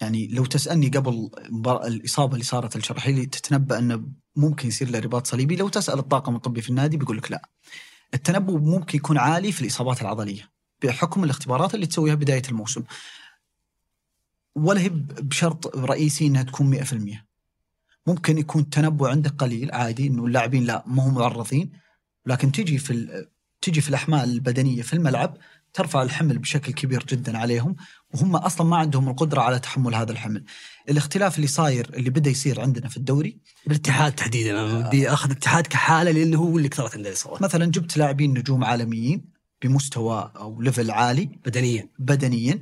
يعني 0.00 0.26
لو 0.26 0.44
تسألني 0.44 0.88
قبل 0.88 1.30
الإصابة 1.66 2.32
اللي 2.32 2.44
صارت 2.44 2.76
لشرحيلي 2.76 3.26
تتنبأ 3.26 3.78
إنه 3.78 4.04
ممكن 4.36 4.68
يصير 4.68 4.90
له 4.90 4.98
رباط 4.98 5.26
صليبي 5.26 5.56
لو 5.56 5.68
تسأل 5.68 5.98
الطاقم 5.98 6.36
الطبي 6.36 6.60
في 6.62 6.70
النادي 6.70 6.96
بيقول 6.96 7.16
لك 7.16 7.30
لا. 7.30 7.48
التنبؤ 8.14 8.58
ممكن 8.58 8.98
يكون 8.98 9.18
عالي 9.18 9.52
في 9.52 9.62
الإصابات 9.62 10.02
العضلية 10.02 10.50
بحكم 10.82 11.24
الاختبارات 11.24 11.74
اللي 11.74 11.86
تسويها 11.86 12.14
بداية 12.14 12.42
الموسم. 12.48 12.84
ولا 14.54 14.80
هي 14.80 14.88
بشرط 14.88 15.76
رئيسي 15.76 16.26
إنها 16.26 16.42
تكون 16.42 16.84
100% 16.84 17.24
ممكن 18.06 18.38
يكون 18.38 18.62
التنبؤ 18.62 19.08
عندك 19.08 19.30
قليل 19.30 19.72
عادي 19.72 20.06
إنه 20.06 20.26
اللاعبين 20.26 20.64
لا 20.64 20.84
ما 20.86 21.02
هم 21.08 21.14
معرضين. 21.14 21.72
لكن 22.26 22.52
تجي 22.52 22.78
في 22.78 23.26
تجي 23.60 23.80
في 23.80 23.88
الأحمال 23.88 24.30
البدنية 24.30 24.82
في 24.82 24.92
الملعب 24.92 25.36
ترفع 25.74 26.02
الحمل 26.02 26.38
بشكل 26.38 26.72
كبير 26.72 27.04
جدا 27.08 27.38
عليهم 27.38 27.76
وهم 28.14 28.36
أصلا 28.36 28.66
ما 28.66 28.76
عندهم 28.76 29.08
القدرة 29.08 29.40
على 29.40 29.58
تحمل 29.58 29.94
هذا 29.94 30.12
الحمل. 30.12 30.44
الاختلاف 30.88 31.36
اللي 31.36 31.46
صاير 31.46 31.90
اللي 31.94 32.10
بدأ 32.10 32.30
يصير 32.30 32.60
عندنا 32.60 32.88
في 32.88 32.96
الدوري. 32.96 33.38
بالاتحاد 33.66 34.12
تحديدا. 34.12 34.50
أنا 34.50 34.88
بدي 34.88 35.10
أخذ 35.12 35.30
الاتحاد 35.30 35.66
كحالة 35.66 36.10
لأنه 36.10 36.38
هو 36.38 36.56
اللي 36.56 36.68
كثرت 36.68 36.94
عنده 36.96 37.08
الاصابات 37.08 37.42
مثلا 37.42 37.66
جبت 37.66 37.96
لاعبين 37.96 38.38
نجوم 38.38 38.64
عالميين 38.64 39.24
بمستوى 39.62 40.32
أو 40.36 40.62
ليفل 40.62 40.90
عالي. 40.90 41.24
بدنيا. 41.46 41.88
بدنيا 41.98 42.58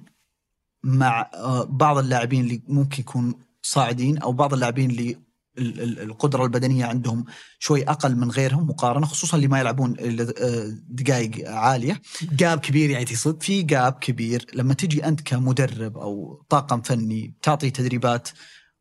مع 0.84 1.30
آه، 1.34 1.64
بعض 1.64 1.98
اللاعبين 1.98 2.44
اللي 2.44 2.62
ممكن 2.68 3.00
يكون 3.00 3.34
صاعدين 3.62 4.18
أو 4.18 4.32
بعض 4.32 4.54
اللاعبين 4.54 4.90
اللي 4.90 5.10
ال- 5.10 5.16
ال- 5.16 5.25
القدرة 5.58 6.44
البدنية 6.44 6.84
عندهم 6.84 7.24
شوي 7.58 7.82
أقل 7.82 8.16
من 8.16 8.30
غيرهم 8.30 8.66
مقارنة 8.66 9.06
خصوصا 9.06 9.36
اللي 9.36 9.48
ما 9.48 9.60
يلعبون 9.60 9.94
آه، 10.00 10.76
دقائق 10.88 11.50
عالية. 11.50 12.02
جاب 12.32 12.60
كبير 12.60 12.90
يعني 12.90 13.04
تصد 13.04 13.42
في 13.42 13.62
جاب 13.62 13.92
كبير. 13.92 14.46
لما 14.54 14.74
تجي 14.74 15.04
أنت 15.04 15.20
كمدرب 15.20 15.98
أو 15.98 16.44
طاقم 16.48 16.80
فني 16.82 17.34
تعطي 17.42 17.70
تدريبات 17.70 18.28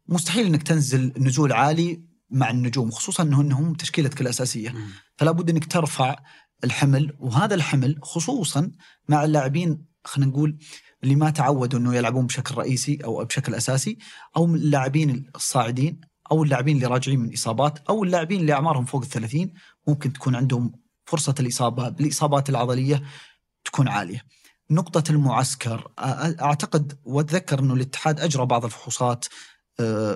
مستحيل 0.07 0.45
إنك 0.45 0.63
تنزل 0.63 1.13
نزول 1.17 1.53
عالي 1.53 2.01
مع 2.29 2.49
النجوم 2.49 2.91
خصوصا 2.91 3.23
إنه 3.23 3.41
إنهم 3.41 3.73
تشكيلتك 3.73 4.21
الأساسية. 4.21 4.75
فلا 5.17 5.31
بد 5.31 5.49
إنك 5.49 5.65
ترفع 5.65 6.15
الحمل 6.63 7.13
وهذا 7.19 7.55
الحمل 7.55 7.99
خصوصا 8.01 8.71
مع 9.09 9.23
اللاعبين 9.23 9.85
خلينا 10.03 10.31
نقول 10.31 10.57
اللي 11.03 11.15
ما 11.15 11.29
تعودوا 11.29 11.79
إنه 11.79 11.95
يلعبون 11.95 12.25
بشكل 12.25 12.55
رئيسي 12.55 12.99
أو 13.03 13.25
بشكل 13.25 13.55
أساسي 13.55 13.97
أو 14.37 14.45
من 14.45 14.55
اللاعبين 14.55 15.25
الصاعدين. 15.35 16.01
أو 16.31 16.43
اللاعبين 16.43 16.75
اللي 16.75 16.87
راجعين 16.87 17.19
من 17.19 17.33
إصابات 17.33 17.79
أو 17.89 18.03
اللاعبين 18.03 18.41
اللي 18.41 18.53
أعمارهم 18.53 18.85
فوق 18.85 19.01
الثلاثين 19.01 19.53
ممكن 19.87 20.13
تكون 20.13 20.35
عندهم 20.35 20.71
فرصة 21.05 21.35
الإصابة 21.39 21.89
بالاصابات 21.89 22.49
العضلية 22.49 23.03
تكون 23.65 23.87
عالية. 23.87 24.21
نقطة 24.71 25.03
المعسكر 25.11 25.91
أعتقد 26.41 26.99
وأتذكر 27.03 27.59
إنه 27.59 27.73
الاتحاد 27.73 28.19
أجرى 28.19 28.45
بعض 28.45 28.65
الفحوصات 28.65 29.25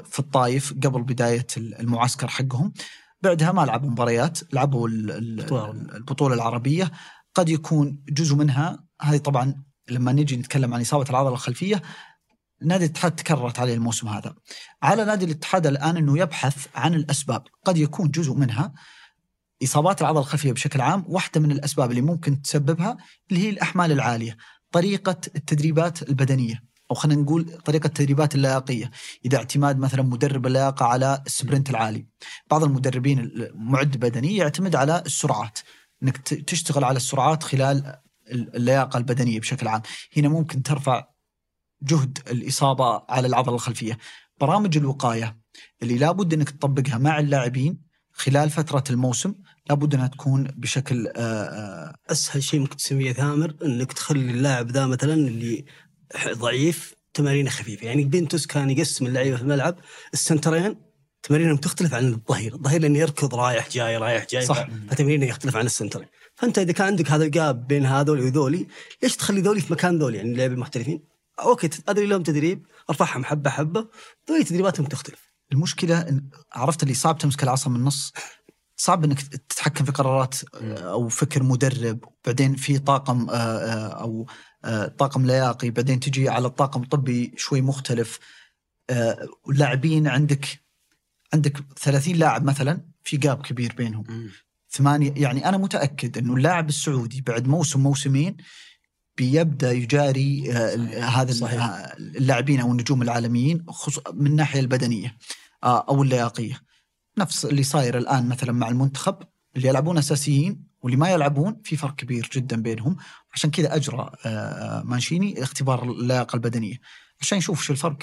في 0.06 0.20
الطايف 0.20 0.74
قبل 0.74 1.04
بداية 1.04 1.48
المعسكر 1.58 2.28
حقهم 2.28 2.74
بعدها 3.22 3.52
ما 3.52 3.62
لعبوا 3.66 3.90
مباريات 3.90 4.40
لعبوا 4.54 4.88
ال- 4.88 5.12
ال-. 5.12 5.40
البطولة 5.96 6.36
العربية 6.36 6.92
قد 7.36 7.50
يكون 7.50 8.04
جزء 8.10 8.36
منها 8.36 8.84
هذه 9.02 9.18
طبعا 9.18 9.64
لما 9.90 10.12
نجي 10.12 10.38
نتكلم 10.38 10.74
عن 10.74 10.82
إصابة 10.82 11.10
العضلة 11.10 11.34
الخلفية 11.34 11.82
نادي 12.62 12.86
الاتحاد 12.86 13.16
تكررت 13.16 13.60
عليه 13.60 13.74
الموسم 13.74 14.08
هذا. 14.08 14.36
على 14.84 15.06
نادي 15.06 15.26
الاتحاد 15.26 15.68
الآن 15.68 15.98
أنه 15.98 16.20
يبحث 16.20 16.68
عن 16.76 16.94
الأسباب. 16.94 17.44
قد 17.66 17.78
يكون 17.78 18.12
جزء 18.12 18.34
منها 18.34 18.74
إصابات 19.64 20.02
العضلة 20.02 20.20
الخلفية 20.22 20.52
بشكل 20.52 20.82
عام 20.82 21.04
واحدة 21.08 21.42
من 21.42 21.52
الأسباب 21.52 21.90
اللي 21.90 22.02
ممكن 22.02 22.42
تسببها 22.42 22.98
اللي 23.32 23.44
هي 23.44 23.50
الأحمال 23.50 23.92
العالية 23.92 24.38
طريقة 24.72 25.18
التدريبات 25.36 26.10
البدنية 26.10 26.64
أو 26.92 26.96
خلينا 26.96 27.22
نقول 27.22 27.58
طريقة 27.66 27.88
التدريبات 27.88 28.36
اللياقية. 28.36 28.92
إذا 29.26 29.38
اعتماد 29.38 29.80
مثلا 29.80 30.02
مدرب 30.02 30.48
اللياقة 30.48 30.86
على 30.86 31.24
ال 31.26 31.32
sprint 31.32 31.70
العالي. 31.70 32.08
بعض 32.52 32.64
المدربين 32.64 33.20
المعد 33.20 33.98
بدني 33.98 34.36
يعتمد 34.36 34.76
على 34.76 35.04
السرعات. 35.06 35.60
إنك 36.04 36.18
تشتغل 36.18 36.84
على 36.84 36.98
السرعات 36.98 37.44
خلال 37.44 37.96
ال- 38.32 38.56
اللياقة 38.56 38.98
البدنية 38.98 39.40
بشكل 39.40 39.68
عام. 39.68 39.82
هنا 40.18 40.30
ممكن 40.30 40.64
ترفع 40.64 41.08
جهد 41.84 42.20
الإصابة 42.32 43.04
على 43.10 43.28
العضلة 43.28 43.56
الخلفية. 43.56 43.98
برامج 44.42 44.78
الوقاية 44.78 45.38
اللي 45.84 45.98
لابد 45.98 46.34
إنك 46.34 46.50
تطبقها 46.50 46.98
مع 46.98 47.20
اللاعبين 47.20 47.82
خلال 48.12 48.50
فترة 48.50 48.84
الموسم 48.90 49.34
لابد 49.70 49.96
إنها 49.96 50.08
تكون 50.08 50.44
بشكل 50.44 51.08
آه، 51.08 51.12
آه، 51.18 51.96
أسهل. 52.12 52.44
شيء 52.44 52.60
ممكن 52.60 52.78
تسويه 52.78 53.14
ثامر 53.14 53.56
إنك 53.64 53.94
تخلي 53.94 54.32
اللاعب 54.32 54.72
ذا 54.72 54.86
مثلا 54.86 55.14
اللي 55.14 55.66
ضعيف 56.28 56.94
تمارين 57.14 57.50
خفيفة. 57.50 57.88
يعني 57.88 58.04
بنتوس 58.04 58.46
كان 58.46 58.70
يقسم 58.70 59.06
اللعيبه 59.06 59.36
في 59.36 59.42
الملعب 59.42 59.76
السنترين 60.14 60.76
تمارينهم 61.24 61.58
تختلف 61.58 61.94
عن 61.94 62.08
الظهير، 62.08 62.54
الظهير 62.54 62.82
لأنه 62.82 63.00
يركض 63.00 63.36
رايح 63.36 63.70
جاي 63.70 63.98
رايح 63.98 64.28
جاي 64.32 64.42
صح. 64.42 64.68
فتمارينه 64.90 65.26
يختلف 65.26 65.56
عن 65.56 65.66
السنترين، 65.66 66.08
فأنت 66.36 66.60
إذا 66.60 66.72
كان 66.72 66.88
عندك 66.88 67.12
هذا 67.12 67.24
ال 67.24 67.35
gap 67.35 67.68
بين 67.68 67.86
هذول 67.86 68.20
وذولي 68.20 68.68
ليش 69.04 69.16
تخلي 69.16 69.42
ذولي 69.42 69.62
في 69.62 69.74
مكان 69.74 70.00
ذولي؟ 70.00 70.18
يعني 70.18 70.32
اللاعبين 70.32 70.56
المحترفين؟ 70.56 71.09
okay 71.40 71.70
أدري 71.88 72.06
لهم 72.06 72.24
تدريب 72.24 72.66
أرفعهم 72.90 73.26
حبة 73.26 73.50
حبة 73.50 73.88
ذولي 74.30 74.44
تدريباتهم 74.44 74.86
تختلف. 74.86 75.30
المشكلة 75.52 76.02
إن 76.02 76.30
عرفت 76.54 76.84
اللي 76.84 76.94
صعب 76.94 77.18
تمسك 77.18 77.44
العصا 77.44 77.70
من 77.70 77.76
النص؟ 77.76 78.14
صعب 78.76 79.04
إنك 79.04 79.22
تتحكم 79.22 79.86
في 79.86 79.92
قرارات 79.92 80.36
آه، 80.56 80.92
أو 80.92 81.08
فكر 81.08 81.44
مدرب 81.44 82.00
بعدين 82.26 82.56
في 82.56 82.80
طاقم 82.80 83.30
آه، 83.30 83.34
آه، 83.34 83.88
أو 83.88 84.28
طاقم 84.98 85.26
لياقي 85.26 85.70
بعدين 85.70 86.00
تجي 86.00 86.30
على 86.30 86.48
الطاقم 86.48 86.84
الطبي 86.84 87.34
شوي 87.38 87.62
مختلف. 87.62 88.20
واللاعبين 89.46 90.08
عندك 90.08 90.46
عندك 91.34 91.58
30 91.78 92.16
لاعب 92.16 92.46
مثلا 92.46 92.82
في 93.04 93.18
جاب 93.18 93.42
كبير 93.42 93.74
بينهم. 93.78 94.32
ثمانية 94.70 95.14
يعني 95.16 95.50
أنا 95.50 95.58
متأكد 95.58 96.18
أنه 96.18 96.34
اللاعب 96.34 96.70
السعودي 96.70 97.22
بعد 97.22 97.48
موسم 97.48 97.80
موسمين 97.80 98.38
بيبدأ 99.20 99.72
يجاري 99.72 100.52
آه، 100.52 101.04
هذا 101.04 101.32
صحيح. 101.32 101.64
آه، 101.64 101.96
اللاعبين 101.98 102.60
أو 102.60 102.72
النجوم 102.72 103.02
العالميين 103.02 103.66
من 104.14 104.28
الناحية 104.28 104.60
البدنية 104.60 105.18
آه، 105.64 105.86
أو 105.90 106.04
اللياقية. 106.04 106.62
نفس 107.18 107.46
اللي 107.46 107.64
صاير 107.64 107.98
الآن 107.98 108.30
مثلا 108.30 108.52
مع 108.52 108.70
المنتخب 108.70 109.18
اللي 109.56 109.68
يلعبون 109.68 109.98
أساسيين 109.98 110.64
واللي 110.82 110.98
ما 110.98 111.10
يلعبون 111.10 111.62
في 111.64 111.76
فرق 111.78 111.96
كبير 111.96 112.30
جدا 112.34 112.62
بينهم. 112.62 112.98
عشان 113.34 113.52
كذا 113.52 113.76
أجرى 113.76 114.12
آه، 114.26 114.84
مانشيني 114.84 115.44
اختبار 115.44 115.84
اللياقة 115.84 116.36
البدنية. 116.36 116.76
عشان 117.22 117.38
يشوف 117.38 117.62
شو 117.62 117.74
الفرق. 117.74 117.98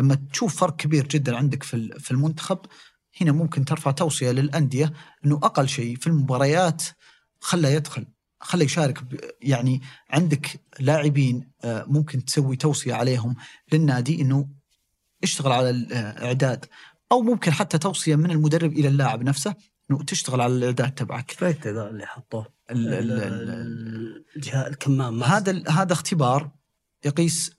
لما 0.00 0.14
تشوف 0.32 0.56
فرق 0.56 0.76
كبير 0.76 1.06
جدا 1.06 1.36
عندك 1.36 1.62
في 1.62 1.98
في 1.98 2.10
المنتخب 2.10 2.58
هنا 3.20 3.32
ممكن 3.32 3.64
ترفع 3.64 3.90
توصية 3.90 4.30
للأندية 4.30 4.92
أنه 5.24 5.36
أقل 5.36 5.68
شيء 5.68 5.96
في 5.96 6.06
المباريات 6.06 6.82
خله 7.40 7.68
يدخل. 7.68 8.06
خله 8.40 8.64
يشارك 8.64 8.98
يعني 9.42 9.80
عندك 10.10 10.60
لاعبين 10.80 11.50
آه، 11.64 11.84
ممكن 11.88 12.24
تسوي 12.24 12.56
توصية 12.56 12.94
عليهم 12.94 13.36
للنادي 13.72 14.20
أنه 14.22 14.48
اشتغل 15.22 15.52
على 15.52 15.70
الإعداد 15.70 16.64
أو 17.12 17.22
ممكن 17.22 17.52
حتى 17.52 17.78
توصية 17.78 18.16
من 18.16 18.30
المدرب 18.30 18.72
إلى 18.72 18.88
اللاعب 18.88 19.22
نفسه 19.22 19.54
إنه 19.90 20.02
تشتغل 20.04 20.40
على 20.40 20.52
الإعداد 20.54 20.94
تبعك. 20.94 21.26
كفايه 21.26 21.58
ذا 21.64 21.88
اللي 21.90 22.06
حطوه 22.06 22.46
ال- 22.70 22.94
ال- 22.94 23.22
ال- 23.22 24.24
الجهاز 24.36 24.66
الكمام 24.66 25.22
هذا 25.22 25.62
هذا 25.70 25.92
اختبار 25.92 26.50
يقيس 27.04 27.50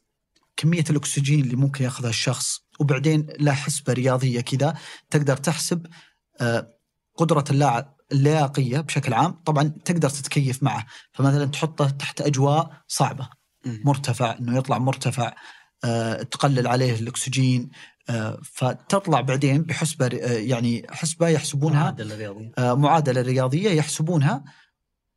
كمية 0.58 0.84
الأكسجين 0.90 1.40
اللي 1.40 1.56
ممكن 1.56 1.84
ياخذها 1.84 2.10
الشخص 2.10 2.60
وبعدين 2.80 3.28
له 3.40 3.52
حسبة 3.52 3.94
رياضية 3.94 4.42
كذا 4.42 4.78
تقدر 5.10 5.38
تحسب 5.38 5.88
آه، 6.42 6.79
قدرة 7.20 7.44
اللاعب 7.50 7.96
اللياقية 8.12 8.80
بشكل 8.80 9.14
عام 9.14 9.32
طبعا 9.32 9.64
تقدر 9.86 10.10
تتكيف 10.10 10.64
معه. 10.64 10.86
فمثلا 11.12 11.46
تحطه 11.46 11.90
تحت 11.90 12.22
أجواء 12.22 12.72
صعبة. 12.88 13.30
مرتفع 13.66 14.38
إنه 14.40 14.58
يطلع 14.58 14.78
مرتفع 14.78 15.34
آه، 15.84 16.24
تقلل 16.24 16.68
عليه 16.68 16.96
الأكسجين 17.00 17.70
آه، 18.10 18.40
فتطلع 18.44 19.22
بعدين 19.22 19.62
بحسبة 19.62 20.06
آه، 20.06 20.38
يعني 20.38 20.86
حسبة 20.90 21.28
يحسبونها 21.28 21.84
معدل 21.84 22.12
الرياضي 22.12 22.52
آه، 22.58 22.74
معادلة 22.74 23.22
رياضية 23.22 23.70
يحسبونها 23.70 24.44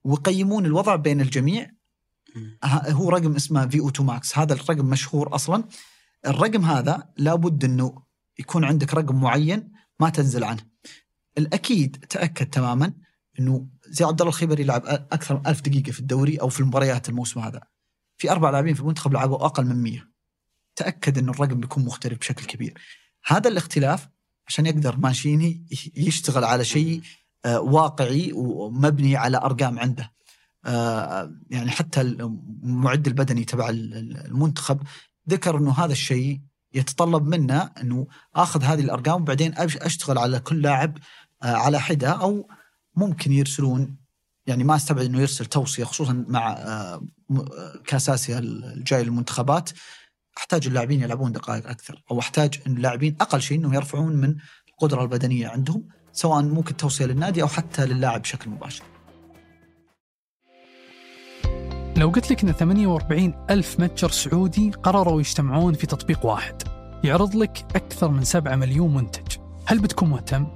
ويقيمون 0.04 0.66
الوضع 0.66 0.96
بين 0.96 1.20
الجميع. 1.20 1.70
هو 2.64 3.08
رقم 3.08 3.36
اسمه 3.36 3.66
في 3.66 3.80
أو 3.80 3.88
2 3.88 4.06
ماكس 4.06 4.38
هذا 4.38 4.52
الرقم 4.52 4.86
مشهور 4.86 5.34
أصلا. 5.34 5.64
الرقم 6.26 6.64
هذا 6.64 7.08
لابد 7.16 7.64
إنه 7.64 8.02
يكون 8.38 8.64
عندك 8.64 8.94
رقم 8.94 9.20
معين 9.20 9.72
ما 10.00 10.10
تنزل 10.10 10.44
عنه. 10.44 10.71
الأكيد 11.38 12.04
تأكد 12.10 12.46
تماما 12.46 12.92
إنه 13.40 13.66
زي 13.86 14.04
عبد 14.04 14.20
الله 14.20 14.30
الخيبري 14.32 14.64
لعب 14.64 14.82
أكثر 14.86 15.34
من 15.38 15.46
ألف 15.46 15.60
دقيقة 15.60 15.92
في 15.92 16.00
الدوري 16.00 16.36
أو 16.36 16.48
في 16.48 16.60
المباريات 16.60 17.08
الموسم 17.08 17.40
هذا. 17.40 17.60
في 18.16 18.30
أربع 18.30 18.50
لاعبين 18.50 18.74
في 18.74 18.80
المنتخب 18.80 19.12
لعبوا 19.12 19.46
أقل 19.46 19.64
من 19.66 19.82
100 19.82 20.00
تأكد 20.76 21.18
انه 21.18 21.32
الرقم 21.32 21.60
بيكون 21.60 21.84
مختلف 21.84 22.18
بشكل 22.18 22.44
كبير. 22.46 22.78
هذا 23.26 23.48
الاختلاف 23.48 24.08
عشان 24.46 24.66
يقدر 24.66 24.96
ماشيني 24.96 25.66
يشتغل 25.96 26.44
على 26.44 26.64
شيء 26.64 27.02
آه، 27.44 27.60
واقعي 27.60 28.32
ومبني 28.34 29.16
على 29.16 29.36
أرقام 29.36 29.78
عنده. 29.78 30.12
آه، 30.64 31.32
يعني 31.50 31.70
حتى 31.70 32.00
المعد 32.00 33.06
البدني 33.06 33.44
تبع 33.44 33.68
ال- 33.68 33.94
ال- 33.94 34.26
المنتخب 34.26 34.82
ذكر 35.30 35.58
إنه 35.58 35.72
هذا 35.72 35.92
الشيء 35.92 36.40
يتطلب 36.74 37.26
منا 37.26 37.72
إنه 37.80 38.06
آخذ 38.34 38.62
هذه 38.62 38.80
الأرقام 38.80 39.22
وبعدين 39.22 39.54
أشتغل 39.58 40.18
على 40.18 40.40
كل 40.40 40.62
لاعب 40.62 40.98
على 41.42 41.80
حدة 41.80 42.10
أو 42.10 42.48
ممكن 42.96 43.32
يرسلون 43.32 43.96
يعني 44.46 44.64
ما 44.64 44.76
أستبعد 44.76 45.04
إنه 45.04 45.20
يرسل 45.20 45.46
توصية 45.46 45.84
خصوصا 45.84 46.24
مع 46.28 46.52
آه، 46.52 47.06
آه، 47.30 47.80
كاس 47.86 48.10
اسيا 48.10 48.38
الجاي 48.38 49.04
للمنتخبات 49.04 49.70
أحتاج 50.38 50.66
اللاعبين 50.66 51.02
يلعبون 51.02 51.32
دقائق 51.32 51.68
أكثر 51.68 52.02
أو 52.10 52.20
أحتاج 52.20 52.60
إن 52.66 52.76
اللاعبين 52.76 53.16
أقل 53.20 53.42
شيء 53.42 53.58
انه 53.58 53.74
يرفعون 53.74 54.16
من 54.16 54.36
القدرة 54.68 55.02
البدنية 55.02 55.48
عندهم 55.48 55.88
سواء 56.12 56.42
ممكن 56.42 56.76
توصية 56.76 57.06
للنادي 57.06 57.42
أو 57.42 57.48
حتى 57.48 57.86
للاعب 57.86 58.22
بشكل 58.22 58.50
مباشر. 58.50 58.84
لو 61.96 62.08
قلت 62.08 62.30
لك 62.30 62.42
إن 62.44 62.52
48 62.52 63.46
ألف 63.50 63.80
متجر 63.80 64.10
سعودي 64.10 64.70
قرروا 64.70 65.20
يجتمعون 65.20 65.74
في 65.74 65.86
تطبيق 65.86 66.26
واحد 66.26 66.62
يعرض 67.04 67.36
لك 67.36 67.66
أكثر 67.76 68.08
من 68.08 68.24
7 68.24 68.56
مليون 68.56 68.94
منتج 68.94 69.36
هل 69.66 69.78
بتكون 69.78 70.10
مهتم؟ 70.10 70.46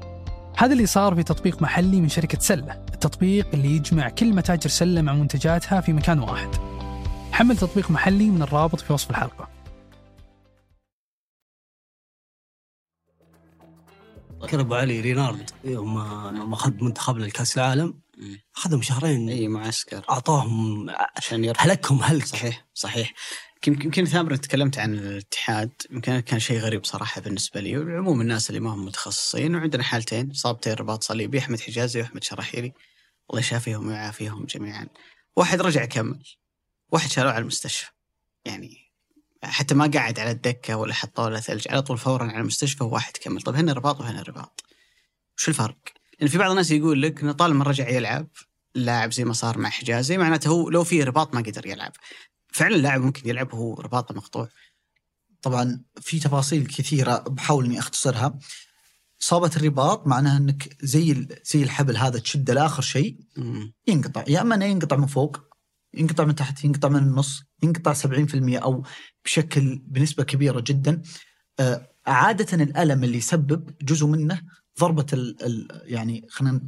هذا 0.58 0.72
اللي 0.72 0.86
صار 0.86 1.14
في 1.14 1.22
تطبيق 1.22 1.62
محلي 1.62 2.00
من 2.00 2.08
شركة 2.08 2.38
سلة 2.38 2.72
التطبيق 2.72 3.46
اللي 3.54 3.76
يجمع 3.76 4.08
كل 4.08 4.32
متاجر 4.32 4.70
سلة 4.70 5.02
مع 5.02 5.12
منتجاتها 5.12 5.80
في 5.80 5.92
مكان 5.92 6.18
واحد. 6.18 6.50
حمل 7.32 7.56
تطبيق 7.56 7.90
محلي 7.90 8.30
من 8.30 8.42
الرابط 8.42 8.80
في 8.80 8.92
وصف 8.92 9.10
الحلقة. 9.10 9.48
كان 14.48 14.60
أبو 14.60 14.74
علي 14.74 15.00
رينارد 15.00 15.50
يوم 15.64 15.98
يوم 16.36 16.52
أخذ 16.52 16.84
منتخبنا 16.84 17.24
لكاس 17.24 17.58
العالم. 17.58 18.00
أخذهم 18.56 18.82
شهرين. 18.82 19.28
اي 19.28 19.48
معسكر 19.48 20.04
أعطاهم 20.10 20.90
عشان 21.16 21.52
هلكهم 21.58 22.02
هلك. 22.02 22.26
صحيح 22.26 22.66
صحيح. 22.74 23.12
يمكن 23.66 24.04
ثامر 24.04 24.36
تكلمت 24.36 24.78
عن 24.78 24.94
الاتحاد 24.94 25.70
يمكن 25.90 26.20
كان 26.20 26.38
شيء 26.38 26.58
غريب 26.58 26.84
صراحة 26.84 27.20
بالنسبة 27.20 27.60
لي. 27.60 27.78
وعموم 27.78 28.20
الناس 28.20 28.50
اللي 28.50 28.60
ما 28.60 28.74
هم 28.74 28.84
متخصصين 28.84 29.54
وعندنا 29.54 29.82
حالتين 29.82 30.30
اصابتين 30.30 30.72
رباط 30.72 31.04
صليبي 31.04 31.38
أحمد 31.38 31.60
حجازي 31.60 32.00
وأحمد 32.00 32.24
شراحيلي. 32.24 32.72
الله 33.30 33.40
يشافيهم 33.40 33.88
ويعافيهم 33.88 34.44
جميعا. 34.44 34.86
واحد 35.36 35.60
رجع 35.60 35.84
كمل. 35.84 36.22
واحد 36.92 37.10
شالوه 37.10 37.32
على 37.32 37.42
المستشفى. 37.42 37.90
يعني 38.44 38.92
حتى 39.44 39.74
ما 39.74 39.90
قعد 39.94 40.20
على 40.20 40.30
الدكة 40.30 40.76
ولا 40.76 40.94
حطوه 40.94 41.28
له 41.28 41.40
ثلج 41.40 41.68
على 41.70 41.82
طول 41.82 41.98
فورا 41.98 42.24
على 42.24 42.40
المستشفى 42.40 42.84
وواحد 42.84 43.16
كمل. 43.16 43.42
طيب 43.42 43.56
هنا 43.56 43.72
رباط 43.72 44.00
وهنا 44.00 44.22
رباط. 44.22 44.64
وش 45.38 45.48
الفرق؟ 45.48 45.76
لأن 46.20 46.28
في 46.28 46.38
بعض 46.38 46.50
الناس 46.50 46.70
يقول 46.70 47.02
لك 47.02 47.22
إنه 47.22 47.32
طالما 47.32 47.64
رجع 47.64 47.88
يلعب 47.88 48.28
اللاعب 48.76 49.12
زي 49.12 49.24
ما 49.24 49.32
صار 49.32 49.58
مع 49.58 49.68
حجازي 49.68 50.18
معناته 50.18 50.48
هو 50.48 50.70
لو 50.70 50.84
في 50.84 51.02
رباط 51.02 51.34
ما 51.34 51.40
قدر 51.40 51.66
يلعب. 51.66 51.92
فعلا 52.56 52.76
اللاعب 52.76 53.00
ممكن 53.00 53.28
يلعب 53.28 53.54
وهو 53.54 53.74
رباطه 53.74 54.14
مقطوع 54.14 54.48
طبعا 55.42 55.80
في 56.00 56.18
تفاصيل 56.18 56.66
كثيرة 56.66 57.18
بحاول 57.18 57.64
إني 57.64 57.78
أختصرها. 57.78 58.38
إصابة 59.22 59.50
الرباط 59.56 60.06
معناها 60.06 60.36
إنك 60.36 60.76
زي 60.82 61.28
زي 61.44 61.62
الحبل 61.62 61.96
هذا 61.96 62.18
تشده 62.18 62.54
لآخر 62.54 62.82
شيء. 62.82 63.16
ينقطع 63.86 64.24
يا 64.28 64.40
أما 64.40 64.54
إنه 64.54 64.64
ينقطع 64.64 64.96
من 64.96 65.06
فوق 65.06 65.40
ينقطع 65.94 66.24
من 66.24 66.34
تحت 66.34 66.64
ينقطع 66.64 66.88
من 66.88 66.96
النص 66.96 67.42
ينقطع 67.62 67.94
70% 67.94 68.62
أو 68.62 68.84
بشكل 69.24 69.82
بنسبة 69.86 70.24
كبيرة 70.24 70.60
جدا 70.66 71.02
آه، 71.60 71.92
عادة 72.06 72.62
الألم 72.64 73.04
اللي 73.04 73.18
يسبب 73.18 73.70
جزء 73.82 74.06
منه 74.06 74.40
ضربة 74.80 75.06
ال 75.12 75.42
ال 75.44 75.82
يعني 75.84 76.26
خلينا 76.30 76.60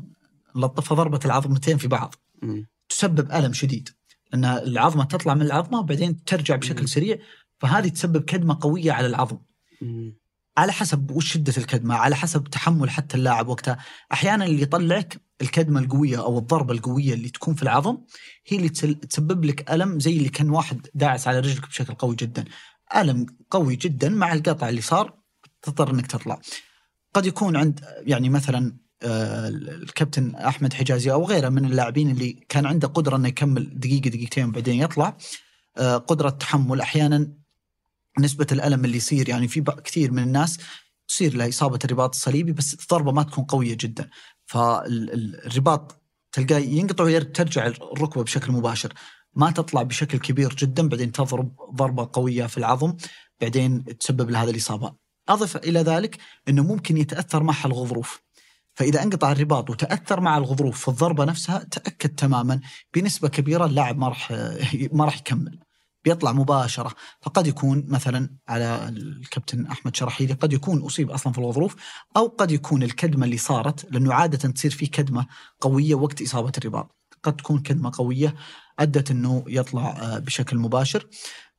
نلطفها 0.56 0.96
ضربة 0.96 1.20
العظمتين 1.24 1.78
في 1.78 1.88
بعض. 1.88 2.14
تسبب 2.88 3.32
ألم 3.32 3.52
شديد 3.52 3.88
لأن 4.32 4.44
العظمة 4.44 5.04
تطلع 5.04 5.34
من 5.34 5.42
العظمة 5.42 5.78
وبعدين 5.78 6.24
ترجع 6.24 6.54
مم. 6.54 6.60
بشكل 6.60 6.88
سريع 6.88 7.18
فهذه 7.58 7.88
تسبب 7.88 8.24
كدمة 8.24 8.58
قوية 8.60 8.92
على 8.92 9.06
العظم 9.06 9.38
مم. 9.82 10.16
على 10.56 10.72
حسب 10.72 11.10
وش 11.10 11.32
شدة 11.32 11.52
الكدمة 11.58 11.94
على 11.94 12.16
حسب 12.16 12.44
تحمل 12.44 12.90
حتى 12.90 13.16
اللاعب 13.16 13.48
وقتها 13.48 13.78
أحيانا 14.12 14.44
اللي 14.44 14.62
يطلعك 14.62 15.20
الكدمة 15.40 15.80
القوية 15.80 16.18
أو 16.18 16.38
الضربة 16.38 16.74
القوية 16.74 17.14
اللي 17.14 17.28
تكون 17.28 17.54
في 17.54 17.62
العظم 17.62 17.98
هي 18.46 18.56
اللي 18.56 18.68
تسبب 18.68 19.44
لك 19.44 19.70
ألم 19.70 20.00
زي 20.00 20.16
اللي 20.16 20.28
كان 20.28 20.50
واحد 20.50 20.86
داعس 20.94 21.28
على 21.28 21.40
رجلك 21.40 21.68
بشكل 21.68 21.94
قوي 21.94 22.16
جدا 22.16 22.44
ألم 22.96 23.26
قوي 23.50 23.76
جدا 23.76 24.08
مع 24.08 24.32
القطع 24.32 24.68
اللي 24.68 24.80
صار 24.80 25.18
تضطر 25.62 25.90
إنك 25.90 26.06
تطلع 26.06 26.40
قد 27.14 27.26
يكون 27.26 27.56
عند 27.56 27.80
يعني 28.00 28.28
مثلا 28.28 28.76
الكابتن 29.02 30.34
أحمد 30.34 30.72
حجازي 30.72 31.12
أو 31.12 31.24
غيره 31.24 31.48
من 31.48 31.64
اللاعبين 31.64 32.10
اللي 32.10 32.32
كان 32.48 32.66
عنده 32.66 32.88
قدرة 32.88 33.16
إنه 33.16 33.28
يكمل 33.28 33.80
دقيقة 33.80 34.10
دقيقتين 34.10 34.44
وبعدين 34.44 34.82
يطلع 34.82 35.16
آه، 35.76 35.96
قدرة 35.96 36.30
تحمل 36.30 36.80
أحيانا 36.80 37.32
نسبة 38.18 38.46
الألم 38.52 38.84
اللي 38.84 38.96
يصير 38.96 39.28
يعني 39.28 39.48
في 39.48 39.64
كثير 39.84 40.12
من 40.12 40.22
الناس 40.22 40.58
تصير 41.08 41.36
له 41.36 41.48
إصابة 41.48 41.78
الرباط 41.84 42.14
الصليبي 42.14 42.52
بس 42.52 42.74
الضربه 42.74 43.12
ما 43.12 43.22
تكون 43.22 43.44
قوية 43.44 43.76
جدا 43.80 44.10
فالرباط 44.46 46.02
تلقاه 46.32 46.58
ينقطع 46.58 47.04
وترجع 47.04 47.66
الركبة 47.66 48.22
بشكل 48.22 48.52
مباشر 48.52 48.94
ما 49.34 49.50
تطلع 49.50 49.82
بشكل 49.82 50.18
كبير 50.18 50.54
جدا 50.54 50.88
بعدين 50.88 51.12
تضرب 51.12 51.56
ضربة 51.74 52.10
قوية 52.12 52.46
في 52.46 52.58
العظم 52.58 52.96
بعدين 53.40 53.84
تسبب 53.84 54.30
له 54.30 54.42
هذه 54.42 54.50
الإصابة. 54.50 54.94
أضف 55.28 55.56
إلى 55.56 55.80
ذلك 55.80 56.18
إنه 56.48 56.62
ممكن 56.62 56.96
يتأثر 56.96 57.42
معها 57.42 57.66
الغضروف. 57.66 58.22
فإذا 58.78 59.02
انقطع 59.02 59.32
الرباط 59.32 59.70
وتأثر 59.70 60.20
مع 60.20 60.38
الغضروف 60.38 60.80
في 60.80 60.88
الضربة 60.88 61.24
نفسها 61.24 61.58
تأكد 61.58 62.08
تماما 62.08 62.60
بنسبة 62.94 63.28
كبيرة 63.28 63.66
اللاعب 63.66 63.98
ما 63.98 64.08
راح 64.08 64.32
ما 64.92 65.04
راح 65.04 65.18
يكمل. 65.18 65.58
بيطلع 66.04 66.32
مباشرة. 66.32 66.94
فقد 67.22 67.46
يكون 67.46 67.84
مثلا 67.88 68.36
على 68.48 68.88
الكابتن 68.88 69.66
أحمد 69.66 69.96
شرحيلي 69.96 70.32
قد 70.34 70.52
يكون 70.52 70.82
أصيب 70.82 71.10
أصلا 71.10 71.32
في 71.32 71.38
الغضروف 71.38 71.76
أو 72.16 72.26
قد 72.26 72.50
يكون 72.50 72.82
الكدمة 72.82 73.24
اللي 73.24 73.36
صارت 73.36 73.92
لأنه 73.92 74.14
عادة 74.14 74.48
تصير 74.50 74.70
في 74.70 74.86
كدمة 74.86 75.26
قوية 75.60 75.94
وقت 75.94 76.22
إصابة 76.22 76.52
الرباط. 76.58 76.96
قد 77.22 77.36
تكون 77.36 77.60
كدمة 77.60 77.90
قوية 77.94 78.34
أدت 78.78 79.10
إنه 79.10 79.44
يطلع 79.48 79.90
آه، 79.90 80.18
بشكل 80.18 80.58
مباشر. 80.58 81.06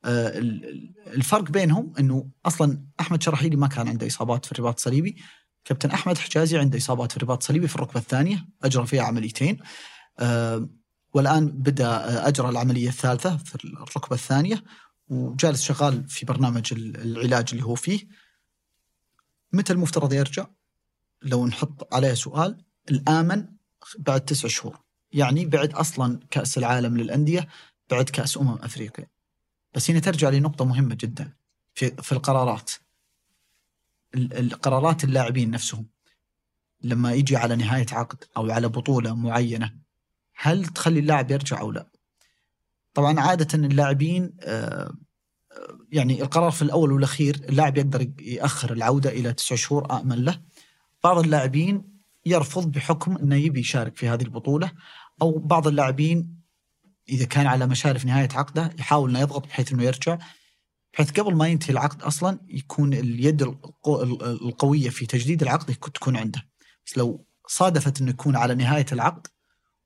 آه، 0.04 0.38
ال- 0.38 0.64
ال- 0.64 0.94
الفرق 1.14 1.50
بينهم 1.50 1.92
إنه 1.98 2.30
أصلا 2.46 2.84
أحمد 3.00 3.22
شرحيلي 3.22 3.56
ما 3.56 3.66
كان 3.66 3.88
عنده 3.88 4.06
إصابات 4.06 4.44
في 4.44 4.52
الرباط 4.52 4.74
الصليبي 4.74 5.16
كابتن 5.64 5.90
أحمد 5.90 6.18
حجازي 6.18 6.58
عنده 6.58 6.78
إصابات 6.78 7.10
في 7.10 7.16
الرباط 7.16 7.38
الصليبي 7.42 7.68
في 7.68 7.76
الركبة 7.76 8.00
الثانية 8.00 8.46
أجرى 8.62 8.86
فيها 8.86 9.02
عمليتين. 9.02 9.58
آه، 10.18 10.68
والآن 11.14 11.46
بدأ 11.46 11.86
آه، 11.88 12.28
أجرى 12.28 12.48
العملية 12.48 12.88
الثالثة 12.88 13.36
في 13.36 13.54
الركبة 13.64 14.14
الثانية 14.16 14.64
وجالس 15.08 15.62
شغال 15.62 16.08
في 16.08 16.26
برنامج 16.26 16.72
ال- 16.72 16.96
العلاج 16.96 17.48
اللي 17.52 17.64
هو 17.64 17.74
فيه. 17.74 18.08
متى 19.52 19.72
المفترض 19.72 20.12
يرجع؟ 20.12 20.46
لو 21.22 21.46
نحط 21.46 21.94
عليه 21.94 22.14
سؤال 22.14 22.64
الآمن 22.90 23.46
بعد 23.98 24.20
تسع 24.20 24.48
شهور. 24.48 24.80
يعني 25.12 25.46
بعد 25.46 25.72
أصلا 25.74 26.20
كأس 26.30 26.58
العالم 26.58 26.96
للأندية 26.96 27.48
بعد 27.90 28.04
كأس 28.04 28.36
أمم 28.38 28.58
أفريقيا. 28.62 29.06
بس 29.74 29.90
هنا 29.90 30.00
ترجع 30.00 30.28
لنقطة 30.28 30.64
مهمة 30.64 30.94
جدا 31.00 31.32
في 31.74 31.90
في 32.02 32.12
القرارات. 32.12 32.70
ال- 34.14 34.38
القرارات 34.52 35.04
اللاعبين 35.04 35.50
نفسهم 35.50 35.86
لما 36.82 37.12
يجي 37.12 37.36
على 37.36 37.56
نهاية 37.56 37.86
عقد 37.92 38.24
أو 38.36 38.50
على 38.50 38.68
بطولة 38.68 39.14
معينة 39.14 39.74
هل 40.36 40.66
تخلي 40.66 41.00
اللاعب 41.00 41.30
يرجع 41.30 41.60
أو 41.60 41.70
لا؟ 41.72 41.86
طبعا 42.94 43.20
عادة 43.20 43.66
اللاعبين 43.66 44.32
آه، 44.42 44.92
يعني 45.92 46.22
القرار 46.22 46.50
في 46.50 46.62
الأول 46.62 46.92
والأخير 46.92 47.34
اللاعب 47.48 47.78
يقدر 47.78 48.10
يأخر 48.20 48.72
العودة 48.72 49.10
إلى 49.10 49.32
تسع 49.32 49.54
شهور 49.56 50.00
آمن 50.00 50.24
له. 50.24 50.40
بعض 51.04 51.18
اللاعبين 51.18 51.84
يرفض 52.26 52.72
بحكم 52.72 53.16
إنه 53.16 53.36
يبي 53.36 53.60
يشارك 53.60 53.96
في 53.96 54.08
هذه 54.08 54.22
البطولة 54.22 54.72
أو 55.22 55.38
بعض 55.38 55.66
اللاعبين 55.66 56.40
إذا 57.08 57.24
كان 57.24 57.46
على 57.46 57.66
مشارف 57.66 58.04
نهاية 58.04 58.28
عقده 58.34 58.74
يحاول 58.78 59.10
إنه 59.10 59.18
يضغط 59.20 59.46
بحيث 59.46 59.72
إنه 59.72 59.82
يرجع 59.84 60.18
بحيث 60.94 61.10
قبل 61.10 61.34
ما 61.34 61.48
ينتهي 61.48 61.70
العقد 61.72 62.02
أصلا 62.02 62.38
يكون 62.48 62.94
اليد 62.94 63.42
القو- 63.42 64.02
القوية 64.22 64.90
في 64.90 65.06
تجديد 65.06 65.42
العقد 65.42 65.74
تكون 65.74 66.16
عنده. 66.16 66.42
بس 66.86 66.98
لو 66.98 67.26
صادفت 67.48 68.00
إنه 68.00 68.10
يكون 68.10 68.36
على 68.36 68.54
نهاية 68.54 68.86
العقد 68.92 69.26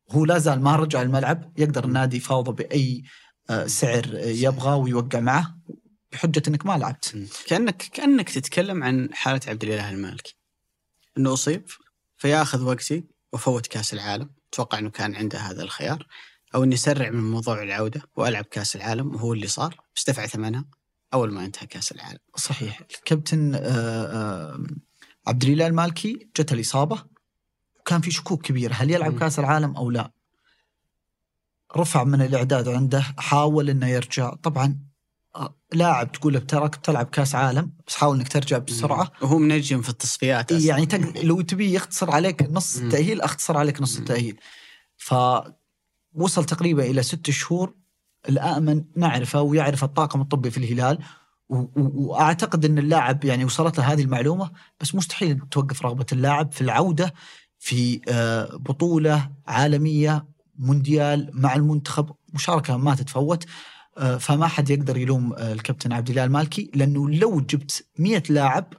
وهو 0.07 0.25
لا 0.25 0.39
زال 0.39 0.61
ما 0.63 0.77
رجع 0.77 1.03
الملعب 1.03 1.53
يقدر 1.59 1.85
النادي 1.85 2.17
يفاوضه 2.17 2.53
بأي 2.53 3.03
آه، 3.51 3.67
سعر 3.67 4.05
آه، 4.15 4.27
يبغى 4.27 4.75
ويوقع 4.79 5.21
معه 5.21 5.59
بحجة 6.13 6.43
إنك 6.49 6.67
ما 6.67 6.79
لعبت. 6.79 7.29
كانك 7.47 7.77
كأنك 7.77 8.31
تتكلم 8.31 8.83
عن 8.85 9.09
حالة 9.13 9.41
عبد 9.49 9.65
الإله 9.65 9.91
المالكي. 9.91 10.37
إنه 11.19 11.33
أصيب 11.33 11.65
فيأخذ 12.17 12.63
وقتي 12.63 13.05
وفوت 13.33 13.67
كأس 13.67 13.95
العالم. 13.95 14.31
أتوقع 14.53 14.79
إنه 14.79 14.91
كان 14.91 15.15
عنده 15.15 15.39
هذا 15.39 15.63
الخيار. 15.63 16.07
أو 16.55 16.65
إني 16.65 16.75
أسرع 16.75 17.11
من 17.11 17.31
موضوع 17.31 17.63
العودة 17.63 18.03
وألعب 18.17 18.45
كأس 18.45 18.77
العالم 18.77 19.15
وهو 19.15 19.33
اللي 19.33 19.47
صار. 19.47 19.81
بس 19.97 20.11
دفع 20.11 20.27
ثمنها. 20.27 20.65
أول 21.15 21.33
ما 21.33 21.45
انتهى 21.45 21.67
كأس 21.67 21.93
العالم 21.93 22.19
صحيح 22.37 22.81
الكابتن 22.95 23.55
آه، 23.55 23.61
آه، 23.61 24.65
عبد 25.27 25.45
الاله 25.45 25.67
المالكي 25.67 26.29
جت 26.37 26.53
الإصابة 26.53 27.05
وكان 27.81 28.01
في 28.01 28.11
شكوك 28.11 28.43
كبيره 28.43 28.75
هل 28.75 28.91
يلعب. 28.91 29.19
كأس 29.19 29.39
العالم 29.39 29.77
أو 29.77 29.91
لا؟ 29.91 30.11
رفع 31.77 32.05
من 32.05 32.23
الإعداد 32.23 32.69
عنده 32.69 33.01
حاول 33.19 33.71
إنه 33.71 33.89
يرجع 33.89 34.35
طبعا 34.35 34.79
آه، 35.37 35.57
لاعب 35.73 36.13
تقول 36.13 36.33
له 36.33 36.39
تراك 36.39 36.79
بتلعب 36.79 37.07
كأس 37.07 37.35
عالم 37.35 37.73
بس 37.87 37.95
حاول 37.95 38.17
إنك 38.17 38.29
ترجع 38.29 38.59
بسرعة 38.59 39.13
وهو 39.23 39.39
منجم 39.39 39.83
في 39.83 39.89
التصفيات 39.89 40.53
أصلاً. 40.53 40.67
يعني 40.67 40.87
تق... 40.87 41.23
لو 41.23 41.41
تبي 41.41 41.75
يختصر 41.75 42.11
عليك 42.11 42.43
نص. 42.43 42.77
التاهيل 42.77 43.21
أختصر 43.21 43.57
عليك 43.57 43.81
نص. 43.81 43.99
التاهيل 43.99 44.41
فوصل 44.97 46.45
تقريبا 46.47 46.85
إلى 46.85 47.03
ست 47.03 47.31
شهور 47.31 47.75
الآمن 48.29 48.85
نعرفه 48.97 49.43
ويعرف 49.43 49.85
الطاقم 49.85 50.21
الطبي 50.21 50.51
في 50.51 50.59
الهلال. 50.59 50.99
وأعتقد 51.49 52.65
إن 52.65 52.79
اللاعب 52.79 53.25
يعني 53.25 53.45
وصلت 53.45 53.79
له 53.79 53.93
هذه 53.93 54.03
المعلومة 54.03 54.51
بس 54.81 54.95
مستحيل 54.95 55.41
توقف 55.51 55.83
رغبة 55.83 56.07
اللاعب 56.13 56.53
في 56.53 56.61
العودة 56.61 57.15
في 57.59 58.01
آه، 58.09 58.57
بطولة 58.57 59.31
عالمية 59.47 60.27
مونديال 60.59 61.31
مع 61.33 61.55
المنتخب 61.55 62.11
مشاركة 62.35 62.77
ما 62.77 62.95
تتفوت 62.95 63.45
آه، 63.99 64.17
فما 64.17 64.47
حد 64.47 64.71
يقدر 64.71 64.97
يلوم 64.97 65.33
آه، 65.33 65.53
الكابتن 65.53 65.93
عبد 65.93 66.11
الله 66.11 66.25
المالكي 66.25 66.71
لأنه 66.75 67.11
لو 67.11 67.41
جبت 67.41 67.87
100 67.99 68.23
لاعب 68.31 68.73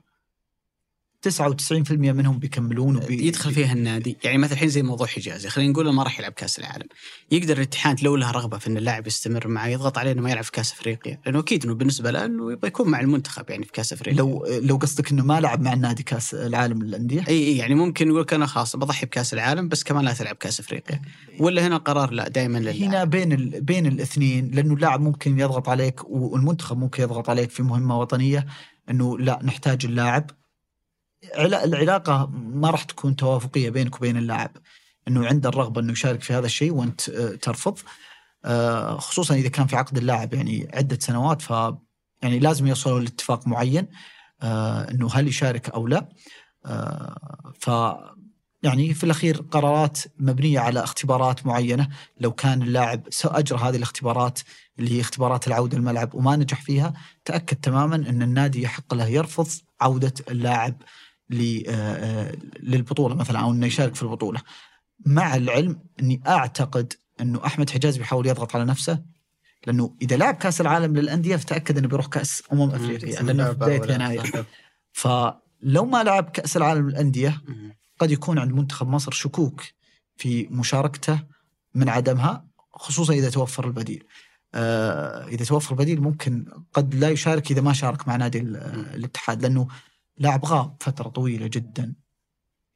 99% 1.29 1.91
منهم 1.91 2.39
بيكملون 2.39 2.95
وبي... 2.95 3.27
يدخل 3.27 3.51
فيها 3.53 3.73
النادي. 3.73 4.17
يعني 4.23 4.37
مثلا 4.37 4.53
الحين 4.53 4.69
زي 4.69 4.81
موضوع 4.81 5.07
حجازي. 5.07 5.49
خلينا 5.49 5.71
نقول 5.71 5.89
ما 5.89 6.03
راح 6.03 6.19
يلعب 6.19 6.31
كأس 6.31 6.59
العالم. 6.59 6.87
يقدر 7.31 7.57
الاتحاد 7.57 8.03
لو 8.03 8.15
له 8.15 8.31
رغبة 8.31 8.57
في 8.57 8.67
إن 8.67 8.77
اللاعب 8.77 9.07
يستمر 9.07 9.47
معه 9.47 9.67
يضغط 9.67 9.97
عليه 9.97 10.11
إنه 10.11 10.21
ما 10.21 10.31
يلعب 10.31 10.43
في 10.43 10.51
كأس 10.51 10.73
أفريقيا. 10.73 11.19
لأنه 11.25 11.39
أكيد 11.39 11.63
إنه 11.63 11.73
بالنسبة 11.73 12.11
له 12.11 12.25
إنه 12.25 12.51
يبغى 12.51 12.67
يكون 12.67 12.89
مع 12.89 12.99
المنتخب 12.99 13.49
يعني 13.49 13.65
في 13.65 13.71
كأس 13.71 13.93
أفريقيا. 13.93 14.17
لو 14.17 14.45
لو 14.61 14.75
قصدك 14.75 15.11
إنه 15.11 15.23
ما 15.23 15.39
لعب 15.39 15.61
مع 15.61 15.73
النادي 15.73 16.03
كأس 16.03 16.33
العالم 16.33 16.83
للأندية؟ 16.83 17.23
اي 17.27 17.47
إي 17.47 17.57
يعني 17.57 17.75
ممكن 17.75 18.07
يقول 18.07 18.25
أنا 18.33 18.45
خلاص 18.45 18.75
بضحي 18.75 19.05
بكأس 19.05 19.33
العالم 19.33 19.67
بس 19.67 19.83
كمان 19.83 20.05
لا 20.05 20.13
تلعب 20.13 20.35
كأس 20.35 20.59
أفريقيا. 20.59 21.01
ولا 21.39 21.67
هنا 21.67 21.75
القرار 21.75 22.11
لا 22.11 22.29
دائما 22.29 22.57
للاعب 22.57 22.75
هنا 22.75 23.03
بين 23.03 23.33
ال... 23.33 23.61
بين 23.61 23.85
الاثنين 23.85 24.51
لأنه 24.51 24.73
اللاعب 24.73 25.01
ممكن 25.01 25.39
يضغط 25.39 25.69
عليك 25.69 26.09
والمنتخب 26.09 26.77
ممكن 26.77 27.03
يضغط 27.03 27.29
عليك 27.29 27.49
في 27.49 27.63
مهمة 27.63 27.99
وطنية 27.99 28.45
إنه 28.89 29.19
لا 29.19 29.39
نحتاج 29.43 29.85
اللاعب. 29.85 30.31
العلاقة 31.37 32.29
ما 32.33 32.69
راح 32.69 32.83
تكون 32.83 33.15
توافقية 33.15 33.69
بينك 33.69 33.95
وبين 33.95 34.17
اللاعب. 34.17 34.51
إنه 35.07 35.27
عنده 35.27 35.49
الرغبة 35.49 35.81
إنه 35.81 35.91
يشارك 35.91 36.21
في 36.21 36.33
هذا 36.33 36.45
الشيء 36.45 36.73
وأنت 36.73 37.09
آه، 37.09 37.35
ترفض. 37.35 37.79
آه، 38.45 38.97
خصوصا 38.97 39.35
إذا 39.35 39.49
كان 39.49 39.67
في 39.67 39.75
عقد 39.75 39.97
اللاعب 39.97 40.33
يعني 40.33 40.67
عدة 40.73 40.97
سنوات 41.01 41.41
ف 41.41 41.49
يعني 42.21 42.39
لازم 42.39 42.67
يوصلوا 42.67 42.99
لاتفاق 42.99 43.47
معين 43.47 43.87
آه، 44.41 44.91
إنه 44.91 45.09
هل 45.13 45.27
يشارك 45.27 45.69
أو 45.69 45.87
لا. 45.87 46.09
ف 47.59 47.69
يعني 48.63 48.93
في 48.93 49.03
الأخير 49.03 49.41
قرارات 49.51 49.99
مبنية 50.19 50.59
على 50.59 50.83
اختبارات 50.83 51.45
معينة. 51.45 51.89
لو 52.19 52.31
كان 52.31 52.61
اللاعب 52.61 53.07
اجرى 53.25 53.59
هذه 53.59 53.75
الاختبارات 53.75 54.39
اللي 54.79 54.91
هي 54.97 55.01
اختبارات 55.01 55.47
العودة 55.47 55.77
الملعب 55.77 56.15
وما 56.15 56.35
نجح 56.35 56.61
فيها 56.61 56.93
تأكد 57.25 57.57
تماما 57.57 57.95
إن 57.95 58.21
النادي 58.21 58.61
يحق 58.61 58.93
له 58.93 59.07
يرفض 59.07 59.47
عودة 59.81 60.13
اللاعب 60.31 60.81
للبطولة 61.29 63.15
مثلا 63.15 63.39
أو 63.39 63.51
إنه 63.51 63.65
يشارك 63.65 63.95
في 63.95 64.03
البطولة. 64.03 64.41
مع 65.05 65.35
العلم 65.35 65.79
إني 65.99 66.21
أعتقد 66.27 66.93
إنه 67.21 67.45
أحمد 67.45 67.69
حجاز 67.69 67.97
بيحاول 67.97 68.27
يضغط 68.27 68.55
على 68.55 68.65
نفسه 68.65 69.03
لأنه 69.67 69.95
إذا 70.01 70.17
لعب 70.17 70.35
كأس 70.35 70.61
العالم 70.61 70.97
للأندية 70.97 71.35
فتأكد 71.35 71.77
إنه 71.77 71.87
بيروح 71.87 72.05
كأس 72.05 72.43
أمم 72.53 72.69
افريقيا 72.69 73.21
لأنه 73.21 73.43
في 73.45 73.53
بداية 73.59 73.93
يناير. 73.95 74.45
فلو 74.91 75.85
ما 75.85 76.03
لعب 76.03 76.29
كأس 76.29 76.57
العالم 76.57 76.89
للأندية. 76.89 77.41
قد 77.99 78.11
يكون 78.11 78.39
عند 78.39 78.51
منتخب 78.51 78.87
مصر 78.87 79.11
شكوك 79.11 79.63
في 80.17 80.47
مشاركته 80.51 81.19
من 81.75 81.89
عدمها 81.89 82.45
خصوصا 82.73 83.13
إذا 83.13 83.29
توفر 83.29 83.67
البديل. 83.67 84.03
آه 84.53 85.27
إذا 85.27 85.45
توفر 85.45 85.71
البديل 85.71 86.01
ممكن 86.01 86.45
قد 86.73 86.95
لا 86.95 87.09
يشارك 87.09 87.51
إذا 87.51 87.61
ما 87.61 87.73
شارك 87.73 88.07
مع 88.07 88.15
نادي 88.15 88.39
ال- 88.39 88.57
الاتحاد 88.95 89.41
لأنه 89.41 89.67
لاعب 90.17 90.45
غاب 90.45 90.75
فترة 90.79 91.09
طويلة 91.09 91.47
جدا. 91.47 91.93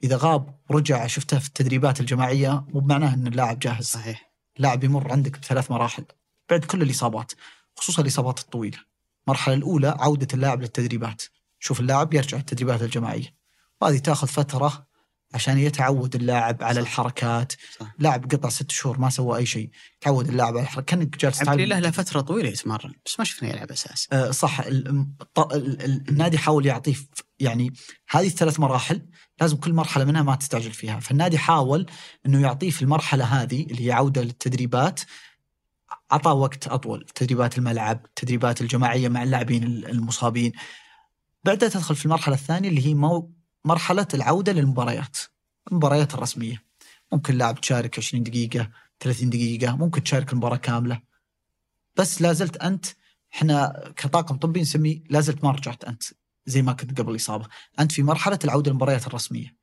إذا 0.03 0.17
غاب 0.17 0.59
ورجع 0.69 1.07
شفته 1.07 1.39
في 1.39 1.47
التدريبات 1.47 1.99
الجماعية 1.99 2.65
مو 2.73 2.79
بمعناه 2.79 3.13
إن 3.13 3.27
اللاعب 3.27 3.59
جاهز. 3.59 3.85
صحيح 3.85 4.31
لاعب 4.57 4.83
يمر 4.83 5.11
عندك 5.11 5.39
بثلاث 5.39 5.71
مراحل 5.71 6.05
بعد 6.49 6.65
كل 6.65 6.81
الإصابات 6.81 7.31
خصوصا 7.75 8.01
الإصابات 8.01 8.39
الطويلة. 8.39 8.77
المرحلة 9.27 9.55
الأولى 9.55 9.87
عودة 9.99 10.27
اللاعب 10.33 10.61
للتدريبات. 10.61 11.23
شوف 11.59 11.79
اللاعب 11.79 12.13
يرجع 12.13 12.37
التدريبات 12.37 12.81
الجماعية. 12.81 13.35
وهذه 13.81 13.97
تأخذ 13.97 14.27
فترة 14.27 14.89
عشان 15.33 15.57
يتعود 15.57 16.15
اللاعب 16.15 16.63
على 16.63 16.73
صح. 16.75 16.79
الحركات 16.81 17.53
صح. 17.79 17.93
لاعب 17.99 18.31
قطع 18.31 18.49
ست 18.49 18.71
شهور 18.71 18.99
ما 18.99 19.09
سوى 19.09 19.37
أي 19.37 19.45
شيء 19.45 19.69
تعود 20.01 20.29
اللاعب 20.29 20.53
على 20.57 20.63
الحركات 20.63 20.85
كأنك 20.89 21.17
جالس 21.17 21.47
عبد 21.49 21.61
له 21.61 21.91
فترة 21.91 22.21
طويلة 22.21 22.49
يتمرن 22.49 22.93
بس 23.05 23.19
ما 23.19 23.25
شفنا 23.25 23.49
يلعب 23.49 23.71
أساس 23.71 24.07
آه 24.11 24.31
صح 24.31 24.59
ال- 24.59 25.07
الط- 25.21 25.53
ال- 25.53 25.81
ال- 25.81 26.09
النادي 26.09 26.37
حاول 26.37 26.65
يعطيه 26.65 26.95
يعني 27.39 27.73
هذه 28.09 28.27
الثلاث 28.27 28.59
مراحل 28.59 29.01
لازم 29.41 29.57
كل 29.57 29.73
مرحلة 29.73 30.05
منها 30.05 30.23
ما 30.23 30.35
تستعجل 30.35 30.71
فيها. 30.71 30.99
فالنادي 30.99 31.37
حاول 31.37 31.85
إنه 32.25 32.41
يعطيه 32.41 32.69
في 32.69 32.81
المرحلة 32.81 33.25
هذه 33.25 33.63
اللي 33.63 33.87
هي 33.87 33.91
عودة 33.91 34.21
للتدريبات 34.21 35.01
أعطاه 36.11 36.33
وقت 36.33 36.67
أطول. 36.67 37.05
تدريبات 37.15 37.57
الملعب 37.57 38.05
التدريبات 38.05 38.61
الجماعية 38.61 39.09
مع 39.09 39.23
اللاعبين 39.23 39.63
ال- 39.63 39.89
المصابين. 39.89 40.51
بعدها 41.43 41.69
تدخل 41.69 41.95
في 41.95 42.05
المرحلة 42.05 42.35
الثانية 42.35 42.69
اللي 42.69 42.85
هي 42.87 42.93
مو 42.93 43.33
مرحلة 43.65 44.07
العودة 44.13 44.51
للمباريات. 44.51 45.17
المباريات 45.71 46.13
الرسمية. 46.13 46.63
ممكن 47.11 47.35
لاعب 47.37 47.61
تشارك 47.61 47.99
20 47.99 48.23
دقيقة 48.23 48.69
30 48.99 49.29
دقيقة 49.29 49.75
ممكن 49.75 50.03
تشارك 50.03 50.31
المباراة 50.33 50.57
كاملة. 50.57 51.01
بس 51.95 52.21
لا 52.21 52.33
زلت 52.33 52.57
أنت 52.57 52.85
إحنا 53.33 53.73
كطاقم 53.95 54.35
طبي 54.37 54.61
نسميه 54.61 55.03
لا 55.09 55.19
زلت 55.21 55.43
ما 55.43 55.51
رجعت 55.51 55.83
أنت. 55.83 56.03
زي 56.49 56.61
ما 56.61 56.73
كنت 56.73 57.01
قبل 57.01 57.11
الإصابة، 57.11 57.47
أنت 57.79 57.91
في 57.91 58.03
مرحلة 58.03 58.39
العودة 58.43 58.71
للمباريات 58.71 59.07
الرسمية. 59.07 59.55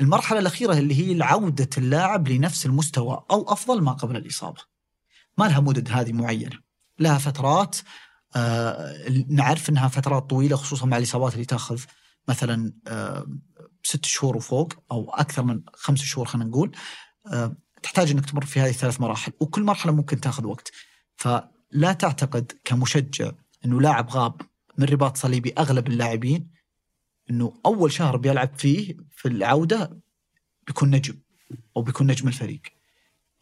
المرحلة 0.00 0.38
الأخيرة 0.38 0.72
اللي 0.72 0.94
هي 0.94 1.22
عوده 1.22 1.68
اللاعب 1.78 2.28
لنفس 2.28 2.66
المستوى 2.66 3.24
أو 3.30 3.52
أفضل 3.52 3.82
ما 3.82 3.92
قبل 3.92 4.16
الإصابة. 4.16 4.60
ما 5.38 5.44
لها 5.44 5.60
مدد 5.60 5.90
هذه 5.90 6.12
معينة. 6.12 6.58
لها 6.98 7.18
فترات 7.18 7.76
آه 8.36 8.94
نعرف 9.28 9.68
إنها 9.68 9.88
فترات 9.88 10.30
طويلة 10.30 10.56
خصوصا 10.56 10.86
مع 10.86 10.96
الإصابات 10.96 11.34
اللي 11.34 11.44
تأخذ 11.44 11.80
مثلا 12.28 12.72
آه 12.88 13.26
ست 13.82 14.04
شهور 14.04 14.36
وفوق 14.36 14.84
أو 14.90 15.10
أكثر 15.10 15.42
من 15.42 15.62
خمس 15.74 16.02
شهور 16.02 16.26
خلينا 16.26 16.48
نقول. 16.48 16.76
آه 17.32 17.56
تحتاج 17.82 18.10
إنك 18.10 18.30
تمر 18.30 18.44
في 18.44 18.60
هذه 18.60 18.70
الثلاث 18.70 19.00
مراحل 19.00 19.32
وكل 19.40 19.62
مرحلة 19.62 19.92
ممكن 19.92 20.20
تأخذ 20.20 20.46
وقت. 20.46 20.72
فلا 21.16 21.92
تعتقد 21.92 22.52
كمشجع 22.64 23.30
إنه 23.64 23.80
لاعب 23.80 24.10
غاب 24.10 24.40
من 24.82 24.88
رباط 24.88 25.16
صليبي 25.16 25.52
أغلب 25.58 25.86
اللاعبين 25.88 26.50
إنه 27.30 27.60
أول 27.66 27.92
شهر 27.92 28.16
بيلعب 28.16 28.50
فيه 28.56 28.96
في 29.10 29.28
العودة 29.28 30.00
بيكون 30.66 30.90
نجم 30.90 31.14
أو 31.76 31.82
بيكون 31.82 32.06
نجم 32.06 32.28
الفريق. 32.28 32.62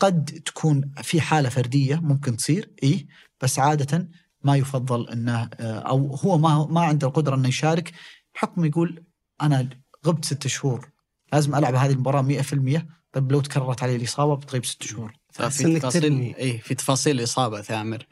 قد 0.01 0.25
تكون 0.25 0.93
في 1.03 1.21
حالة 1.21 1.49
فردية 1.49 1.97
ممكن 1.97 2.37
تصير 2.37 2.71
اي 2.83 3.07
بس 3.41 3.59
عادة 3.59 4.09
ما 4.45 4.57
يفضل 4.57 5.09
إنه 5.09 5.51
آه، 5.61 5.79
أو 5.79 6.15
هو 6.15 6.39
ما 6.39 6.67
ما 6.67 6.81
عنده 6.81 7.07
القدرة 7.07 7.35
إنه 7.37 7.49
يشارك 7.49 7.93
بحكم 8.35 8.65
يقول 8.65 9.05
أنا 9.43 9.69
غبت 10.07 10.25
ست 10.25 10.47
شهور 10.47 10.91
لازم 11.33 11.55
ألعب 11.55 11.75
هذه 11.75 11.93
المباراة 11.93 12.23
100% 12.23 12.81
طيب 13.13 13.33
لو 13.33 13.41
تكررت 13.41 13.83
علي 13.83 13.97
الإصابة 13.97 14.37
بتغيب 14.37 14.65
ست 14.65 14.83
شهور 14.83 15.13
في 15.33 15.39
تفاصيل 15.39 15.81
ترمي. 15.81 16.37
اي 16.39 16.59
في 16.59 16.75
تفاصيل 16.75 17.19
الإصابة 17.19 17.63
ثامر 17.63 18.07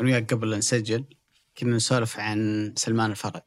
أنا 0.00 0.08
وياك 0.08 0.34
قبل 0.34 0.50
لا 0.50 0.58
نسجل 0.58 1.04
كنا 1.58 1.76
نسولف 1.76 2.18
عن 2.18 2.72
سلمان 2.76 3.10
الفرج. 3.10 3.42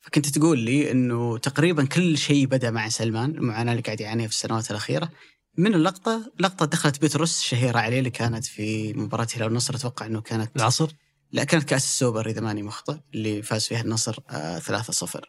فكنت 0.00 0.26
تقول 0.26 0.58
لي 0.58 0.90
إنه 0.90 1.38
تقريبا 1.38 1.84
كل 1.84 2.18
شيء 2.18 2.46
بدأ 2.46 2.70
مع 2.70 2.88
سلمان 2.88 3.30
المعاناه 3.30 3.72
اللي 3.72 3.82
قاعد 3.82 4.00
يعانيها 4.00 4.26
في 4.26 4.32
السنوات 4.32 4.70
الأخيرة. 4.70 5.10
من 5.58 5.74
اللقطة 5.74 6.32
لقطة 6.40 6.66
دخلت 6.66 7.02
بتروس 7.02 7.42
شهيرة 7.42 7.78
عليه 7.78 7.98
اللي 7.98 8.10
كانت 8.10 8.44
في 8.44 8.92
مباراه 8.92 9.26
هلال 9.36 9.46
النصر 9.48 9.74
أتوقع 9.74 10.06
إنه 10.06 10.20
كانت 10.20 10.56
العصر؟ 10.56 10.90
لا 11.32 11.44
كانت 11.44 11.64
كأس 11.64 11.84
السوبر 11.84 12.26
إذا 12.26 12.40
ماني 12.40 12.62
مخطئ 12.62 12.96
اللي 13.14 13.42
فاز 13.42 13.64
فيها 13.66 13.80
النصر 13.80 14.18
آه 14.30 14.58
3-0 14.58 15.20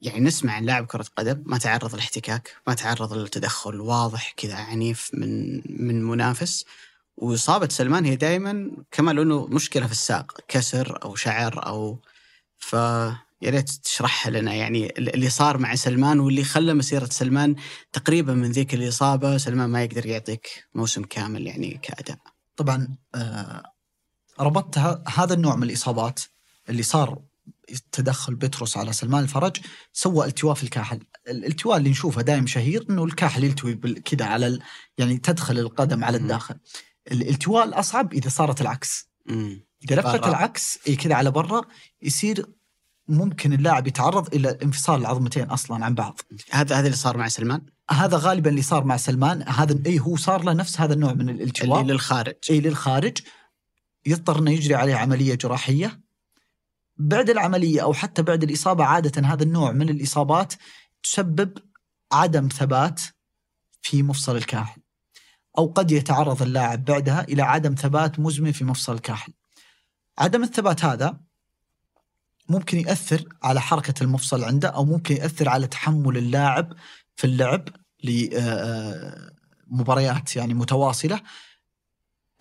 يعني 0.00 0.20
نسمع 0.20 0.52
عن 0.52 0.64
لاعب 0.64 0.86
كرة 0.86 1.04
قدم 1.16 1.42
ما 1.46 1.58
تعرض 1.58 1.94
للاحتكاك 1.94 2.56
ما 2.66 2.74
تعرض 2.74 3.12
للتدخل 3.12 3.80
واضح 3.80 4.32
كذا 4.36 4.54
عنيف 4.54 5.10
من 5.14 5.62
من 5.86 6.02
منافس. 6.04 6.64
وإصابة 7.16 7.68
سلمان 7.68 8.04
هي 8.04 8.16
دائما 8.16 8.70
كما 8.90 9.10
لو 9.10 9.22
إنه 9.22 9.46
مشكلة 9.46 9.86
في 9.86 9.92
الساق 9.92 10.40
كسر 10.48 11.02
أو 11.04 11.14
شعر 11.14 11.66
أو 11.66 12.00
ف 12.58 12.76
يا 13.42 13.50
ريت 13.50 13.70
تشرحها 13.70 14.30
لنا 14.30 14.54
يعني 14.54 14.94
اللي 14.98 15.30
صار 15.30 15.58
مع 15.58 15.74
سلمان 15.74 16.20
واللي 16.20 16.44
خلى 16.44 16.74
مسيرة 16.74 17.04
سلمان 17.04 17.56
تقريبا 17.92 18.34
من 18.34 18.52
ذيك 18.52 18.74
الإصابة 18.74 19.36
سلمان 19.38 19.70
ما 19.70 19.84
يقدر 19.84 20.06
يعطيك 20.06 20.64
موسم 20.74 21.02
كامل 21.02 21.46
يعني 21.46 21.80
كأداء. 21.82 22.18
طبعا 22.56 22.88
آه، 23.14 23.62
ربطت 24.40 24.78
هذا 25.08 25.34
النوع 25.34 25.56
من 25.56 25.62
الإصابات 25.62 26.20
اللي 26.68 26.82
صار 26.82 27.18
تدخل 27.92 28.34
بطرس 28.34 28.76
على 28.76 28.92
سلمان 28.92 29.22
الفرج 29.22 29.56
سوى 29.92 30.26
التواء 30.26 30.54
في 30.54 30.62
الكاحل 30.62 31.00
الالتواء 31.28 31.76
اللي 31.76 31.90
نشوفه 31.90 32.22
دائما 32.22 32.46
شهير 32.46 32.86
إنه 32.90 33.04
الكاحل 33.04 33.44
يلتوي 33.44 33.74
كذا 33.74 34.24
على 34.24 34.46
ال... 34.46 34.62
يعني 34.98 35.18
تدخل 35.18 35.58
القدم 35.58 36.04
على 36.04 36.16
الداخل. 36.16 36.54
الالتواء 37.12 37.64
الاصعب 37.64 38.12
إذا 38.12 38.28
صارت 38.28 38.60
العكس. 38.60 39.08
مم. 39.26 39.66
إذا 39.84 40.00
لفت. 40.00 40.26
العكس 40.26 40.78
اي 40.88 40.96
كذا 40.96 41.14
على 41.14 41.30
برا 41.30 41.62
يصير 42.02 42.46
ممكن 43.08 43.52
اللاعب 43.52 43.86
يتعرض 43.86 44.34
إلى 44.34 44.58
انفصال 44.62 45.00
العظمتين 45.00 45.50
أصلا 45.50 45.84
عن 45.84 45.94
بعض. 45.94 46.20
هذا 46.50 46.76
هذا 46.76 46.86
اللي 46.86 46.96
صار 46.96 47.16
مع 47.16 47.28
سلمان؟ 47.28 47.62
هذا 47.90 48.16
غالبا 48.16 48.50
اللي 48.50 48.62
صار 48.62 48.84
مع 48.84 48.96
سلمان. 48.96 49.44
هذا 49.48 49.78
اي 49.86 49.98
هو 49.98 50.16
صار 50.16 50.44
له 50.44 50.52
نفس 50.52 50.80
هذا 50.80 50.94
النوع 50.94 51.12
من 51.12 51.30
الالتواء 51.30 51.80
اللي 51.80 51.92
للخارج. 51.92 52.34
اي 52.50 52.60
للخارج. 52.60 53.18
يضطر 54.06 54.38
إنه 54.38 54.50
يجري 54.50 54.74
عليه 54.74 54.94
عملية 54.94 55.34
جراحية. 55.34 56.00
بعد 56.96 57.30
العملية 57.30 57.82
أو 57.82 57.94
حتى 57.94 58.22
بعد 58.22 58.42
الإصابة 58.42 58.84
عادة 58.84 59.28
هذا 59.28 59.42
النوع 59.42 59.72
من 59.72 59.88
الإصابات 59.88 60.54
تسبب 61.02 61.58
عدم 62.12 62.48
ثبات 62.48 63.00
في 63.82 64.02
مفصل 64.02 64.36
الكاحل 64.36 64.80
أو 65.58 65.66
قد 65.66 65.90
يتعرض 65.90 66.42
اللاعب 66.42 66.84
بعدها 66.84 67.20
إلى 67.24 67.42
عدم 67.42 67.74
ثبات 67.74 68.20
مزمن 68.20 68.52
في 68.52 68.64
مفصل 68.64 68.94
الكاحل 68.94 69.32
عدم 70.18 70.42
الثبات 70.42 70.84
هذا 70.84 71.20
ممكن 72.48 72.78
ياثر 72.78 73.28
على 73.42 73.60
حركة 73.60 74.02
المفصل 74.02 74.44
عنده 74.44 74.68
أو 74.68 74.84
ممكن 74.84 75.16
ياثر 75.16 75.48
على 75.48 75.66
تحمل 75.66 76.16
اللاعب 76.16 76.72
في 77.16 77.24
اللعب 77.26 77.68
لمباريات 79.70 80.36
يعني 80.36 80.54
متواصلة. 80.54 81.20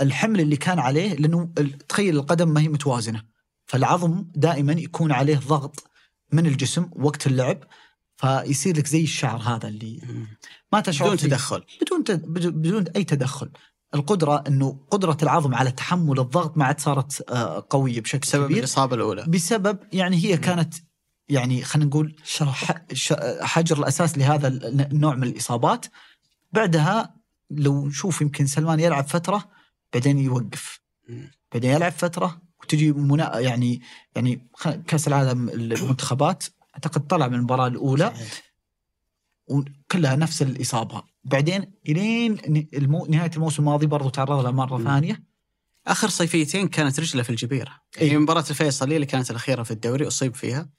الحمل 0.01 0.39
اللي 0.39 0.55
كان 0.57 0.79
عليه 0.79 1.13
لأنه 1.15 1.51
ال- 1.57 1.77
تخيل 1.77 2.15
القدم 2.15 2.49
ما 2.49 2.61
هي 2.61 2.67
متوازنة. 2.67 3.23
فالعظم 3.65 4.25
دائما 4.35 4.73
يكون 4.73 5.11
عليه 5.11 5.37
ضغط 5.37 5.83
من 6.31 6.45
الجسم 6.45 6.89
وقت 6.95 7.27
اللعب 7.27 7.63
فيصير 8.17 8.77
لك 8.77 8.87
زي 8.87 9.03
الشعر 9.03 9.37
هذا 9.37 9.67
اللي 9.67 10.01
ما 10.75 10.81
تشعر 10.81 11.07
بدون 11.07 11.17
فيه. 11.17 11.27
تدخل. 11.27 11.63
بدون 11.81 12.03
تد... 12.03 12.25
بدون 12.25 12.87
أي 12.95 13.03
تدخل. 13.03 13.49
القدرة 13.95 14.43
إنه 14.47 14.79
قدرة 14.91 15.17
العظم 15.23 15.55
على 15.55 15.71
تحمل 15.71 16.19
الضغط 16.19 16.57
ما 16.57 16.65
عاد 16.65 16.79
صارت 16.79 17.29
آه، 17.31 17.67
قوية 17.69 18.01
بشكل 18.01 18.19
بسبب 18.19 18.45
كبير. 18.45 18.57
الإصابة 18.57 18.95
الأولى. 18.95 19.25
بسبب 19.27 19.77
يعني 19.93 20.17
هي 20.17 20.37
كانت 20.37 20.73
يعني 21.29 21.63
خلينا 21.63 21.89
نقول 21.89 22.15
ح- 22.41 22.85
ش- 22.93 23.13
حجر 23.41 23.79
الأساس 23.79 24.17
لهذا 24.17 24.47
ال- 24.47 24.81
النوع 24.91 25.15
من 25.15 25.23
الإصابات. 25.23 25.85
بعدها 26.51 27.15
لو 27.51 27.87
نشوف 27.87 28.21
يمكن 28.21 28.45
سلمان 28.45 28.79
يلعب 28.79 29.07
فترة 29.07 29.43
بعدين 29.93 30.19
يوقف. 30.19 30.79
بعدين 31.53 31.71
يلعب 31.71 31.91
فترة 31.91 32.41
وتجي 32.63 32.91
منا 32.91 33.39
يعني 33.39 33.81
يعني 34.15 34.47
كأس 34.87 35.07
العالم 35.07 35.49
المنتخبات. 35.49 36.43
أعتقد 36.75 37.07
طلع 37.07 37.27
من 37.27 37.33
المباراة 37.35 37.67
الأولى. 37.67 38.13
وكلها 39.47 40.15
نفس 40.15 40.41
الإصابة. 40.41 41.03
بعدين 41.23 41.73
إلين 41.89 42.37
المو... 42.73 43.05
نهاية 43.09 43.31
الموسم 43.35 43.63
الماضي 43.63 43.85
برضو 43.85 44.09
تعرض 44.09 44.43
لها 44.43 44.51
مرة 44.51 44.77
مم. 44.77 44.83
ثانية. 44.83 45.23
آخر 45.87 46.09
صيفيتين 46.09 46.67
كانت 46.67 46.99
رجلة 46.99 47.23
في 47.23 47.29
الجبيرة. 47.29 47.71
إيه. 47.97 48.07
يعني 48.07 48.19
مباراة 48.19 48.45
الفيصلية 48.49 48.95
اللي 48.95 49.05
كانت 49.05 49.31
الأخيرة 49.31 49.63
في 49.63 49.71
الدوري 49.71 50.07
أصيب 50.07 50.35
فيها. 50.35 50.69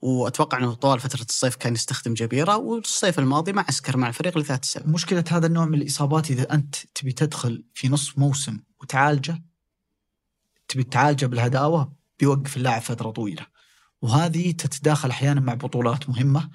وأتوقع 0.00 0.58
أنه 0.58 0.74
طوال 0.74 1.00
فترة 1.00 1.26
الصيف 1.30 1.56
كان 1.56 1.74
يستخدم 1.74 2.14
جبيرة. 2.14 2.56
والصيف 2.56 3.18
الماضي 3.18 3.52
ما 3.52 3.64
عسكر 3.68 3.96
مع 3.96 4.08
الفريق 4.08 4.38
لذات 4.38 4.62
السبب 4.62 4.88
مشكلة 4.88 5.24
هذا 5.30 5.46
النوع 5.46 5.64
من 5.66 5.74
الإصابات 5.74 6.30
إذا 6.30 6.54
أنت 6.54 6.76
تبي 6.94 7.12
تدخل 7.12 7.64
في 7.74 7.88
نصف 7.88 8.18
موسم 8.18 8.60
وتعالجه 8.80 9.42
تبي 10.68 10.82
تعالجه 10.82 11.26
بالهداوة 11.26 11.92
بيوقف 12.20 12.56
اللاعب 12.56 12.82
فترة 12.82 13.10
طويلة. 13.10 13.46
وهذه 14.02 14.50
تتداخل 14.50 15.10
أحيانا 15.10 15.40
مع 15.40 15.54
بطولات 15.54 16.08
مهمة. 16.08 16.50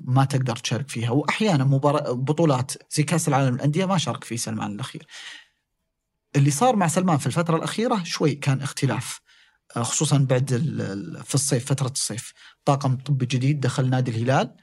ما 0.00 0.26
تقدر 0.30 0.56
تشارك 0.56 0.88
فيها 0.88 1.10
وأحيانا 1.10 1.64
مباراة 1.64 2.12
بطولات 2.12 2.72
زي 2.90 3.02
كأس 3.02 3.28
العالم 3.28 3.54
للأندية 3.54 3.86
ما 3.86 3.98
شارك 3.98 4.24
فيه 4.24 4.36
سلمان 4.36 4.72
الأخير. 4.72 5.06
اللي 6.36 6.50
صار 6.50 6.76
مع 6.76 6.88
سلمان 6.88 7.18
في 7.18 7.26
الفترة 7.26 7.56
الأخيرة 7.56 8.02
شوي 8.04 8.34
كان 8.34 8.62
اختلاف 8.62 9.20
آه، 9.76 9.82
خصوصا 9.82 10.18
بعد 10.18 10.50
في 11.24 11.34
الصيف 11.34 11.64
فترة 11.64 11.88
الصيف 11.88 12.32
طاقم 12.64 12.96
طبي 12.96 13.26
جديد 13.26 13.60
دخل 13.60 13.90
نادي 13.90 14.10
الهلال 14.10 14.56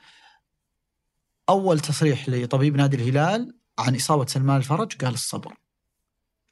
أول 1.49 1.79
تصريح 1.79 2.29
لطبيب 2.29 2.75
نادي 2.75 2.97
الهلال 2.97 3.57
عن 3.79 3.95
إصابة 3.95 4.25
سلمان 4.25 4.57
الفرج 4.57 4.93
قال 5.05 5.13
الصبر. 5.13 5.57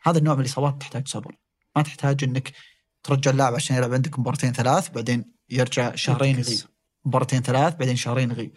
هذا 0.04 0.18
النوع 0.18 0.36
من 0.36 0.42
الإصابات 0.42 0.82
تحتاج 0.82 1.08
صبر، 1.08 1.36
ما 1.76 1.82
تحتاج 1.82 2.24
إنك 2.24 2.52
ترجع 3.04 3.32
اللاعب 3.32 3.54
عشان 3.56 3.76
يلعب 3.76 3.94
عندك 3.94 4.20
مباراتين 4.20 4.54
ثلاث 4.54 4.90
بعدين 4.90 5.34
يرجع 5.50 5.96
شهرين. 5.96 6.40
يغيب. 6.40 6.60
مباراتين 7.06 7.41
ثلاث 7.41 7.76
بعدين 7.76 7.95
شهرين 7.95 8.32
يغيب. 8.32 8.52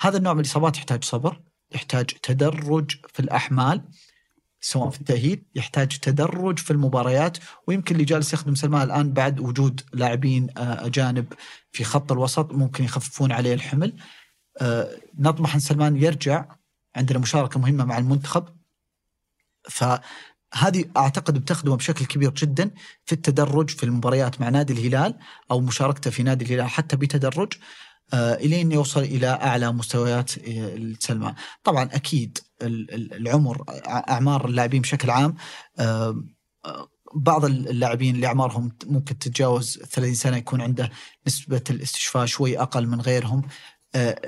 هذا 0.00 0.16
النوع 0.18 0.34
من 0.34 0.40
الإصابات 0.40 0.76
يحتاج 0.76 1.04
صبر، 1.04 1.40
يحتاج 1.74 2.06
تدرج 2.06 2.90
في 3.12 3.20
الأحمال 3.20 3.84
سواء 4.60 4.90
في 4.90 5.00
التأهيل 5.00 5.42
يحتاج 5.54 5.98
تدرج 5.98 6.58
في 6.58 6.70
المباريات 6.70 7.38
ويمكن 7.66 7.94
اللي 7.94 8.04
جالس 8.04 8.32
يخدم 8.32 8.54
سلمان 8.54 8.82
الآن 8.82 9.12
بعد 9.12 9.40
وجود 9.40 9.80
لاعبين 9.92 10.48
آه، 10.56 10.86
أجانب 10.86 11.32
في 11.72 11.84
خط 11.84 12.12
الوسط 12.12 12.52
ممكن 12.52 12.84
يخففون 12.84 13.32
عليه 13.32 13.54
الحمل 13.54 13.96
آه، 14.60 14.90
نطمح 15.18 15.54
أن 15.54 15.60
سلمان 15.60 15.96
يرجع 15.96 16.44
عندنا 16.96 17.18
مشاركة 17.18 17.60
مهمة 17.60 17.84
مع 17.84 17.98
المنتخب 17.98 18.44
فهذه 20.52 20.84
أعتقد 20.96 21.38
بتخدمه 21.38 21.76
بشكل 21.76 22.04
كبير 22.04 22.30
جدا 22.30 22.70
في 23.04 23.12
التدرج 23.12 23.70
في 23.70 23.84
المباريات 23.84 24.40
مع 24.40 24.48
نادي 24.48 24.72
الهلال 24.72 25.18
أو 25.50 25.60
مشاركته 25.60 26.10
في 26.10 26.22
نادي 26.22 26.44
الهلال 26.44 26.68
حتى 26.70 26.96
بتدرج 26.96 27.52
آه، 28.14 28.34
الين 28.34 28.72
يوصل 28.72 29.00
إلى 29.00 29.26
أعلى 29.26 29.72
مستويات 29.72 30.38
آه، 30.38 30.92
سلمان. 31.00 31.34
طبعا 31.64 31.84
أكيد 31.92 32.38
ال- 32.62 32.94
ال- 32.94 33.14
العمر 33.14 33.64
أعمار 33.88 34.46
اللاعبين 34.48 34.82
بشكل 34.82 35.10
عام 35.10 35.34
آه، 35.78 36.22
بعض 37.14 37.44
اللاعبين 37.44 38.14
اللي 38.14 38.26
أعمارهم 38.26 38.72
ممكن 38.86 39.18
تتجاوز 39.18 39.78
30 39.90 40.14
سنة 40.14 40.36
يكون 40.36 40.60
عنده 40.60 40.90
نسبة 41.26 41.62
الاستشفاء 41.70 42.26
شوي 42.26 42.58
أقل 42.60 42.86
من 42.86 43.00
غيرهم. 43.00 43.42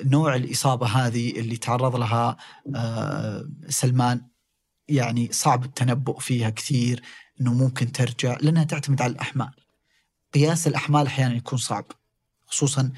نوع 0.04 0.34
الإصابة 0.36 0.86
هذه 0.86 1.30
اللي 1.40 1.56
تعرض 1.56 1.96
لها 1.96 2.36
سلمان 3.68 4.29
يعني 4.90 5.28
صعب 5.32 5.64
التنبؤ 5.64 6.18
فيها 6.18 6.50
كثير 6.50 7.02
إنه 7.40 7.54
ممكن 7.54 7.92
ترجع 7.92 8.36
لأنها 8.40 8.64
تعتمد 8.64 9.02
على 9.02 9.12
الأحمال. 9.12 9.52
قياس 10.34 10.66
الأحمال 10.66 11.06
أحيانا 11.06 11.34
يكون 11.34 11.58
صعب 11.58 11.92
خصوصا 12.46 12.92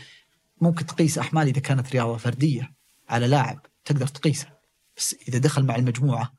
ممكن 0.61 0.87
تقيس 0.87 1.19
أحمال 1.19 1.49
إذا 1.49 1.61
كانت 1.61 1.93
رياضة 1.93 2.17
فردية 2.17 2.75
على 3.09 3.27
لاعب 3.27 3.67
تقدر 3.85 4.07
تقيسها 4.07 4.61
بس 4.97 5.17
إذا 5.29 5.39
دخل 5.39 5.65
مع 5.65 5.77
المجموعة 5.77 6.33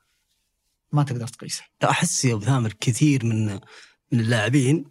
ما 0.92 1.02
تقدر 1.02 1.26
تقيسها 1.28 1.66
أحس 1.84 2.24
يا 2.24 2.34
أبو 2.34 2.44
ثامر 2.44 2.72
كثير 2.80 3.24
من 3.24 3.60
من 4.12 4.20
اللاعبين 4.20 4.84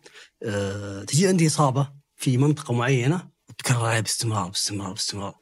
أه 0.44 1.04
تجي 1.04 1.28
عندي 1.28 1.48
اصابه 1.48 1.92
في 2.16 2.38
منطقة 2.38 2.74
معينة 2.74 3.30
عليها 3.70 4.02
باستمرار 4.02 4.50
باستمرار 4.50 4.94
باستمرار 4.94 5.36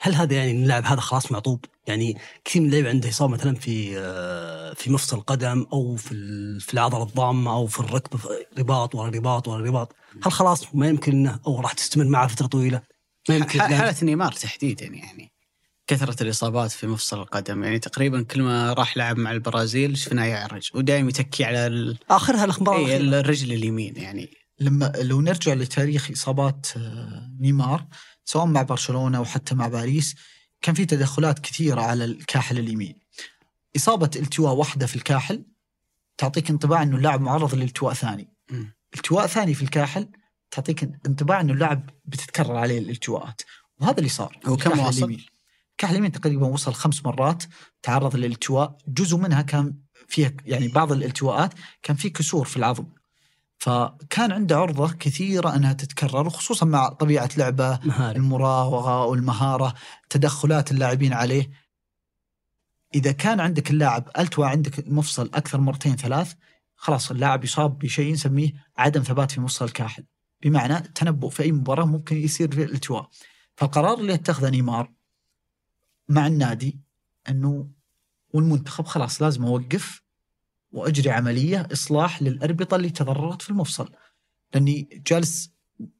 هل 0.00 0.14
هذا 0.14 0.34
يعني 0.36 0.50
إن 0.50 0.62
اللاعب 0.62 0.84
هذا 0.84 1.00
خلاص 1.00 1.32
معطوب؟ 1.32 1.64
يعني 1.86 2.18
كثير 2.44 2.62
من 2.62 2.68
اللعيبة 2.68 2.88
عنده 2.88 3.08
إصابة 3.08 3.32
مثلا 3.32 3.54
في 3.54 3.98
آه، 3.98 4.72
في 4.74 4.90
مفصل 4.90 5.16
القدم 5.16 5.66
أو 5.72 5.96
في 5.96 6.12
ال- 6.12 6.60
في 6.60 6.74
العضلة 6.74 7.02
الضامة 7.02 7.52
أو 7.52 7.66
في 7.66 7.80
الركبه 7.80 8.18
في 8.18 8.28
رباط 8.58 8.94
ورا 8.94 9.10
رباط 9.10 9.48
ورا 9.48 9.62
رباط، 9.66 9.94
هل 10.24 10.32
خلاص 10.32 10.74
ما 10.74 10.88
يمكن 10.88 11.12
إنه 11.12 11.40
أو 11.46 11.60
راح 11.60 11.72
تستمر 11.72 12.04
معه 12.04 12.26
فترة 12.26 12.46
طويلة؟ 12.46 12.82
ما 13.28 13.36
يمكن. 13.36 13.60
ح- 13.60 13.72
حالة 13.74 13.96
نيمار 14.02 14.32
تحديدا 14.32 14.86
يعني. 14.86 15.32
كثرة 15.86 16.22
الإصابات 16.22 16.70
في 16.70 16.86
مفصل 16.86 17.20
القدم. 17.20 17.64
يعني 17.64 17.78
تقريبا 17.78 18.22
كل 18.22 18.42
ما 18.42 18.72
راح 18.72 18.96
لعب 18.96 19.18
مع 19.18 19.32
البرازيل 19.32 19.98
شفناه 19.98 20.24
يعرج. 20.24 20.70
ودائما 20.74 21.08
يتكي 21.08 21.44
على 21.44 21.66
ال... 21.66 21.98
آخرها 22.10 22.44
الأخبار 22.44 22.76
إيه. 22.76 22.96
الرجل 22.96 23.52
اليمين 23.52 23.96
يعني. 23.96 24.30
لما 24.60 24.92
لو 24.98 25.20
نرجع 25.20 25.52
لتاريخ 25.54 26.10
إصابات 26.10 26.66
آه، 26.76 27.30
نيمار 27.40 27.84
سواء 28.24 28.46
مع 28.46 28.62
برشلونة 28.62 29.18
أو 29.18 29.24
حتى 29.24 29.54
مع 29.54 29.68
باريس 29.68 30.14
كان 30.62 30.74
في 30.74 30.86
تدخلات 30.86 31.38
كثيرة 31.38 31.80
على 31.80 32.04
الكاحل 32.04 32.58
اليمين. 32.58 32.98
إصابة 33.76 34.10
التواء 34.16 34.54
واحدة 34.54 34.86
في 34.86 34.96
الكاحل 34.96 35.44
تعطيك 36.18 36.50
انطباع 36.50 36.82
إنه 36.82 36.96
اللاعب 36.96 37.20
معرض 37.20 37.54
لالتواء 37.54 37.94
ثاني. 37.94 38.28
التواء 38.94 39.26
ثاني 39.26 39.54
في 39.54 39.62
الكاحل 39.62 40.08
تعطيك 40.50 40.82
انطباع 41.06 41.40
إنه 41.40 41.52
اللاعب 41.52 41.90
بتتكرر 42.04 42.56
عليه 42.56 42.78
الالتواءات 42.78 43.42
وهذا 43.80 43.98
اللي 43.98 44.08
صار. 44.08 44.38
هو 44.46 44.56
كم 44.56 44.78
واصل؟ 44.78 44.98
اليمين. 44.98 45.26
الكاحل 45.70 45.92
اليمين 45.92 46.12
تقريبا 46.12 46.46
وصل 46.46 46.74
خمس 46.74 47.04
مرات 47.04 47.44
تعرض 47.82 48.16
للالتواء، 48.16 48.78
جزء 48.88 49.16
منها 49.16 49.42
كان 49.42 49.74
فيها 50.08 50.32
يعني 50.44 50.68
بعض 50.68 50.92
الالتواءات 50.92 51.54
كان 51.82 51.96
في 51.96 52.10
كسور 52.10 52.44
في 52.46 52.56
العظم. 52.56 52.86
فكان 53.58 54.32
عنده 54.32 54.56
عرضة 54.56 54.92
كثيرة 54.92 55.56
أنها 55.56 55.72
تتكرر 55.72 56.26
وخصوصا 56.26 56.66
مع 56.66 56.88
طبيعة 56.88 57.28
لعبه 57.36 57.78
مهاري 57.84 58.18
المراوغة 58.18 59.04
والمهارة 59.04 59.74
تدخلات 60.10 60.70
اللاعبين 60.70 61.12
عليه. 61.12 61.50
إذا 62.94 63.12
كان 63.12 63.40
عندك 63.40 63.70
اللاعب 63.70 64.08
التوى 64.18 64.48
عندك 64.48 64.88
مفصل 64.88 65.30
أكثر 65.34 65.60
مرتين 65.60 65.96
ثلاث 65.96 66.34
خلاص 66.76 67.10
اللاعب 67.10 67.44
يصاب 67.44 67.78
بشيء 67.78 68.12
نسميه 68.12 68.52
عدم 68.76 69.02
ثبات 69.02 69.30
في 69.30 69.40
مفصل 69.40 69.64
الكاحل 69.64 70.04
بمعنى 70.42 70.80
تنبؤ 70.80 71.28
في 71.28 71.42
أي 71.42 71.52
مباراة 71.52 71.84
ممكن 71.84 72.16
يصير 72.16 72.50
فيه 72.54 72.64
الالتواء 72.64 73.10
فالقرار 73.56 73.98
اللي 73.98 74.14
اتخذه 74.14 74.50
نيمار 74.50 74.92
مع 76.08 76.26
النادي 76.26 76.80
أنه 77.28 77.68
والمنتخب 78.32 78.86
خلاص 78.86 79.22
لازم 79.22 79.44
أوقف 79.44 80.02
وأجري 80.74 81.10
عملية 81.10 81.68
إصلاح 81.72 82.22
للأربطة 82.22 82.74
اللي 82.74 82.90
تضررت 82.90 83.42
في 83.42 83.50
المفصل. 83.50 83.92
لأني 84.54 85.02
جالس 85.06 85.50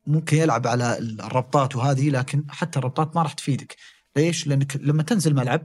ممكن 0.07 0.37
يلعب 0.37 0.67
على 0.67 0.99
الربطات 0.99 1.77
وهذه 1.77 2.11
لكن 2.11 2.45
حتى 2.49 2.79
الربطات 2.79 3.17
ما 3.17 3.23
راح 3.23 3.33
تفيدك. 3.33 3.77
ليش؟ 4.17 4.47
لأنك 4.47 4.77
لما 4.77 5.03
تنزل 5.03 5.35
ملعب 5.35 5.63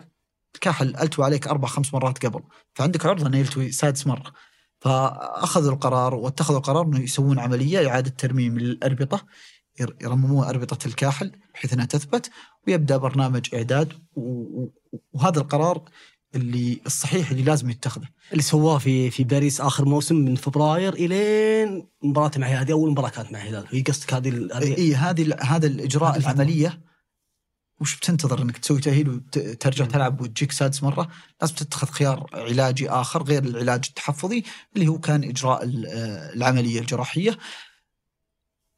الكاحل 0.55 0.95
التوى 0.95 1.25
عليك 1.25 1.47
أربع 1.47 1.67
خمس 1.67 1.93
مرات 1.93 2.25
قبل 2.25 2.43
فعندك 2.73 3.05
عرضة 3.05 3.27
إنه 3.27 3.37
يلتوي 3.37 3.71
سادس 3.71 4.07
مرة. 4.07 4.33
فاخذوا 4.79 5.71
القرار 5.73 6.15
واتخذوا 6.15 6.57
القرار 6.59 6.85
إنه 6.85 6.99
يسوون 6.99 7.39
عملية 7.39 7.89
إعادة 7.89 8.09
ترميم 8.09 8.59
للاربطه 8.59 9.25
ير- 9.79 9.95
يرممون 10.01 10.43
أربطة 10.47 10.87
الكاحل 10.87 11.31
بحيث 11.53 11.73
إنها 11.73 11.85
تثبت 11.85 12.29
ويبدأ 12.67 12.97
برنامج 12.97 13.55
إعداد. 13.55 13.93
وهذا 15.13 15.39
القرار 15.39 15.89
اللي 16.35 16.81
الصحيح 16.85 17.29
اللي 17.31 17.43
لازم 17.43 17.69
يتخذه. 17.69 18.07
اللي 18.31 18.43
سواه 18.43 18.77
في 18.77 19.09
في 19.11 19.23
باريس 19.23 19.61
آخر 19.61 19.85
موسم 19.85 20.15
من 20.15 20.35
فبراير 20.35 20.93
إلين 20.93 21.87
مباراته 22.03 22.39
مع 22.39 22.47
هذه 22.47 22.71
أول 22.71 22.91
مباراة 22.91 23.09
كانت 23.09 23.31
مع 23.31 23.41
الهلال. 23.41 23.65
هي 23.71 23.81
قصدك 23.81 24.13
هذه 24.13 24.49
اي 24.61 24.95
هذه 24.95 25.21
ال- 25.21 25.43
هذا 25.45 25.67
الإجراء. 25.67 26.17
العملية. 26.17 26.81
وش 27.81 27.97
بتنتظر 27.97 28.41
إنك 28.41 28.57
تسوي 28.57 28.79
تأهيل 28.81 29.09
وترجع 29.09 29.85
تلعب 29.85 30.21
وتجيك 30.21 30.51
سادس 30.51 30.83
مرة؟ 30.83 31.09
لازم 31.41 31.55
تتخذ 31.55 31.87
خيار 31.87 32.29
علاجي 32.33 32.89
آخر 32.89 33.23
غير 33.23 33.43
العلاج 33.43 33.85
التحفظي 33.89 34.43
اللي 34.75 34.87
هو 34.87 34.99
كان 34.99 35.23
إجراء 35.23 35.63
ال- 35.63 35.85
العملية 36.35 36.79
الجراحية. 36.79 37.37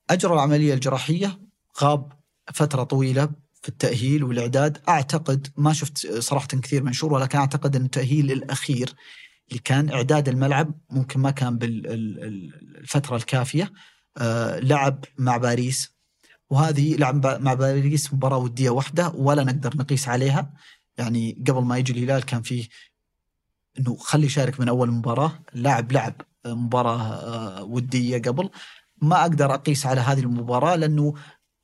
أجرى 0.09 0.33
العملية 0.33 0.73
الجراحية 0.73 1.39
غاب 1.81 2.11
فترة 2.53 2.83
طويلة 2.83 3.29
في 3.61 3.69
التأهيل 3.69 4.23
والإعداد. 4.23 4.77
أعتقد 4.89 5.47
ما 5.57 5.73
شفت 5.73 6.19
صراحة 6.19 6.47
كثير 6.47 6.83
منشور 6.83 7.13
ولكن 7.13 7.37
أعتقد 7.37 7.75
أن 7.75 7.85
التأهيل 7.85 8.31
الأخير 8.31 8.95
اللي 9.49 9.61
كان 9.63 9.89
إعداد 9.89 10.29
الملعب 10.29 10.73
ممكن 10.89 11.19
ما 11.19 11.31
كان 11.31 11.57
بالفترة 11.57 13.15
الكافية 13.15 13.71
آه، 14.17 14.59
لعب 14.59 15.05
مع 15.17 15.37
باريس. 15.37 15.91
وهذه 16.49 16.95
لعب 16.95 17.41
مع 17.41 17.53
باريس 17.53 18.13
مباراة 18.13 18.37
ودية 18.37 18.69
واحدة 18.69 19.09
ولا 19.09 19.43
نقدر 19.43 19.77
نقيس 19.77 20.07
عليها. 20.07 20.53
يعني 20.97 21.43
قبل 21.47 21.61
ما 21.61 21.77
يجي 21.77 21.93
الهلال 21.93 22.25
كان 22.25 22.41
فيه 22.41 22.67
إنه 23.79 23.95
خلي 23.95 24.25
يشارك 24.25 24.59
من 24.59 24.69
أول 24.69 24.91
مباراة. 24.91 25.39
اللاعب 25.55 25.91
لعب 25.91 26.21
مباراة 26.45 27.01
آه، 27.01 27.63
ودية 27.63 28.21
قبل. 28.21 28.49
ما 29.01 29.21
أقدر 29.21 29.53
أقيس 29.53 29.85
على 29.85 30.01
هذه 30.01 30.19
المباراة 30.19 30.75
لأنه 30.75 31.13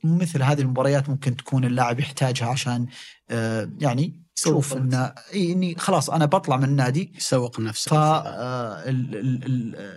مثل 0.04 0.44
هذه 0.44 0.62
المباريات 0.62 1.10
ممكن 1.10 1.36
تكون 1.36 1.66
اللاعب 1.66 2.00
يحتاجها 2.00 2.48
عشان 2.48 2.88
آه، 3.30 3.70
يعني 3.80 4.28
شوف 4.36 4.66
يسوق 4.66 4.78
إنه 4.78 5.14
إي 5.34 5.52
إني 5.52 5.76
خلاص 5.76 6.10
أنا 6.10 6.26
بطلع 6.26 6.58
من 6.58 6.64
النادي. 6.64 7.14
يسوق 7.18 7.60
نفسه. 7.60 7.90
ف 7.90 7.94
آه، 7.94 8.90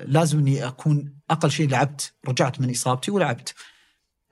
لازم 0.04 0.38
إني 0.38 0.66
أكون 0.66 1.14
أقل 1.30 1.50
شيء 1.50 1.68
لعبت 1.68 2.12
رجعت 2.28 2.60
من 2.60 2.70
إصابتي 2.70 3.10
ولعبت. 3.10 3.54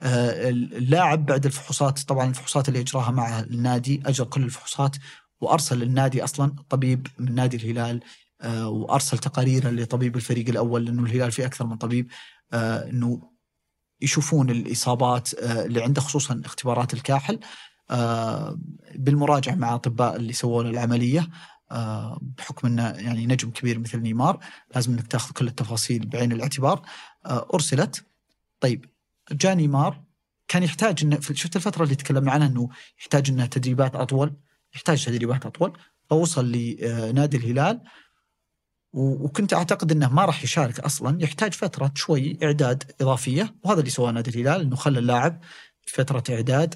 آه، 0.00 0.48
اللاعب 0.50 1.26
بعد 1.26 1.46
الفحوصات 1.46 2.00
طبعا 2.00 2.28
الفحوصات 2.28 2.68
اللي 2.68 2.80
اجراها 2.80 3.10
مع 3.10 3.40
النادي 3.40 4.02
اجرى 4.06 4.26
كل 4.26 4.42
الفحوصات 4.42 4.96
وأرسل 5.40 5.78
للنادي 5.78 6.24
أصلا 6.24 6.56
طبيب 6.68 7.06
من 7.18 7.34
نادي 7.34 7.56
الهلال. 7.56 8.00
وأرسل 8.44 9.18
تقارير 9.18 9.70
لطبيب 9.70 10.16
الفريق 10.16 10.48
الأول 10.48 10.84
لأنه 10.84 11.02
الهلال 11.02 11.32
فيه 11.32 11.46
أكثر 11.46 11.66
من 11.66 11.76
طبيب. 11.76 12.10
إنه 12.52 13.30
يشوفون 14.00 14.50
الإصابات 14.50 15.34
آه، 15.34 15.64
اللي 15.64 15.82
عنده 15.82 16.00
خصوصا 16.00 16.42
اختبارات 16.44 16.94
الكاحل 16.94 17.38
آه، 17.90 18.58
بالمراجعة 18.94 19.54
مع 19.54 19.74
أطباء 19.74 20.16
اللي 20.16 20.32
سووا 20.32 20.62
له 20.62 20.70
العملية 20.70 21.28
آه، 21.70 22.20
بحكم 22.38 22.66
إنه 22.66 22.88
يعني 22.88 23.26
نجم 23.26 23.50
كبير 23.50 23.78
مثل 23.78 23.98
نيمار 23.98 24.38
لازم 24.74 24.92
إنك 24.92 25.06
تأخذ 25.06 25.32
كل 25.32 25.46
التفاصيل 25.46 26.06
بعين 26.06 26.32
الاعتبار 26.32 26.82
أرسلت. 27.26 28.04
طيب 28.60 28.84
جاء 29.32 29.54
نيمار 29.54 30.02
كان 30.48 30.62
يحتاج 30.62 31.04
إنه 31.04 31.20
شفت 31.20 31.56
الفترة 31.56 31.84
اللي 31.84 31.94
تكلمنا 31.94 32.32
عنها 32.32 32.46
إنه 32.46 32.68
يحتاج 33.00 33.30
إنه 33.30 33.46
تدريبات 33.46 33.96
أطول 33.96 34.36
يحتاج 34.74 35.04
تدريبات 35.04 35.46
أطول 35.46 35.78
فوصل 36.10 36.52
لنادي 36.52 37.36
الهلال. 37.36 37.80
وكنت 38.92 39.54
أعتقد 39.54 39.92
إنه 39.92 40.08
ما 40.08 40.24
راح 40.24 40.44
يشارك 40.44 40.80
أصلا. 40.80 41.22
يحتاج 41.22 41.52
فترة 41.54 41.92
شوي 41.94 42.38
إعداد 42.42 42.92
إضافية 43.00 43.54
وهذا 43.64 43.80
اللي 43.80 43.90
سواه 43.90 44.10
نادي 44.10 44.30
الهلال 44.30 44.60
إنه 44.60 44.76
خلى 44.76 44.98
اللاعب 44.98 45.40
فترة 45.86 46.22
إعداد 46.30 46.74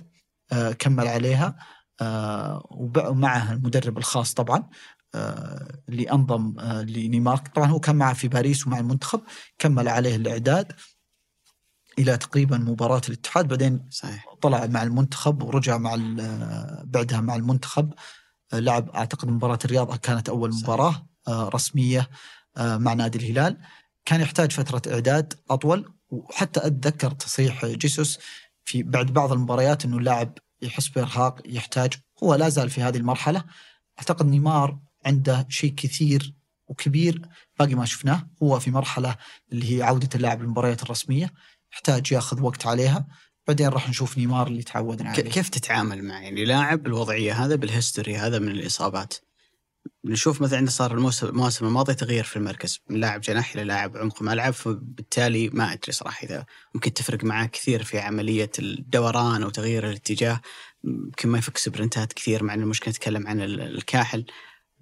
آه، 0.52 0.72
كمل 0.72 1.08
عليها 1.08 1.56
آه، 2.00 2.66
ومعه 2.70 3.52
المدرب 3.52 3.98
الخاص 3.98 4.34
طبعا 4.34 4.68
آه، 5.14 5.82
اللي 5.88 6.12
أنضم 6.12 6.58
آه، 6.58 6.82
لنيمار. 6.82 7.36
طبعا 7.36 7.66
هو 7.66 7.80
كان 7.80 7.96
معه 7.96 8.14
في 8.14 8.28
باريس 8.28 8.66
ومع 8.66 8.78
المنتخب 8.78 9.20
كمل 9.58 9.88
عليه 9.88 10.16
الإعداد 10.16 10.72
إلى 11.98 12.16
تقريبا 12.16 12.58
مباراة 12.58 13.02
الاتحاد. 13.08 13.48
بعدين 13.48 13.86
صحيح. 13.90 14.34
طلع 14.42 14.66
مع 14.66 14.82
المنتخب 14.82 15.42
ورجع 15.42 15.78
مع 15.78 15.96
بعدها 16.84 17.20
مع 17.20 17.36
المنتخب. 17.36 17.94
لعب 18.52 18.90
أعتقد 18.90 19.28
مباراة 19.28 19.58
الرياض 19.64 19.96
كانت 19.96 20.28
أول 20.28 20.52
صحيح. 20.52 20.64
مباراة. 20.64 21.06
رسمية 21.28 22.10
آه، 22.56 22.76
مع 22.76 22.92
نادي 22.92 23.18
الهلال. 23.18 23.58
كان 24.04 24.20
يحتاج 24.20 24.52
فترة 24.52 24.92
إعداد 24.92 25.34
أطول 25.50 25.92
وحتى 26.10 26.66
أتذكر 26.66 27.10
تصريح 27.10 27.66
جيسوس 27.66 28.18
في 28.64 28.82
بعد 28.82 29.06
بعض 29.06 29.32
المباريات 29.32 29.84
إنه 29.84 29.98
اللاعب 29.98 30.38
يحس 30.62 30.88
بإرهاق 30.88 31.40
يحتاج 31.44 31.92
هو 32.22 32.34
لا 32.34 32.48
زال 32.48 32.70
في 32.70 32.82
هذه 32.82 32.96
المرحلة. 32.96 33.44
أعتقد 33.98 34.26
نيمار 34.26 34.78
عنده 35.06 35.46
شيء 35.48 35.74
كثير 35.74 36.34
وكبير 36.68 37.28
باقي 37.58 37.74
ما 37.74 37.84
شفناه. 37.84 38.30
هو 38.42 38.58
في 38.58 38.70
مرحلة 38.70 39.16
اللي 39.52 39.76
هي 39.76 39.82
عودة 39.82 40.08
اللاعب 40.14 40.42
للمباريات 40.42 40.82
الرسمية 40.82 41.32
يحتاج 41.72 42.12
ياخذ 42.12 42.42
وقت 42.42 42.66
عليها. 42.66 43.06
بعدين 43.46 43.68
راح 43.68 43.88
نشوف 43.88 44.18
نيمار 44.18 44.46
اللي 44.46 44.62
تعودنا 44.62 45.10
عليه. 45.10 45.22
كيف 45.22 45.48
تتعامل 45.48 46.04
مع 46.04 46.22
يعني 46.22 46.44
لاعب 46.44 46.86
الوضعية 46.86 47.44
هذا 47.44 47.54
بال 47.54 47.68
history 47.68 48.16
هذا 48.16 48.38
من 48.38 48.48
الإصابات؟ 48.48 49.14
نشوف 50.04 50.42
مثلا 50.42 50.66
صار 50.70 50.92
الموسم 50.94 51.26
المواسم 51.26 51.66
الماضيه 51.66 51.92
تغيير 51.92 52.24
في 52.24 52.36
المركز 52.36 52.80
من 52.90 53.00
لاعب 53.00 53.20
جناح 53.20 53.54
إلى 53.54 53.64
لاعب 53.64 53.96
عمق 53.96 54.22
ملعب 54.22 54.52
فبالتالي 54.52 55.48
ما 55.48 55.72
أدري 55.72 55.92
صراحة 55.92 56.24
إذا 56.26 56.46
ممكن 56.74 56.92
تفرق 56.92 57.24
معاه 57.24 57.46
كثير 57.46 57.82
في 57.82 57.98
عملية 57.98 58.50
الدوران 58.58 59.42
أو 59.42 59.50
تغيير 59.50 59.88
الاتجاه. 59.88 60.40
يمكن 60.84 61.28
ما 61.28 61.38
يفك 61.38 61.56
سبرنتات 61.58 62.12
كثير 62.12 62.44
مع 62.44 62.54
المشكلة 62.54 62.90
نتكلم 62.90 63.26
عن 63.26 63.40
ال- 63.40 63.60
الكاحل. 63.60 64.24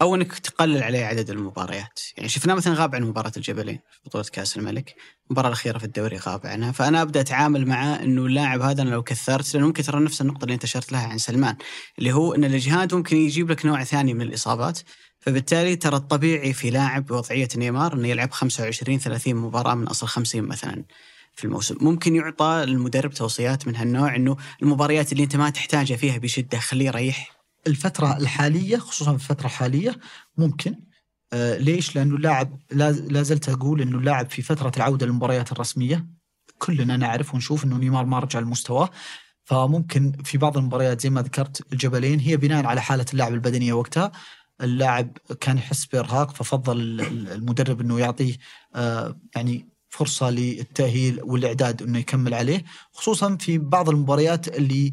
أو 0.03 0.15
إنك 0.15 0.39
تقلل 0.39 0.83
عليه 0.83 1.05
عدد 1.05 1.31
المباريات، 1.31 2.01
يعني 2.17 2.29
شفناه 2.29 2.55
مثلا 2.55 2.75
غاب 2.75 2.95
عن 2.95 3.03
مباراة 3.03 3.33
الجبلين 3.37 3.79
في 3.93 4.01
بطولة 4.05 4.25
كأس 4.33 4.57
الملك، 4.57 4.95
المباراة 5.27 5.49
الأخيرة 5.49 5.79
في 5.79 5.85
الدوري 5.85 6.17
غاب 6.17 6.47
عنها، 6.47 6.73
فأنا 6.73 7.03
أبدأ 7.03 7.21
أتعامل 7.21 7.67
معاه 7.67 8.03
إنه 8.03 8.27
اللاعب 8.27 8.61
هذا 8.61 8.83
أنا 8.83 8.91
لو 8.91 9.03
كثرت 9.03 9.55
لأنه 9.55 9.67
ممكن 9.67 9.83
ترى 9.83 10.01
نفس 10.01 10.21
النقطة 10.21 10.45
اللي 10.45 10.55
أنت 10.55 10.65
اشرت 10.65 10.93
لها 10.93 11.07
عن 11.07 11.19
سلمان، 11.19 11.57
اللي 11.99 12.13
هو 12.13 12.35
إن 12.35 12.45
الإجهاد 12.45 12.95
ممكن 12.95 13.17
يجيب 13.17 13.51
لك 13.51 13.67
نوع 13.67 13.85
ثاني 13.85 14.15
من 14.15 14.23
الإصابات، 14.23 14.81
فبالتالي 15.21 15.77
ترى 15.77 15.97
الطبيعي 15.97 16.53
في 16.53 16.71
لاعب 16.71 17.07
بوضعيه 17.07 17.49
نيمار 17.57 17.95
إنه 17.95 18.09
يلعب 18.09 18.31
25 18.31 18.99
30 18.99 19.37
مباراة 19.37 19.75
من 19.75 19.87
أصل 19.89 20.07
50 20.07 20.43
مثلا. 20.43 20.85
في 21.35 21.45
الموسم. 21.45 21.77
ممكن 21.81 22.17
يعطى 22.17 22.65
المدرب 22.65 23.11
توصيات 23.11 23.67
من 23.67 23.77
هالنوع 23.77 24.17
إنه 24.17 24.37
المباريات 24.63 25.13
اللي 25.13 25.25
أنت 25.25 25.37
ما 25.37 25.51
تحتاجها 25.51 25.97
فيها 25.97 26.19
بشدة 26.19 26.59
خليه 26.59 26.87
يريح 26.87 27.40
الفترة 27.67 28.17
الحالية 28.17 28.77
خصوصا 28.77 29.17
في 29.17 29.31
الفترة 29.31 29.47
الحالية 29.47 29.97
ممكن. 30.37 30.75
آه 31.33 31.59
ليش؟ 31.59 31.97
لأنه 31.97 32.17
اللاعب 32.17 32.59
لا 32.73 33.23
زلت 33.23 33.49
أقول 33.49 33.83
أنه 33.83 33.99
اللاعب 33.99 34.31
في 34.31 34.43
فترة 34.43 34.73
العودة 34.77 35.07
للمباريات 35.07 35.53
الرسمية 35.53 36.07
كلنا 36.59 36.97
نعرف 36.97 37.35
ونشوف 37.35 37.65
أنه 37.65 37.77
نيمار 37.77 38.07
ما 38.07 38.19
رجع 38.19 38.39
لمستواه. 38.39 38.91
فممكن 39.45 40.13
في 40.25 40.39
بعض 40.39 40.59
المباريات 40.59 41.01
زي 41.01 41.11
ما 41.11 41.23
ذكرت 41.23 41.73
الجبلين 41.73 42.21
هي 42.21 42.37
بناء 42.37 42.67
على 42.67 42.83
حالة 42.83 43.07
اللاعب 43.13 43.35
البدنية 43.35 43.73
وقتها. 43.73 44.13
اللاعب 44.61 45.19
كان 45.41 45.59
يحس 45.59 45.87
بإرهاق 45.87 46.35
ففضل 46.35 47.01
المدرب 47.11 47.81
أنه 47.81 48.01
يعطيه 48.01 48.37
آه 48.75 49.17
يعني 49.37 49.69
فرصة 49.89 50.31
للتأهيل 50.31 51.21
والإعداد 51.23 51.83
أنه 51.83 51.99
يكمل 51.99 52.35
عليه. 52.35 52.65
خصوصا 52.93 53.37
في 53.37 53.59
بعض 53.59 53.89
المباريات 53.89 54.49
اللي 54.49 54.93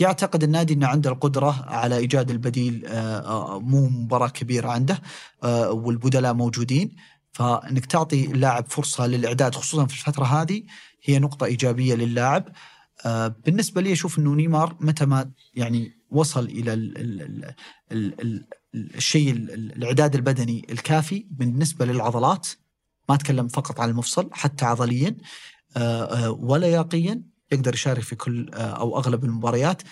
يعتقد 0.00 0.42
النادي 0.42 0.74
إنه 0.74 0.86
عنده 0.86 1.10
القدرة 1.10 1.64
على 1.66 1.96
إيجاد 1.96 2.30
البديل 2.30 2.86
آه، 2.86 3.18
آه، 3.18 3.60
مو 3.60 3.88
مباراة 3.88 4.28
كبيرة 4.28 4.68
عنده 4.68 5.02
آه، 5.44 5.70
والبدلاء 5.70 6.34
موجودين. 6.34 6.96
فإنك 7.32 7.86
تعطي 7.86 8.24
اللاعب 8.24 8.66
فرصة 8.70 9.06
للإعداد 9.06 9.54
خصوصا 9.54 9.86
في 9.86 9.94
الفترة 9.94 10.24
هذه 10.24 10.62
هي 11.02 11.18
نقطة 11.18 11.44
إيجابية 11.44 11.94
للاعب. 11.94 12.48
بالنسبة 13.44 13.80
لي 13.80 13.92
أشوف 13.92 14.18
إنه 14.18 14.34
نيمار 14.34 14.76
متى 14.80 15.06
ما 15.06 15.30
يعني 15.54 15.92
وصل 16.10 16.44
إلى 16.44 16.72
ال 16.72 16.98
ال 16.98 17.54
ال 17.92 18.20
ال 18.20 18.46
الشيء 18.74 19.30
الإعداد 19.32 20.14
البدني 20.14 20.66
الكافي 20.70 21.26
بالنسبة 21.30 21.84
للعضلات. 21.84 22.48
ما 23.08 23.14
أتكلم 23.14 23.48
فقط 23.48 23.80
عن 23.80 23.90
المفصل 23.90 24.30
حتى 24.32 24.64
عضليا 24.64 25.16
ولياقيا 26.28 27.22
يقدر 27.52 27.74
يشارك 27.74 28.02
في 28.02 28.16
كل 28.16 28.50
آه، 28.54 28.56
أو 28.56 28.98
أغلب 28.98 29.24
المباريات. 29.24 29.82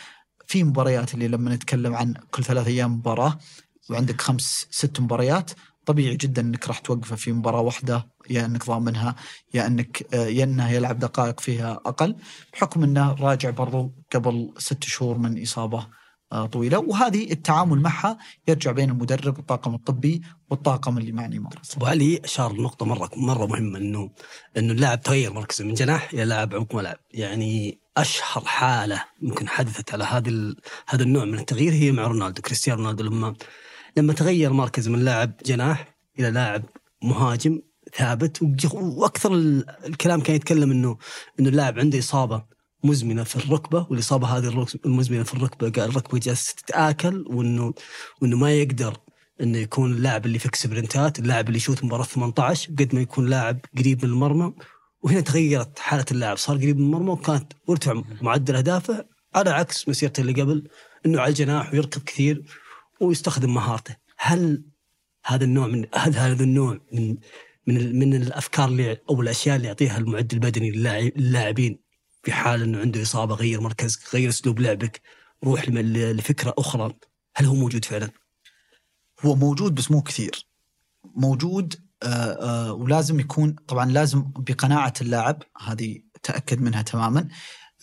في 0.46 0.64
مباريات 0.64 1.14
اللي 1.14 1.28
لما 1.28 1.54
نتكلم 1.54 1.94
عن 1.94 2.14
كل 2.30 2.44
ثلاث 2.44 2.66
أيام 2.66 2.92
مباراة 2.92 3.38
وعندك 3.90 4.20
خمس 4.20 4.66
ست 4.70 5.00
مباريات 5.00 5.50
طبيعي 5.86 6.16
جدا 6.16 6.42
إنك 6.42 6.68
راح 6.68 6.78
توقفه 6.78 7.16
في 7.16 7.32
مباراة 7.32 7.60
واحدة 7.60 8.08
يا 8.30 8.44
إنك 8.44 8.66
ضامنها 8.66 9.14
يا 9.54 9.66
إنك 9.66 10.14
آه، 10.14 10.26
يا 10.26 10.44
إنه 10.44 10.70
يلعب 10.70 10.98
دقائق 10.98 11.40
فيها 11.40 11.72
أقل 11.86 12.16
بحكم 12.52 12.82
إنه 12.82 13.12
راجع 13.12 13.50
برضو 13.50 13.92
قبل 14.14 14.54
ست 14.58 14.84
شهور 14.84 15.18
من 15.18 15.42
إصابة 15.42 15.86
آه، 16.32 16.46
طويلة. 16.46 16.78
وهذه 16.78 17.32
التعامل 17.32 17.80
معها 17.80 18.18
يرجع 18.48 18.72
بين 18.72 18.90
المدرب 18.90 19.36
والطاقم 19.36 19.74
الطبي 19.74 20.22
والطاقم 20.50 20.98
اللي 20.98 21.12
مع 21.12 21.26
نيمار. 21.26 21.52
ابو 21.76 21.86
علي 21.86 22.20
اشار 22.24 22.52
لنقطه 22.52 22.86
مره 22.86 23.10
مرة 23.16 23.46
مهمة 23.46 23.78
انه 23.78 24.10
إنه 24.56 24.72
اللاعب 24.72 25.00
تغير 25.00 25.32
مركزه 25.32 25.64
من 25.64 25.74
جناح 25.74 26.12
إلى 26.12 26.24
لاعب 26.24 26.54
عمق 26.54 26.74
ملعب، 26.74 26.98
يعني 27.10 27.78
أشهر 27.96 28.44
حالة 28.44 29.04
ممكن 29.22 29.48
حدثت 29.48 29.92
على 29.94 30.04
هذا 30.04 30.54
هذا 30.88 31.02
النوع 31.02 31.24
من 31.24 31.38
التغيير 31.38 31.72
هي 31.72 31.92
مع 31.92 32.06
رونالدو، 32.06 32.42
كريستيانو 32.42 32.82
رونالدو 32.82 33.04
لما 33.04 33.34
لما 33.96 34.12
تغير 34.12 34.52
مركزه 34.52 34.90
من 34.90 35.04
لاعب 35.04 35.32
جناح 35.46 35.96
إلى 36.18 36.30
لاعب 36.30 36.64
مهاجم 37.02 37.60
ثابت 37.96 38.38
وأكثر 38.74 39.34
الكلام 39.86 40.20
كان 40.20 40.36
يتكلم 40.36 40.70
انه 40.70 40.98
إنه 41.40 41.48
اللاعب 41.48 41.78
عنده 41.78 41.98
إصابة 41.98 42.44
مزمنة 42.84 43.24
في 43.24 43.36
الركبة 43.36 43.86
والإصابة 43.90 44.26
هذه 44.26 44.66
المزمنة 44.86 45.22
في 45.22 45.34
الركبة 45.34 45.70
قال 45.70 45.90
الركبة 45.90 46.18
جالسة 46.18 46.54
تتآكل 46.54 47.24
وانه 47.26 47.74
وإنه 48.22 48.36
ما 48.36 48.52
يقدر 48.52 48.96
إنه 49.40 49.58
يكون 49.58 49.92
اللاعب 49.92 50.26
اللي 50.26 50.36
يفك 50.36 50.54
سبرنتات، 50.54 51.18
اللاعب 51.18 51.46
اللي 51.46 51.56
يشوت 51.56 51.84
مباراة 51.84 52.04
18 52.04 52.70
قد 52.70 52.94
ما 52.94 53.00
يكون 53.00 53.26
لاعب 53.26 53.58
قريب 53.78 54.04
من 54.04 54.10
المرمى. 54.10 54.52
وهنا 55.02 55.20
تغيرت 55.20 55.78
حالة 55.78 56.04
اللاعب 56.10 56.36
صار 56.36 56.56
قريب 56.56 56.78
من 56.78 56.84
المرمى 56.84 57.10
وكانت 57.10 57.52
وارتفع 57.66 58.02
معدل 58.22 58.56
أهدافه 58.56 59.06
على 59.34 59.50
عكس 59.50 59.88
مسيرته 59.88 60.20
اللي 60.20 60.42
قبل 60.42 60.68
إنه 61.06 61.20
على 61.20 61.28
الجناح 61.28 61.72
ويركض 61.72 62.02
كثير 62.02 62.42
ويستخدم 63.00 63.54
مهارته، 63.54 63.96
هل 64.18 64.64
هذا 65.24 65.44
النوع 65.44 65.66
من 65.66 65.86
هل 65.94 66.16
هذا 66.16 66.44
النوع 66.44 66.80
من 66.92 67.16
من 67.66 67.98
من 67.98 68.14
الأفكار 68.14 68.68
اللي 68.68 68.98
أو 69.10 69.22
الأشياء 69.22 69.56
اللي 69.56 69.68
يعطيها 69.68 69.98
المعد 69.98 70.32
البدني 70.32 70.70
للاعبين 71.16 71.78
في 72.22 72.32
حال 72.32 72.62
إنه 72.62 72.78
عنده 72.78 73.02
إصابة 73.02 73.34
غير 73.34 73.60
مركزك 73.60 74.14
غير 74.14 74.28
أسلوب 74.28 74.60
لعبك 74.60 75.00
روح 75.44 75.68
لفكرة 75.68 76.54
أخرى؟ 76.58 76.94
هل 77.36 77.46
هو 77.46 77.54
موجود 77.54 77.84
فعلا؟ 77.84 78.10
هو 79.24 79.34
موجود 79.34 79.74
بس 79.74 79.90
مو 79.90 80.02
كثير. 80.02 80.46
موجود 81.16 81.74
آه، 82.02 82.06
آه، 82.06 82.72
ولازم 82.72 83.20
يكون 83.20 83.56
طبعا 83.68 83.90
لازم 83.90 84.24
بقناعة 84.36 84.92
اللاعب 85.00 85.42
هذه 85.66 86.02
تأكد 86.22 86.60
منها 86.60 86.82
تماما. 86.82 87.28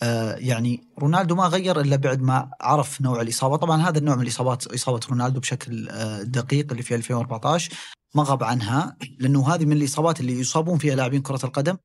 آه، 0.02 0.34
يعني 0.34 0.88
رونالدو 0.98 1.34
ما 1.34 1.44
غير 1.44 1.80
إلا 1.80 1.96
بعد 1.96 2.22
ما 2.22 2.50
عرف 2.60 3.00
نوع 3.00 3.20
الإصابة، 3.20 3.56
طبعا 3.56 3.82
هذا 3.82 3.98
النوع 3.98 4.16
من 4.16 4.22
الإصابات 4.22 4.66
إصابة 4.66 5.00
رونالدو 5.10 5.40
بشكل 5.40 5.88
دقيق 6.24 6.70
اللي 6.70 6.82
في 6.82 6.94
2014 6.94 7.72
ما 8.14 8.22
غاب 8.22 8.44
عنها 8.44 8.96
لأنه 9.18 9.54
هذه 9.54 9.64
من 9.64 9.76
الإصابات 9.76 10.20
اللي 10.20 10.40
يصابون 10.40 10.78
فيها 10.78 10.94
لاعبين 10.94 11.22
كرة 11.22 11.40
القدم 11.44 11.76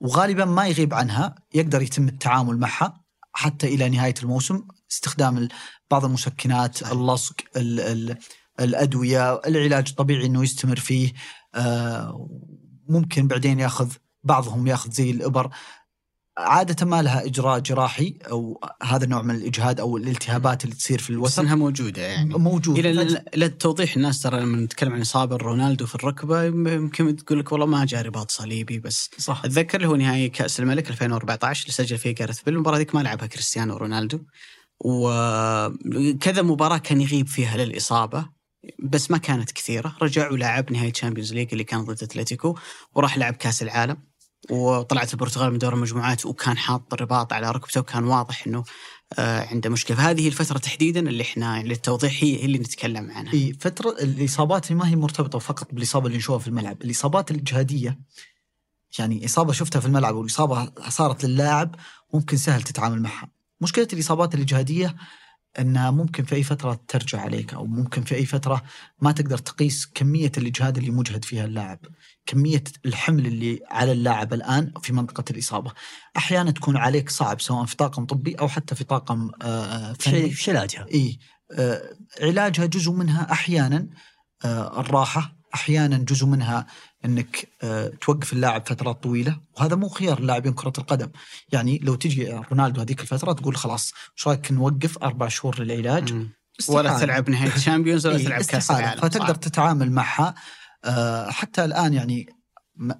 وغالبا 0.00 0.44
ما 0.44 0.66
يغيب 0.66 0.94
عنها 0.94 1.34
يقدر 1.54 1.82
يتم 1.82 2.08
التعامل 2.08 2.58
معها 2.58 3.04
حتى 3.32 3.66
إلى 3.66 3.88
نهاية 3.88 4.14
الموسم. 4.22 4.62
استخدام 4.92 5.48
بعض 5.90 6.04
المسكنات 6.04 6.92
اللصق 6.92 7.34
ال 7.56 7.80
ال 7.80 8.18
الأدوية 8.60 9.34
العلاج 9.34 9.88
الطبيعي 9.88 10.26
إنه 10.26 10.42
يستمر 10.42 10.76
فيه. 10.76 11.12
آه، 11.54 12.28
ممكن 12.88 13.28
بعدين 13.28 13.60
يأخذ 13.60 13.92
بعضهم 14.24 14.66
يأخذ 14.66 14.90
زي 14.90 15.10
الإبر. 15.10 15.50
عادة 16.38 16.86
ما 16.86 17.02
لها 17.02 17.24
إجراء 17.24 17.58
جراحي 17.58 18.18
أو 18.30 18.60
هذا 18.82 19.04
النوع 19.04 19.22
من 19.22 19.34
الإجهاد 19.34 19.80
أو 19.80 19.96
الالتهابات 19.96 20.64
اللي 20.64 20.76
تصير 20.76 20.98
في 20.98 21.10
الوسط 21.10 21.32
بس 21.32 21.38
إنها 21.38 21.54
موجودة 21.54 22.02
يعني. 22.02 22.34
موجودة. 22.34 22.80
إلى 22.80 23.22
للتوضيح 23.36 23.96
الناس 23.96 24.22
ترى 24.22 24.40
لما 24.40 24.56
نتكلم 24.56 24.92
عن 24.92 25.00
إصابة 25.00 25.36
رونالدو 25.36 25.86
في 25.86 25.94
الركبة 25.94 26.44
يمكن 26.44 27.16
تقول 27.16 27.38
لك 27.38 27.52
والله 27.52 27.66
ما 27.66 27.84
جاء 27.84 28.02
رباط 28.02 28.30
صليبي 28.30 28.78
بس 28.78 29.10
صح. 29.18 29.44
أتذكر 29.44 29.76
اللي 29.76 29.88
هو 29.88 29.96
نهائي 29.96 30.28
كأس 30.28 30.60
الملك 30.60 30.90
2014 30.90 31.62
اللي 31.62 31.72
سجل 31.72 31.98
فيه 31.98 32.14
جارث 32.14 32.42
بيل 32.42 32.54
المباراة 32.54 32.78
ذيك 32.78 32.94
ما 32.94 33.00
لعبها 33.00 33.26
كريستيانو 33.26 33.76
رونالدو. 33.76 34.20
وكذا 34.80 36.42
مباراة 36.42 36.78
كان 36.78 37.00
يغيب 37.00 37.26
فيها 37.26 37.56
للإصابة. 37.56 38.39
بس 38.78 39.10
ما 39.10 39.18
كانت 39.18 39.50
كثيرة 39.52 39.96
رجع 40.02 40.30
ولعب 40.30 40.72
نهاية 40.72 40.92
Champions 40.92 41.34
League 41.34 41.48
اللي 41.52 41.64
كان 41.64 41.84
ضد 41.84 42.02
أتلتيكو 42.02 42.56
وراح 42.94 43.18
لعب 43.18 43.34
كأس 43.34 43.62
العالم 43.62 43.96
وطلعت 44.50 45.12
البرتغال 45.12 45.52
من 45.52 45.58
دور 45.58 45.74
المجموعات 45.74 46.26
وكان 46.26 46.58
حاط 46.58 46.94
الرباط 46.94 47.32
على 47.32 47.50
ركبته 47.50 47.80
وكان 47.80 48.04
واضح 48.04 48.46
إنه 48.46 48.64
آه 49.18 49.46
عنده 49.46 49.70
مشكلة 49.70 49.96
فهذه 49.96 50.28
الفترة 50.28 50.58
تحديدا 50.58 51.00
اللي 51.00 51.22
إحنا 51.22 51.62
للتوضيح 51.62 52.18
هي 52.22 52.44
اللي 52.44 52.58
نتكلم 52.58 53.10
عنها. 53.10 53.32
إي 53.32 53.52
فترة 53.60 53.90
الإصابات 53.90 54.72
ما 54.72 54.88
هي 54.88 54.96
مرتبطة 54.96 55.38
فقط 55.38 55.74
بالإصابة 55.74 56.06
اللي 56.06 56.18
نشوفها 56.18 56.38
في 56.38 56.48
الملعب، 56.48 56.82
الإصابات 56.82 57.30
الجهادية 57.30 57.98
يعني 58.98 59.24
إصابة 59.24 59.52
شفتها 59.52 59.80
في 59.80 59.86
الملعب 59.86 60.14
والإصابة 60.14 60.72
صارت 60.88 61.24
للاعب 61.24 61.74
ممكن 62.14 62.36
سهل 62.36 62.62
تتعامل 62.62 63.02
معها. 63.02 63.30
مشكلة 63.60 63.88
الإصابات 63.92 64.34
الجهادية 64.34 64.96
أنها 65.58 65.90
ممكن 65.90 66.24
في 66.24 66.34
أي 66.34 66.42
فترة 66.42 66.80
ترجع 66.88 67.20
عليك 67.20 67.54
أو 67.54 67.66
ممكن 67.66 68.02
في 68.02 68.14
أي 68.14 68.26
فترة 68.26 68.62
ما 69.00 69.12
تقدر 69.12 69.38
تقيس 69.38 69.86
كمية 69.86 70.32
الإجهاد 70.38 70.78
اللي 70.78 70.90
مجهد 70.90 71.24
فيها 71.24 71.44
اللاعب، 71.44 71.78
كمية 72.26 72.64
الحمل 72.86 73.26
اللي 73.26 73.60
على 73.70 73.92
اللاعب 73.92 74.32
الآن 74.32 74.72
في 74.82 74.92
منطقة 74.92 75.24
الإصابة. 75.30 75.72
أحيانا 76.16 76.50
تكون 76.50 76.76
عليك 76.76 77.10
صعب 77.10 77.40
سواء 77.40 77.64
في 77.64 77.76
طاقم 77.76 78.06
طبي 78.06 78.34
أو 78.34 78.48
حتى 78.48 78.74
في 78.74 78.84
طاقم 78.84 79.30
آه 79.42 79.92
فني. 79.92 80.24
إيش 80.24 80.48
علاجها؟ 80.48 80.86
اي 80.94 81.18
آه 81.52 81.82
علاجها 82.20 82.66
جزء 82.66 82.92
منها 82.92 83.32
أحيانا 83.32 83.88
آه 84.44 84.80
الراحة، 84.80 85.39
أحيانا 85.54 85.96
جزء 85.98 86.26
منها 86.26 86.66
إنك 87.04 87.48
آه، 87.62 87.92
توقف 88.00 88.32
اللاعب 88.32 88.62
فترات 88.66 89.02
طويلة 89.02 89.40
وهذا 89.56 89.76
مو 89.76 89.88
خيار 89.88 90.20
لاعبين 90.20 90.52
كرة 90.52 90.72
القدم. 90.78 91.10
يعني 91.52 91.78
لو 91.82 91.94
تجي 91.94 92.40
رونالدو 92.52 92.80
هذيك 92.80 93.00
الفترة 93.00 93.32
تقول 93.32 93.56
خلاص 93.56 93.92
إيش 94.18 94.28
رأيك 94.28 94.52
نوقف 94.52 94.98
أربع 94.98 95.28
شهور 95.28 95.62
للعلاج؟ 95.62 96.26
ولا 96.68 96.98
تلعب 96.98 97.30
نهائي 97.30 97.50
تشامبيونز 97.50 98.06
ولا 98.06 98.18
تلعب 98.18 98.42
كأس 98.42 98.70
العالم. 98.70 99.00
فتقدر 99.00 99.34
تتعامل 99.34 99.92
معها. 99.92 100.34
آه، 100.84 101.30
حتى 101.30 101.64
الآن 101.64 101.94
يعني 101.94 102.26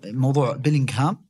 موضوع 0.05 0.57
بيلينغهام 0.57 1.30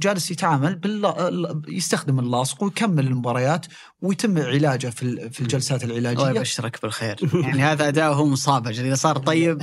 جالس 0.00 0.30
يتعامل 0.30 0.74
بال... 0.74 1.62
يستخدم 1.68 2.18
اللاصق 2.18 2.62
ويكمل 2.62 3.06
المباريات 3.06 3.66
ويتم 4.02 4.38
علاجه 4.38 4.86
في 4.86 5.30
في 5.30 5.40
الجلسات 5.40 5.84
العلاجية. 5.84 6.28
الله 6.28 6.40
يبشرك 6.40 6.82
بالخير. 6.82 7.16
يعني 7.46 7.62
هذا 7.62 7.88
اداء 7.88 8.12
هو 8.12 8.26
مصاب 8.26 8.66
إذا 8.68 8.94
صار 8.94 9.18
طيب. 9.18 9.62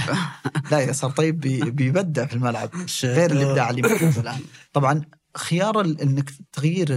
لا 0.72 0.84
إذا 0.84 0.92
صار 0.92 1.12
طيب 1.12 1.40
بيبدع 1.76 2.26
في 2.26 2.34
الملعب. 2.34 2.70
غير 3.04 3.32
الإبداع 3.32 3.70
اللي 3.70 3.82
موجود 3.82 4.18
الآن. 4.18 4.40
طبعا 4.74 5.02
خيار 5.38 5.82
إنك 5.82 6.32
تغيير 6.54 6.88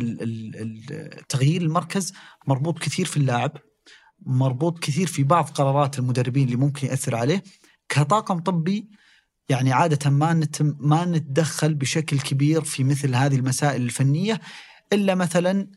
تغيير 1.28 1.62
المركز 1.62 2.12
مربوط 2.46 2.78
كثير 2.78 3.06
في 3.06 3.16
اللاعب 3.16 3.52
مربوط 4.26 4.78
كثير 4.78 5.06
في 5.06 5.22
بعض 5.22 5.48
قرارات 5.48 5.98
المدربين 5.98 6.44
اللي 6.44 6.56
ممكن 6.56 6.86
يأثر 6.86 7.14
عليه. 7.16 7.42
كطاقم 7.88 8.38
طبي 8.38 8.88
يعني 9.52 9.72
عادة 9.72 10.10
ما 10.10 10.32
نت 10.32 10.56
ما 10.62 11.04
نتدخل 11.04 11.74
بشكل 11.74 12.20
كبير 12.20 12.64
في 12.64 12.84
مثل 12.84 13.14
هذه 13.14 13.36
المسائل 13.36 13.82
الفنية 13.82 14.40
إلا 14.92 15.14
مثلا 15.14 15.68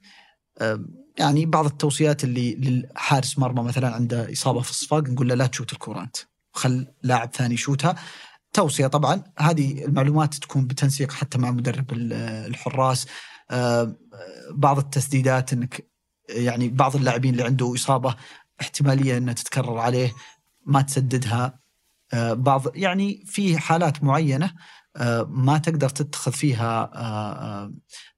يعني 1.19 1.45
بعض 1.45 1.65
التوصيات 1.65 2.23
اللي 2.23 2.55
للحارس 2.55 3.39
مرمى 3.39 3.63
مثلا 3.63 3.95
عنده 3.95 4.31
إصابة 4.33 4.61
في 4.61 4.69
الصفاق 4.69 5.09
نقول 5.09 5.29
له 5.29 5.35
لا 5.35 5.47
تشوت 5.47 5.73
الكورات 5.73 6.17
خل 6.53 6.87
لاعب 7.03 7.29
ثاني 7.33 7.53
يشوتها. 7.53 7.95
توصية 8.53 8.87
طبعا 8.87 9.23
هذه 9.39 9.85
المعلومات 9.85 10.33
تكون 10.35 10.67
بتنسيق 10.67 11.11
حتى 11.11 11.37
مع 11.37 11.51
مدرب 11.51 11.93
ال- 11.93 12.13
الحراس. 12.49 13.07
بعض 14.51 14.77
التسديدات 14.77 15.53
إنك 15.53 15.87
يعني 16.29 16.69
بعض 16.69 16.95
اللاعبين 16.95 17.31
اللي 17.33 17.43
عنده 17.43 17.73
إصابة 17.75 18.15
احتمالية 18.61 19.17
إنها 19.17 19.33
تتكرر 19.33 19.77
عليه 19.77 20.13
ما 20.65 20.81
تسددها. 20.81 21.64
بعض 22.13 22.77
يعني 22.77 23.23
في 23.25 23.57
حالات 23.57 24.03
معينة 24.03 24.51
آه، 24.97 25.27
ما 25.29 25.57
تقدر 25.57 25.89
تتخذ 25.89 26.31
فيها 26.31 26.91
آه، 26.95 27.63
آه، 27.63 27.73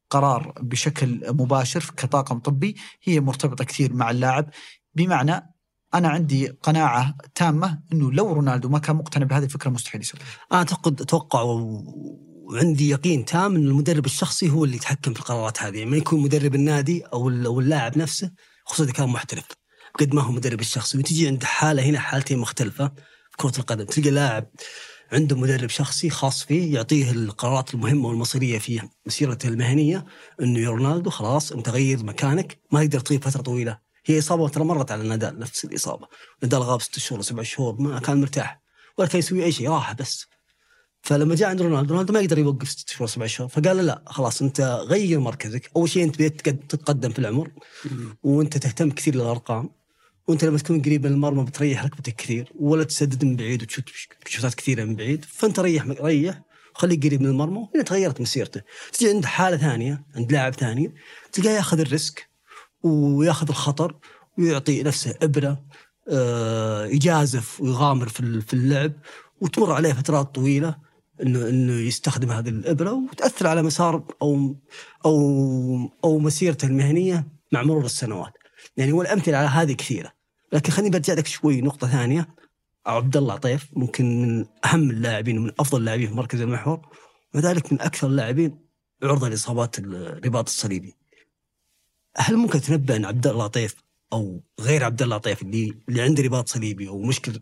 قرار 0.10 0.54
بشكل 0.62 1.22
مباشر 1.28 1.94
كطاقم 1.98 2.40
طبي. 2.40 2.76
هي 3.04 3.20
مرتبطة 3.20 3.64
كثير 3.64 3.94
مع 3.94 4.12
اللاعب. 4.12 4.50
بمعنى 4.94 5.54
أنا 5.94 6.10
عندي 6.10 6.48
قناعة 6.48 7.16
تامة 7.36 7.82
إنه 7.94 8.12
لو 8.12 8.34
رونالدو 8.34 8.70
ما 8.70 8.80
كان 8.80 8.96
مقتنع 8.96 9.26
بهذه 9.26 9.44
الفكرة 9.44 9.70
مستحيل 9.70 10.02
يسويها. 10.02 10.26
أعتقد 10.54 11.02
أتوقع 11.02 11.42
وعندي 11.42 12.90
يقين 12.90 13.26
تام 13.26 13.56
إن 13.56 13.68
المدرب 13.68 14.06
الشخصي 14.06 14.50
هو 14.50 14.66
اللي 14.66 14.76
يتحكم 14.76 15.14
في 15.14 15.20
القرارات 15.20 15.64
هذه. 15.64 15.78
يعني 15.78 15.92
ما 15.92 15.98
يكون 15.98 16.20
مدرب 16.20 16.56
النادي 16.56 17.02
أو 17.02 17.30
أو 17.30 17.60
اللاعب 17.60 17.98
نفسه 17.98 18.32
خصوصا 18.66 18.84
إذا 18.84 18.94
كان 18.94 19.10
محترف 19.10 19.46
قد 20.00 20.16
ما 20.16 20.22
هو 20.22 20.32
مدرب 20.32 20.60
الشخصي. 20.60 20.98
وتجي 20.98 21.28
عند 21.28 21.44
حالة 21.44 21.84
هنا 21.84 22.00
حالتين 22.00 22.40
مختلفة. 22.40 22.92
كرة 23.38 23.54
القدم. 23.60 23.84
تلقى 23.86 24.10
لاعب 24.10 24.48
عنده 25.12 25.36
مدرب 25.36 25.70
شخصي 25.70 26.10
خاص 26.10 26.44
فيه 26.44 26.74
يعطيه 26.76 27.12
القرارات 27.12 27.74
المهمة 27.74 28.08
والمصيرية 28.08 28.60
في 28.60 28.82
مسيرته 29.06 29.48
المهنية 29.50 30.06
إنه 30.42 30.60
يا 30.60 30.70
رونالدو 30.70 31.10
خلاص 31.10 31.52
أنت 31.52 31.70
غير 31.70 32.04
مكانك 32.04 32.60
ما 32.72 32.82
يقدر 32.82 33.00
تغيب 33.00 33.24
فترة 33.24 33.42
طويلة. 33.42 33.78
هي 34.06 34.20
إصابة 34.20 34.50
ترى 34.50 34.64
مرت 34.64 34.92
على 34.92 35.04
نادال 35.04 35.40
نفس 35.40 35.66
الإصابة. 35.66 36.08
نادال 36.44 36.62
غاب 36.62 36.82
ست 36.82 37.00
شهور 37.00 37.22
سبع 37.22 37.44
شهور 37.44 37.82
ما 37.82 38.00
كان 38.00 38.22
مرتاح 38.22 38.62
ولا 38.98 39.08
كان 39.08 39.20
يسوي 39.20 39.44
أي 39.44 39.52
شيء 39.52 39.70
راحه 39.70 39.94
بس. 39.94 40.26
فلما 41.02 41.36
جاء 41.36 41.50
عند 41.50 41.62
رونالدو 41.62 41.94
رونالدو 41.94 42.14
ما 42.14 42.20
يقدر 42.20 42.38
يوقف 42.40 42.70
ست 42.70 42.90
شهور 42.90 43.08
سبع 43.08 43.26
شهور 43.26 43.50
فقال 43.50 43.78
له 43.78 43.84
لا 43.84 44.04
خلاص 44.08 44.42
أنت 44.42 44.62
غير 44.88 45.20
مركزك. 45.20 45.72
أول 45.76 45.90
شيء 45.90 46.04
أنت 46.04 46.16
بديت 46.16 46.42
تقد- 46.42 46.68
تتقدم 46.70 47.10
في 47.10 47.20
العمر 47.20 47.52
وأنت 48.24 48.58
تهتم 48.58 48.92
كثير 48.92 49.16
للأرقام. 49.16 49.70
وانت 50.28 50.46
لما 50.46 50.58
تكون 50.58 50.82
قريب 50.82 51.06
من 51.06 51.12
المرمى 51.12 51.44
بتريح 51.44 51.86
ركبتك 51.86 52.16
كثير 52.16 52.52
ولا 52.60 52.84
تسدد 52.84 53.26
من 53.26 53.36
بعيد 53.36 53.64
وتشوت 53.64 53.90
شوتات 54.28 54.56
كثيرة 54.56 54.84
من 54.84 54.96
بعيد 54.96 55.26
فانت 55.26 55.60
ريح 55.60 55.86
ريح 55.88 56.42
خليك 56.74 57.06
قريب 57.06 57.22
من 57.22 57.28
المرمى 57.28 57.58
وهنا 57.58 57.84
تغيرت 57.84 58.22
مسيرته 58.22 58.62
تجي 58.94 59.10
عند 59.10 59.26
حالة 59.26 59.58
ثانية 59.58 60.06
عند 60.16 60.32
لاعب 60.32 60.54
ثاني 60.54 60.94
تلقاه 61.32 61.52
ياخذ 61.52 61.80
ال 61.80 61.90
risk 61.90 62.30
وياخذ 62.84 63.50
الخطر 63.50 63.96
ويعطي 64.38 64.84
نفسه 64.84 65.16
إبرة 65.22 65.64
آه، 66.10 66.86
يجازف 66.86 67.62
ويغامر 67.62 68.10
في 68.10 68.54
اللعب 68.54 68.94
وتمر 69.42 69.72
عليه 69.72 69.94
فترات 69.94 70.36
طويلة 70.36 70.76
إنه 71.22 71.50
إنه 71.50 71.74
يستخدم 71.74 72.32
هذه 72.32 72.50
الإبرة 72.50 72.92
وتأثر 72.92 73.48
على 73.48 73.64
مسار 73.64 74.04
أو 74.22 74.56
أو 75.06 75.92
أو 76.04 76.20
مسيرته 76.20 76.66
المهنية 76.66 77.28
مع 77.52 77.64
مرور 77.64 77.86
السنوات. 77.86 78.34
يعني 78.78 78.92
والامثله 78.92 79.38
على 79.38 79.48
هذه 79.48 79.74
كثيرة. 79.74 80.17
لكن 80.54 80.72
خليني 80.72 80.90
برجع 80.90 81.14
لك 81.14 81.28
شوي 81.28 81.62
نقطة 81.62 81.88
ثانية 81.88 82.28
عبد 82.86 83.18
الله 83.18 83.34
عطيف 83.34 83.68
ممكن 83.74 84.22
من 84.22 84.46
أهم 84.66 84.90
اللاعبين 84.92 85.38
ومن 85.38 85.52
أفضل 85.60 85.80
اللاعبين 85.80 86.08
في 86.08 86.14
مركز 86.14 86.42
المحور 86.42 86.88
وذلك 87.36 87.74
من 87.74 87.82
أكثر 87.82 88.08
اللاعبين 88.08 88.60
عرضة 89.04 89.30
لإصابات 89.30 89.80
الرباط 89.80 90.48
الصليبي. 90.48 90.96
هل 92.18 92.38
ممكن 92.38 92.62
تنبأ 92.62 92.96
أن 92.96 93.06
عبد 93.06 93.28
الله 93.28 93.44
عطيف 93.44 93.76
أو 94.14 94.42
غير 94.60 94.84
عبد 94.84 95.02
الله 95.02 95.16
عطيف 95.16 95.42
اللي 95.42 95.74
اللي 95.90 96.02
عنده 96.02 96.24
رباط 96.24 96.50
صليبي 96.50 96.88
أو 96.88 97.02
مشكلة 97.02 97.40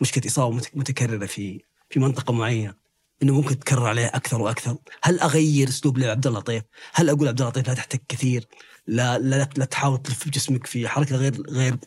مشكلة 0.00 0.26
إصابة 0.26 0.56
مت- 0.56 0.70
متكررة 0.76 1.26
في 1.26 1.60
في 1.90 2.00
منطقة 2.00 2.32
معينة 2.32 2.74
إنه 3.22 3.34
ممكن 3.34 3.58
تكرر 3.58 3.86
عليه 3.86 4.06
أكثر 4.06 4.40
وأكثر، 4.42 4.76
هل 5.02 5.20
أغير 5.20 5.68
أسلوب 5.68 5.98
لعب 5.98 6.10
عبد 6.10 6.26
الله 6.26 6.38
عطيف؟ 6.38 6.62
هل 6.92 7.08
أقول 7.08 7.28
عبد 7.28 7.38
الله 7.40 7.48
عطيف 7.50 7.68
لا 7.68 7.74
تحتك 7.74 8.02
كثير؟ 8.08 8.46
لا 8.86 9.18
لا, 9.18 9.48
لا 9.56 9.64
تحاول 9.64 10.02
تلف 10.02 10.28
جسمك 10.28 10.66
في 10.66 10.88
حركة 10.88 11.16
غير 11.16 11.50
غير 11.50 11.78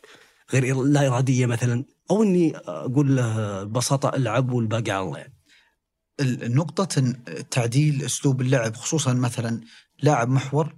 غير 0.53 0.75
لا 0.75 1.07
إرادية 1.07 1.45
مثلا، 1.45 1.85
أو 2.11 2.23
إني 2.23 2.57
أقول 2.57 3.15
له 3.15 3.63
ببساطة 3.63 4.09
العب 4.15 4.51
والباقي 4.51 4.91
على 4.91 5.05
الله 5.05 5.17
يعني. 5.17 5.33
نقطة 6.55 7.13
تعديل 7.51 8.03
أسلوب 8.05 8.41
اللعب 8.41 8.75
خصوصا 8.75 9.13
مثلا 9.13 9.61
لاعب 10.03 10.29
محور 10.29 10.75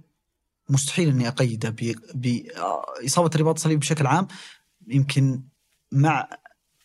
مستحيل 0.68 1.08
إني 1.08 1.28
أقيده 1.28 1.76
باصابه 2.14 3.30
الرباط 3.34 3.54
الصليبي 3.54 3.80
بشكل 3.80 4.06
عام 4.06 4.28
يمكن 4.88 5.42
مع 5.92 6.28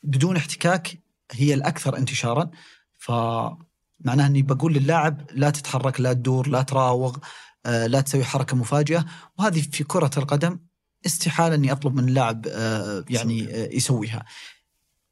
بدون 0.04 0.36
احتكاك 0.38 0.98
هي 1.32 1.54
الأكثر 1.54 1.98
انتشارا 1.98 2.52
فمعناها 2.94 4.28
إني 4.28 4.42
بقول 4.42 4.74
للاعب 4.74 5.22
لا 5.32 5.50
تتحرك 5.50 6.02
لا 6.02 6.14
تدور 6.14 6.48
لا 6.48 6.62
تراوغ 6.62 7.18
لا 7.66 8.02
تسوي 8.02 8.24
حركة 8.24 8.58
مفاجئة 8.58 9.06
وهذه 9.40 9.62
في 9.62 9.84
كرة 9.84 10.12
القدم 10.18 10.60
استحالة 11.06 11.56
إني 11.56 11.72
أطلب 11.72 11.96
من 11.96 12.10
اللاعب 12.10 12.48
آه، 12.48 13.06
يعني 13.10 13.56
آه، 13.56 13.70
يسويها. 13.72 14.26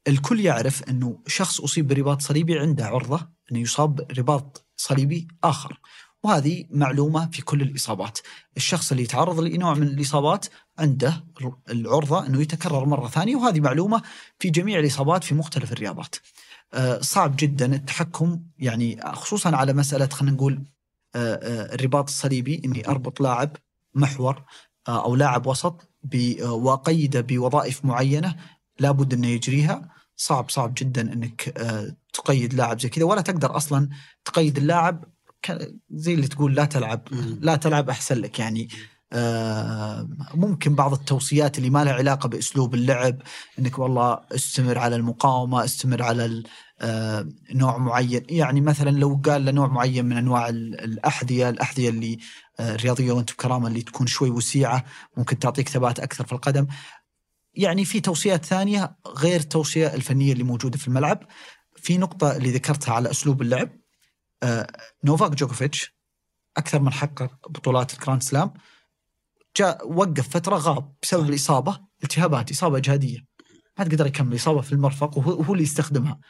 الكل 0.08 0.40
يعرف 0.40 0.82
إنه 0.82 1.18
شخص 1.26 1.60
أصيب 1.60 1.88
برباط 1.88 2.22
صليبي 2.22 2.58
عنده 2.58 2.86
عرضة 2.86 3.28
إنه 3.52 3.60
يصاب 3.60 3.94
برباط 3.94 4.66
صليبي 4.76 5.28
آخر. 5.44 5.80
وهذه 6.22 6.64
معلومة 6.70 7.30
في 7.30 7.42
كل 7.42 7.62
الإصابات. 7.62 8.18
الشخص 8.56 8.90
اللي 8.90 9.02
يتعرض 9.02 9.40
لنوع 9.40 9.74
من 9.74 9.86
الإصابات 9.86 10.46
عنده 10.78 11.24
العرضة 11.70 12.26
إنه 12.26 12.42
يتكرر 12.42 12.84
مرة 12.84 13.08
ثانية 13.08 13.36
وهذه 13.36 13.60
معلومة 13.60 14.02
في 14.38 14.50
جميع 14.50 14.78
الإصابات 14.78 15.24
في 15.24 15.34
مختلف 15.34 15.72
الرياضات. 15.72 16.16
آه، 16.74 17.00
صعب 17.00 17.34
جدا 17.38 17.74
التحكم 17.74 18.42
يعني 18.58 19.00
خصوصا 19.12 19.56
على 19.56 19.72
مسألة 19.72 20.06
خلينا 20.06 20.36
نقول 20.36 20.54
آه، 20.54 20.58
آه، 20.58 20.71
الرباط 21.16 22.08
الصليبي 22.08 22.62
إني 22.64 22.88
أربط 22.88 23.20
لاعب 23.20 23.56
محور 23.94 24.42
آه، 24.88 25.04
أو 25.04 25.16
لاعب 25.16 25.46
وسط 25.46 25.88
آه، 26.14 26.52
واقيده 26.52 27.20
بوظائف 27.20 27.84
معينة 27.84 28.36
لابد 28.80 29.14
انه 29.14 29.26
يجريها. 29.26 29.88
صعب 30.16 30.50
صعب 30.50 30.74
جدا 30.76 31.12
أنك 31.12 31.58
آه، 31.58 31.96
تقيد 32.12 32.54
لاعب 32.54 32.80
زي 32.80 32.88
كذا 32.88 33.04
ولا 33.04 33.20
تقدر 33.20 33.56
أصلا 33.56 33.88
تقيد 34.24 34.56
اللاعب 34.58 35.04
زي 35.90 36.14
اللي 36.14 36.28
تقول 36.28 36.54
لا 36.54 36.64
تلعب 36.64 37.08
لا 37.40 37.56
تلعب 37.56 37.90
أحسن 37.90 38.18
لك 38.18 38.38
يعني. 38.38 38.62
آه، 38.62 38.91
ممكن 40.34 40.74
بعض 40.74 40.92
التوصيات 40.92 41.58
اللي 41.58 41.70
ما 41.70 41.84
لها 41.84 41.92
علاقة 41.92 42.28
بأسلوب 42.28 42.74
اللعب 42.74 43.22
إنك 43.58 43.78
والله 43.78 44.20
استمر 44.34 44.78
على 44.78 44.96
المقاومة 44.96 45.64
استمر 45.64 46.02
على 46.02 46.42
آه، 46.80 47.28
نوع 47.54 47.78
معين. 47.78 48.22
يعني 48.28 48.60
مثلا 48.60 48.90
لو 48.90 49.20
قال 49.24 49.44
له 49.44 49.50
نوع 49.52 49.66
معين 49.66 50.04
من 50.04 50.16
أنواع 50.16 50.48
ال- 50.48 50.80
الأحذية 50.80 51.48
الأحذية 51.48 51.88
اللي 51.88 52.18
آه، 52.60 52.74
الرياضية 52.74 53.12
وأنت 53.12 53.32
بكرامة 53.32 53.68
اللي 53.68 53.82
تكون 53.82 54.06
شوي 54.06 54.30
وسيعة 54.30 54.84
ممكن 55.16 55.38
تعطيك 55.38 55.68
ثبات 55.68 56.00
أكثر 56.00 56.26
في 56.26 56.32
القدم. 56.32 56.66
يعني 57.54 57.84
في 57.84 58.00
توصيات 58.00 58.44
ثانية 58.44 58.96
غير 59.06 59.40
التوصية 59.40 59.94
الفنية 59.94 60.32
اللي 60.32 60.44
موجودة 60.44 60.78
في 60.78 60.88
الملعب. 60.88 61.22
في 61.76 61.98
نقطة 61.98 62.36
اللي 62.36 62.50
ذكرتها 62.50 62.94
على 62.94 63.10
أسلوب 63.10 63.42
اللعب 63.42 63.68
آه، 64.42 64.66
نوفاك 65.04 65.30
جوكوفيتش 65.34 65.94
أكثر 66.56 66.80
من 66.80 66.92
حقق 66.92 67.48
بطولات 67.48 67.94
الجراند 67.94 68.22
سلام. 68.22 68.52
جاء 69.56 69.92
وقف 69.92 70.28
فترة 70.28 70.56
غاب 70.56 70.94
بسبب 71.02 71.28
الإصابة 71.28 71.80
التهابات 72.04 72.50
إصابة 72.50 72.76
اجهاديه 72.76 73.18
ما 73.78 73.84
قدر 73.84 74.06
يكمل 74.06 74.36
إصابة 74.36 74.60
في 74.60 74.72
المرفق 74.72 75.18
وهو 75.18 75.52
اللي 75.52 75.62
يستخدمها. 75.62 76.20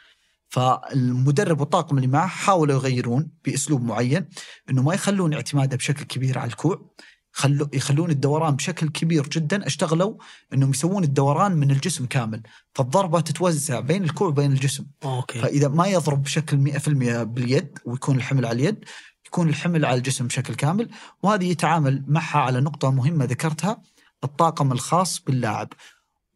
فالمدرب 0.49 1.59
والطاقم 1.59 1.97
اللي 1.97 2.07
معه 2.07 2.27
حاولوا 2.27 2.75
يغيرون 2.75 3.31
بأسلوب 3.45 3.83
معين 3.83 4.29
إنه 4.69 4.81
ما 4.81 4.93
يخلون 4.93 5.33
اعتماده 5.33 5.77
بشكل 5.77 6.03
كبير 6.03 6.39
على 6.39 6.49
الكوع 6.49 6.93
خلو 7.31 7.69
يخلون 7.73 8.09
الدوران 8.11 8.55
بشكل 8.55 8.89
كبير 8.89 9.27
جدا 9.27 9.67
أشتغلوا 9.67 10.15
إنهم 10.53 10.69
يسوون 10.69 11.03
الدوران 11.03 11.51
من 11.51 11.71
الجسم 11.71 12.05
كامل. 12.05 12.41
فالضربة 12.75 13.19
تتوزع 13.19 13.79
بين 13.79 14.03
الكوع 14.03 14.27
وبين 14.27 14.51
الجسم. 14.51 14.85
أوكي. 15.03 15.39
فإذا 15.39 15.67
ما 15.67 15.87
يضرب 15.87 16.23
بشكل 16.23 16.57
100% 16.57 17.23
باليد 17.23 17.79
ويكون 17.85 18.15
الحمل 18.15 18.45
على 18.45 18.61
اليد 18.61 18.85
يكون 19.33 19.49
الحمل 19.49 19.85
على 19.85 19.97
الجسم 19.97 20.27
بشكل 20.27 20.55
كامل 20.55 20.89
وهذه 21.23 21.49
يتعامل 21.51 22.03
معها 22.07 22.37
على 22.39 22.61
نقطة 22.61 22.91
مهمة 22.91 23.25
ذكرتها 23.25 23.81
الطاقم 24.23 24.71
الخاص 24.71 25.19
باللاعب. 25.27 25.69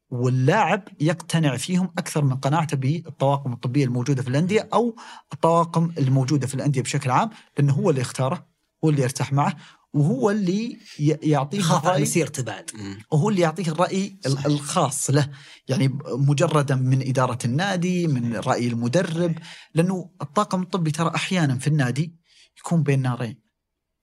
واللاعب 0.09 0.83
يقتنع 0.99 1.57
فيهم 1.57 1.89
أكثر 1.97 2.23
من 2.23 2.35
قناعته 2.35 2.77
بالطواقم 2.77 3.53
الطبية 3.53 3.85
الموجودة 3.85 4.21
في 4.21 4.27
الأندية 4.27 4.69
أو 4.73 4.95
الطواقم 5.33 5.91
الموجودة 5.97 6.47
في 6.47 6.53
الأندية 6.55 6.81
بشكل 6.81 7.11
عام 7.11 7.29
لأنه 7.57 7.73
هو 7.73 7.89
اللي 7.89 8.01
يختاره 8.01 8.45
هو 8.85 8.89
اللي 8.89 9.01
يرتاح 9.01 9.33
معه 9.33 9.55
وهو 9.93 10.31
اللي 10.31 10.77
يعطيه 10.99 11.57
يخاف 11.57 11.85
على 11.87 12.01
مسيرته 12.01 12.43
بعد 12.43 12.71
وهو 13.11 13.29
اللي 13.29 13.41
يعطيه 13.41 13.71
الرأي 13.71 14.17
ال- 14.25 14.31
صحيح. 14.31 14.45
الخاص 14.45 15.09
له. 15.09 15.29
يعني 15.67 15.99
مجردا 16.05 16.75
من 16.75 17.07
إدارة 17.07 17.37
النادي 17.45 18.07
من 18.07 18.35
رأي 18.35 18.67
المدرب 18.67 19.35
لأنه 19.73 20.09
الطاقم 20.21 20.61
الطبي 20.61 20.91
ترى 20.91 21.11
أحيانا 21.15 21.57
في 21.59 21.67
النادي 21.67 22.26
يكون 22.59 22.83
بين 22.83 23.01
نارين. 23.01 23.41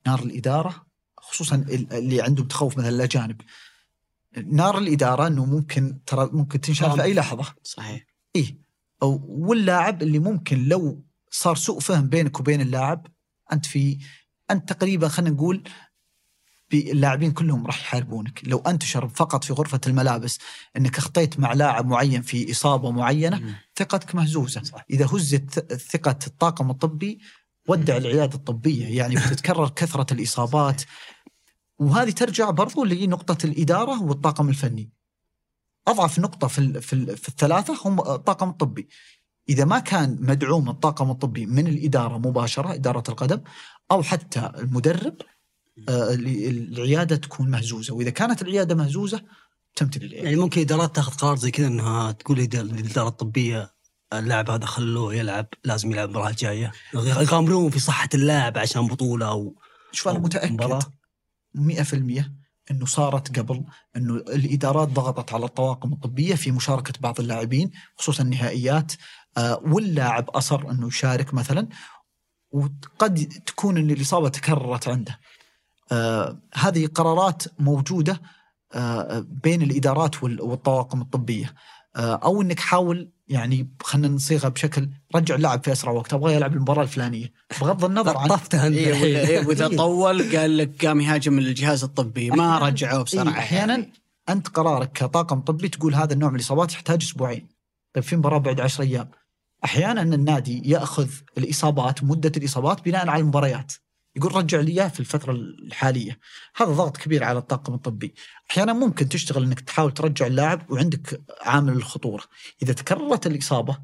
نار 0.06 0.22
الإدارة 0.22 0.86
خصوصا 1.18 1.56
ال- 1.56 1.93
اللي 1.93 2.22
عندهم 2.22 2.47
تخوف 2.47 2.78
مثلا 2.78 2.89
الأجانب 2.89 3.40
نار 4.47 4.78
الإدارة 4.78 5.26
أنه 5.26 5.44
ممكن 5.44 6.05
ترى 6.06 6.28
ممكن 6.32 6.60
تنشال 6.60 6.93
في 6.93 7.02
أي 7.02 7.14
لحظة. 7.14 7.55
صحيح. 7.62 8.06
إيه. 8.36 8.59
أو 9.02 9.20
واللاعب 9.28 10.02
اللي 10.02 10.18
ممكن 10.18 10.64
لو 10.68 11.05
صار 11.31 11.56
سوء 11.56 11.81
فهم 11.81 12.09
بينك 12.09 12.40
وبين 12.40 12.60
اللاعب 12.60 13.06
أنت 13.52 13.66
في 13.66 13.98
أنت 14.51 14.72
تقريبا 14.72 15.09
خلينا 15.09 15.35
نقول 15.35 15.62
بي- 16.70 16.93
اللاعبين 16.93 17.32
كلهم 17.32 17.66
راح 17.66 17.81
يحاربونك. 17.81 18.40
لو 18.48 18.59
انتشر 18.59 19.09
فقط 19.09 19.44
في 19.44 19.52
غرفة 19.52 19.81
الملابس 19.86 20.39
أنك 20.76 20.98
أخطيت 20.98 21.39
مع 21.40 21.52
لاعب 21.52 21.86
معين 21.86 22.22
في 22.22 22.51
إصابة 22.51 22.90
معينة 22.90 23.39
مم. 23.39 23.55
ثقتك 23.76 24.14
مهزوزة. 24.14 24.62
إذا 24.90 25.06
هزت 25.06 25.51
ث- 25.51 25.74
ثقة 25.93 26.18
الطاقم 26.26 26.70
الطبي 26.70 27.18
ودع 27.68 27.96
العيادة 27.96 28.34
الطبية 28.34 28.96
يعني 28.98 29.14
بتتكرر 29.14 29.68
كثرة 29.68 30.14
الإصابات. 30.14 30.82
وهذه 31.78 32.10
ترجع 32.10 32.50
برضو 32.50 32.84
لنقطة 32.84 33.46
الإدارة 33.46 34.02
والطاقم 34.02 34.48
الفني. 34.48 34.90
أضعف 35.88 36.18
نقطة 36.18 36.48
في, 36.48 36.80
في, 36.80 37.16
في 37.16 37.28
الثلاثة 37.28 37.78
هم 37.84 38.00
الطاقم 38.00 38.48
الطبي. 38.48 38.88
إذا 39.48 39.64
ما 39.64 39.78
كان 39.78 40.16
مدعوم 40.20 40.68
الطاقم 40.68 41.10
الطبي 41.10 41.46
من 41.46 41.66
الإدارة 41.66 42.18
مباشرة 42.18 42.74
إدارة 42.74 43.02
القدم 43.08 43.40
أو 43.90 44.02
حتى 44.02 44.50
المدرب 44.58 45.14
آه، 45.88 46.14
ال- 46.14 46.72
العيادة 46.78 47.16
تكون 47.16 47.50
مهزوزة. 47.50 47.94
وإذا 47.94 48.10
كانت 48.10 48.42
العيادة 48.42 48.74
مهزوزة 48.74 49.22
تمتلي 49.76 50.06
العيادة. 50.06 50.28
يعني 50.28 50.40
ممكن 50.40 50.60
إدارات 50.60 50.96
تاخذ 50.96 51.12
قرار 51.12 51.36
زي 51.36 51.50
كذا 51.50 51.66
إنها 51.66 52.12
تقول 52.12 52.38
للإدارة 52.38 53.08
الطبية 53.08 53.73
اللاعب 54.18 54.50
هذا 54.50 54.66
خلوه 54.66 55.14
يلعب 55.14 55.46
لازم 55.64 55.92
يلعب 55.92 56.08
المباراة 56.08 56.28
الجاية. 56.30 56.72
يغامرون 56.94 57.70
في 57.70 57.78
صحة 57.78 58.08
اللاعب 58.14 58.58
عشان 58.58 58.86
بطولة 58.86 59.28
أو 59.28 59.54
شوف 59.92 60.08
متأكد 60.08 60.52
مباراة. 60.52 60.80
100% 61.54 62.30
أنه 62.70 62.86
صارت 62.86 63.38
قبل 63.38 63.64
أنه 63.96 64.14
الإدارات 64.14 64.88
ضغطت 64.88 65.32
على 65.34 65.44
الطواقم 65.44 65.92
الطبية 65.92 66.34
في 66.34 66.50
مشاركة 66.50 66.92
بعض 67.00 67.20
اللاعبين 67.20 67.70
خصوصا 67.96 68.22
النهائيات. 68.22 68.92
آه، 69.38 69.60
واللاعب 69.64 70.30
أصر 70.30 70.70
أنه 70.70 70.86
يشارك 70.86 71.34
مثلا 71.34 71.68
وقد 72.50 73.28
تكون 73.46 73.76
أن 73.78 73.90
الإصابة 73.90 74.28
تكررت 74.28 74.88
عنده. 74.88 75.20
آه، 75.92 76.38
هذه 76.54 76.86
قرارات 76.86 77.42
موجودة 77.58 78.22
آه، 78.74 79.24
بين 79.28 79.62
الإدارات 79.62 80.22
وال- 80.22 80.40
والطواقم 80.42 81.00
الطبية. 81.00 81.54
آه، 81.96 82.14
أو 82.14 82.42
أنك 82.42 82.60
حاول 82.60 83.10
يعني 83.28 83.68
خلينا 83.82 84.08
نصيغها 84.08 84.48
بشكل 84.48 84.88
رجع 85.14 85.34
اللاعب 85.34 85.64
في 85.64 85.72
أسرع 85.72 85.92
وقت 85.92 86.14
أبغى 86.14 86.34
يلعب 86.34 86.52
المباراة 86.52 86.82
الفلانية. 86.82 87.32
بغض 87.60 87.84
النظر 87.84 88.16
عن 88.18 88.28
طفتها 88.28 88.66
أنت. 88.66 88.76
إيه 88.76 88.92
وإذا, 89.46 89.64
إيه 89.64 89.70
إيه. 89.70 89.76
طول 89.76 90.36
قال 90.36 90.56
لك 90.56 90.86
قام 90.86 91.00
يهاجم 91.00 91.38
الجهاز 91.38 91.84
الطبي. 91.84 92.30
ما 92.30 92.58
رجعوه 92.58 93.02
بسرعة 93.02 93.22
إيه 93.32 93.38
أحيانا 93.38 93.74
يعني. 93.74 93.92
أنت 94.28 94.48
قرارك 94.48 94.92
كطاقم 94.92 95.40
طبي 95.40 95.68
تقول 95.68 95.94
هذا 95.94 96.12
النوع 96.12 96.30
من 96.30 96.36
الإصابات 96.36 96.72
يحتاج 96.72 97.02
أسبوعين. 97.02 97.48
طيب 97.94 98.04
في 98.04 98.16
مباراة 98.16 98.38
بعد 98.38 98.60
10 98.60 98.84
أيام. 98.84 99.08
أحيانا 99.64 100.02
النادي 100.02 100.70
يأخذ 100.70 101.08
الإصابات 101.38 102.04
مدة 102.04 102.32
الإصابات 102.36 102.84
بناء 102.84 103.08
على 103.08 103.20
المباريات. 103.20 103.72
يقول 104.16 104.36
رجع 104.36 104.60
لي 104.60 104.72
إياه 104.72 104.88
في 104.88 105.00
الفترة 105.00 105.32
الحالية. 105.32 106.18
هذا 106.56 106.70
ضغط 106.70 106.96
كبير 106.96 107.24
على 107.24 107.38
الطاقم 107.38 107.74
الطبي. 107.74 108.14
أحيانا 108.50 108.72
ممكن 108.72 109.08
تشتغل 109.08 109.42
إنك 109.42 109.60
تحاول 109.60 109.94
ترجع 109.94 110.26
اللاعب 110.26 110.70
وعندك 110.70 111.22
عامل 111.42 111.72
الخطورة. 111.72 112.24
إذا 112.62 112.72
تكررت 112.72 113.26
الإصابة 113.26 113.78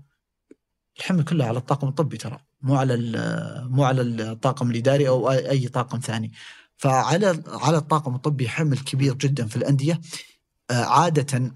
الحمل 0.99 1.25
كله 1.25 1.45
على 1.45 1.59
الطاقم 1.59 1.89
الطبي 1.89 2.17
ترى. 2.17 2.39
مو 2.63 2.77
على 2.77 2.97
مو 3.71 3.85
على 3.85 4.03
الطاقم 4.03 4.71
الإداري 4.71 5.09
أو 5.09 5.31
أي 5.31 5.69
طاقم 5.69 5.99
ثاني. 5.99 6.33
فعلى 6.77 7.43
على 7.47 7.77
الطاقم 7.77 8.15
الطبي 8.15 8.49
حمل 8.49 8.79
كبير 8.79 9.15
جدا 9.15 9.47
في 9.47 9.57
الأندية. 9.57 10.01
آه، 10.71 10.85
عادة 10.85 11.53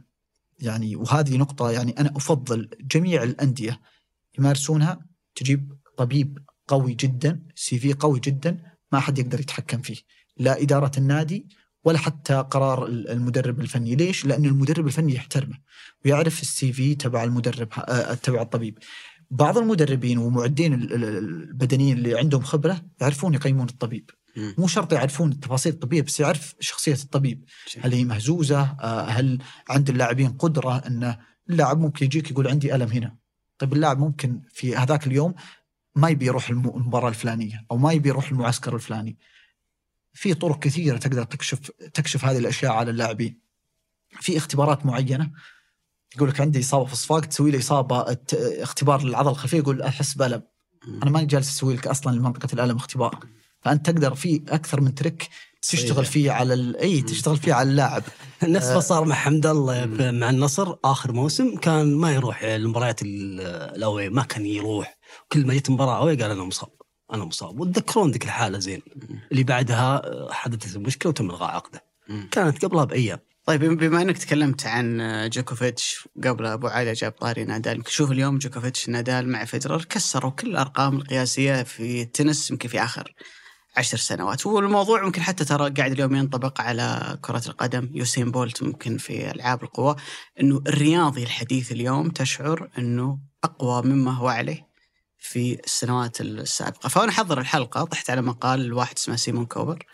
يعني 0.58 0.96
وهذه 0.96 1.36
نقطة 1.36 1.70
يعني 1.70 2.00
أنا 2.00 2.16
أفضل 2.16 2.70
جميع 2.80 3.22
الأندية 3.22 3.80
يمارسونها. 4.38 5.06
تجيب 5.34 5.72
طبيب 5.96 6.38
قوي 6.68 6.94
جدا 6.94 7.40
سي 7.54 7.78
في 7.78 7.92
قوي 7.92 8.20
جدا 8.20 8.58
ما 8.92 9.00
حد 9.00 9.18
يقدر 9.18 9.40
يتحكم 9.40 9.82
فيه. 9.82 9.96
لا 10.36 10.62
إدارة 10.62 10.92
النادي 10.98 11.46
ولا 11.84 11.98
حتى 11.98 12.34
قرار 12.34 12.86
المدرب 12.86 13.60
الفني. 13.60 13.94
ليش؟ 13.94 14.24
لأن 14.26 14.44
المدرب 14.44 14.86
الفني 14.86 15.14
يحترمه 15.14 15.58
ويعرف 16.04 16.42
السي 16.42 16.72
في 16.72 16.94
تبع 16.94 17.24
المدرب 17.24 17.68
آه، 17.78 18.14
تبع 18.14 18.42
الطبيب. 18.42 18.78
بعض 19.30 19.58
المدربين 19.58 20.18
ومعدين 20.18 20.74
ال- 20.74 20.92
ال- 20.92 21.04
البدنيين 21.04 21.96
اللي 21.98 22.18
عندهم 22.18 22.42
خبرة 22.42 22.82
يعرفون 23.00 23.34
يقيمون 23.34 23.68
الطبيب. 23.68 24.10
مم. 24.36 24.54
مو 24.58 24.66
شرط 24.66 24.92
يعرفون 24.92 25.32
التفاصيل 25.32 25.72
الطبيه 25.72 26.02
بس 26.02 26.20
يعرف 26.20 26.54
شخصية 26.60 26.92
الطبيب. 26.94 27.44
هل 27.80 27.92
هي 27.92 28.04
مهزوزة؟ 28.04 28.60
آه، 28.62 29.04
هل 29.04 29.38
عند 29.68 29.90
اللاعبين 29.90 30.28
قدرة 30.32 30.76
انه 30.78 31.18
اللاعب 31.50 31.80
ممكن 31.80 32.06
يجيك 32.06 32.30
يقول 32.30 32.48
عندي 32.48 32.74
ألم 32.74 32.88
هنا؟ 32.88 33.16
طيب 33.58 33.72
اللاعب 33.72 33.98
ممكن 33.98 34.42
في 34.52 34.76
هذاك 34.76 35.06
اليوم 35.06 35.34
ما 35.94 36.08
يبي 36.08 36.26
يروح 36.26 36.50
الم- 36.50 36.68
المباراة 36.76 37.08
الفلانية 37.08 37.66
أو 37.70 37.76
ما 37.76 37.92
يبي 37.92 38.08
يروح 38.08 38.30
المعسكر 38.30 38.74
الفلاني. 38.74 39.16
في 40.12 40.34
طرق 40.34 40.58
كثيرة 40.58 40.96
تقدر 40.96 41.24
تكشف 41.24 41.70
تكشف 41.94 42.24
هذه 42.24 42.38
الأشياء 42.38 42.72
على 42.72 42.90
اللاعبين. 42.90 43.40
في 44.20 44.36
اختبارات 44.36 44.86
معينة 44.86 45.30
يقول 46.16 46.28
لك 46.28 46.40
عندي 46.40 46.60
إصابة 46.60 46.84
في 46.84 46.92
الصفاق 46.92 47.20
تسوي 47.20 47.50
لي 47.50 47.58
إصابة 47.58 48.16
اختبار 48.32 49.02
للعضلة 49.02 49.30
الخلفية 49.32 49.58
يقول 49.58 49.82
أحس 49.82 50.14
بألم. 50.14 50.42
أنا 51.02 51.10
ماني 51.10 51.26
جالس 51.26 51.48
أسوي 51.48 51.74
لك 51.74 51.86
أصلا 51.86 52.16
لمنطقة 52.16 52.54
الألم 52.54 52.76
اختبار. 52.76 53.18
فأنت 53.60 53.90
تقدر 53.90 54.14
في 54.14 54.42
أكثر 54.48 54.80
من 54.80 54.94
track 54.94 55.28
تشتغل 55.62 56.04
فيه 56.04 56.30
على 56.32 56.54
ال... 56.54 56.76
إي 56.76 57.02
تشتغل 57.02 57.36
فيه 57.36 57.54
على 57.54 57.70
اللاعب. 57.70 58.02
نفس 58.42 58.66
ما 58.66 58.80
صار 58.80 59.04
مع 59.04 59.14
حمد 59.14 59.46
الله 59.46 59.86
مع 60.10 60.30
النصر 60.30 60.74
آخر 60.84 61.12
موسم 61.12 61.56
كان 61.56 61.94
ما 61.94 62.12
يروح 62.12 62.42
المباريات 62.42 63.02
ال- 63.02 63.40
ال 63.76 63.83
away 63.83 64.08
ما 64.08 64.22
كان 64.22 64.46
يروح. 64.46 64.93
كل 65.32 65.46
ما 65.46 65.54
جت 65.54 65.70
مباراة 65.70 65.98
away 65.98 66.16
قال 66.22 66.30
أنا 66.30 66.44
مصاب 66.44 66.70
أنا 67.12 67.24
مصاب. 67.24 67.60
وتذكرون 67.60 68.10
ذيك 68.10 68.24
الحالة 68.24 68.58
زين 68.58 68.82
اللي 69.32 69.44
بعدها 69.44 70.02
حدثت 70.30 70.76
المشكلة 70.76 71.10
وتم 71.10 71.30
إلغاء 71.30 71.50
عقده. 71.50 71.84
كانت 72.30 72.64
قبلها 72.64 72.84
بأيام. 72.84 73.18
طيب 73.46 73.64
بما 73.64 74.02
إنك 74.02 74.18
تكلمت 74.18 74.66
عن 74.66 74.98
جوكوفيتش 75.32 76.08
قبل 76.24 76.46
أبو 76.46 76.66
علي 76.66 76.92
جاب 76.92 77.12
طاري 77.12 77.44
نادال 77.44 77.82
شوف 77.88 78.10
اليوم 78.10 78.38
جوكوفيتش 78.38 78.88
نادال 78.88 79.28
مع 79.28 79.44
فيدرر 79.44 79.84
كسروا 79.84 80.30
كل 80.30 80.50
الأرقام 80.50 80.96
القياسية 80.96 81.62
في 81.62 82.02
التنس 82.02 82.50
يمكن 82.50 82.68
في 82.68 82.82
آخر 82.82 83.14
عشر 83.76 83.98
سنوات. 83.98 84.46
والموضوع 84.46 85.04
ممكن 85.04 85.22
حتى 85.22 85.44
ترى 85.44 85.70
قاعد 85.70 85.92
اليوم 85.92 86.14
ينطبق 86.14 86.60
على 86.60 87.18
كرة 87.22 87.42
القدم 87.46 87.90
يوسين 87.94 88.30
بولت 88.30 88.62
ممكن 88.62 88.98
في 88.98 89.30
ألعاب 89.30 89.62
القوى 89.62 89.96
أنه 90.40 90.62
الرياضي 90.66 91.22
الحديث 91.22 91.72
اليوم 91.72 92.10
تشعر 92.10 92.70
أنه 92.78 93.18
أقوى 93.44 93.82
مما 93.82 94.12
هو 94.12 94.28
عليه. 94.28 94.73
في 95.24 95.60
السنوات 95.64 96.20
السابقة. 96.20 96.88
فأنا 96.88 97.10
أحضر 97.10 97.40
الحلقة 97.40 97.84
طحت 97.84 98.10
على 98.10 98.22
مقال 98.22 98.60
لواحد 98.60 98.96
اسمه 98.96 99.16
سيمون 99.16 99.46
كوبر. 99.46 99.86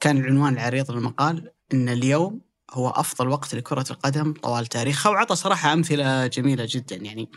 كان 0.00 0.18
العنوان 0.18 0.52
العريض 0.52 0.90
للمقال 0.90 1.50
أن 1.74 1.88
اليوم 1.88 2.40
هو 2.70 2.90
أفضل 2.90 3.28
وقت 3.28 3.54
لكرة 3.54 3.84
القدم 3.90 4.32
طوال 4.32 4.66
تاريخها 4.66 5.10
وعطى 5.10 5.36
صراحة 5.36 5.72
أمثلة 5.72 6.26
جميلة 6.26 6.66
جدا. 6.70 6.96
يعني 6.96 7.30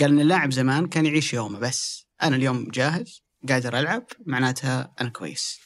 قال 0.00 0.10
أن 0.10 0.20
اللاعب 0.20 0.52
زمان 0.52 0.86
كان 0.86 1.06
يعيش 1.06 1.34
يومه 1.34 1.58
بس. 1.58 2.06
أنا 2.22 2.36
اليوم 2.36 2.68
جاهز 2.70 3.22
قادر 3.48 3.78
ألعب 3.78 4.06
معناتها 4.26 4.92
أنا 5.00 5.08
كويس. 5.08 5.60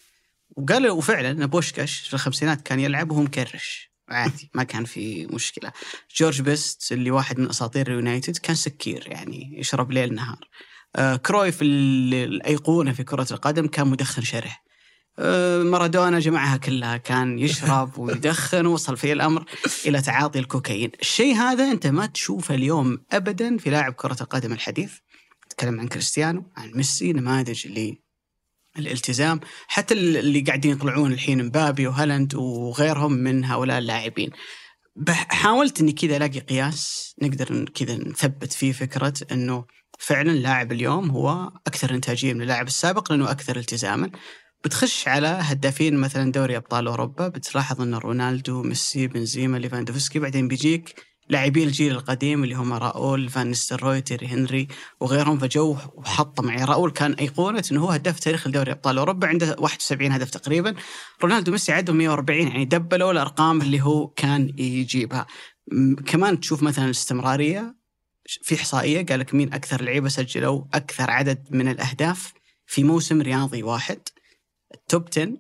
وقال 0.57 0.91
وفعلا 0.91 1.31
أن 1.31 1.47
بوشكاش 1.47 1.99
في 1.99 2.15
الخمسينات 2.15 2.61
كان 2.61 2.81
يلعب 2.81 3.11
وهو 3.11 3.23
مكرش. 3.23 3.93
عادي 4.09 4.51
ما 4.55 4.63
كان 4.63 4.85
في 4.85 5.27
مشكلة. 5.27 5.73
جورج 6.17 6.41
بيست 6.41 6.93
اللي 6.93 7.11
واحد 7.11 7.41
من 7.41 7.49
أساطير 7.49 7.87
اليونايتد 7.87 8.37
كان 8.37 8.57
سكير 8.57 9.05
يعني 9.07 9.61
يشرب 9.61 9.93
ليل 9.93 10.15
نهار. 10.15 10.49
كرويف 11.23 11.63
اللي- 11.63 12.25
الأيقونة 12.25 12.93
في 12.93 13.05
كرة 13.05 13.27
القدم 13.31 13.67
كان 13.67 13.87
مدخن 13.87 14.23
شره 14.23 14.57
آه، 15.19 15.63
مارادونا 15.63 16.19
جمعها 16.19 16.57
كلها 16.57 16.97
كان 16.97 17.39
يشرب 17.39 17.91
ويدخن 17.99 18.67
ووصل 18.67 18.97
فيه 18.97 19.13
الأمر 19.13 19.45
إلى 19.87 20.01
تعاطي 20.01 20.39
الكوكايين، 20.39 20.91
الشيء 21.01 21.35
هذا 21.35 21.71
أنت 21.71 21.87
ما 21.87 22.07
تشوفه 22.07 22.55
اليوم 22.55 23.05
ابدا 23.13 23.57
في 23.59 23.71
لاعب 23.71 23.93
كرة 23.93 24.17
القدم 24.21 24.53
الحديث. 24.53 24.93
تكلم 25.51 25.81
عن 25.81 25.89
كريستيانو، 25.89 26.45
عن 26.57 26.71
ميسي، 26.75 27.13
نماذج 27.13 27.67
اللي 27.67 27.99
الالتزام، 28.79 29.41
حتى 29.67 29.95
اللي 29.95 30.41
قاعدين 30.41 30.73
يطلعون 30.73 31.13
الحين 31.13 31.45
مبابي 31.45 31.87
وهالاند 31.87 32.35
وغيرهم 32.35 33.13
من 33.13 33.45
هؤلاء 33.45 33.79
اللاعبين. 33.79 34.31
حاولت 35.09 35.81
إني 35.81 35.93
كذا 35.93 36.17
ألاقي 36.17 36.39
قياس 36.41 37.15
نقدر 37.23 37.65
كذا 37.65 37.95
نثبت 37.97 38.53
فيه 38.53 38.73
فكرة 38.73 39.15
إنه 39.33 39.65
فعلا 40.03 40.31
لاعب 40.31 40.73
اليوم 40.73 41.11
هو 41.11 41.51
أكثر 41.67 41.95
إنتاجية 41.95 42.35
من 42.35 42.43
اللاعب 42.43 42.67
السابق 42.67 43.13
لأنه 43.13 43.31
أكثر 43.31 43.57
التزاما. 43.57 44.11
بتخش 44.65 45.09
على 45.09 45.27
هدافين 45.27 45.97
مثلا 45.97 46.33
دوري 46.33 46.57
أبطال 46.57 46.87
أوروبا 46.87 47.29
بتلاحظ 47.29 47.81
أن 47.81 47.95
رونالدو 47.95 48.63
ميسي 48.63 49.07
بنزيما 49.07 49.57
ليفاندوفسكي 49.57 50.19
بعدين 50.19 50.49
بيجيك 50.49 50.95
لاعبي 51.29 51.65
الجيل 51.65 51.93
القديم 51.93 52.45
اللي 52.45 52.55
هم 52.55 52.73
راؤول 52.73 53.29
فان 53.29 53.51
نستروي 53.51 54.01
تيري 54.01 54.27
هنري 54.27 54.69
وغيرهم. 55.01 55.39
فجو 55.39 55.77
وحطم 55.95 56.49
يعني 56.49 56.65
راؤول 56.65 56.91
كان 56.91 57.13
أيقونة 57.13 57.65
إنه 57.73 57.81
هو 57.81 57.91
هداف 57.91 58.21
تاريخ 58.21 58.49
دوري 58.49 58.73
أبطال 58.73 58.99
أوروبا 58.99 59.27
عنده 59.27 59.57
71 59.59 60.13
هدف 60.13 60.31
تقريبا. 60.31 60.75
رونالدو 61.23 61.53
ميسي 61.53 61.73
عندهم 61.73 61.97
140 61.97 62.49
يعني 62.49 62.65
دبلوا 62.65 63.13
الأرقام 63.13 63.61
اللي 63.61 63.81
هو 63.81 64.09
كان 64.09 64.55
يجيبها. 64.59 65.27
كمان 66.07 66.41
تشوف 66.41 66.63
مثلا 66.63 66.85
الاستمرارية 66.85 67.82
في 68.27 68.55
إحصائية 68.55 69.07
قال 69.07 69.21
لك 69.21 69.35
مين 69.35 69.53
أكثر 69.53 69.83
لعيبة 69.83 70.09
سجلوا 70.09 70.65
أكثر 70.75 71.11
عدد 71.11 71.47
من 71.51 71.69
الأهداف 71.69 72.33
في 72.67 72.85
موسم 72.85 73.23
رياضي 73.23 73.63
واحد. 73.63 74.01
ال 74.75 74.83
top 74.83 75.09
10 75.13 75.37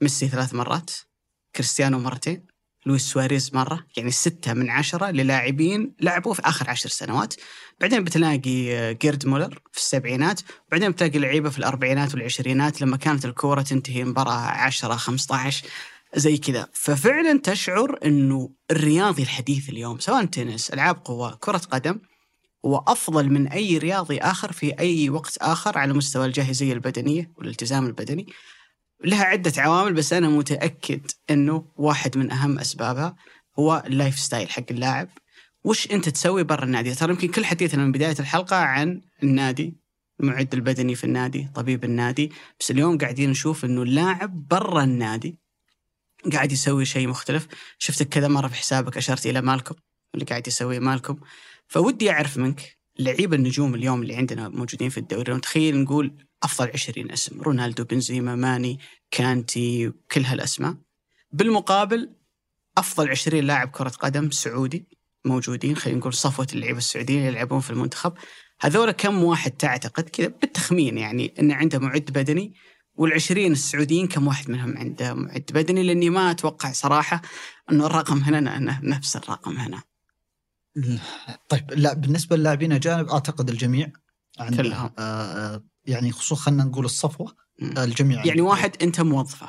ميسي 0.00 0.28
ثلاث 0.28 0.54
مرات 0.54 0.90
كريستيانو 1.56 1.98
مرتين 1.98 2.46
لويس 2.86 3.02
سواريز 3.02 3.54
مرة 3.54 3.86
يعني 3.96 4.10
ستة 4.10 4.52
من 4.52 4.70
عشرة 4.70 5.10
للاعبين 5.10 5.94
لعبوا 6.00 6.34
في 6.34 6.42
آخر 6.42 6.70
عشر 6.70 6.88
سنوات. 6.88 7.34
بعدين 7.80 8.04
بتلاقي 8.04 8.74
آه، 8.74 8.92
جيرد 8.92 9.26
مولر 9.26 9.62
في 9.72 9.78
السبعينات 9.78 10.40
بعدين 10.70 10.90
بتلاقي 10.90 11.18
لعيبة 11.18 11.50
في 11.50 11.58
الأربعينات 11.58 12.14
والعشرينات 12.14 12.82
لما 12.82 12.96
كانت 12.96 13.24
الكورة 13.24 13.62
تنتهي 13.62 14.04
مباراة 14.04 14.32
10 14.32 14.96
15 14.96 15.66
زي 16.14 16.38
كذا. 16.38 16.68
ففعلا 16.72 17.40
تشعر 17.40 17.98
أنه 18.04 18.50
الرياضي 18.70 19.22
الحديث 19.22 19.68
اليوم 19.68 19.98
سواء 19.98 20.24
تنس 20.24 20.70
ألعاب 20.70 20.96
قوى 21.04 21.36
كرة 21.40 21.58
قدم 21.70 21.98
هو 22.66 22.84
أفضل 22.88 23.30
من 23.30 23.48
أي 23.48 23.78
رياضي 23.78 24.18
آخر 24.18 24.52
في 24.52 24.78
أي 24.78 25.10
وقت 25.10 25.38
آخر 25.38 25.78
على 25.78 25.92
مستوى 25.92 26.26
الجاهزية 26.26 26.72
البدنية 26.72 27.30
والالتزام 27.36 27.86
البدني. 27.86 28.26
لها 29.04 29.24
عدة 29.24 29.62
عوامل 29.62 29.92
بس 29.92 30.12
أنا 30.12 30.28
متأكد 30.28 31.00
أنه 31.30 31.64
واحد 31.76 32.18
من 32.18 32.32
أهم 32.32 32.58
أسبابها 32.58 33.16
هو 33.58 33.82
ال 33.86 34.18
lifestyle 34.18 34.50
حق 34.50 34.64
اللاعب. 34.70 35.08
وش 35.64 35.90
أنت 35.90 36.08
تسوي 36.08 36.42
برا 36.42 36.64
النادي؟ 36.64 36.94
ترى 36.94 37.10
يمكن 37.10 37.28
كل 37.28 37.44
حديثنا 37.44 37.84
من 37.84 37.92
بداية 37.92 38.16
الحلقة 38.20 38.56
عن 38.56 39.00
النادي 39.22 39.74
المعد 40.20 40.54
البدني 40.54 40.94
في 40.94 41.04
النادي 41.04 41.48
طبيب 41.54 41.84
النادي. 41.84 42.32
بس 42.60 42.70
اليوم 42.70 42.98
قاعدين 42.98 43.30
نشوف 43.30 43.64
أنه 43.64 43.82
اللاعب 43.82 44.48
برا 44.48 44.84
النادي 44.84 45.38
قاعد 46.32 46.52
يسوي 46.52 46.84
شيء 46.84 47.08
مختلف. 47.08 47.46
شفتك 47.78 48.08
كذا 48.08 48.28
مرة 48.28 48.48
في 48.48 48.54
حسابك 48.54 48.96
أشرت 48.96 49.26
إلى 49.26 49.40
مالكم 49.40 49.74
اللي 50.14 50.24
قاعد 50.24 50.48
يسويه 50.48 50.78
مالكم. 50.78 51.18
فودي 51.70 52.10
أعرف 52.10 52.36
منك 52.36 52.78
لعيبة 52.98 53.36
النجوم 53.36 53.74
اليوم 53.74 54.02
اللي 54.02 54.16
عندنا 54.16 54.48
موجودين 54.48 54.88
في 54.88 54.98
الدوري 54.98 55.34
متخيل 55.34 55.78
نقول 55.78 56.26
أفضل 56.42 56.70
20 56.74 57.10
اسم 57.10 57.40
رونالدو 57.40 57.84
بنزيما 57.84 58.34
ماني 58.34 58.78
كانتي 59.10 59.92
كل 60.10 60.24
هالأسماء. 60.24 60.74
بالمقابل 61.32 62.12
أفضل 62.78 63.10
20 63.10 63.44
لاعب 63.44 63.68
كرة 63.68 63.88
قدم 63.88 64.30
سعودي 64.30 64.88
موجودين 65.24 65.76
خلينا 65.76 65.98
نقول 65.98 66.14
صفوة 66.14 66.46
اللعيبة 66.52 66.78
السعوديين 66.78 67.18
اللي 67.18 67.30
يلعبون 67.30 67.60
في 67.60 67.70
المنتخب. 67.70 68.12
هذول 68.60 68.90
كم 68.90 69.24
واحد 69.24 69.50
تعتقد 69.50 70.08
كذا؟ 70.08 70.26
بالتخمين 70.26 70.98
يعني 70.98 71.34
أنه 71.40 71.54
عنده 71.54 71.78
معد 71.78 72.10
بدني 72.14 72.54
والعشرين 72.94 73.52
السعوديين 73.52 74.08
كم 74.08 74.26
واحد 74.26 74.50
منهم 74.50 74.78
عنده 74.78 75.14
معد 75.14 75.50
بدني؟ 75.54 75.82
لأني 75.82 76.10
ما 76.10 76.30
أتوقع 76.30 76.72
صراحة 76.72 77.22
أنه 77.72 77.86
الرقم 77.86 78.18
هنا 78.18 78.56
أنه 78.56 78.80
نفس 78.82 79.16
الرقم 79.16 79.56
هنا. 79.56 79.89
طيب 81.48 81.70
لا 81.72 81.92
بالنسبة 81.92 82.36
للاعبين 82.36 82.72
أجانب 82.72 83.08
أعتقد 83.08 83.50
الجميع 83.50 83.92
كلهم. 84.56 84.90
آه 84.98 85.00
آه، 85.54 85.64
يعني 85.86 86.12
خصوصا 86.12 86.42
خلينا 86.42 86.64
نقول 86.64 86.84
الصفوة. 86.84 87.34
آه، 87.76 87.84
الجميع 87.84 88.24
يعني. 88.26 88.40
واحد 88.40 88.76
أنت 88.82 89.00
موظفه 89.00 89.48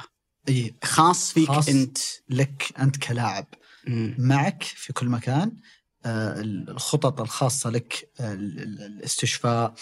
إي 0.49 0.76
خاص 0.84 1.31
فيك 1.31 1.48
خاص. 1.48 1.69
أنت 1.69 1.98
لك 2.30 2.73
أنت 2.80 2.98
كلاعب 2.98 3.45
مم. 3.88 4.15
معك 4.19 4.64
في 4.64 4.93
كل 4.93 5.10
مكان 5.10 5.52
آه، 6.06 6.41
الخطط 6.41 7.22
الخاصة 7.22 7.69
لك 7.69 8.10
آه، 8.19 8.34
ال- 8.34 8.60
ال- 8.60 8.81
الاستشفاء 8.81 9.73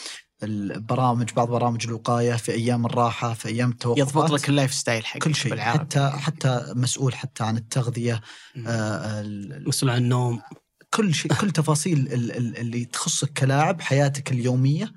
البرامج 0.43 1.33
بعض 1.33 1.47
برامج 1.49 1.85
الوقاية 1.87 2.33
في 2.33 2.51
أيام 2.51 2.85
الراحة 2.85 3.33
في 3.33 3.47
أيام 3.47 3.69
التوقفات 3.69 4.07
يضبط 4.07 4.31
لك 4.31 4.49
ال 4.49 4.73
lifestyle 4.73 5.05
حقك 5.05 5.23
كل 5.23 5.35
شيء. 5.35 5.57
حتى 5.57 6.09
حتى 6.09 6.73
مسؤول 6.75 7.15
حتى 7.15 7.43
عن 7.43 7.57
التغذية. 7.57 8.21
آه، 8.67 9.23
مسؤول 9.67 9.91
عن 9.91 9.97
النوم 9.97 10.41
كل 10.93 11.13
شيء 11.13 11.33
كل 11.33 11.51
تفاصيل 11.51 11.99
ال- 11.99 12.31
ال- 12.37 12.57
اللي 12.57 12.85
تخصك 12.85 13.33
كلاعب 13.33 13.81
حياتك 13.81 14.31
اليومية 14.31 14.91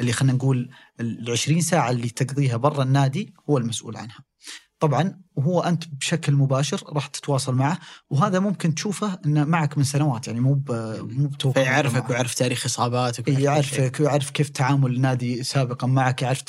اللي 0.00 0.12
خلينا 0.12 0.32
نقول 0.36 0.70
ال 1.00 1.30
20 1.30 1.60
ساعة 1.60 1.90
اللي 1.90 2.08
تقضيها 2.08 2.56
برا 2.56 2.82
النادي 2.82 3.34
هو 3.50 3.58
المسؤول 3.58 3.96
عنها. 3.96 4.18
طبعا 4.80 5.20
وهو 5.34 5.60
أنت 5.60 5.84
بشكل 5.88 6.32
مباشر 6.34 6.82
راح 6.88 7.06
تتواصل 7.06 7.54
معه 7.54 7.78
وهذا 8.10 8.38
ممكن 8.38 8.74
تشوفه 8.74 9.18
إنه 9.26 9.44
معك 9.44 9.78
من 9.78 9.84
سنوات 9.84 10.26
يعني 10.26 10.40
مو 10.40 10.62
مو 11.00 11.26
بتوقع 11.28 11.62
فيعرفك 11.62 12.02
معه. 12.02 12.10
ويعرف 12.10 12.34
تاريخ 12.34 12.64
إصاباتك. 12.66 13.28
يعرفك 13.28 13.96
ويعرف 14.00 14.30
كيف 14.30 14.48
تعامل 14.48 14.94
النادي 14.96 15.42
سابقا 15.42 15.86
معك 15.86 16.22
يعرف 16.22 16.42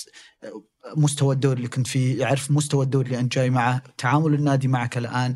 مستوى 0.98 1.36
الدوري 1.36 1.58
اللي 1.58 1.68
كنت 1.68 1.88
فيه 1.88 2.20
يعرف 2.22 2.52
مستوى 2.52 2.86
الدوري 2.86 3.08
اللي 3.08 3.20
أنت 3.20 3.34
جاي 3.36 3.50
معه 3.50 3.82
تعامل 3.98 4.34
النادي 4.34 4.68
معك 4.68 4.98
الآن 4.98 5.34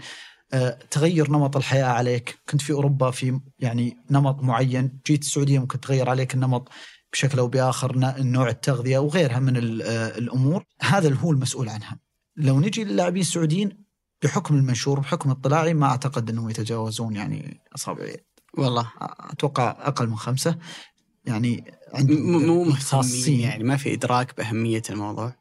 تغير 0.92 1.32
نمط 1.32 1.58
الحياة 1.58 1.86
عليك. 1.86 2.40
كنت 2.50 2.62
في 2.62 2.74
أوروبا 2.74 3.12
في 3.12 3.40
يعني 3.60 3.98
نمط 4.12 4.44
معين. 4.44 5.00
جيت 5.08 5.22
السعودية 5.22 5.60
ممكن 5.60 5.80
تغير 5.80 6.10
عليك 6.10 6.34
النمط 6.34 6.70
بشكل 7.14 7.40
أو 7.40 7.48
بآخر 7.48 7.98
نوع 8.18 8.50
التغذية 8.50 8.98
وغيرها 8.98 9.40
من 9.40 9.82
آه، 9.82 10.18
الأمور. 10.18 10.64
هذا 10.82 11.16
هو 11.16 11.32
المسؤول 11.32 11.70
عنها. 11.70 12.00
لو 12.36 12.60
نجي 12.60 12.84
للاعبين 12.84 13.22
السعوديين 13.22 13.86
بحكم 14.24 14.56
المنشور 14.56 15.00
بحكم 15.00 15.30
اطلاعي 15.30 15.74
ما 15.74 15.86
أعتقد 15.86 16.30
أنهم 16.30 16.50
يتجاوزون 16.50 17.16
يعني 17.16 17.62
أصابع 17.76 18.04
اليد. 18.04 18.24
والله. 18.58 18.92
أتوقع 19.02 19.70
أقل 19.80 20.08
من 20.08 20.16
خمسة. 20.16 20.58
يعني 21.26 21.74
عندهم 21.94 22.46
مو 22.48 22.64
مهتمين 22.64 23.40
يعني 23.40 23.64
ما 23.64 23.78
في 23.78 23.94
إدراك 23.94 24.38
بأهمية 24.38 24.82
الموضوع. 24.90 25.36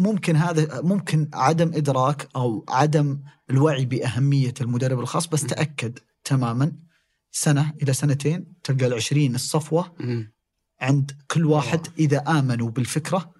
ممكن 0.00 0.36
هذا 0.36 0.80
ممكن 0.80 1.30
عدم 1.34 1.68
إدراك 1.74 2.28
أو 2.36 2.64
عدم 2.68 3.20
الوعي 3.50 3.84
بأهمية 3.84 4.54
المدرب 4.60 5.00
الخاص 5.00 5.26
بس. 5.26 5.42
تأكد 5.46 5.98
تماما 6.24 6.72
سنة 7.32 7.72
إلى 7.82 7.92
سنتين 7.92 8.54
تلقى 8.64 8.86
العشرين 8.86 9.34
الصفوة. 9.34 9.94
عند 10.80 11.12
كل 11.30 11.46
واحد 11.46 11.86
إذا 11.98 12.18
آمنوا 12.18 12.70
بالفكرة 12.70 13.34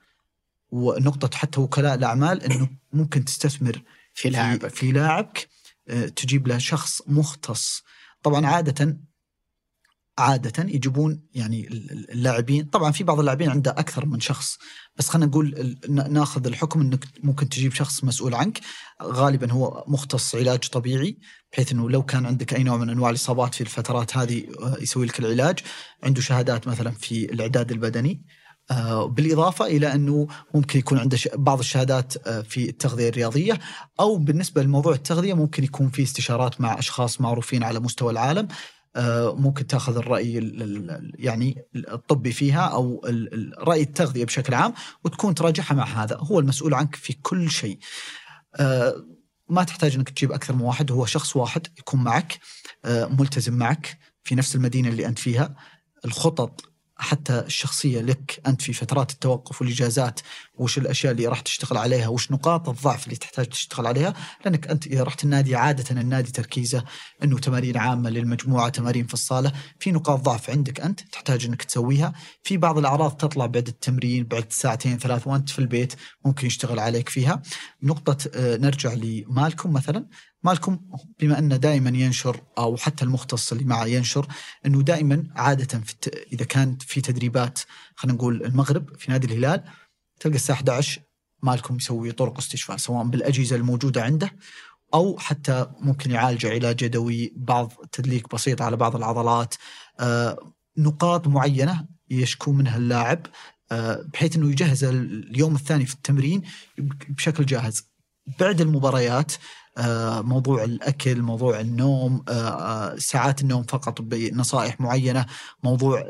ونقطة 0.70 1.38
حتى 1.38 1.60
وكلاء 1.60 1.94
الأعمال 1.94 2.42
إنه 2.42 2.68
ممكن 2.92 3.24
تستثمر 3.24 3.82
في 4.14 4.30
لاعبك 4.30 4.68
في 4.68 4.92
لاعبك 4.92 5.48
آه، 5.88 6.06
تجيب 6.06 6.48
له 6.48 6.58
شخص 6.58 7.02
مختص 7.06 7.82
طبعا 8.22 8.46
عادة 8.46 8.98
عادة 10.18 10.62
يجيبون 10.62 11.22
يعني 11.34 11.68
اللاعبين. 12.12 12.64
طبعا 12.64 12.92
في 12.92 13.04
بعض 13.04 13.18
اللاعبين 13.18 13.50
عنده 13.50 13.70
أكثر 13.70 14.06
من 14.06 14.20
شخص 14.20 14.58
بس 14.96 15.08
خلينا 15.08 15.26
نقول 15.26 15.76
ناخذ 15.88 16.46
الحكم 16.46 16.80
أنك 16.80 17.04
ممكن 17.22 17.48
تجيب 17.48 17.72
شخص 17.72 18.04
مسؤول 18.04 18.34
عنك. 18.34 18.60
غالبا 19.02 19.52
هو 19.52 19.84
مختص 19.88 20.34
علاج 20.34 20.68
طبيعي 20.68 21.18
بحيث 21.52 21.72
أنه 21.72 21.90
لو 21.90 22.02
كان 22.02 22.26
عندك 22.26 22.54
أي 22.54 22.62
نوع 22.62 22.76
من 22.76 22.90
أنواع 22.90 23.10
الإصابات 23.10 23.54
في 23.54 23.60
الفترات 23.60 24.16
هذه 24.16 24.44
آه، 24.62 24.76
يسوي 24.80 25.06
لك 25.06 25.18
العلاج. 25.20 25.58
عنده 26.02 26.20
شهادات 26.20 26.68
مثلا 26.68 26.90
في 26.90 27.24
الإعداد 27.32 27.72
البدني. 27.72 28.24
آه، 28.70 29.06
بالإضافة 29.06 29.66
إلى 29.66 29.94
أنه 29.94 30.28
ممكن 30.54 30.78
يكون 30.78 30.98
عنده 30.98 31.18
بعض 31.34 31.58
الشهادات 31.58 32.26
آه، 32.26 32.40
في 32.40 32.68
التغذية 32.68 33.08
الرياضية 33.08 33.58
أو 34.00 34.16
بالنسبة 34.16 34.62
لموضوع 34.62 34.92
التغذية 34.92 35.34
ممكن 35.34 35.64
يكون 35.64 35.88
في 35.88 36.02
استشارات 36.02 36.60
مع 36.60 36.78
أشخاص 36.78 37.20
معروفين 37.20 37.62
على 37.62 37.80
مستوى 37.80 38.12
العالم. 38.12 38.48
ممكن 39.36 39.66
تاخذ 39.66 39.96
الرأي 39.96 40.38
ال- 40.38 40.62
ال- 40.62 40.90
ال- 40.90 41.12
يعني 41.18 41.64
الطبي 41.74 42.32
فيها 42.32 42.60
أو 42.66 43.06
رأي 43.58 43.82
التغذية 43.82 44.24
بشكل 44.24 44.54
عام 44.54 44.74
وتكون 45.04 45.34
تراجعها 45.34 45.74
مع 45.74 45.84
هذا. 45.84 46.16
هو 46.20 46.38
المسؤول 46.40 46.74
عنك 46.74 46.94
في 46.96 47.12
كل 47.12 47.50
شيء. 47.50 47.78
آه، 48.56 48.94
ما 49.48 49.64
تحتاج 49.64 49.94
إنك 49.94 50.10
تجيب 50.10 50.32
أكثر 50.32 50.54
من 50.54 50.60
واحد. 50.60 50.92
هو 50.92 51.06
شخص 51.06 51.36
واحد 51.36 51.66
يكون 51.78 52.04
معك 52.04 52.38
آه، 52.84 53.06
ملتزم 53.06 53.54
معك 53.54 53.98
في 54.22 54.34
نفس 54.34 54.56
المدينة 54.56 54.88
اللي 54.88 55.06
أنت 55.06 55.18
فيها. 55.18 55.56
الخطط 56.04 56.69
حتى 57.00 57.38
الشخصية 57.38 58.00
لك 58.00 58.40
أنت 58.46 58.62
في 58.62 58.72
فترات 58.72 59.10
التوقف 59.10 59.60
والاجازات 59.60 60.20
وش 60.54 60.78
الأشياء 60.78 61.12
اللي 61.12 61.26
راح 61.26 61.40
تشتغل 61.40 61.78
عليها 61.78 62.08
وش 62.08 62.32
نقاط 62.32 62.68
الضعف 62.68 63.04
اللي 63.04 63.16
تحتاج 63.16 63.46
تشتغل 63.46 63.86
عليها؟ 63.86 64.14
لأنك 64.44 64.68
أنت 64.68 64.86
إذا 64.86 65.02
رحت 65.02 65.24
النادي 65.24 65.56
عادة 65.56 66.00
النادي 66.00 66.32
تركيزه 66.32 66.84
إنه 67.24 67.38
تمارين 67.38 67.76
عامة 67.76 68.10
للمجموعة 68.10 68.68
تمارين 68.68 69.06
في 69.06 69.14
الصاله 69.14 69.52
في 69.78 69.92
نقاط 69.92 70.20
ضعف 70.20 70.50
عندك 70.50 70.80
أنت 70.80 71.00
تحتاج 71.00 71.46
إنك 71.46 71.62
تسويها. 71.62 72.12
في 72.42 72.56
بعض 72.56 72.78
الأعراض 72.78 73.16
تطلع 73.16 73.46
بعد 73.46 73.68
التمرين 73.68 74.24
بعد 74.24 74.52
ساعتين 74.52 74.98
ثلاث 74.98 75.26
وأنت 75.26 75.50
في 75.50 75.58
البيت 75.58 75.94
ممكن 76.24 76.46
يشتغل 76.46 76.78
عليك 76.78 77.08
فيها. 77.08 77.42
نقطة 77.82 78.30
آه، 78.34 78.56
نرجع 78.56 78.92
لمالكم 78.92 79.72
مثلا. 79.72 80.06
مالكم؟ 80.42 80.78
بما 81.20 81.38
انه 81.38 81.56
دائما 81.56 81.90
ينشر 81.90 82.40
أو 82.58 82.76
حتى 82.76 83.04
المختص 83.04 83.52
اللي 83.52 83.64
معه 83.64 83.84
ينشر 83.84 84.26
أنه 84.66 84.82
دائما 84.82 85.26
عاده 85.36 85.78
في 85.78 85.92
الت... 85.92 86.08
إذا 86.32 86.44
كانت 86.44 86.82
في 86.82 87.00
تدريبات 87.00 87.60
خلينا 87.94 88.16
نقول 88.18 88.44
المغرب 88.44 88.96
في 88.96 89.10
نادي 89.10 89.26
الهلال 89.26 89.64
تلقى 90.20 90.36
الساعة 90.36 90.56
11 90.56 91.02
مالكم 91.42 91.76
يسوي 91.76 92.12
طرق 92.12 92.38
استشفاء 92.38 92.76
سواء 92.76 93.04
بالأجهزة 93.04 93.56
الموجودة 93.56 94.02
عنده 94.02 94.30
أو 94.94 95.18
حتى 95.18 95.66
ممكن 95.80 96.10
يعالج 96.10 96.46
علاج 96.46 96.82
يدوي 96.82 97.32
بعض 97.36 97.72
تدليك 97.92 98.34
بسيط 98.34 98.62
على 98.62 98.76
بعض 98.76 98.96
العضلات 98.96 99.54
آه، 100.00 100.52
نقاط 100.78 101.28
معينة 101.28 101.86
يشكو 102.10 102.52
منها 102.52 102.76
اللاعب 102.76 103.26
آه، 103.72 104.04
بحيث 104.12 104.36
إنه 104.36 104.50
يجهز 104.50 104.84
اليوم 104.84 105.54
الثاني 105.54 105.86
في 105.86 105.94
التمرين 105.94 106.42
بشكل 107.08 107.46
جاهز. 107.46 107.90
بعد 108.40 108.60
المباريات 108.60 109.32
موضوع 110.22 110.64
الأكل، 110.64 111.22
موضوع 111.22 111.60
النوم، 111.60 112.24
آه، 112.28 112.96
ساعات 112.96 113.40
النوم 113.40 113.62
فقط 113.62 114.02
بنصائح 114.02 114.80
معينة، 114.80 115.26
موضوع 115.64 116.08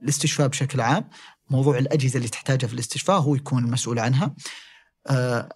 الاستشفاء 0.00 0.48
بشكل 0.48 0.80
عام، 0.80 1.08
موضوع 1.50 1.78
الأجهزة 1.78 2.16
اللي 2.16 2.28
تحتاجها 2.28 2.68
في 2.68 2.74
الاستشفاء 2.74 3.20
هو 3.20 3.34
يكون 3.34 3.64
المسؤول 3.64 3.98
عنها. 3.98 4.34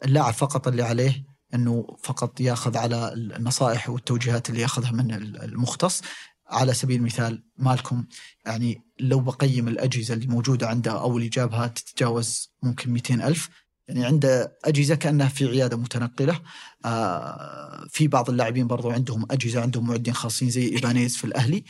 اللاعب 0.04 0.34
فقط 0.34 0.68
اللي 0.68 0.82
عليه 0.82 1.24
إنه 1.54 1.86
فقط 2.02 2.40
يأخذ 2.40 2.76
على 2.76 3.12
النصائح 3.12 3.90
والتوجيهات 3.90 4.50
اللي 4.50 4.60
يأخذها 4.60 4.90
من 4.90 5.12
المختص 5.42 6.02
على 6.48 6.74
سبيل 6.74 6.96
المثال 7.00 7.44
مالكم 7.56 8.04
يعني 8.46 8.82
لو 9.00 9.20
بقيم 9.20 9.68
الأجهزة 9.68 10.14
اللي 10.14 10.26
موجودة 10.26 10.68
عنده 10.68 11.00
أو 11.00 11.16
اللي 11.16 11.28
جابها 11.28 11.66
تتجاوز 11.66 12.52
ممكن 12.62 12.90
200 12.90 13.14
ألف 13.14 13.48
يعني 13.88 14.04
عنده 14.04 14.58
أجهزة 14.64 14.94
كأنها 14.94 15.28
في 15.28 15.48
عيادة 15.48 15.76
متنقلة. 15.76 16.40
آه 16.84 17.86
في 17.90 18.08
بعض 18.08 18.30
اللاعبين 18.30 18.66
برضو 18.66 18.90
عندهم 18.90 19.26
أجهزة 19.30 19.62
عندهم 19.62 19.86
معدين 19.86 20.14
خاصين 20.14 20.50
زي 20.50 20.68
إيبانيز 20.68 21.16
في 21.16 21.24
الأهلي. 21.24 21.64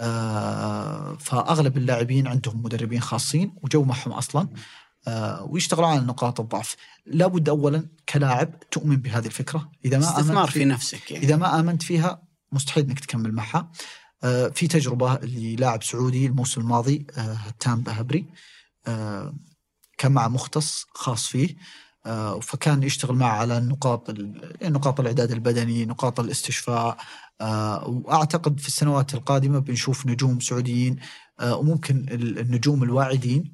آه 0.00 1.16
فأغلب 1.20 1.76
اللاعبين 1.76 2.26
عندهم 2.26 2.62
مدربين 2.62 3.00
خاصين 3.00 3.54
وجو 3.62 3.84
معهم 3.84 4.12
أصلا. 4.12 4.48
آه 5.08 5.44
ويشتغلون 5.44 5.90
على 5.90 6.00
نقاط 6.00 6.40
الضعف. 6.40 6.76
لابد 7.06 7.48
أولا 7.48 7.86
كلاعب 8.08 8.60
تؤمن 8.70 8.96
بهذه 8.96 9.26
الفكرة. 9.26 9.70
إذا 9.84 9.98
ما 9.98 10.04
استثمار 10.04 10.46
في, 10.46 10.52
في 10.52 10.64
نفسك 10.64 11.10
يعني. 11.10 11.24
إذا 11.24 11.36
ما 11.36 11.60
آمنت 11.60 11.82
فيها 11.82 12.22
مستحيل 12.52 12.84
إنك 12.84 13.00
تكمل 13.00 13.32
معها. 13.32 13.72
آه، 14.24 14.48
في 14.48 14.68
تجربة 14.68 15.18
للاعب 15.22 15.82
سعودي 15.82 16.26
الموسم 16.26 16.60
الماضي 16.60 17.06
آه، 17.18 17.38
تام 17.60 17.80
بهبري 17.80 18.26
آه، 18.86 19.34
كان 20.02 20.12
مع 20.12 20.28
مختص 20.28 20.86
خاص 20.94 21.26
فيه 21.26 21.56
فكان 22.42 22.82
يشتغل 22.82 23.16
معه 23.16 23.36
على 23.36 23.58
النقاط 23.58 24.10
نقاط 24.62 25.00
الإعداد 25.00 25.30
البدني، 25.30 25.86
نقاط 25.86 26.20
الاستشفاء 26.20 26.96
وأعتقد 27.86 28.60
في 28.60 28.68
السنوات 28.68 29.14
القادمة 29.14 29.58
بنشوف 29.58 30.06
نجوم 30.06 30.40
سعوديين 30.40 30.96
وممكن 31.42 32.06
النجوم 32.10 32.82
الواعدين 32.82 33.52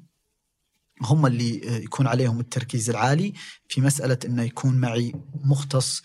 هم 1.01 1.25
اللي 1.25 1.83
يكون 1.83 2.07
عليهم 2.07 2.39
التركيز 2.39 2.89
العالي 2.89 3.33
في 3.67 3.81
مسألة 3.81 4.17
إنه 4.25 4.43
يكون 4.43 4.75
معي 4.75 5.13
مختص. 5.43 6.01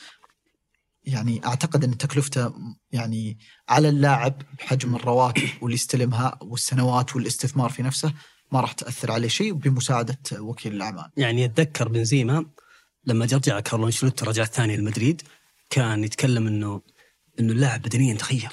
يعني 1.05 1.47
أعتقد 1.47 1.85
إن 1.85 1.99
تكلفته 1.99 2.53
يعني 2.93 3.39
على 3.69 3.89
اللاعب 3.89 4.43
بحجم 4.59 4.95
الرواتب 4.97 5.49
واللي 5.61 5.75
يستلمها 5.75 6.39
والسنوات 6.43 7.17
والاستثمار 7.17 7.71
في 7.71 7.83
نفسه 7.83 8.13
ما 8.55 8.61
راح 8.61 8.73
تأثر 8.73 9.13
عليه 9.13 9.29
شيء 9.29 9.53
بمساعدة 9.53 10.19
وكيل 10.39 10.75
الأعمال. 10.75 11.11
يعني 11.17 11.45
أتذكر 11.45 11.89
بنزيما 11.89 12.47
لما 13.07 13.25
رجع 13.25 13.61
كارلو 13.61 13.87
أنشيلوتي 13.87 14.25
رجع 14.25 14.45
ثاني 14.45 14.77
لمدريد 14.77 15.23
كان 15.71 16.05
يتكلم 16.05 16.47
إنه 16.47 16.81
إنه 17.41 17.53
اللاعب 17.53 17.83
بدنيا 17.83 18.15
تغير 18.15 18.51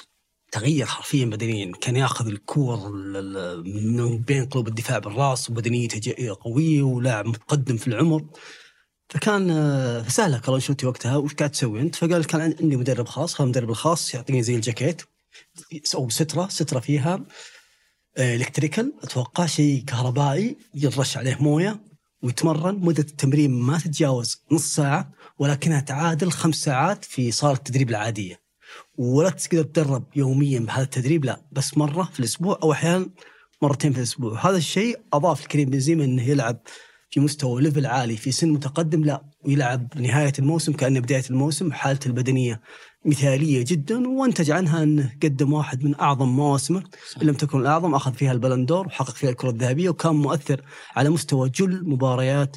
تغير 0.52 0.86
حرفيا 0.86 1.26
بدنيا 1.26 1.72
كان 1.80 1.96
ياخذ 1.96 2.26
الكور 2.26 2.92
من 3.64 4.18
بين 4.18 4.46
قلوب 4.46 4.68
الدفاع 4.68 4.98
بالراس 4.98 5.50
وبدنيته 5.50 6.36
قوية 6.40 6.82
ولاعب 6.82 7.26
متقدم 7.26 7.76
في 7.76 7.88
العمر 7.88 8.24
فكان 9.08 9.50
آه، 9.50 10.02
فسأله 10.02 10.38
كارلو 10.38 10.54
أنشيلوتي 10.54 10.86
وقتها 10.86 11.16
وش 11.16 11.34
قاعد 11.34 11.50
تسوي 11.50 11.80
أنت؟ 11.80 11.94
فقال 11.94 12.24
كان 12.24 12.40
عندي 12.40 12.76
مدرب 12.76 13.08
خاص 13.08 13.34
هذا 13.34 13.44
المدرب 13.44 13.70
الخاص 13.70 14.14
يعطيني 14.14 14.42
زي 14.42 14.54
الجاكيت 14.54 15.02
أو 15.94 16.08
سترة 16.08 16.48
سترة 16.48 16.80
فيها 16.80 17.24
electrical 18.18 18.92
أتوقع 19.02 19.46
شيء 19.46 19.84
كهربائي 19.84 20.56
يرش 20.74 21.16
عليه 21.16 21.36
موية 21.40 21.80
ويتمرن 22.22 22.74
مدة 22.74 23.02
التمرين 23.02 23.50
ما 23.50 23.78
تتجاوز 23.78 24.42
نص 24.52 24.74
ساعة 24.74 25.12
ولكنها 25.38 25.80
تعادل 25.80 26.30
خمس 26.30 26.54
ساعات 26.56 27.04
في 27.04 27.30
صالة 27.30 27.56
التدريب 27.56 27.90
العادية. 27.90 28.42
ولا 28.98 29.30
تقدر 29.30 29.62
تدرب 29.62 30.04
يوميا 30.16 30.60
بهذا 30.60 30.82
التدريب 30.82 31.24
لا 31.24 31.40
بس 31.52 31.78
مرة 31.78 32.02
في 32.12 32.20
الأسبوع 32.20 32.58
أو 32.62 32.72
أحيانا 32.72 33.10
مرتين 33.62 33.92
في 33.92 33.98
الأسبوع. 33.98 34.48
هذا 34.48 34.56
الشيء 34.56 35.00
أضاف 35.12 35.44
لكريم 35.44 35.70
بنزيما 35.70 36.04
إنه 36.04 36.22
يلعب 36.22 36.60
في 37.10 37.20
مستوى 37.20 37.62
ليفل 37.62 37.86
عالي 37.86 38.16
في 38.16 38.32
سن 38.32 38.48
متقدم 38.48 39.04
لا. 39.04 39.24
ويلعب 39.44 39.88
نهاية 39.96 40.32
الموسم 40.38 40.72
كأنه 40.72 41.00
بداية 41.00 41.24
الموسم 41.30 41.72
حالته 41.72 42.08
البدنية 42.08 42.60
مثالية 43.04 43.64
جدا 43.68 44.08
وأنتج 44.08 44.50
عنها 44.50 44.82
أنه 44.82 45.12
قدم 45.22 45.52
واحد 45.52 45.84
من 45.84 46.00
أعظم 46.00 46.28
مواسمه 46.28 46.82
إن 47.22 47.26
لم 47.26 47.34
تكن 47.34 47.60
الأعظم 47.60 47.94
أخذ 47.94 48.14
فيها 48.14 48.32
البلندور 48.32 48.86
وحقق 48.86 49.14
فيها 49.14 49.30
الكرة 49.30 49.50
الذهبية 49.50 49.88
وكان 49.88 50.14
مؤثر 50.14 50.62
على 50.96 51.10
مستوى 51.10 51.48
جل 51.48 51.88
مباريات 51.88 52.56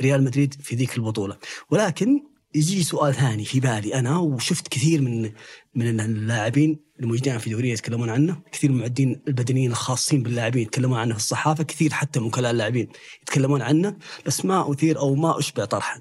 ريال 0.00 0.24
مدريد 0.24 0.54
في 0.54 0.76
ذيك 0.76 0.96
البطولة 0.96 1.36
ولكن 1.70 2.20
يجي 2.54 2.82
سؤال 2.82 3.14
ثاني 3.14 3.44
في 3.44 3.60
بالي 3.60 3.94
أنا 3.94 4.18
وشفت 4.18 4.68
كثير 4.68 5.02
من 5.02 5.30
من 5.74 6.00
اللاعبين 6.00 6.86
الموجودين 7.00 7.38
في 7.38 7.50
دورية 7.50 7.72
يتكلمون 7.72 8.10
عنه، 8.10 8.36
كثير 8.52 8.70
من 8.70 8.76
المعدين 8.76 9.22
البدنيين 9.28 9.70
الخاصين 9.70 10.22
باللاعبين 10.22 10.62
يتكلمون 10.62 10.98
عنه 10.98 11.14
في 11.14 11.20
الصحافة، 11.20 11.64
كثير 11.64 11.92
حتى 11.92 12.20
من 12.20 12.26
وكلاء 12.26 12.50
اللاعبين 12.50 12.88
يتكلمون 13.22 13.62
عنه، 13.62 13.96
بس 14.26 14.44
ما 14.44 14.72
أثير 14.72 14.98
أو 14.98 15.14
ما 15.14 15.38
أشبع 15.38 15.64
طرحا. 15.64 16.00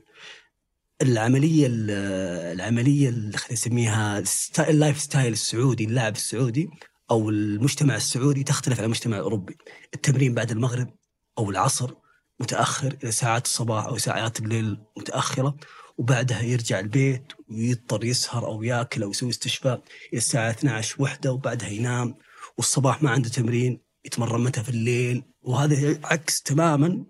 العملية 1.01 1.67
العملية 1.69 3.09
اللي 3.09 3.37
خلينا 3.37 3.53
نسميها 3.53 4.23
ال 4.59 4.99
lifestyle 4.99 5.33
السعودي، 5.33 5.85
اللاعب 5.85 6.15
السعودي 6.15 6.69
أو 7.11 7.29
المجتمع 7.29 7.95
السعودي 7.95 8.43
تختلف 8.43 8.79
عن 8.79 8.85
المجتمع 8.85 9.17
الأوروبي. 9.17 9.57
التمرين 9.93 10.33
بعد 10.33 10.51
المغرب 10.51 10.89
أو 11.37 11.49
العصر 11.49 11.93
متأخر 12.39 12.97
إلى 13.03 13.11
ساعات 13.11 13.45
الصباح 13.45 13.85
أو 13.85 13.97
ساعات 13.97 14.39
الليل 14.39 14.77
متأخرة 14.97 15.55
وبعدها 15.97 16.41
يرجع 16.41 16.79
البيت 16.79 17.33
ويضطر 17.49 18.03
يسهر 18.03 18.45
أو 18.45 18.63
يأكل 18.63 19.03
أو 19.03 19.09
يسوي 19.09 19.29
استشفاء 19.29 19.81
إلى 20.13 20.17
الساعة 20.17 20.49
12 20.49 20.95
وحدة 21.03 21.31
وبعدها 21.31 21.69
ينام 21.69 22.15
والصباح 22.57 23.03
ما 23.03 23.09
عنده 23.09 23.29
تمرين 23.29 23.81
يتمرن 24.05 24.43
متى 24.43 24.63
في 24.63 24.69
الليل 24.69 25.23
وهذا 25.41 25.99
عكس 26.03 26.41
تماما 26.41 27.05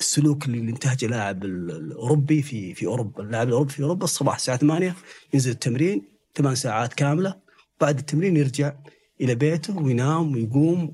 السلوك 0.00 0.46
اللي 0.46 0.58
ينتهج 0.58 1.04
اللاعب 1.04 1.44
الأوروبي 1.44 2.42
في 2.42 2.74
في 2.74 2.86
أوروبا، 2.86 3.22
اللاعب 3.22 3.48
الأوروبي 3.48 3.72
في 3.72 3.82
أوروبا 3.82 4.04
الصباح 4.04 4.34
الساعة 4.34 4.56
8 4.56 4.94
ينزل 5.34 5.50
التمرين 5.50 6.02
ثمان 6.34 6.54
ساعات 6.54 6.94
كاملة. 6.94 7.36
بعد 7.80 7.98
التمرين 7.98 8.36
يرجع 8.36 8.72
إلى 9.20 9.34
بيته 9.34 9.76
وينام 9.76 10.34
ويقوم 10.34 10.92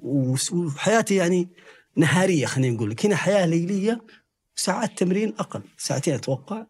وحياته 0.53 1.15
يعني 1.15 1.49
نهارية 1.97 2.47
خلينا 2.47 2.77
نقول 2.77 2.91
لك. 2.91 3.07
هنا 3.07 3.17
حياة 3.17 3.47
ليلية 3.47 4.01
ساعات 4.55 4.99
تمرين 4.99 5.35
أقل. 5.39 5.63
ساعتين 5.79 6.15
أتوقع 6.15 6.67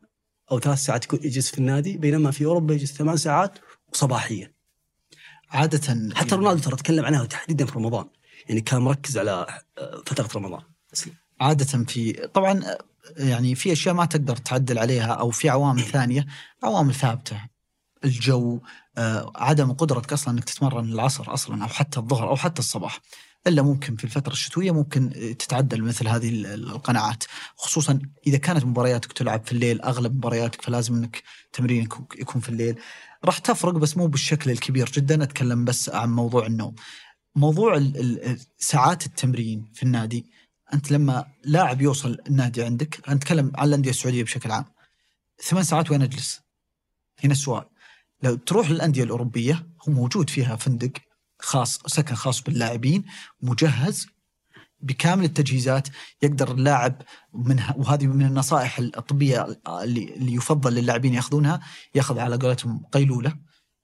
أو 0.51 0.61
ثلاث 0.61 0.79
ساعات 0.79 1.05
يكون 1.05 1.21
يجلس 1.23 1.51
في 1.51 1.59
النادي 1.59 1.97
بينما 1.97 2.31
في 2.31 2.45
أوروبا 2.45 2.75
يجلس 2.75 2.93
ثمان 2.93 3.17
ساعات 3.17 3.59
وصباحيا 3.93 4.53
عادة 5.51 6.13
حتى 6.15 6.35
رونالدو 6.35 6.63
ترى 6.63 6.77
تكلم 6.77 7.05
عنها 7.05 7.25
تحديدا 7.25 7.67
في 7.67 7.73
رمضان. 7.73 8.07
يعني 8.49 8.61
كان 8.61 8.83
مركز 8.83 9.19
على 9.19 9.47
آه، 9.79 10.03
فترة 10.07 10.29
رمضان. 10.41 10.63
عادة 11.43 11.85
في 11.85 12.13
طبعا 12.13 12.61
يعني 13.17 13.55
في 13.55 13.73
أشياء 13.73 13.95
ما 13.95 14.05
تقدر 14.05 14.37
تعدل 14.37 14.79
عليها 14.79 15.13
أو 15.13 15.31
في 15.31 15.49
عوامل 15.49 15.83
ثانية 15.95 16.27
عوامل 16.63 16.95
ثابتة. 16.95 17.53
الجو 18.05 18.61
آه، 18.99 19.33
عدم 19.37 19.73
قدرتك 19.73 20.13
أصلا 20.13 20.35
إنك 20.35 20.45
تتمرن 20.45 20.93
العصر 20.93 21.35
أصلا 21.35 21.63
أو 21.63 21.69
حتى 21.69 22.01
الظهر 22.01 22.29
أو 22.29 22.37
حتى 22.37 22.59
الصباح. 22.59 23.01
إلا 23.47 23.63
ممكن 23.63 23.97
في 23.97 24.05
الفترة 24.05 24.33
الشتوية 24.33 24.71
ممكن 24.71 25.11
تتعدل 25.39 25.83
مثل 25.83 26.09
هذه 26.09 26.29
القناعات. 26.55 27.25
خصوصا 27.57 27.99
إذا 28.27 28.39
كانت 28.39 28.65
مبارياتك 28.65 29.13
تلعب 29.13 29.47
في 29.47 29.53
الليل 29.53 29.81
أغلب 29.83 30.17
مبارياتك 30.17 30.63
فلازم 30.63 30.95
إنك 30.95 31.23
تمرينك 31.53 31.93
يكون 32.19 32.41
في 32.41 32.49
الليل. 32.49 32.79
راح 33.25 33.39
تفرق 33.39 33.73
بس 33.73 33.97
مو 33.97 34.07
بالشكل 34.07 34.51
الكبير 34.51 34.91
جدا 34.95 35.23
أتكلم 35.23 35.65
بس 35.65 35.89
عن 35.89 36.13
موضوع 36.13 36.47
النوم. 36.47 36.75
موضوع 37.37 37.83
ساعات 38.59 39.07
التمرين 39.07 39.71
في 39.75 39.83
النادي 39.83 40.27
أنت 40.75 40.91
لما 40.91 41.27
لاعب 41.45 41.83
يوصل 41.83 42.19
النادي 42.27 42.63
عندك 42.63 43.01
نتكلم 43.09 43.53
عن 43.55 43.69
الأندية 43.69 43.91
السعودية 43.91 44.23
بشكل 44.23 44.51
عام 44.51 44.65
ثمان 45.43 45.65
ساعات 45.65 45.91
وين 45.91 46.03
أجلس؟ 46.03 46.41
هنا 47.25 47.33
السؤال 47.33 47.65
لو 48.23 48.35
تروح 48.35 48.71
للأندية 48.71 49.05
الأوروبية 49.05 49.67
هو 49.89 49.93
موجود 49.93 50.31
فيها 50.31 50.57
فندق 50.57 50.93
خاص 51.39 51.79
سكن 51.87 52.15
خاص 52.15 52.43
باللاعبين 52.43 53.05
مجهز 53.41 54.07
بكامل 54.81 55.25
التجهيزات 55.25 55.89
يقدر 56.23 56.53
اللاعب 56.53 57.03
من 57.33 57.63
وهذه 57.77 58.07
من 58.07 58.27
النصائح 58.27 58.79
الطبيه 58.79 59.61
اللي, 59.69 60.15
اللي 60.15 60.35
يفضل 60.35 60.75
للاعبين 60.75 61.15
يأخذونها 61.15 61.61
يأخذ 61.95 62.19
على 62.19 62.37
قولتهم 62.37 62.85
قيلولة 62.93 63.37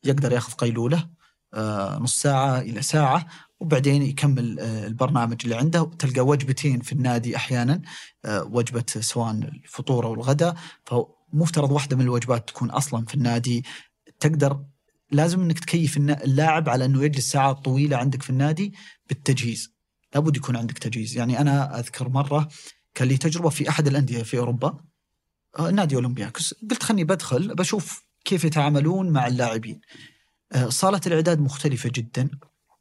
يقدر 0.04 0.32
يأخذ 0.32 0.52
قيلولة 0.52 1.08
آه، 1.54 1.98
نص 1.98 2.22
ساعة 2.22 2.58
إلى 2.58 2.82
ساعة 2.82 3.26
وبعدين 3.60 4.02
يكمل 4.02 4.60
آه، 4.60 4.86
البرنامج 4.86 5.36
اللي 5.44 5.56
عنده. 5.56 5.90
تلقى 5.98 6.20
وجبتين 6.20 6.80
في 6.80 6.92
النادي 6.92 7.36
أحيانا 7.36 7.82
آه، 8.24 8.42
وجبة 8.44 8.84
سواء 8.86 9.30
الفطور 9.30 10.06
أو 10.06 10.14
الغداء. 10.14 10.56
فمفترض 10.84 11.70
واحدة 11.70 11.96
من 11.96 12.02
الوجبات 12.02 12.48
تكون 12.48 12.70
أصلا 12.70 13.06
في 13.06 13.14
النادي. 13.14 13.64
تقدر 14.20 14.64
لازم 15.10 15.40
إنك 15.40 15.58
تكيف 15.58 15.96
اللاعب 15.96 16.68
على 16.68 16.84
إنه 16.84 17.04
يجلس 17.04 17.30
ساعات 17.30 17.64
طويلة 17.64 17.96
عندك 17.96 18.22
في 18.22 18.30
النادي 18.30 18.74
بالتجهيز. 19.08 19.72
لابد 20.14 20.36
يكون 20.36 20.56
عندك 20.56 20.78
تجهيز. 20.78 21.16
يعني 21.16 21.40
أنا 21.40 21.78
أذكر 21.78 22.08
مرة 22.08 22.48
كان 22.94 23.08
لي 23.08 23.16
تجربة 23.16 23.48
في 23.48 23.68
أحد 23.68 23.86
الأندية 23.86 24.22
في 24.22 24.38
أوروبا 24.38 24.80
آه، 25.58 25.70
نادي 25.70 25.94
أولمبياكوس. 25.94 26.54
قلت 26.70 26.82
خلني 26.82 27.04
بدخل 27.04 27.54
بشوف 27.54 28.04
كيف 28.24 28.44
يتعاملون 28.44 29.10
مع 29.10 29.26
اللاعبين. 29.26 29.80
صالة 30.68 31.00
الإعداد 31.06 31.40
مختلفة 31.40 31.90
جدا. 31.94 32.30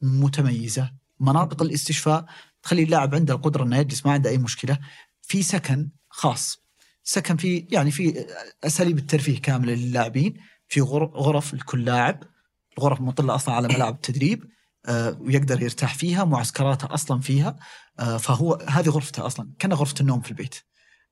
متميزة. 0.01 0.91
مناطق 1.19 1.61
الاستشفاء 1.61 2.25
تخلي 2.63 2.83
اللاعب 2.83 3.15
عنده 3.15 3.33
القدرة 3.33 3.63
إنه 3.63 3.77
يجلس 3.77 4.05
ما 4.05 4.11
عنده 4.11 4.29
أي 4.29 4.37
مشكلة. 4.37 4.77
في 5.21 5.43
سكن 5.43 5.89
خاص. 6.09 6.63
سكن 7.03 7.37
في 7.37 7.67
يعني 7.71 7.91
في 7.91 8.25
أساليب 8.63 8.97
الترفيه 8.97 9.41
كاملة 9.41 9.73
للاعبين. 9.73 10.33
في 10.67 10.81
غر- 10.81 11.11
غرف 11.15 11.53
لكل 11.53 11.85
لاعب. 11.85 12.23
الغرف 12.77 13.01
مطلة 13.01 13.35
أصلا 13.35 13.55
على 13.55 13.67
ملاعب 13.67 13.93
التدريب. 13.95 14.43
آه، 14.85 15.17
ويقدر 15.21 15.61
يرتاح 15.61 15.95
فيها 15.95 16.23
معسكراته 16.23 16.93
أصلا 16.93 17.19
فيها. 17.21 17.55
آه، 17.99 18.17
فهو 18.17 18.53
هذه 18.67 18.89
غرفته 18.89 19.25
أصلا. 19.25 19.49
كان 19.59 19.73
غرفة 19.73 19.95
النوم 20.01 20.21
في 20.21 20.31
البيت. 20.31 20.55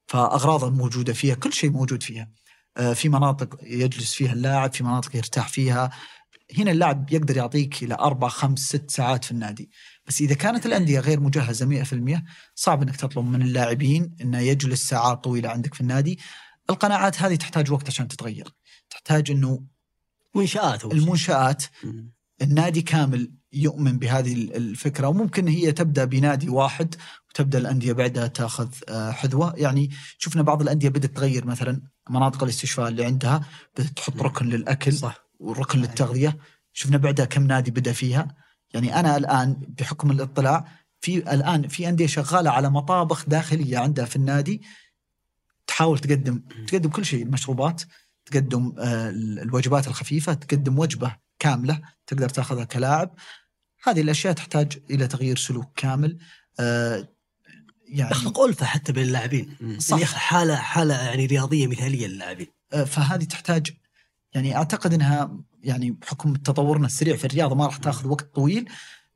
فاغراضه 0.07 0.69
موجودة 0.69 1.13
فيها 1.13 1.35
كل 1.35 1.53
شيء 1.53 1.71
موجود 1.71 2.03
فيها. 2.03 2.29
آه، 2.77 2.93
في 2.93 3.09
مناطق 3.09 3.57
يجلس 3.63 4.13
فيها 4.13 4.33
اللاعب 4.33 4.73
في 4.73 4.83
مناطق 4.83 5.15
يرتاح 5.15 5.47
فيها. 5.47 5.89
هنا 6.57 6.71
اللاعب 6.71 7.13
يقدر 7.13 7.37
يعطيك 7.37 7.83
إلى 7.83 7.93
أربع 7.93 8.27
خمس 8.27 8.59
ست 8.59 8.91
ساعات 8.91 9.25
في 9.25 9.31
النادي. 9.31 9.69
بس 10.07 10.21
إذا 10.21 10.35
كانت 10.35 10.65
الأندية 10.65 10.99
غير 10.99 11.19
مجهزة 11.19 11.65
100% 11.65 12.23
صعب 12.55 12.81
إنك 12.81 12.95
تطلب 12.95 13.25
من 13.25 13.41
اللاعبين 13.41 14.15
انه 14.21 14.39
يجلس 14.39 14.89
ساعات 14.89 15.23
طويلة 15.23 15.49
عندك 15.49 15.73
في 15.73 15.81
النادي. 15.81 16.19
القناعات 16.69 17.21
هذه 17.21 17.35
تحتاج 17.35 17.71
وقت 17.71 17.87
عشان 17.87 18.07
تتغير. 18.07 18.53
تحتاج 18.89 19.31
إنه 19.31 19.63
منشآت. 20.35 20.85
المنشآت. 20.85 21.63
النادي 22.41 22.81
كامل 22.81 23.31
يؤمن 23.53 23.99
بهذه 23.99 24.33
الفكرة. 24.33 25.07
وممكن 25.07 25.47
هي 25.47 25.71
تبدأ 25.71 26.05
بنادي 26.05 26.49
واحد 26.49 26.95
وتبدأ 27.29 27.57
الأندية 27.57 27.93
بعدها 27.93 28.27
تأخذ 28.27 28.69
آه، 28.89 29.11
حذوة. 29.11 29.53
يعني 29.57 29.89
شفنا 30.17 30.41
بعض 30.41 30.61
الأندية 30.61 30.89
بدأت 30.89 31.15
تغير 31.15 31.45
مثلا 31.45 31.81
مناطق 32.09 32.43
الاستشفاء 32.43 32.87
اللي 32.87 33.05
عندها 33.05 33.41
بدأت 33.77 33.89
تحط 33.89 34.21
ركن 34.21 34.45
للأكل. 34.45 34.93
صح. 34.93 35.24
وركن 35.39 35.79
للتغذيه 35.79 36.37
شفنا 36.73 36.97
بعدها 36.97 37.25
كم 37.25 37.47
نادي 37.47 37.71
بدأ 37.71 37.91
فيها. 37.91 38.35
يعني 38.73 38.99
أنا 38.99 39.17
الآن 39.17 39.53
بحكم 39.67 40.11
الاطلاع 40.11 40.67
في 41.01 41.17
الآن 41.17 41.67
في 41.67 41.89
أندية 41.89 42.07
شغالة 42.07 42.49
على 42.49 42.69
مطابخ 42.69 43.29
داخلية 43.29 43.77
عندها 43.77 44.05
في 44.05 44.15
النادي. 44.15 44.61
تحاول 45.67 45.99
تقدم 45.99 46.41
تقدم 46.67 46.89
كل 46.89 47.05
شيء 47.05 47.23
المشروبات 47.23 47.81
تقدم 48.25 48.73
آه، 48.79 49.09
الوجبات 49.09 49.87
الخفيفة 49.87 50.33
تقدم 50.33 50.79
وجبة 50.79 51.15
كاملة 51.39 51.81
تقدر 52.07 52.29
تأخذها 52.29 52.63
كلاعب. 52.63 53.15
هذه 53.83 54.01
الأشياء 54.01 54.33
تحتاج 54.33 54.79
إلى 54.89 55.07
تغيير 55.07 55.37
سلوك 55.37 55.71
كامل. 55.75 56.17
آه، 56.59 57.07
يعني 57.87 58.11
يخلق 58.11 58.39
ألفة 58.39 58.65
حتى 58.65 58.91
بين 58.91 59.03
اللاعبين. 59.03 59.57
يعني 59.61 60.01
يخلق 60.01 60.17
حالة 60.17 60.55
حالة 60.55 61.01
يعني 61.01 61.25
رياضية 61.25 61.67
مثالية 61.67 62.07
للاعبين. 62.07 62.47
آه، 62.73 62.83
فهذه 62.83 63.23
تحتاج 63.23 63.71
يعني 64.35 64.55
أعتقد 64.55 64.93
إنها 64.93 65.39
يعني 65.63 65.91
بحكم 65.91 66.33
تطورنا 66.33 66.85
السريع 66.85 67.15
في 67.15 67.25
الرياضة 67.25 67.55
ما 67.55 67.65
راح 67.65 67.77
تاخذ 67.77 68.07
وقت 68.07 68.35
طويل 68.35 68.69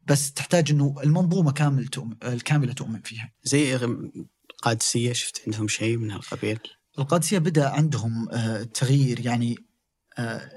بس 0.08 0.34
تحتاج 0.34 0.72
إنه 0.72 0.96
المنظومة 1.04 1.52
كامل 1.52 1.88
تؤمن 1.88 2.16
الكاملة 2.24 2.74
تؤمن 2.74 3.02
فيها. 3.02 3.32
زي 3.44 3.76
القادسية 3.76 5.14
شفت 5.14 5.42
عندهم 5.48 5.68
شيء 5.68 5.98
من 5.98 6.12
هالقبيل 6.12 6.60
القادسية 7.00 7.38
بدأ 7.38 7.70
عندهم 7.70 8.30
آه، 8.32 8.64
تغيير 8.64 9.26
يعني 9.26 9.58
آه، 10.18 10.52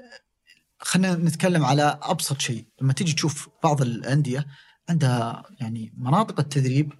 خلينا 0.79 1.15
نتكلم 1.15 1.65
على 1.65 1.99
أبسط 2.01 2.41
شيء 2.41 2.65
لما 2.81 2.93
تيجي 2.93 3.13
تشوف 3.13 3.49
بعض 3.63 3.81
الأندية 3.81 4.47
عندها 4.89 5.43
يعني 5.59 5.93
مناطق 5.97 6.39
التدريب 6.39 6.93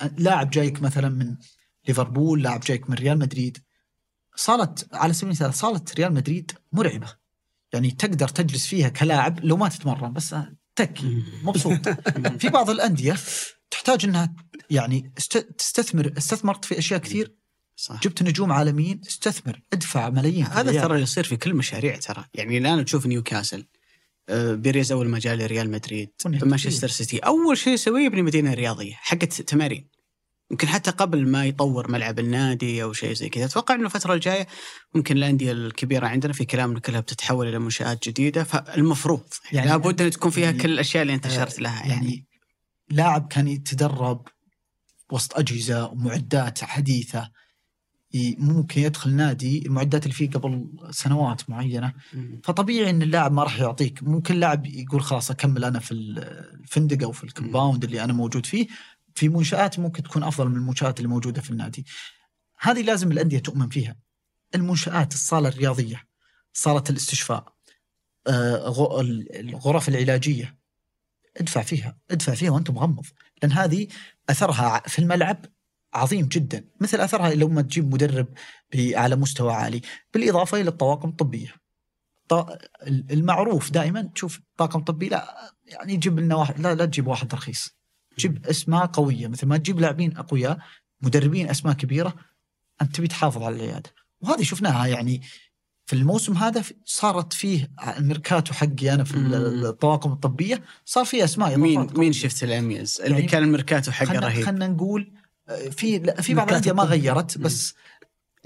آه، 0.00 0.10
لاعب 0.18 0.50
جايك 0.50 0.82
مثلا 0.82 1.08
من 1.08 1.36
ليفربول 1.88 2.42
لاعب 2.42 2.60
جايك 2.60 2.90
من 2.90 2.96
ريال 2.96 3.18
مدريد 3.18 3.58
صالة 4.34 4.74
على 4.92 5.12
سبيل 5.12 5.26
المثال 5.26 5.54
صالة 5.54 5.82
ريال 5.98 6.14
مدريد 6.14 6.52
مرعبة. 6.72 7.22
يعني 7.72 7.90
تقدر 7.90 8.28
تجلس 8.28 8.66
فيها 8.66 8.88
كلاعب 8.88 9.44
لو 9.44 9.56
ما 9.56 9.68
تتمرن 9.68 10.12
بس 10.12 10.34
تكي 10.76 11.22
مبسوط. 11.42 11.88
في 12.40 12.48
بعض 12.48 12.70
الأندية 12.70 13.16
تحتاج 13.70 14.04
أنها 14.04 14.34
يعني 14.70 15.12
تستثمر 15.58 16.12
استثمرت 16.18 16.64
في 16.64 16.78
أشياء 16.78 17.00
كثير. 17.00 17.34
صح. 17.76 18.00
جبت 18.02 18.22
نجوم 18.22 18.52
عالميين 18.52 19.00
استثمر 19.06 19.60
ادفع 19.72 20.10
ملايين. 20.10 20.44
هذا 20.44 20.60
الريال. 20.60 20.88
ترى 20.88 21.00
يصير 21.00 21.24
في 21.24 21.36
كل 21.36 21.54
مشاريع 21.54 21.96
ترى. 21.96 22.24
يعني 22.34 22.58
الآن 22.58 22.84
تشوف 22.84 23.06
نيوكاسل 23.06 23.66
آه، 24.28 24.54
بيريز 24.54 24.92
أول 24.92 25.08
ما 25.08 25.18
جاء 25.18 25.34
لريال 25.34 25.70
مدريد. 25.70 26.10
مانشستر 26.26 26.88
سيتي. 26.88 27.18
أول 27.18 27.58
شيء 27.58 27.72
يسويه 27.72 28.06
يبني 28.06 28.22
مدينة 28.22 28.54
رياضية 28.54 28.94
حقت 28.94 29.42
تمارين. 29.42 29.88
يمكن 30.52 30.68
حتى 30.68 30.90
قبل 30.90 31.28
ما 31.28 31.46
يطور 31.46 31.90
ملعب 31.90 32.18
النادي 32.18 32.82
أو 32.82 32.92
شيء 32.92 33.12
زي 33.12 33.28
كذا. 33.28 33.44
أتوقع 33.44 33.74
إنه 33.74 33.84
الفترة 33.86 34.14
الجاية 34.14 34.46
ممكن 34.94 35.16
الأندية 35.16 35.52
الكبيرة 35.52 36.06
عندنا 36.06 36.32
في 36.32 36.44
كلام 36.44 36.70
انه 36.70 36.80
كلها 36.80 37.00
بتتحول 37.00 37.48
إلى 37.48 37.58
منشآت 37.58 38.08
جديدة. 38.08 38.44
فالمفروض 38.44 39.20
يعني 39.52 39.68
يعني 39.68 39.82
لابد 39.82 40.02
ان 40.02 40.10
تكون 40.10 40.30
فيها 40.30 40.44
يعني- 40.44 40.58
كل 40.58 40.72
الأشياء 40.72 41.02
اللي 41.02 41.14
أنت 41.14 41.26
آه، 41.26 41.30
أشرت 41.30 41.60
لها 41.60 41.80
يعني, 41.86 41.92
يعني 41.92 42.26
لاعب 42.90 43.26
كان 43.28 43.48
يتدرب 43.48 44.26
وسط 45.12 45.38
أجهزة 45.38 45.86
ومعدات 45.86 46.64
حديثة 46.64 47.30
ي- 48.14 48.36
ممكن 48.38 48.80
يدخل 48.80 49.10
نادي 49.14 49.66
المعدات 49.66 50.02
اللي 50.02 50.14
فيه 50.14 50.30
قبل 50.30 50.66
سنوات 50.90 51.50
معينة. 51.50 51.92
مم. 52.14 52.40
فطبيعي 52.44 52.90
إن 52.90 53.02
اللاعب 53.02 53.32
ما 53.32 53.42
راح 53.42 53.60
يعطيك. 53.60 54.02
ممكن 54.02 54.34
لاعب 54.40 54.66
يقول 54.66 55.02
خلاص 55.02 55.30
أكمل 55.30 55.64
أنا 55.64 55.78
في 55.78 55.92
الفندق 55.94 57.02
أو 57.06 57.12
في 57.12 57.24
الكومباوند 57.24 57.84
اللي 57.84 58.04
أنا 58.04 58.12
موجود 58.12 58.46
فيه. 58.46 58.66
في 59.14 59.28
منشآت 59.28 59.78
ممكن 59.78 60.02
تكون 60.02 60.22
أفضل 60.22 60.48
من 60.48 60.56
المنشآت 60.56 60.98
اللي 60.98 61.08
موجودة 61.08 61.40
في 61.40 61.50
النادي. 61.50 61.86
هذه 62.60 62.82
لازم 62.82 63.12
الأندية 63.12 63.38
تؤمن 63.38 63.68
فيها. 63.68 63.96
المنشآت 64.54 65.14
الصالة 65.14 65.48
الرياضية 65.48 66.04
صالة 66.52 66.84
الاستشفاء 66.90 67.54
آه، 68.26 69.00
الغرف 69.34 69.88
العلاجية. 69.88 70.58
ادفع 71.36 71.62
فيها 71.62 71.98
ادفع 72.10 72.34
فيها 72.34 72.50
وأنت 72.50 72.70
مغمض. 72.70 73.04
لأن 73.42 73.52
هذه 73.52 73.88
أثرها 74.30 74.82
في 74.86 74.98
الملعب 74.98 75.46
عظيم 75.94 76.26
جدا. 76.26 76.64
مثل 76.80 77.00
أثرها 77.00 77.34
لو 77.34 77.48
ما 77.48 77.62
تجيب 77.62 77.94
مدرب 77.94 78.28
على 78.74 79.16
مستوى 79.16 79.52
عالي. 79.52 79.80
بالإضافة 80.14 80.60
إلى 80.60 80.68
الطواقم 80.68 81.08
الطبية. 81.08 81.62
المعروف 82.86 83.70
دائما 83.70 84.10
تشوف 84.14 84.40
طاقم 84.56 84.80
طبي 84.80 85.08
لا 85.08 85.52
يعني 85.66 85.96
جيب 85.96 86.18
لنا 86.18 86.34
واحد 86.34 86.60
لا 86.60 86.74
لا 86.74 86.84
تجيب 86.84 87.06
واحد 87.06 87.34
رخيص. 87.34 87.81
جيب 88.18 88.46
أسماء 88.46 88.86
قوية 88.86 89.28
مثل 89.28 89.46
ما 89.46 89.56
تجيب 89.56 89.80
لاعبين 89.80 90.16
أقوياء 90.16 90.58
مدربين 91.00 91.50
أسماء 91.50 91.74
كبيرة 91.74 92.14
أنت 92.82 92.96
تبي 92.96 93.08
تحافظ 93.08 93.42
على 93.42 93.56
العيادة 93.56 93.90
وهذه 94.20 94.42
شفناها 94.42 94.86
يعني 94.86 95.22
في 95.86 95.92
الموسم 95.92 96.32
هذا 96.32 96.62
صارت 96.84 97.32
فيه 97.32 97.70
الميركاتو 97.98 98.54
حقي 98.54 98.94
أنا 98.94 99.04
في. 99.04 99.16
الطواقم 99.16 100.12
الطبية 100.12 100.62
صار 100.84 101.04
فيه 101.04 101.24
أسماء 101.24 101.56
مين 101.56 101.78
إضافات 101.78 101.98
مين 101.98 102.12
قوية. 102.12 102.12
شفت 102.12 102.44
الاميز 102.44 103.00
اللي 103.00 103.14
يعني 103.14 103.26
كان 103.26 103.42
الميركاتو 103.42 103.90
حقه 103.92 104.06
خلنا 104.06 104.26
رهيب 104.26 104.46
خلنا 104.46 104.66
نقول 104.66 105.12
آه، 105.48 105.68
في 105.68 106.22
في 106.22 106.34
بعض 106.34 106.48
الأندية 106.48 106.72
ما. 106.72 106.82
غيرت 106.82 107.38
بس 107.38 107.74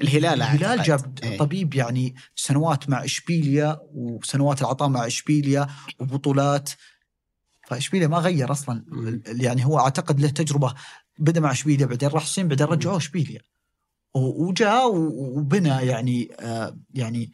الهلال 0.00 0.42
الهلال. 0.42 0.82
جاب 0.82 1.18
إيه. 1.22 1.38
طبيب 1.38 1.74
يعني 1.74 2.14
سنوات 2.36 2.88
مع 2.88 3.04
إشبيليا 3.04 3.80
وسنوات 3.94 4.60
العطاء 4.60 4.88
مع 4.88 5.06
إشبيليا 5.06 5.66
وبطولات 6.00 6.70
فاشبيليا 7.66 8.08
ما 8.08 8.18
غير 8.18 8.52
أصلا 8.52 8.84
مم. 8.88 9.22
يعني 9.26 9.66
هو 9.66 9.78
أعتقد 9.78 10.20
له 10.20 10.28
تجربة 10.28 10.74
بدأ 11.18 11.40
مع 11.40 11.50
إشبيليا 11.50 11.86
بعدين 11.86 12.08
راح 12.08 12.22
الصين 12.22 12.48
بعدين 12.48 12.66
رجعوه 12.66 12.96
إشبيليا 12.96 13.40
وجاء 14.14 14.90
وبنى 14.94 15.68
يعني 15.68 16.28
آه 16.40 16.78
يعني 16.94 17.32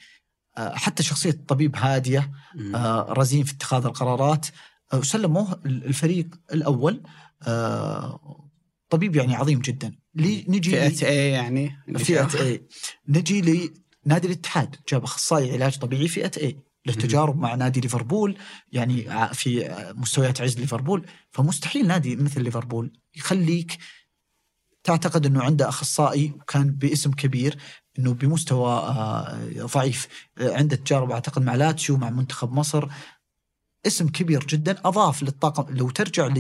آه 0.59 0.75
حتى 0.75 1.03
شخصية 1.03 1.31
الطبيب 1.31 1.77
هادية. 1.77 2.33
آه 2.75 3.07
رزين 3.13 3.45
في 3.45 3.53
اتخاذ 3.53 3.85
القرارات 3.85 4.47
آه 4.93 4.99
وسلموه 4.99 5.61
الفريق 5.67 6.27
الأول 6.53 7.03
آه 7.43 8.49
طبيب 8.91 9.17
يعني 9.17 9.35
عظيم 9.35 9.61
جدا 9.61 9.95
لي 10.15 10.45
نجي 10.49 10.71
فئة 10.71 11.09
إيه 11.09 11.33
يعني 11.33 11.77
شاف. 11.99 12.37
اي 12.37 12.63
نجي 13.09 13.71
لنادي 14.07 14.27
الاتحاد 14.27 14.77
جاب 14.89 15.05
أخصائي 15.05 15.53
علاج 15.53 15.79
طبيعي 15.79 16.09
فئة 16.09 16.31
اي 16.43 16.59
له. 16.87 16.93
تجارب 16.95 17.39
مع 17.39 17.55
نادي 17.55 17.81
ليفربول 17.81 18.39
يعني 18.73 19.03
في 19.35 19.77
مستويات 19.97 20.41
عز 20.41 20.59
ليفربول. 20.59 21.07
فمستحيل 21.31 21.87
نادي 21.87 22.17
مثل 22.17 22.43
ليفربول 22.43 22.93
يخليك 23.17 23.79
تعتقد 24.85 25.27
إنه 25.27 25.43
عنده 25.43 25.69
أخصائي 25.69 26.33
وكان 26.37 26.71
باسم 26.71 27.11
كبير 27.13 27.57
إنه 27.99 28.13
بمستوى 28.15 28.71
آه، 28.73 29.49
ضعيف. 29.59 30.09
عنده 30.41 30.77
تجارب 30.77 31.11
أعتقد 31.11 31.43
مع 31.43 31.55
لاتشيو 31.55 31.97
مع 31.97 32.11
منتخب 32.11 32.53
مصر. 32.53 32.89
اسم 33.87 34.09
كبير 34.09 34.45
جدا 34.47 34.77
أضاف 34.85 35.23
للطاقم. 35.23 35.75
لو 35.75 35.91
ترجع 35.91 36.35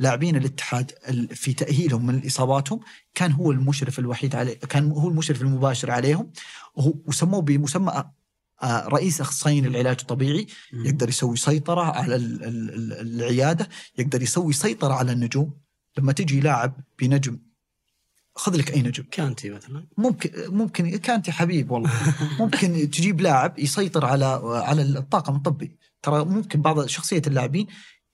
للاعبين 0.00 0.36
الاتحاد 0.36 0.92
ال- 1.08 1.36
في 1.36 1.52
تأهيلهم 1.52 2.06
من 2.06 2.26
إصاباتهم 2.26 2.80
كان 3.14 3.32
هو 3.32 3.50
المشرف 3.50 3.98
الوحيد 3.98 4.34
عليه 4.36 4.54
كان 4.58 4.90
هو 4.90 5.08
المشرف 5.08 5.42
المباشر 5.42 5.90
عليهم. 5.90 6.32
وسموه 7.06 7.42
بمسمى 7.42 8.04
رئيس 8.64 9.20
أخصائيين 9.20 9.66
العلاج 9.66 9.96
الطبيعي 10.00 10.46
يقدر 10.72 11.08
يسوي 11.08 11.36
سيطرة 11.36 11.80
على 11.82 12.16
ال- 12.16 12.44
ال- 12.44 12.74
ال- 12.74 12.92
العيادة 13.22 13.68
يقدر 13.98 14.22
يسوي 14.22 14.52
سيطرة 14.52 14.94
على 14.94 15.12
النجوم. 15.12 15.54
لما 15.98 16.12
تجي 16.12 16.40
لاعب 16.40 16.80
بنجم 16.98 17.38
خذ 18.34 18.56
لك 18.56 18.70
أي 18.70 18.82
نجم. 18.82 19.04
كانتي 19.10 19.50
مثلا. 19.50 19.86
ممكن 19.96 20.30
ممكن 20.56 20.96
كانت 20.96 21.30
حبيب 21.30 21.70
والله. 21.70 21.90
ممكن 22.40 22.90
تجيب 22.90 23.20
لاعب 23.20 23.58
يسيطر 23.58 24.04
على 24.04 24.40
على 24.44 24.82
الطاقم 24.82 25.36
الطبي. 25.36 25.78
ترى 26.02 26.24
ممكن 26.24 26.62
بعض 26.62 26.86
شخصية 26.86 27.22
اللاعبين 27.26 27.66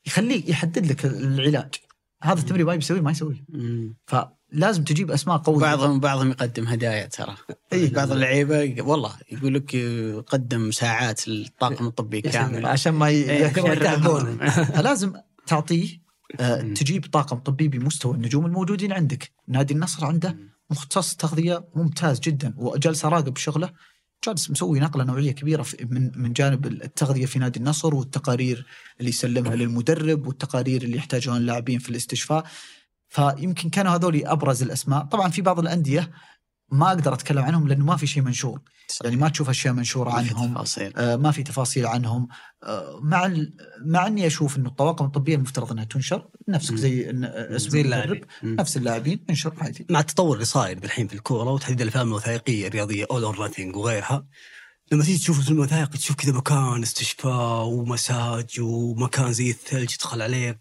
يخليه 0.06 0.50
يحدد 0.50 0.86
لك 0.86 1.04
العلاج. 1.04 1.74
هذا 2.24 2.40
التمرين 2.40 2.66
ما 2.66 2.74
بيسويه 2.74 3.00
ما 3.00 3.10
يسويه 3.10 3.44
مم. 3.48 3.94
فلازم 4.06 4.84
تجيب 4.84 5.10
أسماء 5.10 5.36
قوية. 5.36 5.58
بعضهم 5.60 6.00
بعضهم 6.00 6.30
يقدم 6.30 6.66
هدايا 6.66 7.06
ترى. 7.06 7.36
إيه. 7.72 7.92
بعض 7.92 8.12
اللعيبة 8.12 8.82
والله 8.82 9.12
يقول 9.32 9.54
لك 9.54 9.74
يقدم 9.74 10.70
ساعات 10.70 11.28
للطاقم 11.28 11.86
الطبي 11.86 12.20
كامل. 12.20 12.66
عشان 12.66 12.94
ما 12.94 13.08
ي- 13.10 13.30
إيه،. 13.30 13.46
يتعبون 13.46 14.36
فلازم 14.48 15.12
تعطيه 15.46 16.04
آه، 16.40 16.60
تجيب 16.60 17.06
طاقم 17.12 17.36
طبي 17.38 17.68
بمستوى 17.68 18.14
النجوم 18.14 18.46
الموجودين 18.46 18.92
عندك. 18.92 19.30
نادي 19.48 19.74
النصر 19.74 20.06
عنده 20.06 20.36
مختص 20.70 21.16
تغذية 21.16 21.64
ممتاز 21.74 22.20
جدا 22.20 22.54
وجالس 22.56 23.04
اراقب 23.04 23.36
شغله 23.36 23.70
جالس 24.26 24.50
مسوي 24.50 24.80
نقلة 24.80 25.04
نوعية 25.04 25.32
كبيرة 25.32 25.66
من 25.80 26.10
من 26.16 26.32
جانب 26.32 26.66
التغذية 26.66 27.26
في 27.26 27.38
نادي 27.38 27.58
النصر 27.58 27.94
والتقارير 27.94 28.66
اللي 28.98 29.08
يسلمها 29.10 29.56
للمدرب 29.56 30.26
والتقارير 30.26 30.82
اللي 30.82 30.96
يحتاجها 30.96 31.36
اللاعبين 31.36 31.78
في 31.78 31.90
الاستشفاء. 31.90 32.44
فيمكن 33.08 33.70
كانوا 33.70 33.92
هذول 33.92 34.26
أبرز 34.26 34.62
الأسماء. 34.62 35.04
طبعا 35.04 35.28
في 35.28 35.42
بعض 35.42 35.58
الأندية 35.58 36.10
ما 36.72 36.88
أقدر 36.88 37.14
أتكلم 37.14 37.44
عنهم 37.44 37.68
لأنه 37.68 37.84
ما 37.84 37.96
في 37.96 38.06
شيء 38.06 38.22
منشور. 38.22 38.60
يعني 39.04 39.16
ما 39.16 39.28
تشوف 39.28 39.50
أشياء 39.50 39.74
منشورة 39.74 40.10
ما 40.10 40.22
في 40.22 40.28
عنهم 40.30 40.54
تفاصيل. 40.54 40.92
آه، 40.96 41.16
ما 41.16 41.30
في 41.30 41.42
تفاصيل 41.42 41.86
عنهم. 41.86 42.28
آه، 42.62 43.00
مع 43.02 43.26
ال- 43.26 43.56
مع 43.86 44.06
إني 44.06 44.26
أشوف 44.26 44.56
إنه 44.56 44.68
الطواقم 44.68 45.04
الطبية 45.04 45.34
المفترض 45.36 45.72
إنها 45.72 45.84
تنشر 45.84 46.28
نفسك. 46.48 46.74
زي 46.74 47.10
اسم 47.10 47.70
زي 47.70 47.80
اللاعبين. 47.80 48.20
نفس 48.42 48.76
اللاعبين 48.76 49.24
انشر 49.30 49.54
عادي. 49.58 49.86
مع 49.90 50.00
التطور 50.00 50.34
اللي 50.34 50.44
صاير 50.44 50.78
بالحين 50.78 51.08
في 51.08 51.14
الكورة 51.14 51.50
وتحديد 51.50 51.80
الافلام 51.80 52.08
الوثائقيه 52.08 52.66
الرياضية 52.66 53.06
اول 53.10 53.24
اور 53.24 53.50
وغيرها 53.58 54.26
لما 54.92 55.04
تيجي 55.04 55.18
تشوف 55.18 55.38
الفيلم 55.38 55.56
الوثائقي 55.56 55.98
تشوف 55.98 56.16
كذا 56.16 56.32
مكان 56.32 56.82
استشفاء 56.82 57.64
ومساج 57.64 58.60
ومكان 58.60 59.32
زي 59.32 59.50
الثلج 59.50 59.96
تدخل 59.96 60.22
عليه 60.22 60.58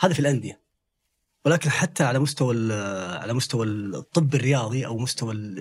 هذا 0.00 0.12
في 0.12 0.20
الأندية. 0.20 0.67
ولكن 1.48 1.70
حتى 1.70 2.04
على 2.04 2.18
مستوى 2.18 2.72
على 3.22 3.32
مستوى 3.32 3.66
الطب 3.66 4.34
الرياضي 4.34 4.86
أو 4.86 4.98
مستوى 4.98 5.34
ال- 5.34 5.58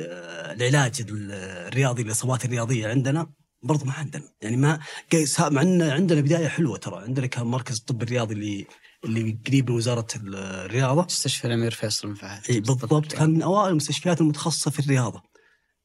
العلاج 0.62 1.02
ال- 1.10 1.32
الرياضي 1.68 2.04
للاصابات 2.04 2.46
الرياضية 2.46 2.88
عندنا 2.88 3.32
برضو 3.64 3.86
ما 3.86 3.94
عندنا. 3.94 4.24
يعني 4.42 4.58
ما 4.58 4.80
مع 5.40 5.62
إن 5.62 5.82
عندنا 5.82 6.22
بداية 6.22 6.48
حلوة 6.48 6.78
ترى. 6.78 7.04
عندنا 7.04 7.28
كان 7.28 7.46
مركز 7.46 7.78
الطب 7.78 8.04
الرياضي 8.04 8.34
اللي 8.34 8.68
اللي 9.06 9.40
قريب 9.48 9.70
من 9.70 9.76
وزارة 9.76 10.08
الرياضة. 10.16 11.04
مستشفى 11.04 11.48
الأمير 11.48 11.72
فيصل 11.72 12.08
بن 12.08 12.14
فهد. 12.14 12.42
إي 12.50 12.60
بالضبط. 12.60 13.12
كان 13.12 13.30
من 13.30 13.42
أوائل 13.42 13.70
المستشفيات 13.72 14.22
المتخصصة 14.22 14.72
في 14.72 14.80
الرياضة. 14.80 15.22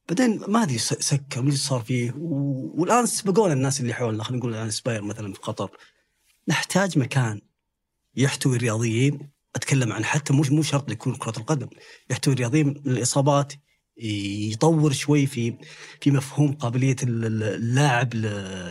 بعدين 0.09 0.41
ما 0.47 0.63
أدري 0.63 0.77
سكر 0.77 1.41
ما 1.41 1.55
صار 1.55 1.81
فيه. 1.81 2.13
والآن 2.17 3.05
سبقونا 3.05 3.53
الناس 3.53 3.79
اللي 3.81 3.93
حولنا. 3.93 4.23
خلينا 4.23 4.39
نقول 4.39 4.53
الآن 4.55 4.69
سباير 4.71 5.01
مثلا 5.01 5.33
في 5.33 5.39
قطر. 5.39 5.69
نحتاج 6.47 6.99
مكان 6.99 7.41
يحتوي 8.15 8.55
الرياضيين. 8.55 9.32
أتكلم 9.55 9.93
عن 9.93 10.05
حتى 10.05 10.33
مش 10.33 10.51
مو 10.51 10.61
شرط 10.63 10.91
يكون 10.91 11.15
كرة 11.15 11.37
القدم. 11.39 11.67
يحتوي 12.09 12.33
الرياضيين 12.33 12.67
من 12.67 12.77
الإصابات 12.91 13.53
يطور 13.97 14.91
شوي 14.91 15.25
في 15.25 15.57
في 16.01 16.11
مفهوم 16.11 16.53
قابلية 16.53 16.95
ال- 17.03 17.25
ال- 17.25 17.43
اللاعب 17.43 18.13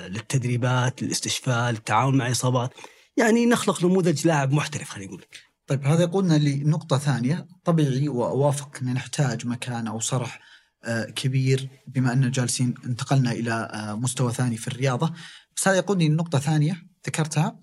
للتدريبات 0.09 1.03
للاستشفاء 1.03 1.71
للتعامل 1.71 2.17
مع 2.17 2.31
إصابات. 2.31 2.71
يعني 3.17 3.47
نخلق 3.47 3.85
نموذج 3.85 4.27
لاعب 4.27 4.53
محترف 4.53 4.91
خلينا 4.91 5.09
نقول 5.13 5.25
طيب 5.67 5.87
هذا 5.87 6.03
يقودنا 6.03 6.35
لنقطة 6.39 6.99
ثانية. 6.99 7.47
طبيعي 7.65 8.09
وأوافق 8.09 8.79
أن 8.83 8.95
نحتاج 8.95 9.47
مكان 9.47 9.87
أو 9.87 10.01
صرح 10.01 10.41
آه، 10.85 11.05
كبير 11.05 11.69
بما 11.87 12.13
أننا 12.13 12.29
جالسين 12.31 12.75
انتقلنا 12.87 13.33
إلى 13.33 13.53
آه، 13.53 13.95
مستوى 13.95 14.33
ثاني 14.33 14.57
في 14.57 14.69
الرياضة. 14.69 15.13
بس 15.57 15.69
هذا 15.69 15.77
يقودني 15.77 16.09
لنقطة 16.09 16.39
ثانية 16.39 16.83
ذكرتها 17.07 17.59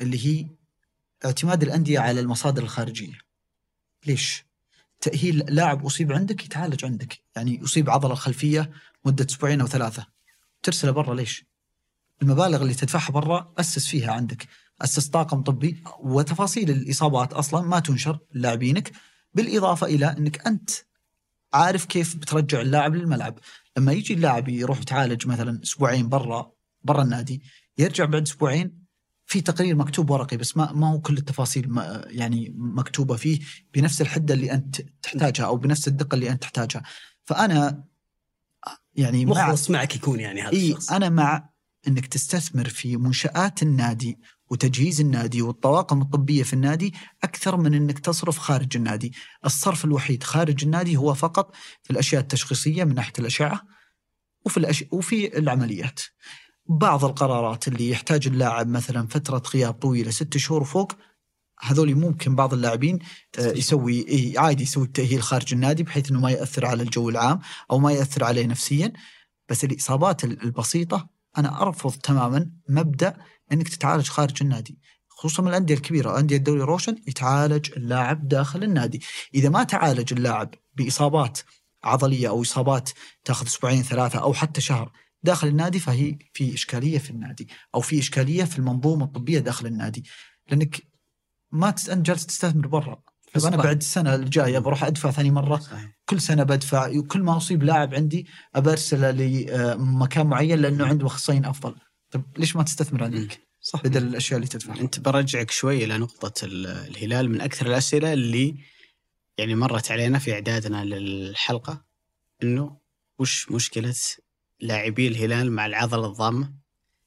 اللي 0.00 0.26
هي 0.26 0.46
اعتماد 1.24 1.62
الأندية 1.62 1.98
على 1.98 2.20
المصادر 2.20 2.62
الخارجية. 2.62 3.18
ليش؟ 4.06 4.44
تأهيل 5.00 5.38
لاعب 5.38 5.86
أصيب 5.86 6.12
عندك 6.12 6.44
يتعالج 6.44 6.84
عندك. 6.84 7.18
يعني 7.36 7.60
يصيب 7.62 7.90
عضلة 7.90 8.14
خلفية 8.14 8.70
مدة 9.04 9.26
أسبوعين 9.30 9.60
أو 9.60 9.66
ثلاثة. 9.66 10.06
ترسله 10.62 10.90
برا 10.90 11.14
ليش؟ 11.14 11.44
المبالغ 12.22 12.62
اللي 12.62 12.74
تدفعها 12.74 13.10
برا 13.10 13.52
أسس 13.58 13.86
فيها 13.86 14.12
عندك. 14.12 14.48
أسس 14.82 15.08
طاقم 15.08 15.42
طبي 15.42 15.82
وتفاصيل 15.98 16.70
الإصابات 16.70 17.32
أصلا 17.32 17.60
ما 17.62 17.80
تنشر 17.80 18.18
لاعبينك. 18.32 18.92
بالإضافة 19.34 19.86
إلى 19.86 20.06
أنك 20.06 20.46
أنت 20.46 20.70
عارف 21.54 21.84
كيف 21.84 22.16
بترجع 22.16 22.60
اللاعب 22.60 22.94
للملعب. 22.94 23.38
لما 23.76 23.92
يجي 23.92 24.14
اللاعب 24.14 24.48
يروح 24.48 24.80
يتعالج 24.80 25.26
مثلا 25.26 25.60
أسبوعين 25.62 26.08
برا 26.08 26.52
برا 26.84 27.02
النادي 27.02 27.42
يرجع 27.78 28.04
بعد 28.04 28.22
أسبوعين 28.22 28.81
في 29.32 29.40
تقرير 29.40 29.76
مكتوب 29.76 30.10
ورقي 30.10 30.36
بس 30.36 30.56
ما 30.56 30.72
ما 30.72 30.92
هو 30.92 31.00
كل 31.00 31.16
التفاصيل 31.16 31.70
ما 31.70 32.04
يعني 32.06 32.54
مكتوبة 32.56 33.16
فيه 33.16 33.40
بنفس 33.74 34.00
الحدة 34.00 34.34
اللي 34.34 34.52
أنت 34.52 34.80
تحتاجها 35.02 35.46
أو 35.46 35.56
بنفس 35.56 35.88
الدقة 35.88 36.14
اللي 36.14 36.30
أنت 36.30 36.42
تحتاجها. 36.42 36.82
فأنا 37.24 37.84
يعني 38.94 39.26
مع 39.26 39.46
مخلص 39.46 39.70
معك 39.70 39.96
يكون 39.96 40.20
يعني 40.20 40.42
هذا 40.42 40.52
الشخص. 40.52 40.92
أنا 40.92 41.08
مع 41.08 41.50
إنك 41.88 42.06
تستثمر 42.06 42.68
في 42.68 42.96
منشآت 42.96 43.62
النادي 43.62 44.18
وتجهيز 44.50 45.00
النادي 45.00 45.42
والطواقم 45.42 46.02
الطبية 46.02 46.42
في 46.42 46.52
النادي 46.52 46.94
أكثر 47.24 47.56
من 47.56 47.74
إنك 47.74 47.98
تصرف 47.98 48.38
خارج 48.38 48.76
النادي، 48.76 49.12
الصرف 49.44 49.84
الوحيد 49.84 50.22
خارج 50.22 50.64
النادي 50.64 50.96
هو 50.96 51.14
فقط 51.14 51.54
في 51.82 51.90
الأشياء 51.90 52.22
التشخيصية 52.22 52.84
من 52.84 52.94
ناحية 52.94 53.12
الأشعة 53.18 53.62
وفي 54.44 54.56
الأش... 54.56 54.84
وفي 54.92 55.38
العمليات. 55.38 56.00
بعض 56.78 57.04
القرارات 57.04 57.68
اللي 57.68 57.90
يحتاج 57.90 58.26
اللاعب 58.26 58.68
مثلا 58.68 59.06
فترة 59.06 59.42
غياب 59.54 59.74
طويلة 59.74 60.10
ست 60.10 60.36
شهور 60.36 60.62
وفوق 60.62 60.92
هذول 61.60 61.94
ممكن 61.94 62.36
بعض 62.36 62.54
اللاعبين 62.54 62.98
آه، 63.38 63.52
يسوي 63.52 64.34
عادي 64.38 64.62
يسوي 64.62 64.84
التأهيل 64.84 65.22
خارج 65.22 65.54
النادي 65.54 65.82
بحيث 65.82 66.10
إنه 66.10 66.20
ما 66.20 66.30
يأثر 66.30 66.66
على 66.66 66.82
الجو 66.82 67.08
العام 67.08 67.40
أو 67.70 67.78
ما 67.78 67.92
يأثر 67.92 68.24
عليه 68.24 68.46
نفسيا. 68.46 68.92
بس 69.48 69.64
الإصابات 69.64 70.24
ال- 70.24 70.42
البسيطة 70.42 71.08
أنا 71.38 71.62
أرفض 71.62 71.92
تماما 71.92 72.50
مبدأ 72.68 73.16
إنك 73.52 73.68
تتعالج 73.68 74.08
خارج 74.08 74.42
النادي 74.42 74.78
خصوصا 75.08 75.42
من 75.42 75.48
الأندية 75.48 75.74
الكبيرة 75.74 76.18
أندية 76.18 76.36
الدوري 76.36 76.60
روشن 76.60 76.96
يتعالج 77.08 77.70
اللاعب 77.76 78.28
داخل 78.28 78.62
النادي. 78.64 79.02
إذا 79.34 79.48
ما 79.48 79.62
تعالج 79.64 80.12
اللاعب 80.12 80.54
بإصابات 80.74 81.38
عضلية 81.84 82.28
أو 82.28 82.42
إصابات 82.42 82.90
تأخذ 83.24 83.46
أسبوعين 83.46 83.82
ثلاثة 83.82 84.18
أو 84.18 84.34
حتى 84.34 84.60
شهر 84.60 84.92
داخل 85.22 85.48
النادي 85.48 85.78
فهي 85.78 86.18
في 86.34 86.54
إشكالية 86.54 86.98
في 86.98 87.10
النادي 87.10 87.48
أو 87.74 87.80
في 87.80 87.98
إشكالية 87.98 88.44
في 88.44 88.58
المنظومة 88.58 89.04
الطبية 89.04 89.38
داخل 89.38 89.66
النادي. 89.66 90.04
لأنك 90.50 90.82
ما 91.52 91.70
تس... 91.70 91.90
انت 91.90 92.06
جالس 92.06 92.26
تستثمر 92.26 92.66
برا. 92.66 93.02
طيب 93.34 93.44
أنا. 93.44 93.56
بعد 93.56 93.76
السنة 93.76 94.14
الجاية 94.14 94.58
بروح 94.58 94.84
أدفع 94.84 95.10
ثاني 95.10 95.30
مرة. 95.30 95.56
صحيح. 95.58 95.98
كل 96.08 96.20
سنة 96.20 96.42
بدفع. 96.42 97.00
كل 97.08 97.22
ما 97.22 97.36
أصيب 97.36 97.62
لاعب 97.62 97.94
عندي 97.94 98.26
أبرسله 98.54 99.10
لمكان 99.10 100.26
معين 100.26 100.58
لأنه 100.58 100.86
عنده 100.86 101.06
اخصائيين 101.06 101.44
أفضل. 101.44 101.74
طيب 102.10 102.22
ليش 102.36 102.56
ما 102.56 102.62
تستثمر 102.62 103.04
عندك 103.04 103.40
صح 103.60 103.82
بدل 103.82 104.02
الأشياء 104.02 104.36
اللي 104.36 104.48
تدفعها؟ 104.48 104.80
أنت 104.80 105.00
برجعك 105.00 105.50
شوي 105.50 105.84
إلى 105.84 105.98
نقطة 105.98 106.44
ال- 106.44 106.66
الهلال. 106.66 107.30
من 107.30 107.40
أكثر 107.40 107.66
الأسئلة 107.66 108.12
اللي 108.12 108.56
يعني 109.38 109.54
مرت 109.54 109.90
علينا 109.90 110.18
في 110.18 110.32
إعدادنا 110.32 110.84
للحلقة 110.84 111.84
إنه 112.42 112.76
وش 113.18 113.50
مشكلة 113.50 113.94
لاعبي 114.62 115.08
الهلال 115.08 115.52
مع 115.52 115.66
العضلة 115.66 116.06
الضامة 116.06 116.52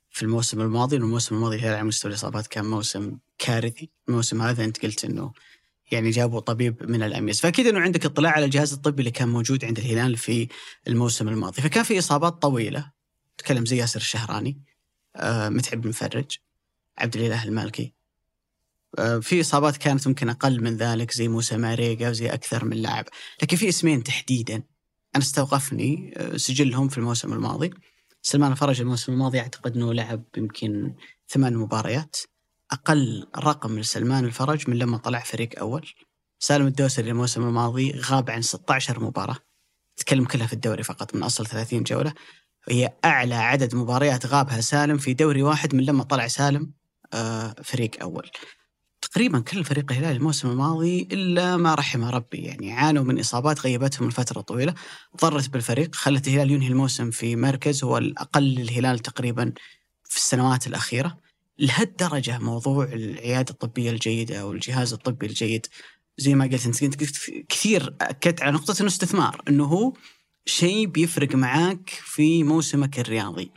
في 0.10 0.23
الموسم 0.23 0.61
الماضي 0.61 0.95
والموسم 0.95 1.36
الماضي 1.36 1.56
الهلال 1.56 1.76
على 1.76 1.84
مستوى 1.84 2.10
الإصابات 2.11 2.48
كان 2.48 2.65
موسم 2.65 3.18
كارثي. 3.38 3.90
الموسم 4.10 4.41
هذا 4.41 4.64
أنت 4.64 4.86
قلت 4.86 5.06
إنه 5.06 5.34
يعني 5.91 6.10
جابوا 6.10 6.40
طبيب 6.40 6.91
من 6.91 7.03
الاميز 7.03 7.41
فأكيد 7.41 7.68
إنه 7.68 7.80
عندك 7.80 8.06
اطلاع 8.06 8.32
على 8.32 8.45
الجهاز 8.45 8.73
الطبي 8.73 8.99
اللي 8.99 9.11
كان 9.11 9.30
موجود 9.30 9.65
عند 9.65 9.80
الهلال 9.80 10.18
في 10.18 10.48
الموسم 10.88 11.27
الماضي. 11.27 11.61
فكان 11.61 11.84
في 11.84 11.99
إصابات 11.99 12.41
طويلة 12.41 12.91
تكلم 13.38 13.65
زي 13.65 13.77
ياسر 13.77 13.99
الشهراني 13.99 14.61
آه 15.15 15.49
متعب 15.49 15.82
بن 15.82 15.91
فرج 15.91 16.38
عبد 16.98 17.15
الإله 17.15 17.44
المالكي. 17.44 17.94
آه، 18.99 19.19
في 19.19 19.41
إصابات 19.41 19.77
كانت 19.77 20.07
ممكن 20.07 20.30
أقل 20.30 20.64
من 20.64 20.77
ذلك 20.77 21.11
زي 21.11 21.27
موسى 21.27 21.57
ماريجا 21.57 22.10
وزي 22.10 22.30
أكثر 22.30 22.65
من 22.65 22.77
لاعب. 22.77 23.06
لكن 23.41 23.57
في 23.57 23.69
اسمين 23.69 24.03
تحديدا. 24.03 24.64
أنا 25.16 25.24
استوقفني 25.24 26.14
آه، 26.18 26.38
سجلهم 26.38 26.88
في 26.88 26.98
الموسم 26.98 27.34
الماضي. 27.34 27.74
سلمان 28.22 28.52
الفرج 28.52 28.82
الموسم 28.82 29.14
الماضي 29.14 29.40
أعتقد 29.40 29.76
إنه 29.76 29.94
لعب 29.94 30.24
يمكن 30.38 30.94
ثمان 31.30 31.58
مباريات. 31.58 32.18
أقل 32.72 33.28
رقم 33.38 33.80
لسلمان 33.80 34.26
الفرج 34.26 34.70
من 34.70 34.78
لما 34.78 34.98
طلع 34.98 35.20
فريق 35.20 35.60
أول. 35.60 35.90
سالم 36.40 36.68
الدوسري 36.68 37.10
الموسم 37.10 37.48
الماضي 37.48 37.92
غاب 37.92 38.30
عن 38.30 38.42
16 38.42 39.04
مباراة. 39.04 39.38
تتكلم 39.96 40.26
كلها 40.26 40.48
في 40.48 40.54
الدوري 40.54 40.84
فقط 40.84 41.16
من 41.16 41.24
أصل 41.24 41.46
30 41.46 41.84
جولة. 41.84 42.14
وهي 42.68 42.94
أعلى 43.06 43.36
عدد 43.36 43.76
مباريات 43.76 44.26
غابها 44.26 44.62
سالم 44.62 44.98
في 44.98 45.14
دوري 45.14 45.44
واحد 45.44 45.76
من 45.76 45.84
لما 45.84 46.04
طلع 46.04 46.28
سالم 46.28 46.72
آه، 47.14 47.56
فريق 47.64 47.92
أول. 48.02 48.30
تقريبا 49.16 49.40
كل 49.40 49.64
فريق 49.64 49.92
الهلال 49.92 50.16
الموسم 50.16 50.50
الماضي 50.50 51.08
إلا 51.12 51.58
ما 51.58 51.76
رحم 51.76 52.04
ربي. 52.04 52.38
يعني 52.38 52.72
عانوا 52.72 53.04
من 53.04 53.20
إصابات 53.20 53.60
غيبتهم 53.62 54.08
لفترة 54.08 54.42
طويلة. 54.42 54.74
ضرت 55.22 55.50
بالفريق 55.50 55.96
خلت 55.96 56.28
الهلال 56.28 56.52
ينهي 56.52 56.68
الموسم 56.68 57.12
في 57.12 57.36
مركز 57.36 57.84
هو 57.84 57.98
الأقل 57.98 58.44
للهلال 58.44 59.00
تقريبا 59.00 59.54
في 60.04 60.18
السنوات 60.18 60.68
الأخيرة. 60.68 61.18
لهالدرجة 61.60 62.38
موضوع 62.40 62.86
العيادة 62.86 63.52
الطبية 63.52 63.92
الجيدة 63.92 64.42
أو 64.42 64.52
الجهاز 64.52 64.94
الطبي 64.94 65.26
الجيد 65.26 65.68
زي 66.18 66.36
ما 66.36 66.46
قلت 66.46 66.84
أنت 66.84 66.96
كنت 66.96 67.16
كثير 67.50 67.96
أكدت 68.02 68.42
على 68.42 68.52
نقطة 68.52 68.76
انه 68.80 68.88
استثمار 68.88 69.42
إنه 69.48 69.66
هو 69.66 69.94
شيء 70.46 70.88
بيفرق 70.88 71.36
معاك 71.36 71.90
في 71.90 72.44
موسمك 72.44 73.00
الرياضي. 73.00 73.52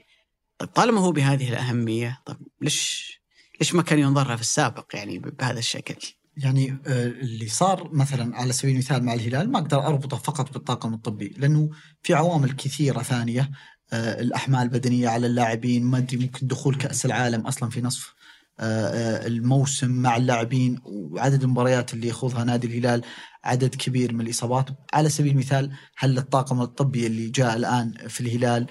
طيب 0.59 0.69
طالما 0.69 1.01
هو 1.01 1.13
بهذه 1.13 1.49
الأهمية 1.49 2.23
طيب 2.27 2.37
ليش 2.61 3.18
ليش 3.61 3.75
ما 3.75 3.83
كان 3.83 3.99
ينظر 3.99 4.27
لها 4.27 4.37
في 4.37 4.43
السابق 4.43 4.87
يعني 4.95 5.19
بهذا 5.19 5.59
الشكل؟ 5.59 5.97
يعني 6.37 6.79
آه، 6.87 7.07
اللي 7.07 7.49
صار 7.49 7.91
مثلا 7.93 8.37
على 8.37 8.53
سبيل 8.53 8.73
المثال 8.73 9.05
مع 9.05 9.15
الهلال 9.15 9.53
ما 9.53 9.59
أقدر 9.59 9.87
أربطه 9.87 10.17
فقط 10.17 10.53
بالطاقم 10.53 10.95
الطبي 10.95 11.35
لأنه 11.39 11.71
في 12.03 12.15
عوامل 12.15 12.53
كثيرة 12.53 13.03
ثانية 13.03 13.51
آه، 13.93 14.21
الأحمال 14.21 14.63
البدنية 14.63 15.09
على 15.09 15.27
اللاعبين 15.27 15.85
ما 15.85 15.99
أدري 15.99 16.17
ممكن 16.17 16.47
دخول 16.47 16.75
كأس 16.75 17.07
العالم 17.07 17.41
أصلا 17.41 17.71
في 17.71 17.81
نصف 17.81 18.15
آه، 18.61 19.27
الموسم 19.27 19.91
مع 19.91 20.17
اللاعبين 20.17 20.81
وعدد 20.85 21.43
المباريات 21.43 21.95
اللي 21.95 22.09
يخوضها 22.09 22.45
نادي 22.45 22.67
الهلال 22.67 23.03
عدد 23.45 23.75
كبير 23.75 24.13
من 24.13 24.21
الإصابات 24.21 24.69
على 24.95 25.09
سبيل 25.09 25.33
المثال 25.33 25.73
هل 25.97 26.19
الطاقم 26.19 26.61
الطبي 26.61 27.07
اللي 27.07 27.29
جاء 27.29 27.57
الآن 27.57 27.93
في 28.09 28.21
الهلال 28.21 28.67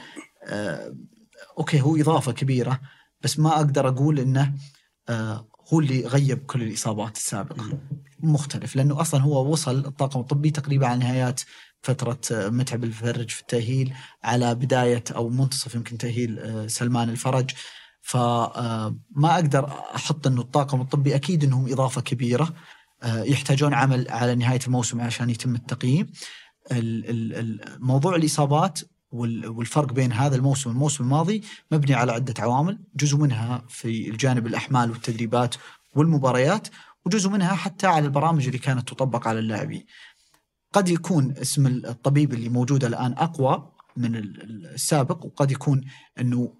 أوكي 1.57 1.81
هو 1.81 1.95
إضافة 1.95 2.31
كبيرة 2.31 2.81
بس 3.21 3.39
ما 3.39 3.55
أقدر 3.55 3.87
أقول 3.87 4.19
إنه 4.19 4.53
هو 5.73 5.79
اللي 5.79 6.07
غيب 6.07 6.37
كل 6.37 6.61
الإصابات 6.61 7.15
السابقة. 7.17 7.79
مختلف 8.19 8.75
لأنه 8.75 9.01
أصلا 9.01 9.21
هو 9.21 9.51
وصل 9.51 9.85
الطاقم 9.85 10.19
الطبي 10.19 10.49
تقريبا 10.49 10.87
على 10.87 10.99
نهايات 10.99 11.41
فترة 11.81 12.19
آه، 12.31 12.49
متعب 12.49 12.83
الفرج 12.83 13.29
في 13.29 13.41
التأهيل 13.41 13.93
على 14.23 14.55
بداية 14.55 15.03
أو 15.15 15.29
منتصف 15.29 15.75
يمكن 15.75 15.97
تأهيل 15.97 16.39
آه، 16.39 16.67
سلمان 16.67 17.09
الفرج. 17.09 17.51
فما 18.01 19.35
أقدر 19.35 19.65
أحط 19.95 20.27
إنه 20.27 20.41
الطاقم 20.41 20.81
الطبي 20.81 21.15
أكيد 21.15 21.43
إنهم 21.43 21.71
إضافة 21.71 22.01
كبيرة 22.01 22.53
يحتاجون 23.05 23.73
عمل 23.73 24.09
على 24.09 24.35
نهاية 24.35 24.59
الموسم 24.67 25.01
عشان 25.01 25.29
يتم 25.29 25.55
التقييم. 25.55 26.11
موضوع 27.79 28.15
الإصابات 28.15 28.79
والفرق 29.11 29.93
بين 29.93 30.11
هذا 30.11 30.35
الموسم 30.35 30.69
والموسم 30.69 31.03
الماضي 31.03 31.43
مبني 31.71 31.93
على 31.93 32.11
عدة 32.11 32.33
عوامل 32.39 32.79
جزء 32.95 33.17
منها 33.17 33.63
في 33.69 34.09
الجانب 34.09 34.47
الأحمال 34.47 34.91
والتدريبات 34.91 35.55
والمباريات 35.95 36.67
وجزء 37.05 37.29
منها 37.29 37.55
حتى 37.55 37.87
على 37.87 38.05
البرامج 38.05 38.45
اللي 38.45 38.57
كانت 38.57 38.89
تطبق 38.89 39.27
على 39.27 39.39
اللاعبين. 39.39 39.85
قد 40.73 40.89
يكون 40.89 41.31
اسم 41.37 41.67
الطبيب 41.67 42.33
اللي 42.33 42.49
موجود 42.49 42.85
الآن 42.85 43.13
أقوى 43.13 43.71
من 43.97 44.15
السابق 44.15 45.25
وقد 45.25 45.51
يكون 45.51 45.85
أنه 46.19 46.53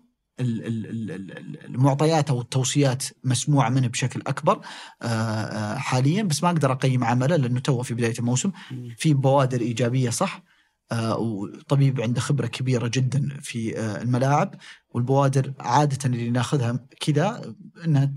المعطيات 1.70 2.30
أو 2.30 2.42
التوصيات 2.42 3.04
مسموعة 3.24 3.70
منه 3.70 3.88
بشكل 3.88 4.22
أكبر 4.28 4.62
آه، 5.02 5.06
آه، 5.06 5.78
حاليا 5.78 6.24
بس 6.24 6.44
ما 6.44 6.50
أقدر 6.50 6.72
أقيم 6.72 7.04
عمله 7.04 7.36
لأنه 7.36 7.60
تو 7.60 7.84
في 7.84 7.94
بداية 7.94 8.20
الموسم. 8.20 8.52
في 8.98 9.14
بوادر 9.14 9.62
إيجابية 9.62 10.10
صح؟ 10.10 10.44
وطبيب 10.94 12.02
عنده 12.02 12.22
خبرة 12.22 12.48
كبيرة 12.48 12.88
جدا 12.88 13.40
في 13.42 13.80
آه، 13.80 14.02
الملاعب 14.02 14.56
والبوادر 14.90 15.54
عادة 15.60 15.98
اللي 16.06 16.30
ناخذها 16.30 16.86
كذا 17.00 17.56
إنها 17.86 18.14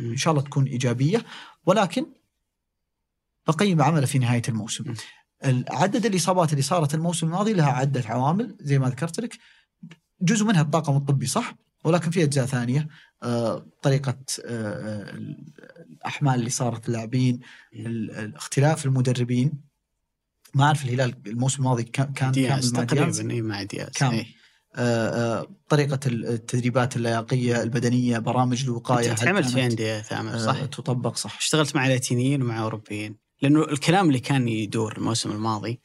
إن 0.00 0.16
شاء 0.16 0.32
الله 0.32 0.42
تكون 0.44 0.64
إيجابية. 0.64 1.24
ولكن 1.66 2.06
بقيم 3.46 3.82
عمله 3.82 4.06
في 4.06 4.18
نهاية 4.18 4.42
الموسم. 4.48 4.94
عدد 5.70 6.06
الإصابات 6.06 6.52
اللي 6.52 6.62
صارت 6.62 6.94
الموسم 6.94 7.26
الماضي 7.26 7.52
لها 7.52 7.72
عدة 7.72 8.02
عوامل 8.06 8.56
زي 8.60 8.78
ما 8.78 8.88
ذكرت 8.88 9.20
لك. 9.20 9.38
جزء 10.22 10.44
منها 10.44 10.62
الطاقم 10.62 10.96
الطبي 10.96 11.26
صح 11.26 11.54
ولكن 11.84 12.10
في 12.10 12.24
أجزاء 12.24 12.46
ثانية. 12.46 12.88
آه، 13.22 13.66
طريقة 13.82 14.18
الأحمال 15.90 16.34
اللي 16.34 16.50
صارت 16.50 16.88
اللاعبين 16.88 17.40
اختلاف 18.36 18.86
المدربين. 18.86 19.69
ما 20.54 20.64
أعرف 20.64 20.84
الهلال 20.84 21.14
الموسم 21.26 21.62
الماضي 21.62 21.82
كان 21.82 22.12
كان 22.12 22.32
دياز 22.32 22.72
تقريبا 22.72 23.30
إي 23.30 23.42
مع 23.42 23.62
دياز 23.62 23.88
كان 23.88 24.10
إيه. 24.10 24.26
آه 24.76 25.40
آه 25.40 25.46
طريقة 25.68 26.00
التدريبات 26.06 26.96
اللياقية 26.96 27.62
البدنية 27.62 28.18
برامج 28.18 28.64
الوقاية 28.64 29.10
أنت 29.10 29.28
عملت 29.28 29.48
في 29.48 29.66
أندية 29.66 30.00
ثامر 30.00 30.38
صح؟ 30.38 30.56
آه 30.56 30.66
تطبق 30.66 31.16
صح 31.16 31.38
اشتغلت 31.38 31.76
مع 31.76 31.86
لاتينيين 31.86 32.42
ومع 32.42 32.62
أوروبيين 32.62 33.16
لأنه 33.42 33.62
الكلام 33.62 34.08
اللي 34.08 34.18
كان 34.18 34.48
يدور 34.48 34.96
الموسم 34.96 35.30
الماضي 35.30 35.80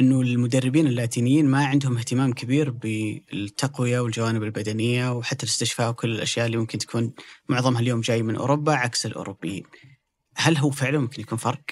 إنه 0.00 0.20
المدربين 0.20 0.86
اللاتينيين 0.86 1.46
ما 1.46 1.66
عندهم 1.66 1.98
اهتمام 1.98 2.32
كبير 2.32 2.70
بالتقوية 2.70 4.00
والجوانب 4.00 4.42
البدنية 4.42 5.12
وحتى 5.12 5.42
الاستشفاء 5.42 5.90
وكل 5.90 6.10
الأشياء 6.10 6.46
اللي 6.46 6.56
ممكن 6.56 6.78
تكون 6.78 7.12
معظمها 7.48 7.80
اليوم 7.80 8.00
جاي 8.00 8.22
من 8.22 8.36
أوروبا 8.36 8.72
عكس 8.72 9.06
الأوروبيين. 9.06 9.64
هل 10.36 10.56
هو 10.56 10.70
فعلا 10.70 10.98
ممكن 10.98 11.22
يكون 11.22 11.38
فرق؟ 11.38 11.64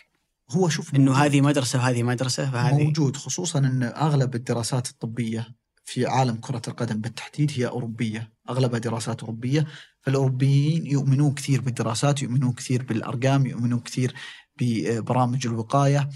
هو 0.50 0.68
شوف 0.68 0.94
إنه 0.94 1.14
هذه 1.14 1.40
مدرسة 1.40 1.78
وهذه 1.78 2.02
مدرسة 2.02 2.50
فهذه 2.50 2.84
موجود 2.84 3.16
خصوصا 3.16 3.58
إن 3.58 3.82
أغلب 3.82 4.34
الدراسات 4.34 4.88
الطبية 4.88 5.48
في 5.84 6.06
عالم 6.06 6.36
كرة 6.36 6.62
القدم 6.68 7.00
بالتحديد 7.00 7.52
هي 7.56 7.66
أوروبية، 7.66 8.32
اغلبها 8.50 8.78
دراسات 8.78 9.20
أوروبية، 9.20 9.66
فالأوروبيين 10.00 10.86
يؤمنون 10.86 11.34
كثير 11.34 11.60
بالدراسات، 11.60 12.22
يؤمنون 12.22 12.52
كثير 12.52 12.82
بالأرقام، 12.82 13.46
يؤمنون 13.46 13.80
كثير 13.80 14.14
ببرامج 14.60 15.46
الوقاية. 15.46 16.08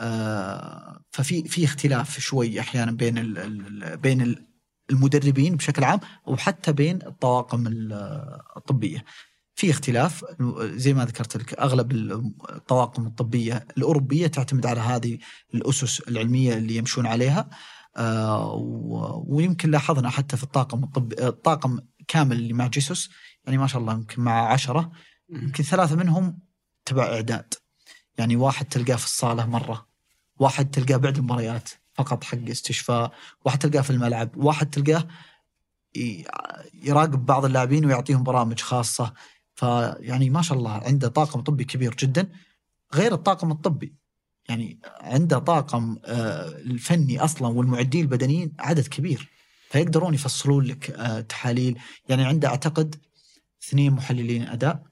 آه، 0.00 1.00
ففي 1.10 1.48
في 1.48 1.64
اختلاف 1.64 2.20
شوي 2.20 2.60
أحيانا 2.60 2.92
بين 2.92 3.18
ال 3.18 3.96
بين 3.96 4.36
المدربين 4.90 5.56
بشكل 5.56 5.84
عام 5.84 6.00
وحتى 6.26 6.72
بين 6.72 6.98
الطواقم 7.06 7.64
الطبية. 8.56 9.04
في 9.58 9.70
اختلاف. 9.70 10.24
زي 10.60 10.94
ما 10.94 11.04
ذكرت 11.04 11.36
لك 11.36 11.54
أغلب 11.54 11.92
الطواقم 12.50 13.06
الطبية 13.06 13.66
الأوروبية 13.76 14.26
تعتمد 14.26 14.66
على 14.66 14.80
هذه 14.80 15.18
الأسس 15.54 16.00
العلمية 16.00 16.54
اللي 16.54 16.76
يمشون 16.76 17.06
عليها. 17.06 17.50
آه 17.96 18.54
ويمكن 19.26 19.70
لاحظنا 19.70 20.10
حتى 20.10 20.36
في 20.36 20.42
الطاقم 20.42 20.84
الطبي 20.84 21.26
الطاقم 21.26 21.78
كامل 22.08 22.36
اللي 22.36 22.52
مع 22.52 22.66
جيسوس 22.66 23.10
يعني 23.44 23.58
ما 23.58 23.66
شاء 23.66 23.80
الله 23.80 23.92
يمكن 23.92 24.22
مع 24.22 24.52
عشرة 24.52 24.90
يمكن 25.30 25.64
ثلاثة 25.64 25.96
منهم 25.96 26.38
تبع 26.84 27.04
إعداد. 27.06 27.54
يعني 28.18 28.36
واحد 28.36 28.66
تلقاه 28.66 28.96
في 28.96 29.04
الصالة 29.04 29.46
مرة 29.46 29.86
واحد 30.38 30.70
تلقاه 30.70 30.96
بعد 30.96 31.16
المباريات 31.16 31.68
فقط 31.94 32.24
حق 32.24 32.48
استشفاء 32.48 33.12
واحد 33.44 33.58
تلقاه 33.58 33.80
في 33.80 33.90
الملعب 33.90 34.36
واحد 34.36 34.70
تلقاه 34.70 35.08
يراقب 36.74 37.26
بعض 37.26 37.44
اللاعبين 37.44 37.86
ويعطيهم 37.86 38.22
برامج 38.22 38.60
خاصة. 38.60 39.14
فيعني 39.58 40.30
ما 40.30 40.42
شاء 40.42 40.58
الله 40.58 40.70
عنده 40.70 41.08
طاقم 41.08 41.40
طبي 41.40 41.64
كبير 41.64 41.94
جدا 41.94 42.28
غير 42.94 43.14
الطاقم 43.14 43.50
الطبي. 43.50 43.94
يعني 44.48 44.78
عنده 45.00 45.38
طاقم 45.38 45.98
آه، 46.04 46.48
الفني 46.48 47.20
أصلا 47.20 47.48
والمعدين 47.48 48.00
البدنيين 48.00 48.52
عدد 48.58 48.86
كبير. 48.86 49.28
فيقدرون 49.70 50.14
يفصلون 50.14 50.64
لك 50.64 50.90
آه، 50.90 51.20
تحاليل. 51.20 51.78
يعني 52.08 52.24
عنده 52.24 52.48
أعتقد 52.48 52.96
اثنين 53.62 53.92
محللين 53.92 54.42
أداء 54.42 54.82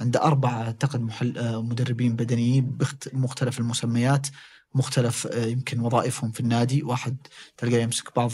عنده 0.00 0.22
أربعة 0.22 0.62
أعتقد 0.62 1.00
محل 1.00 1.38
آه، 1.38 1.62
مدربين 1.62 2.16
بدنيين 2.16 2.78
بمختلف 3.12 3.58
المسميات. 3.58 4.26
مختلف 4.74 5.28
يمكن 5.34 5.80
وظائفهم 5.80 6.30
في 6.30 6.40
النادي. 6.40 6.82
واحد 6.82 7.16
تلقاه 7.56 7.78
يمسك 7.78 8.16
بعض 8.16 8.32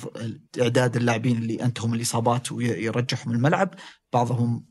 إعداد 0.60 0.96
اللاعبين 0.96 1.36
اللي 1.36 1.62
انتهم 1.62 1.94
الإصابات 1.94 2.52
ويرجعهم 2.52 3.32
الملعب. 3.32 3.74
بعضهم 4.12 4.64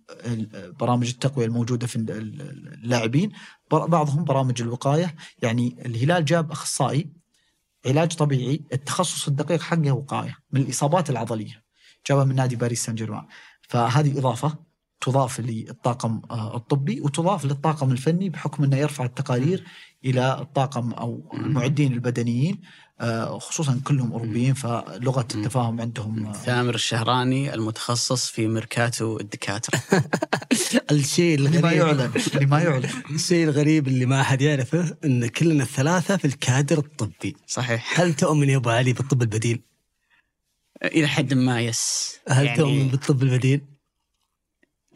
برامج 0.80 1.10
التقوية 1.10 1.45
الموجودة 1.45 1.88
في 1.88 1.95
اللاعبين. 1.95 3.31
بعضهم 3.72 4.23
برامج 4.23 4.61
الوقاية. 4.61 5.15
يعني 5.41 5.85
الهلال 5.85 6.26
جاب 6.26 6.52
أخصائي 6.52 7.14
علاج 7.85 8.15
طبيعي. 8.15 8.65
التخصص 8.73 9.27
الدقيق 9.27 9.61
حقه 9.61 9.91
وقاية 9.91 10.38
من 10.52 10.61
الإصابات 10.61 11.10
العضلية. 11.10 11.64
جابها 12.07 12.23
من 12.23 12.35
نادي 12.35 12.56
باريس 12.56 12.85
سان 12.85 12.95
جيرمان. 12.95 13.26
فهذه 13.61 14.19
إضافة 14.19 14.68
تضاف 15.02 15.39
للطاقم 15.39 16.22
آه، 16.31 16.56
الطبي 16.56 17.02
وتضاف 17.02 17.45
للطاقم 17.45 17.91
الفني 17.91 18.30
بحكم 18.30 18.64
إنه 18.64 18.77
يرفع 18.77 19.06
التقارير. 19.06 19.64
إلى 20.10 20.40
الطاقم 20.42 20.94
أو 20.94 21.32
المعدين 21.34 21.94
البدنيين 21.94 22.62
آه، 23.02 23.40
خصوصا 23.40 23.82
كلهم 23.84 24.12
أوروبيين 24.12 24.54
فلغة 24.54 25.28
التفاهم 25.36 25.82
عندهم 25.82 26.26
آه، 26.26 26.34
ثامر 26.34 26.76
الشهراني 26.76 27.54
المتخصص 27.54 28.30
في 28.30 28.48
ميركاتو 28.48 29.20
الدكاترة. 29.20 29.82
الشيء 30.92 31.36
اللي 31.36 31.50
ما 31.50 31.58
الغريب 31.58 31.88
يعلن 31.88 32.12
اللي 32.34 32.46
ما 32.46 32.60
يعلن. 32.60 32.90
الشيء 33.16 33.44
الغريب 33.44 33.88
اللي 33.88 34.06
ما 34.06 34.24
حد 34.24 34.42
يعرفه 34.42 34.98
إن 35.06 35.28
كلنا 35.28 35.64
الثلاثة 35.64 36.18
في 36.18 36.26
الكادر 36.26 36.78
الطبي. 36.78 37.36
صحيح. 37.48 38.00
هل 38.00 38.14
تؤمن 38.14 38.50
يا 38.50 38.58
أبو 38.58 38.70
علي 38.70 38.94
بالطب 38.94 39.22
البديل؟ 39.22 39.62
إلى 40.84 41.08
حد 41.08 41.34
ما 41.34 41.62
yes 41.61 42.15
هل 42.28 42.46
يعني 42.46 42.58
تؤمن 42.58 42.88
بالطب 42.88 43.24
البديل؟ 43.24 43.62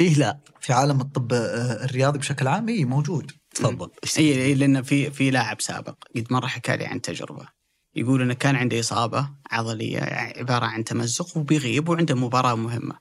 إيه 0.01 0.13
لا. 0.13 0.39
في 0.59 0.73
عالم 0.73 1.01
الطب 1.01 1.33
آه، 1.33 1.85
الرياضي 1.85 2.19
بشكل 2.19 2.47
عام 2.47 2.69
اي 2.69 2.85
موجود. 2.85 3.31
تفضل 3.55 3.89
إي 4.17 4.53
لأن 4.53 4.81
في 4.81 5.11
في 5.11 5.31
لاعب 5.31 5.61
سابق. 5.61 5.95
قد 6.15 6.27
مرة 6.31 6.47
حكى 6.47 6.77
لي 6.77 6.85
عن 6.85 7.01
تجربة. 7.01 7.47
يقول 7.95 8.21
إنه 8.21 8.33
كان 8.33 8.55
عنده 8.55 8.79
إصابة 8.79 9.29
عضلية 9.51 9.99
عبارة 10.37 10.65
عن 10.65 10.83
تمزق 10.83 11.37
وبيغيب 11.37 11.89
وعنده 11.89 12.15
مباراة 12.15 12.55
مهمة. 12.55 12.95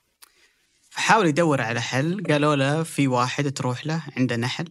فحاول 0.89 1.27
يدور 1.27 1.61
على 1.61 1.81
حل. 1.81 2.23
قالوا 2.29 2.55
له 2.55 2.83
في 2.83 3.07
واحد 3.07 3.51
تروح 3.51 3.85
له 3.85 4.03
عنده 4.17 4.35
نحل. 4.35 4.67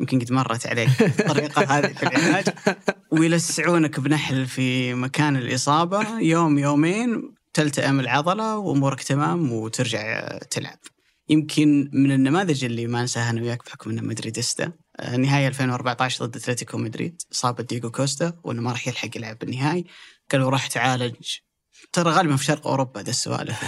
يمكن 0.00 0.18
قد 0.18 0.32
مرت 0.32 0.66
عليك 0.66 1.02
الطريقة 1.02 1.64
هذه 1.78 1.92
في 1.92 2.02
العلاج. 2.02 2.44
ويلسعونك 3.10 4.00
بنحل 4.00 4.46
في 4.46 4.94
مكان 4.94 5.36
الإصابة 5.36 6.18
يوم 6.18 6.58
يومين 6.58 7.34
تلتئم 7.54 8.00
العضلة 8.00 8.58
وأمورك 8.58 9.02
تمام 9.02 9.52
وترجع 9.52 10.38
تلعب. 10.38 10.78
يمكن 11.28 11.90
من 11.92 12.12
النماذج 12.12 12.64
اللي 12.64 12.86
ما 12.86 13.00
أنساها 13.00 13.30
أنا 13.30 13.42
وياك 13.42 13.64
بحكم 13.66 13.90
إنه 13.90 14.02
مدريدستا 14.02 14.72
آه، 15.00 15.16
نهاية 15.16 15.48
2014 15.48 16.24
ضد 16.24 16.36
أتلتيكو 16.36 16.78
مدريد 16.78 17.22
إصابة 17.32 17.62
دييغو 17.62 17.90
كوستا 17.90 18.32
وإنه 18.44 18.62
ما 18.62 18.72
راح 18.72 18.88
يلحق 18.88 19.16
يلعب 19.16 19.38
بالنهائي. 19.38 19.84
قالوا 20.32 20.50
راح 20.50 20.66
تعالج. 20.66 21.14
ترى 21.92 22.10
غالبا 22.10 22.36
في 22.36 22.44
شرق 22.44 22.66
أوروبا 22.66 23.00
ذا 23.00 23.10
السوالف. 23.10 23.64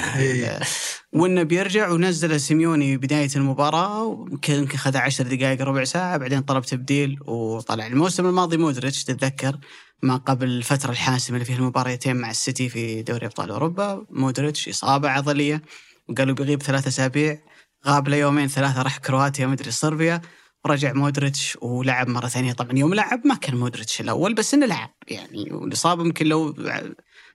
وإنه 1.12 1.42
بيرجع 1.42 1.90
ونزل 1.90 2.40
سيميوني 2.40 2.96
بداية 2.96 3.28
المباراة 3.36 4.04
ويمكن 4.04 4.54
يمكن 4.54 4.78
خذ 4.78 4.96
10 4.96 5.24
دقائق 5.24 5.62
ربع 5.62 5.84
ساعة 5.84 6.16
بعدين 6.16 6.40
طلب 6.40 6.64
تبديل 6.64 7.18
وطلع. 7.26 7.86
الموسم 7.86 8.26
الماضي 8.26 8.56
مودريتش 8.56 9.04
تتذكر 9.04 9.58
ما 10.02 10.16
قبل 10.16 10.46
الفترة 10.46 10.90
الحاسمة 10.90 11.36
اللي 11.36 11.44
فيها 11.44 11.56
المباريتين 11.56 12.16
مع 12.16 12.30
السيتي 12.30 12.68
في 12.68 13.02
دوري 13.02 13.26
أبطال 13.26 13.50
أوروبا. 13.50 14.06
مودريتش 14.10 14.68
إصابة 14.68 15.08
عضلية 15.08 15.62
وقالوا 16.08 16.34
بيغيب 16.34 16.62
ثلاثة 16.62 16.88
أسابيع 16.88 17.38
غاب 17.86 18.08
له 18.08 18.16
يومين 18.16 18.48
ثلاثة 18.48 18.82
راح 18.82 18.98
كرواتيا 18.98 19.46
مدري 19.46 19.70
صربيا. 19.70 20.22
ورجع 20.64 20.92
مودريتش 20.92 21.58
ولعب 21.60 22.08
مرة 22.08 22.28
ثانية. 22.28 22.52
طبعا 22.52 22.78
يوم 22.78 22.94
لعب 22.94 23.26
ما 23.26 23.34
كان 23.34 23.56
مودريتش 23.56 24.00
الأول 24.00 24.34
بس 24.34 24.54
إنه 24.54 24.66
لعب 24.66 24.90
يعني. 25.08 25.48
والاصابه 25.52 26.04
يمكن 26.04 26.26
لو 26.26 26.54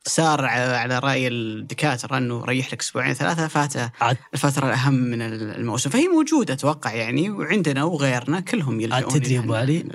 سار 0.06 0.46
على 0.46 1.00
رأي 1.00 1.28
الدكاترة 1.28 2.18
إنه 2.18 2.46
ريح 2.46 2.74
لك 2.74 2.82
أسبوعين 2.82 3.14
ثلاثة 3.14 3.48
فاته 3.48 3.92
الفترة 4.34 4.68
الأهم 4.68 4.94
من 4.94 5.22
الموسم. 5.22 5.90
فهي 5.90 6.08
موجودة 6.08 6.54
أتوقع 6.54 6.94
يعني 6.94 7.30
وعندنا 7.30 7.84
وغيرنا 7.84 8.40
كلهم 8.40 8.82
يلجؤون 8.82 9.14
تدري 9.14 9.36
إلى 9.36 9.46
أبو 9.46 9.54
علي؟ 9.54 9.86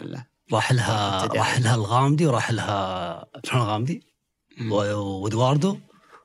راح 0.52 0.72
لها. 0.72 1.26
راح 1.26 1.60
لها 1.60 1.74
الغامدي 1.74 2.26
وراح 2.26 2.50
لها 2.50 3.26
شلون 3.44 3.62
الغامدي؟ 3.62 4.02
وإدواردو. 4.70 5.78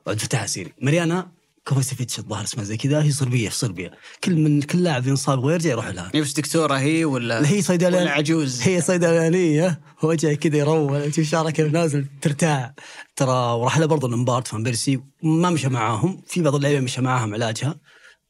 وعبد 0.06 0.20
الفتاح 0.20 0.42
السيري 0.42 0.72
ماريانا 0.82 1.28
كوفاسيفيتش 1.68 2.18
الظاهر 2.18 2.44
اسمها 2.44 2.64
زي 2.64 2.76
كذا 2.76 3.02
هي 3.02 3.12
صربية 3.12 3.48
في 3.48 3.54
صربيا 3.54 3.90
كل 4.24 4.34
من 4.34 4.62
كل 4.62 4.82
لاعب 4.82 5.06
ينصاب 5.06 5.44
ويرجع 5.44 5.70
يروح 5.70 5.88
لها. 5.88 6.10
هي 6.14 6.20
بس 6.20 6.32
دكتورة 6.32 6.74
هي 6.74 7.04
ولا 7.04 7.48
هي 7.48 7.52
ولا 7.52 7.62
صيدلانيه 7.62 8.10
عجوز؟ 8.10 8.62
هي 8.62 8.80
صيدلانيه 8.80 9.80
هو 9.98 10.14
جاي 10.14 10.36
كذا 10.36 10.56
يرول 10.56 11.10
تشوف 11.10 11.28
شعرها 11.28 11.50
كيف 11.50 11.72
نازل 11.72 12.06
ترتاع. 12.22 12.74
ترى 13.16 13.52
وراح 13.52 13.78
لها 13.78 13.86
برضه 13.86 14.08
لمبارد 14.08 14.48
فان 14.48 14.62
بيرسي 14.62 15.00
ما 15.22 15.50
مشى 15.50 15.68
معاهم. 15.68 16.22
في 16.26 16.42
بعض 16.42 16.54
اللعيبة 16.54 16.80
مشى 16.80 17.00
معاهم 17.00 17.34
علاجها. 17.34 17.80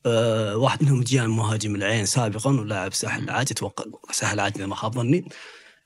أه 0.07 0.57
واحد 0.57 0.83
منهم 0.83 1.01
جيان 1.03 1.31
مهاجم 1.31 1.75
العين 1.75 2.07
سابقا 2.07 2.51
ولاعب 2.51 2.95
ساحل 2.95 3.23
العاج 3.23 3.47
أتوقع 3.51 3.85
ساحل 4.13 4.35
العاج 4.35 4.53
اذا 4.57 4.67
ما 4.67 4.75
خاب 4.75 4.95
ظني. 4.95 5.25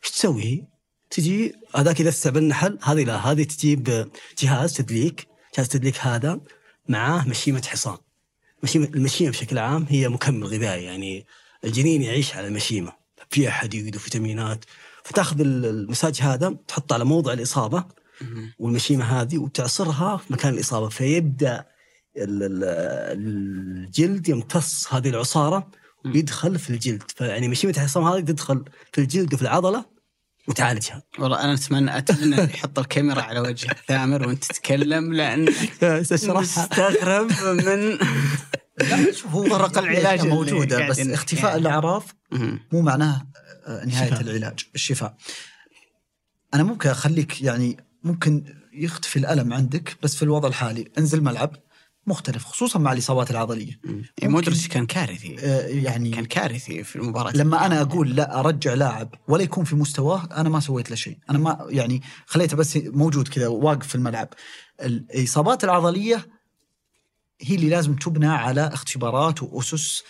إيش 0.05 0.13
تسوي؟ 0.13 0.43
هي؟ 0.43 0.63
تجي 1.11 1.53
هذاك 1.77 2.01
يذسع 2.01 2.31
بالنحل 2.31 2.79
هذه 2.83 3.05
لا 3.05 3.17
هذه 3.17 3.43
تجيب 3.43 4.09
جهاز 4.39 4.75
تدليك 4.75 5.27
جهاز 5.57 5.69
تدليك 5.69 5.99
هذا. 6.01 6.41
معاه 6.89 7.29
مشيمة 7.29 7.63
حصان. 7.67 7.97
مشيمة 8.63 8.87
المشيمة 8.95 9.31
بشكل 9.31 9.59
عام 9.59 9.87
هي 9.89 10.09
مكمل 10.09 10.47
غذائي 10.47 10.85
يعني 10.85 11.27
الجنين 11.65 12.03
يعيش 12.03 12.37
على 12.37 12.47
المشيمة. 12.47 12.93
فيها 13.31 13.51
حديد 13.51 13.97
وفيتامينات 13.97 14.65
فتأخذ 15.05 15.41
ال- 15.41 15.67
المساج 15.67 16.21
هذا 16.23 16.57
تحطه 16.69 16.95
على 16.95 17.05
موضع 17.05 17.33
الإصابة 17.33 17.85
والمشيمة 18.59 19.05
هذه 19.05 19.39
وتعصرها 19.39 20.17
في 20.17 20.33
مكان 20.33 20.55
الإصابة 20.55 20.89
فيبدأ 20.89 21.67
ال- 22.17 22.43
ال- 22.43 22.65
الجلد 23.85 24.29
يمتص 24.29 24.93
هذه 24.95 25.09
العصارة 25.09 25.69
ويدخل 26.05 26.59
في 26.59 26.71
الجلد. 26.71 27.03
فيعني 27.17 27.49
مشيمة 27.49 27.73
الحصان 27.77 28.05
هذه 28.05 28.21
تدخل 28.21 28.65
في 28.93 29.01
الجلد 29.01 29.35
وفي 29.35 29.43
العضلة 29.43 29.85
وتعالجها 30.49 31.03
والله 31.19 31.45
أنا 31.45 31.55
اتمنى 31.55 31.99
أتمنى 31.99 32.37
يحط 32.37 32.79
الكاميرا 32.79 33.23
على 33.23 33.41
وجه 33.41 33.77
ثامر 33.89 34.29
وأنت 34.29 34.45
تتكلم 34.45 35.13
لأن 35.13 35.49
اشرحها 35.83 36.41
مستغرب 36.41 37.31
من 37.43 37.99
لا 38.79 39.13
شوف 39.13 39.27
هو 39.27 39.49
طرق 39.49 39.79
العلاج 39.79 40.27
موجودة 40.27 40.89
بس 40.89 40.99
اختفاء 40.99 41.51
يعني. 41.51 41.61
الاعراض. 41.61 42.03
مو 42.73 42.81
معناه 42.81 43.27
آه، 43.67 43.85
نهاية 43.85 44.11
شفاء. 44.11 44.21
العلاج 44.21 44.61
الشفاء 44.75 45.17
أنا 46.55 46.63
ممكن 46.63 46.89
أخليك 46.89 47.43
يعني 47.43 47.77
ممكن 48.03 48.45
يختفي 48.73 49.19
الألم 49.19 49.53
عندك 49.53 49.97
بس 50.03 50.17
في 50.17 50.23
الوضع 50.23 50.49
الحالي 50.49 50.93
انزل 50.99 51.23
ملعب 51.23 51.57
مختلف 52.07 52.45
خصوصا 52.45 52.79
مع 52.79 52.93
الإصابات 52.93 53.31
العضلية. 53.31 53.81
يعني 54.19 54.33
مودريتش 54.33 54.69
كان 54.69 54.87
كارثي. 54.87 55.37
آه، 55.39 55.67
يعني 55.67 56.11
كان 56.11 56.25
كارثي 56.25 56.85
في 56.85 56.97
المباراة. 56.97 57.33
لما 57.33 57.67
أنا 57.67 57.81
أقول 57.81 58.17
لا 58.17 58.41
أرجع 58.41 58.75
لاعب 58.75 59.15
ولا 59.29 59.43
يكون 59.43 59.65
في 59.65 59.77
مستواه 59.77 60.29
أنا 60.37 60.49
ما 60.49 60.61
سويت 60.61 60.91
له 60.91 60.97
شيء. 60.97 61.19
أنا 61.31 61.39
ما 61.39 61.67
يعني 61.71 62.03
خليته 62.27 62.57
بس 62.57 62.77
موجود 62.77 63.29
كذا 63.29 63.47
واقف 63.47 63.87
في 63.87 63.95
الملعب. 63.95 64.29
الإصابات 64.83 65.65
العضلية 65.65 66.27
هي 67.41 67.55
اللي 67.55 67.69
لازم 67.69 67.95
تبنى 67.97 68.27
على 68.27 68.67
اختبارات 68.67 69.43
وأسس 69.43 70.03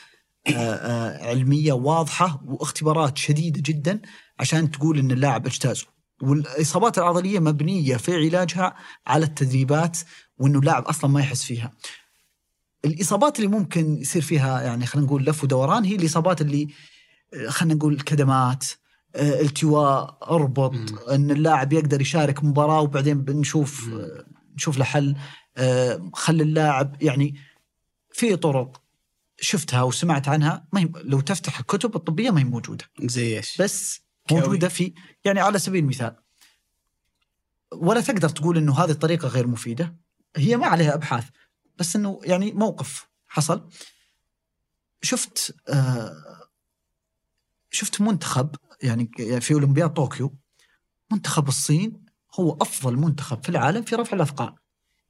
آه، 0.46 0.50
آه، 0.50 1.28
علمية 1.28 1.72
واضحة 1.72 2.42
واختبارات 2.44 3.18
شديدة 3.18 3.62
جدا 3.64 4.00
عشان 4.40 4.70
تقول 4.70 4.98
إن 4.98 5.10
اللاعب 5.10 5.46
أجتازه. 5.46 5.86
والإصابات 6.22 6.98
العضلية 6.98 7.38
مبنية 7.38 7.96
في 7.96 8.14
علاجها 8.14 8.74
على 9.06 9.24
التدريبات 9.24 9.98
وإنه 10.38 10.58
اللاعب 10.58 10.84
أصلا 10.84 11.10
ما 11.10 11.20
يحس 11.20 11.44
فيها. 11.44 11.72
الإصابات 12.84 13.36
اللي 13.36 13.48
ممكن 13.48 13.96
يصير 13.96 14.22
فيها 14.22 14.62
يعني 14.62 14.86
خلينا 14.86 15.06
نقول 15.06 15.24
لف 15.24 15.44
ودوران 15.44 15.84
هي 15.84 15.94
الإصابات 15.96 16.40
اللي 16.40 16.68
خلينا 17.48 17.74
نقول 17.74 18.00
كدمات 18.00 18.64
التواء 19.16 20.18
أربط 20.30 20.74
إن 21.10 21.30
اللاعب 21.30 21.72
يقدر 21.72 22.00
يشارك 22.00 22.44
مباراة 22.44 22.80
وبعدين 22.80 23.22
بنشوف 23.22 23.90
نشوف 24.54 24.78
له 24.78 24.84
حل. 24.84 25.16
خلي 26.12 26.42
اللاعب 26.42 27.02
يعني 27.02 27.34
في 28.12 28.36
طرق 28.36 28.82
شفتها 29.40 29.82
وسمعت 29.82 30.28
عنها 30.28 30.68
ما 30.72 30.80
هي 30.80 30.88
لو 30.94 31.20
تفتح 31.20 31.58
الكتب 31.58 31.96
الطبية 31.96 32.30
ما 32.30 32.40
هي 32.40 32.44
موجودة. 32.44 32.84
زي 33.02 33.36
إيش؟ 33.36 33.62
بس 33.62 34.00
كوي. 34.28 34.40
موجودة 34.40 34.68
في 34.68 34.92
يعني 35.24 35.40
على 35.40 35.58
سبيل 35.58 35.84
المثال 35.84 36.16
ولا 37.72 38.00
تقدر 38.00 38.28
تقول 38.28 38.56
إنه 38.56 38.78
هذه 38.78 38.90
الطريقة 38.90 39.28
غير 39.28 39.46
مفيدة. 39.46 40.03
هي 40.36 40.56
ما 40.56 40.66
عليها 40.66 40.94
أبحاث 40.94 41.28
بس 41.78 41.96
إنه 41.96 42.20
يعني 42.24 42.52
موقف 42.52 43.08
حصل. 43.26 43.68
شفت 45.02 45.56
آه 45.68 46.48
شفت 47.70 48.00
منتخب 48.00 48.56
يعني 48.82 49.10
في 49.40 49.54
أولمبياد 49.54 49.92
طوكيو. 49.92 50.34
منتخب 51.12 51.48
الصين 51.48 52.04
هو 52.40 52.52
أفضل 52.60 52.96
منتخب 52.96 53.42
في 53.42 53.48
العالم 53.48 53.82
في 53.82 53.96
رفع 53.96 54.16
الأثقال. 54.16 54.54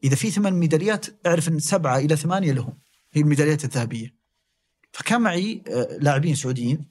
إذا 0.04 0.16
في 0.16 0.30
ثمان 0.30 0.52
ميداليات 0.52 1.26
أعرف 1.26 1.48
إن 1.48 1.58
سبعة 1.58 1.98
إلى 1.98 2.16
ثمانية 2.16 2.52
لهم. 2.52 2.78
هي 3.12 3.20
الميداليات 3.20 3.64
الذهبية. 3.64 4.14
فكان 4.92 5.20
معي 5.20 5.62
آه، 5.68 5.98
لاعبين 6.00 6.34
سعوديين. 6.34 6.88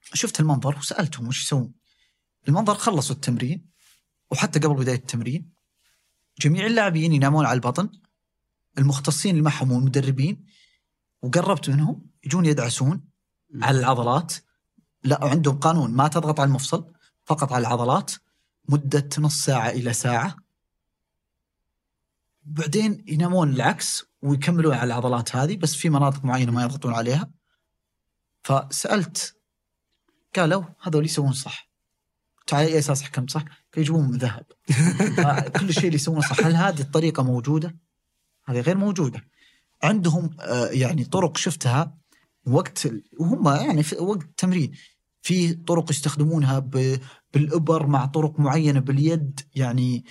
شفت 0.00 0.40
المنظر 0.40 0.78
وسألتهم 0.78 1.28
وش 1.28 1.44
يسوون. 1.44 1.72
المنظر 2.48 2.74
خلصوا 2.74 3.14
التمرين 3.14 3.70
وحتى 4.30 4.58
قبل 4.58 4.74
بداية 4.74 4.96
التمرين 4.96 5.57
جميع 6.40 6.66
اللاعبين 6.66 7.12
ينامون 7.12 7.46
على 7.46 7.56
البطن 7.56 7.90
المختصين 8.78 9.30
اللي 9.30 9.42
معهم 9.42 9.72
والمدربين 9.72 10.46
وقربت 11.22 11.70
منهم 11.70 12.06
يجون 12.24 12.46
يدعسون 12.46 13.04
على 13.62 13.78
العضلات. 13.78 14.34
لا 15.04 15.24
عندهم 15.24 15.58
قانون 15.58 15.90
ما 15.90 16.08
تضغط 16.08 16.40
على 16.40 16.48
المفصل 16.48 16.92
فقط 17.24 17.52
على 17.52 17.60
العضلات 17.60 18.12
مدة 18.68 19.08
نص 19.18 19.44
ساعة 19.44 19.68
إلى 19.70 19.92
ساعة. 19.92 20.36
بعدين 22.42 23.04
ينامون 23.08 23.52
العكس 23.52 24.04
ويكملون 24.22 24.74
على 24.74 24.84
العضلات 24.84 25.36
هذه 25.36 25.56
بس 25.56 25.74
في 25.74 25.90
مناطق 25.90 26.24
معينة 26.24 26.52
ما 26.52 26.62
يضغطون 26.62 26.94
عليها. 26.94 27.30
فسألت 28.42 29.36
قالوا 30.36 30.64
هذول 30.82 31.04
يسوون 31.04 31.32
صح. 31.32 31.68
قلت 32.38 32.54
على 32.54 32.66
اي 32.66 32.78
أساس 32.78 33.02
حكمت 33.02 33.30
صح؟ 33.30 33.44
قالوا 33.74 33.84
يجيبون 33.84 34.10
من 34.10 34.18
ذهب. 34.18 34.46
كل 35.60 35.68
الشيء 35.68 35.84
اللي 35.84 35.94
يسوونه 35.94 36.20
صح 36.20 36.40
هل 36.46 36.54
هذه 36.56 36.80
الطريقة 36.80 37.22
موجودة؟ 37.22 37.76
هذه 38.46 38.60
غير 38.60 38.76
موجودة. 38.78 39.24
عندهم 39.82 40.30
آه، 40.40 40.66
يعني 40.66 41.04
طرق 41.04 41.36
شفتها 41.36 41.94
وقت 42.46 42.88
وهم 43.20 43.48
يعني 43.48 43.82
في 43.82 43.96
وقت 43.96 44.22
التمرين 44.22 44.72
في 45.22 45.54
طرق 45.54 45.90
يستخدمونها 45.90 46.58
بالإبر 47.34 47.86
مع 47.86 48.06
طرق 48.06 48.40
معينة 48.40 48.80
باليد. 48.80 49.40
يعني 49.54 50.04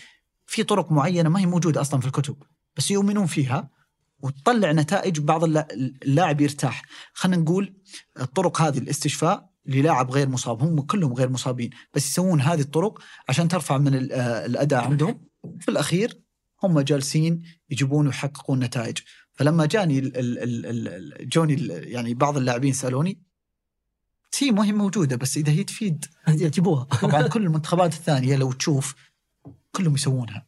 في 0.46 0.64
طرق 0.64 0.92
معينة 0.92 1.30
ما 1.30 1.40
هي 1.40 1.46
موجودة 1.46 1.82
أصلا 1.82 2.00
في 2.02 2.08
الكتب 2.08 2.36
بس 2.78 2.92
يؤمنون 2.92 3.26
فيها 3.26 3.70
وتطلع 4.20 4.72
نتائج 4.72 5.20
بعض 5.20 5.44
اللا- 5.44 5.68
اللاعب 6.04 6.42
يرتاح. 6.42 6.82
خلينا 7.14 7.42
نقول 7.42 7.76
الطرق 8.20 8.62
هذه 8.62 8.78
الاستشفاء 8.78 9.50
للاعب 9.68 10.12
غير 10.12 10.30
مصاب 10.30 10.62
هم 10.64 10.82
كلهم 10.82 11.14
غير 11.14 11.30
مصابين 11.30 11.70
بس 11.94 12.08
يسوون 12.08 12.42
هذه 12.42 12.62
الطرق 12.62 13.00
عشان 13.30 13.48
ترفع 13.48 13.78
من 13.78 14.12
آه، 14.12 14.46
الأداء 14.46 14.84
عندهم. 14.84 15.22
في 15.60 15.72
الأخير 15.72 16.22
هم 16.64 16.80
جالسين 16.80 17.42
يجيبون 17.70 18.08
ويحققون 18.08 18.60
نتائج. 18.60 18.98
فلما 19.34 19.66
جاني 19.66 20.00
ال 20.00 20.18
ال 20.18 20.40
ال 20.40 20.66
ال 20.66 20.88
ال- 21.22 21.30
جوني 21.30 21.54
ال- 21.54 21.88
يعني 21.88 22.14
بعض 22.14 22.38
اللاعبين 22.38 22.74
سألوني 22.74 23.22
هي 24.40 24.52
ما 24.52 24.66
هي 24.66 24.72
موجودة 24.72 25.16
بس 25.16 25.38
إذا 25.38 25.52
هي 25.52 25.64
تفيد. 25.64 26.06
جيبوها 26.30 26.84
طبعا 27.02 27.28
كل 27.28 27.44
المنتخبات 27.44 27.94
الثانية 27.94 28.36
لو 28.36 28.52
تشوف 28.52 28.96
كلهم 29.72 29.94
يسوونها. 29.96 30.48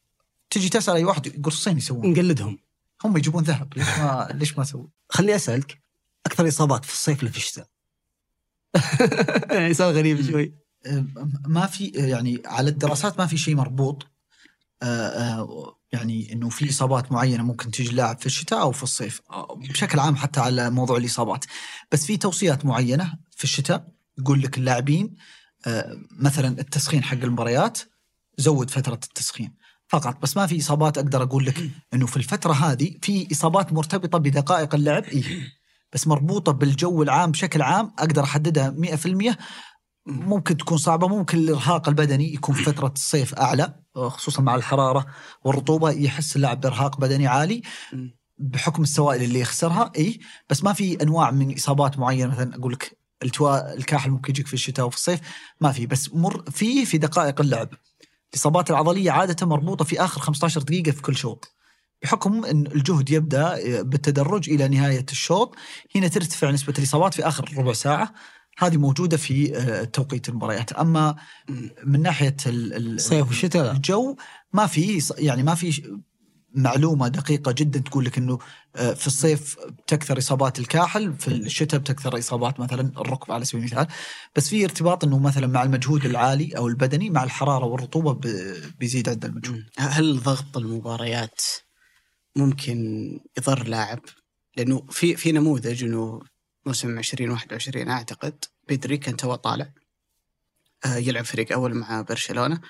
تجي 0.49 0.69
تسأل 0.69 0.95
أي 0.95 1.03
واحد 1.03 1.41
قرصين 1.43 1.77
يسوون. 1.77 2.11
نقلدهم. 2.11 2.59
هم 3.03 3.17
يجيبون 3.17 3.43
ذهب. 3.43 3.73
ليش 3.77 3.87
ما 3.99 4.27
ليش 4.33 4.57
ما 4.57 4.63
سووا؟ 4.63 4.87
خليني 5.09 5.35
أسألك 5.35 5.81
أكثر 6.25 6.47
إصابات 6.47 6.85
في 6.85 6.93
الصيف 6.93 7.21
ولا 7.23 7.31
في 7.31 7.37
الشتاء؟ 7.37 7.67
يعني 9.51 9.73
سؤال 9.73 9.95
غريب 9.95 10.31
شوي. 10.31 10.53
ما 11.47 11.65
في 11.65 11.85
يعني 11.85 12.41
على 12.45 12.69
الدراسات 12.69 13.19
ما 13.19 13.25
في 13.25 13.37
شيء 13.37 13.55
مربوط. 13.55 14.07
آه، 14.83 15.07
آه، 15.07 15.79
يعني 15.91 16.33
إنه 16.33 16.49
في 16.49 16.69
إصابات 16.69 17.11
معينة 17.11 17.43
ممكن 17.43 17.71
تيجي 17.71 17.89
اللاعب 17.89 18.19
في 18.19 18.25
الشتاء 18.25 18.61
أو 18.61 18.71
في 18.71 18.83
الصيف 18.83 19.21
آه، 19.29 19.55
بشكل 19.55 19.99
عام 19.99 20.15
حتى 20.15 20.39
على 20.39 20.69
موضوع 20.69 20.97
الإصابات. 20.97 21.45
بس 21.91 22.05
في 22.05 22.17
توصيات 22.17 22.65
معينة 22.65 23.13
في 23.31 23.43
الشتاء 23.43 23.87
يقول 24.19 24.41
لك 24.41 24.57
اللاعبين 24.57 25.15
آه، 25.67 25.97
مثلا 26.11 26.59
التسخين 26.59 27.03
حق 27.03 27.17
المباريات 27.17 27.79
زود 28.37 28.69
فترة 28.69 28.93
التسخين 28.93 29.53
فقط. 29.87 30.21
بس 30.21 30.37
ما 30.37 30.47
في 30.47 30.59
إصابات 30.59 30.97
أقدر 30.97 31.23
أقول 31.23 31.45
لك 31.45 31.69
إنه 31.93 32.05
في 32.05 32.17
الفترة 32.17 32.53
هذه 32.53 32.95
في 33.01 33.27
إصابات 33.31 33.73
مرتبطة 33.73 34.17
بدقائق 34.17 34.75
اللعب. 34.75 35.03
إيه. 35.03 35.58
بس 35.93 36.07
مربوطة 36.07 36.51
بالجو 36.51 37.03
العام 37.03 37.31
بشكل 37.31 37.61
عام 37.61 37.91
أقدر 37.99 38.23
أحددها 38.23 38.75
100% 38.77 39.35
ممكن 40.05 40.57
تكون 40.57 40.77
صعبة 40.77 41.07
ممكن 41.07 41.37
الإرهاق 41.37 41.89
البدني 41.89 42.33
يكون 42.33 42.55
في 42.55 42.63
فترة 42.63 42.93
الصيف 42.95 43.35
أعلى 43.35 43.73
خصوصا 43.95 44.41
مع 44.41 44.55
الحرارة 44.55 45.05
والرطوبة 45.43 45.91
يحس 45.91 46.35
اللاعب 46.35 46.61
بإرهاق 46.61 46.99
بدني 46.99 47.27
عالي. 47.27 47.61
بحكم 48.37 48.83
السوائل 48.83 49.23
اللي 49.23 49.39
يخسرها 49.39 49.91
إي. 49.97 50.19
بس 50.49 50.63
ما 50.63 50.73
في 50.73 51.01
أنواع 51.01 51.31
من 51.31 51.53
إصابات 51.53 51.99
معينة 51.99 52.31
مثلا 52.31 52.55
أقول 52.55 52.73
لك 52.73 52.97
التواء 53.23 53.77
الكاحل 53.77 54.09
ممكن 54.11 54.33
يجيك 54.33 54.47
في 54.47 54.53
الشتاء 54.53 54.85
وفي 54.85 54.97
الصيف 54.97 55.19
ما 55.61 55.71
في. 55.71 55.85
بس 55.85 56.13
مر 56.13 56.43
في 56.51 56.85
في 56.85 56.97
دقائق 56.97 57.41
اللعب. 57.41 57.69
الإصابات 58.33 58.69
العضلية 58.69 59.11
عادة 59.11 59.47
مربوطة 59.47 59.85
في 59.85 60.03
آخر 60.03 60.21
15 60.21 60.61
دقيقة 60.61 60.91
في 60.91 61.01
كل 61.01 61.15
شوط. 61.15 61.58
بحكم 62.03 62.45
إن 62.45 62.67
الجهد 62.67 63.09
يبدأ 63.09 63.81
بالتدرج 63.81 64.49
إلى 64.49 64.67
نهاية 64.67 65.05
الشوط 65.11 65.55
هنا 65.95 66.07
ترتفع 66.07 66.51
نسبة 66.51 66.73
الإصابات 66.77 67.13
في 67.13 67.27
آخر 67.27 67.57
ربع 67.57 67.73
ساعة. 67.73 68.13
هذه 68.57 68.77
موجودة 68.77 69.17
في 69.17 69.57
آه، 69.57 69.83
توقيت 69.83 70.29
المباريات. 70.29 70.71
أما 70.71 71.15
من 71.83 72.01
ناحية 72.01 72.35
ال- 72.45 72.73
ال- 72.73 72.95
الصيف 72.95 73.27
والشتاء. 73.27 73.71
الجو 73.71 74.15
ما 74.53 74.67
في 74.67 75.03
يعني 75.17 75.43
ما 75.43 75.55
في 75.55 75.97
معلومة 76.55 77.07
دقيقة 77.07 77.51
جدا 77.51 77.79
تقول 77.79 78.05
لك 78.05 78.17
إنه 78.17 78.37
آه، 78.75 78.93
في 78.93 79.07
الصيف 79.07 79.55
بتكثر 79.67 80.17
إصابات 80.17 80.59
الكاحل 80.59 81.13
في 81.13 81.27
الشتاء 81.27 81.79
بتكثر 81.79 82.17
إصابات 82.19 82.59
مثلا 82.59 82.91
الركبة 82.97 83.33
على 83.33 83.45
سبيل 83.45 83.61
المثال. 83.63 83.87
بس 84.35 84.49
في 84.49 84.63
ارتباط 84.63 85.03
إنه 85.03 85.19
مثلا 85.19 85.47
مع 85.47 85.63
المجهود 85.63 86.05
العالي 86.05 86.57
أو 86.57 86.67
البدني 86.67 87.09
مع 87.09 87.23
الحرارة 87.23 87.65
والرطوبة 87.65 88.13
بيزيد 88.79 89.09
عند 89.09 89.25
المجهود. 89.25 89.63
هل 89.77 90.19
ضغط 90.19 90.57
المباريات 90.57 91.41
ممكن 92.39 93.19
يضر 93.37 93.67
لاعب؟ 93.67 93.99
لأنه 94.57 94.85
في 94.89 95.15
في 95.15 95.31
نموذج 95.31 95.83
إنه 95.83 96.21
موسم 96.65 96.99
2021 96.99 97.89
أعتقد 97.89 98.45
بدري 98.69 98.97
كان 98.97 99.17
تو 99.17 99.35
طالع 99.35 99.71
آه، 100.85 100.95
يلعب 100.95 101.25
فريق 101.25 101.53
أول 101.53 101.73
مع 101.73 102.01
برشلونة 102.01 102.61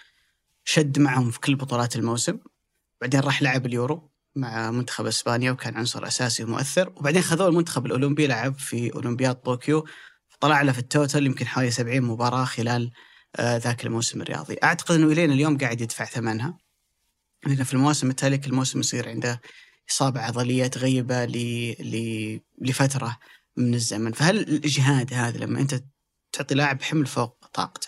شد 0.63 0.99
معهم 0.99 1.31
في 1.31 1.39
كل 1.39 1.55
بطولات 1.55 1.95
الموسم 1.95 2.39
بعدين 3.01 3.19
راح 3.19 3.41
لعب 3.41 3.65
اليورو 3.65 4.09
مع 4.35 4.71
منتخب 4.71 5.05
إسبانيا 5.05 5.51
وكان 5.51 5.77
عنصر 5.77 6.07
أساسي 6.07 6.43
ومؤثر 6.43 6.93
وبعدين 6.95 7.21
خذوه 7.21 7.47
المنتخب 7.47 7.85
الأولمبي 7.85 8.27
لعب 8.27 8.59
في 8.59 8.93
أولمبياد 8.93 9.35
طوكيو 9.35 9.85
طلع 10.39 10.61
له 10.61 10.71
في 10.71 10.79
ال 10.79 10.87
total 10.87 11.25
يمكن 11.25 11.47
حوالي 11.47 11.71
70 11.71 12.01
مباراة 12.01 12.45
خلال 12.45 12.91
آه، 13.35 13.57
ذاك 13.57 13.85
الموسم 13.85 14.21
الرياضي 14.21 14.57
أعتقد 14.63 14.95
إنه 14.95 15.07
الين 15.11 15.31
اليوم 15.31 15.57
قاعد 15.57 15.81
يدفع 15.81 16.05
ثمنها 16.05 16.57
لأن 17.45 17.63
في 17.63 17.73
المواسم 17.73 18.09
التالية 18.09 18.37
كل 18.37 18.53
موسم 18.53 18.79
يصير 18.79 19.09
عنده 19.09 19.41
إصابة 19.91 20.21
عضلية 20.21 20.67
تغيبة. 20.67 21.25
لفترة 22.61 23.19
من 23.57 23.73
الزمن 23.73 24.11
فهل 24.11 24.39
الإجهاد 24.39 25.13
هذا 25.13 25.37
لما 25.37 25.59
أنت 25.59 25.83
تعطي 26.31 26.55
لاعب 26.55 26.81
حمل 26.81 27.05
فوق 27.05 27.45
طاقته 27.53 27.87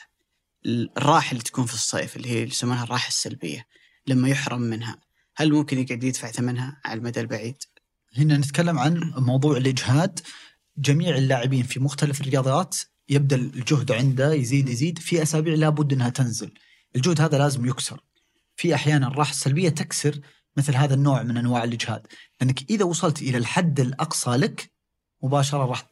الراحة 0.98 1.32
اللي 1.32 1.44
تكون 1.44 1.66
في 1.66 1.74
الصيف 1.74 2.18
اللي 2.18 2.30
هي 2.30 2.44
يسمونها 2.44 2.84
الراحة 2.84 3.08
السلبية 3.08 3.68
لما 4.08 4.30
يحرم 4.30 4.62
منها 4.62 4.98
هل 5.36 5.54
ممكن 5.54 5.80
يقعد 5.80 6.04
يدفع 6.04 6.32
ثمنها 6.32 6.82
على 6.86 6.98
المدى 6.98 7.20
البعيد؟ 7.20 7.56
هنا 8.18 8.38
نتكلم 8.38 8.80
عن 8.80 9.14
موضوع 9.18 9.58
الإجهاد 9.58 10.20
جميع 10.78 11.18
اللاعبين 11.18 11.64
في 11.64 11.80
مختلف 11.80 12.22
الرياضات 12.22 12.78
يبدأ 13.10 13.36
الجهد 13.36 13.92
عنده 13.92 14.34
يزيد 14.34 14.70
يزيد 14.70 15.00
في 15.00 15.22
أسابيع 15.22 15.54
لابد 15.54 15.94
إنها 15.94 16.10
تنزل 16.10 16.52
الجهد 16.96 17.22
هذا 17.22 17.38
لازم 17.38 17.66
يكسر 17.66 18.02
في 18.56 18.76
أحيانا 18.76 19.08
الراحه 19.08 19.32
السلبيه 19.32 19.70
تكسر 19.70 20.20
مثل 20.58 20.76
هذا 20.76 20.94
النوع 20.94 21.24
من 21.24 21.38
أنواع 21.38 21.64
الإجهاد. 21.64 22.08
لأنك 22.42 22.70
إذا 22.70 22.86
وصلت 22.86 23.22
إلى 23.22 23.38
الحد 23.38 23.80
الأقصى 23.80 24.32
لك 24.32 24.72
مباشرة 25.24 25.66
راح 25.66 25.92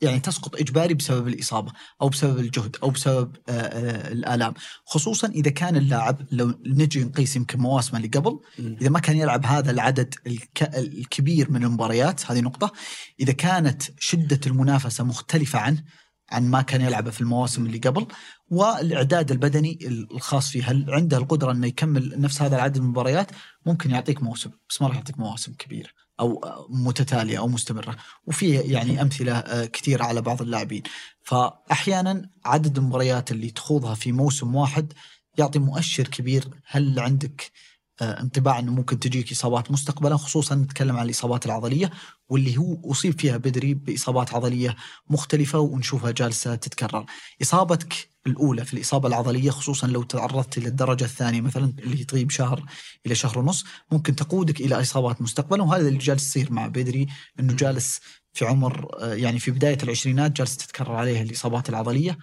يعني 0.00 0.20
تسقط 0.20 0.56
إجباري 0.56 0.94
بسبب 0.94 1.28
الإصابة 1.28 1.72
أو 2.02 2.08
بسبب 2.08 2.38
الجهد 2.38 2.76
أو 2.82 2.90
بسبب 2.90 3.36
آه، 3.48 3.52
آه، 3.52 4.12
الآلام. 4.12 4.54
خصوصا 4.84 5.28
إذا 5.28 5.50
كان 5.50 5.76
اللاعب 5.76 6.26
لو 6.32 6.54
نجي 6.66 7.04
نقيس 7.04 7.36
يمكن 7.36 7.58
مواسمه 7.58 7.96
اللي 7.96 8.08
قبل 8.08 8.40
إذا 8.58 8.88
ما 8.88 9.00
كان 9.00 9.16
يلعب 9.16 9.46
هذا 9.46 9.70
العدد 9.70 10.14
الك... 10.26 10.62
الكبير 10.76 11.50
من 11.50 11.64
المباريات 11.64 12.30
هذه 12.30 12.40
نقطة 12.40 12.72
إذا 13.20 13.32
كانت 13.32 13.82
شدة 13.98 14.40
المنافسة 14.46 15.04
مختلفة 15.04 15.58
عنه 15.58 15.84
عن 16.30 16.50
ما 16.50 16.62
كان 16.62 16.80
يلعبه 16.80 17.10
في 17.10 17.20
المواسم 17.20 17.66
اللي 17.66 17.78
قبل 17.78 18.06
والإعداد 18.50 19.30
البدني 19.30 19.78
الخاص 19.86 20.48
فيه 20.48 20.70
هل 20.70 20.86
عنده 20.88 21.16
القدرة 21.16 21.52
إنه 21.52 21.66
يكمل 21.66 22.20
نفس 22.20 22.42
هذا 22.42 22.56
العدد 22.56 22.78
من 22.78 22.84
المباريات؟ 22.84 23.30
ممكن 23.66 23.90
يعطيك 23.90 24.22
موسم 24.22 24.50
بس 24.70 24.82
ما 24.82 24.88
راح 24.88 24.96
يعطيك 24.96 25.18
مواسم 25.18 25.52
كبيرة 25.52 25.88
أو 26.20 26.40
متتالية 26.68 27.38
أو 27.38 27.48
مستمرة. 27.48 27.96
وفي 28.26 28.54
يعني 28.54 29.02
أمثلة 29.02 29.38
آه، 29.38 29.64
كثيرة 29.64 30.04
على 30.04 30.22
بعض 30.22 30.42
اللاعبين. 30.42 30.82
فأحيانا 31.22 32.30
عدد 32.44 32.78
المباريات 32.78 33.30
اللي 33.32 33.50
تخوضها 33.50 33.94
في 33.94 34.12
موسم 34.12 34.54
واحد 34.54 34.92
يعطي 35.38 35.58
مؤشر 35.58 36.08
كبير. 36.08 36.48
هل 36.66 37.00
عندك 37.00 37.52
انطباع 38.02 38.58
إنه 38.58 38.72
ممكن 38.72 38.98
تجيك 38.98 39.32
إصابات 39.32 39.70
مستقبلا 39.70 40.16
خصوصا 40.16 40.54
نتكلم 40.54 40.96
عن 40.96 41.04
الإصابات 41.04 41.46
العضلية 41.46 41.90
واللي 42.28 42.56
هو 42.56 42.90
أصيب 42.90 43.20
فيها 43.20 43.36
بدري 43.36 43.74
بإصابات 43.74 44.34
عضلية 44.34 44.76
مختلفة 45.10 45.58
ونشوفها 45.58 46.10
جالسة 46.10 46.54
تتكرر. 46.54 47.06
إصابتك 47.42 48.08
الأولى 48.26 48.64
في 48.64 48.74
الإصابة 48.74 49.08
العضلية 49.08 49.50
خصوصا 49.50 49.86
لو 49.86 50.02
تعرضت 50.02 50.58
إلى 50.58 50.68
الدرجه 50.68 51.04
الثانية 51.04 51.40
مثلا 51.40 51.72
اللي 51.78 52.04
تغيب 52.04 52.30
شهر 52.30 52.64
إلى 53.06 53.14
شهر 53.14 53.38
ونص 53.38 53.64
ممكن 53.92 54.16
تقودك 54.16 54.60
إلى 54.60 54.80
إصابات 54.80 55.22
مستقبلا 55.22 55.62
وهذا 55.62 55.88
اللي 55.88 55.98
جالس 55.98 56.26
يصير 56.26 56.52
مع 56.52 56.66
بدري 56.66 57.06
إنه 57.40 57.52
جالس 57.52 58.00
في 58.32 58.44
عمر 58.44 58.88
آه، 59.00 59.14
يعني 59.14 59.38
في 59.38 59.50
بداية 59.50 59.78
العشرينات 59.82 60.32
جالس 60.32 60.56
تتكرر 60.56 60.92
عليه 60.92 61.22
الإصابات 61.22 61.68
العضلية. 61.68 62.18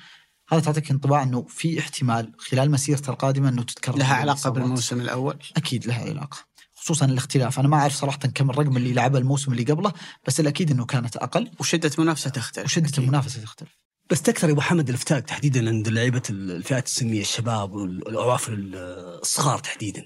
هذا 0.53 0.61
تعطيك 0.61 0.91
انطباع 0.91 1.23
إنه 1.23 1.45
في 1.49 1.79
احتمال 1.79 2.31
خلال 2.37 2.71
مسيرته 2.71 3.09
القادمة 3.09 3.49
إنه 3.49 3.63
تتكرر 3.63 3.97
لها 3.97 4.23
الإصابات. 4.23 4.63
بالموسم 4.63 5.01
الأول 5.01 5.37
أكيد 5.57 5.87
لها 5.87 6.09
علاقة 6.09 6.37
خصوصا 6.75 7.05
الاختلاف 7.05 7.59
أنا 7.59 7.67
ما 7.67 7.77
أعرف 7.77 7.93
صراحة 7.93 8.17
كم 8.17 8.49
الرقم 8.49 8.77
اللي 8.77 8.93
لعبه 8.93 9.19
الموسم 9.19 9.51
اللي 9.51 9.63
قبله 9.63 9.93
بس 10.27 10.39
الأكيد 10.39 10.71
إنه 10.71 10.85
كانت 10.85 11.17
أقل 11.17 11.51
وشدة 11.59 11.91
منافسة 11.97 12.29
تختلف 12.29 12.65
وشدة 12.65 12.87
أكيد. 12.87 12.99
المنافسة 12.99 13.41
تختلف 13.41 13.69
بس 14.09 14.21
تكثر 14.21 14.47
يا 14.47 14.53
أبو 14.53 14.61
حمد 14.61 14.89
الافتاق 14.89 15.19
تحديدا 15.19 15.69
عند 15.69 15.89
لعيبة 15.89 16.21
الفئات 16.29 16.85
السنية 16.85 17.21
الشباب 17.21 17.73
والعوافل 17.73 18.71
الصغار 18.75 19.59
تحديدا 19.59 20.05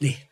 ليه؟ 0.00 0.28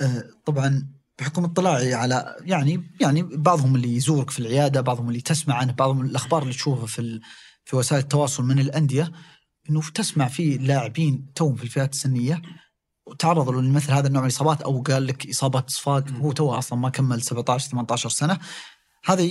آه، 0.00 0.24
طبعا 0.44 0.88
بحكم 1.18 1.44
اطلاعي 1.44 1.94
على 1.94 2.36
يعني 2.40 2.90
يعني 3.00 3.22
بعضهم 3.22 3.74
اللي 3.74 3.96
يزورك 3.96 4.30
في 4.30 4.38
العيادة، 4.38 4.80
بعضهم 4.80 5.08
اللي 5.08 5.20
تسمع 5.20 5.54
عنه، 5.54 5.72
بعضهم 5.72 6.00
الأخبار 6.00 6.42
اللي 6.42 6.54
تشوفها 6.54 6.86
في 6.86 7.20
في 7.66 7.76
وسائل 7.76 8.02
التواصل 8.02 8.44
من 8.44 8.58
الأندية 8.58 9.12
إنه 9.70 9.82
تسمع 9.94 10.28
في 10.28 10.58
لاعبين 10.58 11.26
توهم 11.34 11.56
في 11.56 11.64
الفئات 11.64 11.92
السنية 11.92 12.42
وتعرضوا 13.06 13.62
لمثل 13.62 13.92
هذا 13.92 14.06
النوع 14.06 14.22
من 14.22 14.28
الإصابات 14.28 14.62
أو 14.62 14.82
قال 14.82 15.06
لك 15.06 15.28
اصابات 15.28 15.70
صفاق 15.70 16.08
هو 16.08 16.32
توه 16.32 16.58
أصلا 16.58 16.78
ما 16.78 16.88
كمل 16.88 17.22
17 17.22 17.70
18 17.70 18.08
سنة. 18.08 18.38
هذا 19.04 19.28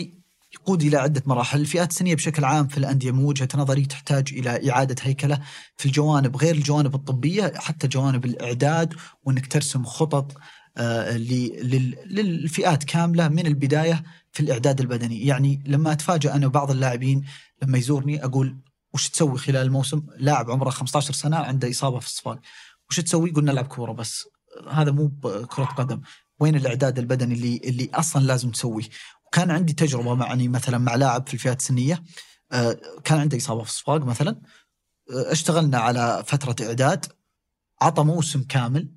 يقود 0.54 0.84
إلى 0.84 0.98
عدة 0.98 1.24
مراحل، 1.26 1.62
الفئات 1.62 1.92
السنية 1.92 2.16
بشكل 2.16 2.46
عام 2.46 2.68
في 2.68 2.78
الأندية 2.78 3.12
من 3.12 3.24
وجهة 3.24 3.48
نظري 3.56 3.86
تحتاج 3.86 4.34
إلى 4.34 4.72
إعادة 4.72 4.96
هيكلة 5.02 5.40
في 5.78 5.86
الجوانب 5.86 6.38
غير 6.38 6.56
الجوانب 6.56 6.96
الطبية 6.96 7.54
حتى 7.56 7.88
جوانب 7.88 8.26
الإعداد 8.26 8.94
وإنك 9.24 9.48
ترسم 9.48 9.86
خطط 9.86 10.38
آه، 10.78 11.18
للفئات 11.18 12.84
كاملة 12.84 13.28
من 13.28 13.48
البداية 13.48 14.04
في 14.32 14.40
الإعداد 14.40 14.82
البدني، 14.82 15.26
يعني 15.26 15.64
لما 15.66 15.92
أتفاجأ 15.92 16.36
أنا 16.36 16.48
وبعض 16.48 16.72
اللاعبين 16.72 17.26
لما 17.62 17.78
يزورني 17.78 18.26
أقول 18.26 18.58
وش 18.94 19.10
تسوي 19.10 19.38
خلال 19.38 19.66
الموسم؟ 19.66 20.02
لاعب 20.18 20.52
عمره 20.52 20.70
15 20.70 21.14
سنة 21.14 21.38
عنده 21.38 21.70
إصابة 21.70 22.00
في 22.00 22.08
الصفاق، 22.08 22.40
وش 22.90 23.00
تسوي؟ 23.00 23.32
قلنا 23.32 23.52
نلعب 23.52 23.68
كورة 23.68 23.92
بس 23.92 24.28
هذا 24.70 24.92
مو 24.92 25.12
كرة 25.50 25.66
قدم، 25.66 26.02
وين 26.40 26.56
الإعداد 26.56 27.00
البدني 27.00 27.34
اللي 27.34 27.62
اللي 27.64 27.90
أصلا 27.94 28.26
لازم 28.26 28.52
تسويه؟ 28.52 28.86
وكان 29.28 29.52
عندي 29.52 29.74
تجربة 29.74 30.16
معني 30.16 30.48
مثلا 30.48 30.78
مع 30.78 30.96
لاعب 30.96 31.28
في 31.28 31.34
الفئات 31.34 31.60
السنية 31.60 32.04
آه، 32.52 32.78
كان 33.04 33.20
عنده 33.20 33.38
إصابة 33.38 33.64
في 33.64 33.70
الصفاق 33.70 33.98
مثلا 33.98 34.42
آه، 35.12 35.32
اشتغلنا 35.32 35.78
على 35.78 36.24
فترة 36.28 36.56
إعداد 36.68 37.06
عطى 37.82 38.04
موسم 38.04 38.44
كامل 38.44 38.96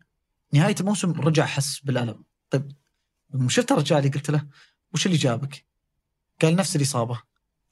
نهاية 0.52 0.74
الموسم 0.80 1.12
رجع 1.12 1.47
حس 1.47 1.80
بالألم 1.80 2.24
طيب 2.51 2.72
شفت 3.48 3.72
الرجال 3.72 3.98
اللي 3.98 4.10
قلت 4.10 4.30
له 4.30 4.47
وش 4.94 5.06
اللي 5.06 5.16
جابك؟ 5.16 5.66
قال 6.43 6.56
نفس 6.56 6.76
الإصابة 6.76 7.22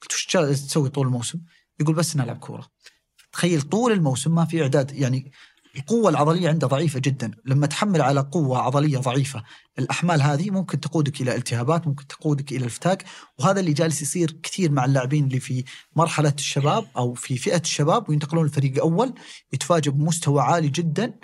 قلت 0.02 0.12
وش 0.12 0.26
تسوي 0.26 0.88
طول 0.88 1.06
الموسم؟ 1.06 1.40
يقول 1.80 1.94
بس 1.94 2.16
نلعب 2.16 2.38
كورة. 2.38 2.66
تخيل 3.32 3.62
طول 3.62 3.92
الموسم 3.92 4.34
ما 4.34 4.44
في 4.44 4.62
إعداد 4.62 4.92
يعني 4.92 5.32
القوة 5.76 6.10
العضلية 6.10 6.48
عنده 6.48 6.66
ضعيفة 6.66 7.00
جدا. 7.00 7.30
لما 7.44 7.66
تحمل 7.66 8.02
على 8.02 8.20
قوة 8.20 8.58
عضلية 8.58 8.98
ضعيفة 8.98 9.42
الأحمال 9.78 10.22
هذه 10.22 10.50
ممكن 10.50 10.80
تقودك 10.80 11.20
إلى 11.20 11.36
التهابات 11.36 11.86
ممكن 11.86 12.06
تقودك 12.06 12.52
إلى 12.52 12.64
الفتاق 12.64 12.98
وهذا 13.38 13.60
اللي 13.60 13.72
جالس 13.72 14.02
يصير 14.02 14.30
كثير 14.42 14.70
مع 14.72 14.84
اللاعبين 14.84 15.24
اللي 15.24 15.40
في 15.40 15.64
مرحلة 15.96 16.32
الشباب 16.38 16.86
أو 16.96 17.14
في 17.14 17.38
فئة 17.38 17.60
الشباب 17.60 18.08
وينتقلون 18.08 18.44
الفريق 18.44 18.72
الأول 18.72 19.14
يتفاجئ 19.52 19.90
بمستوى 19.90 20.42
عالي 20.42 20.68
جدا 20.68 21.14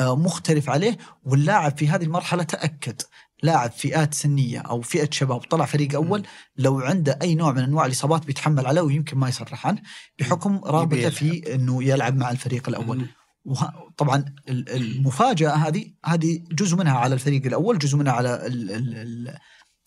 آه، 0.00 0.16
مختلف 0.16 0.70
عليه. 0.70 0.98
واللاعب 1.22 1.78
في 1.78 1.88
هذه 1.88 2.04
المرحلة 2.04 2.42
تأكد. 2.42 3.02
لاعب 3.44 3.70
فئات 3.70 4.14
سنية 4.14 4.58
أو 4.58 4.80
فئة 4.80 5.08
شباب 5.10 5.40
طلع 5.40 5.64
فريق 5.64 5.94
أول 5.94 6.22
لو 6.56 6.80
عنده 6.80 7.18
أي 7.22 7.34
نوع 7.34 7.52
من 7.52 7.62
أنواع 7.62 7.86
الإصابات 7.86 8.26
بيتحمل 8.26 8.66
عليه 8.66 8.80
ويمكن 8.80 9.18
ما 9.18 9.28
يصرح 9.28 9.66
عنه 9.66 9.82
بحكم 10.18 10.60
رابطة. 10.64 10.96
في 11.10 11.54
أنه 11.54 11.84
يلعب 11.84 12.16
مع 12.16 12.30
الفريق 12.30 12.68
الأول. 12.68 13.06
وه- 13.44 13.92
طبعا 13.96 14.24
ال- 14.48 14.68
المفاجأة 14.68 15.50
هذه 15.50 15.90
هذه 16.04 16.40
جزء 16.52 16.76
منها 16.76 16.98
على 16.98 17.14
الفريق 17.14 17.46
الأول 17.46 17.78
جزء 17.78 17.96
منها 17.96 18.12
على 18.12 18.46
ال 18.46 18.70
ال 18.70 18.96
ال 18.96 19.36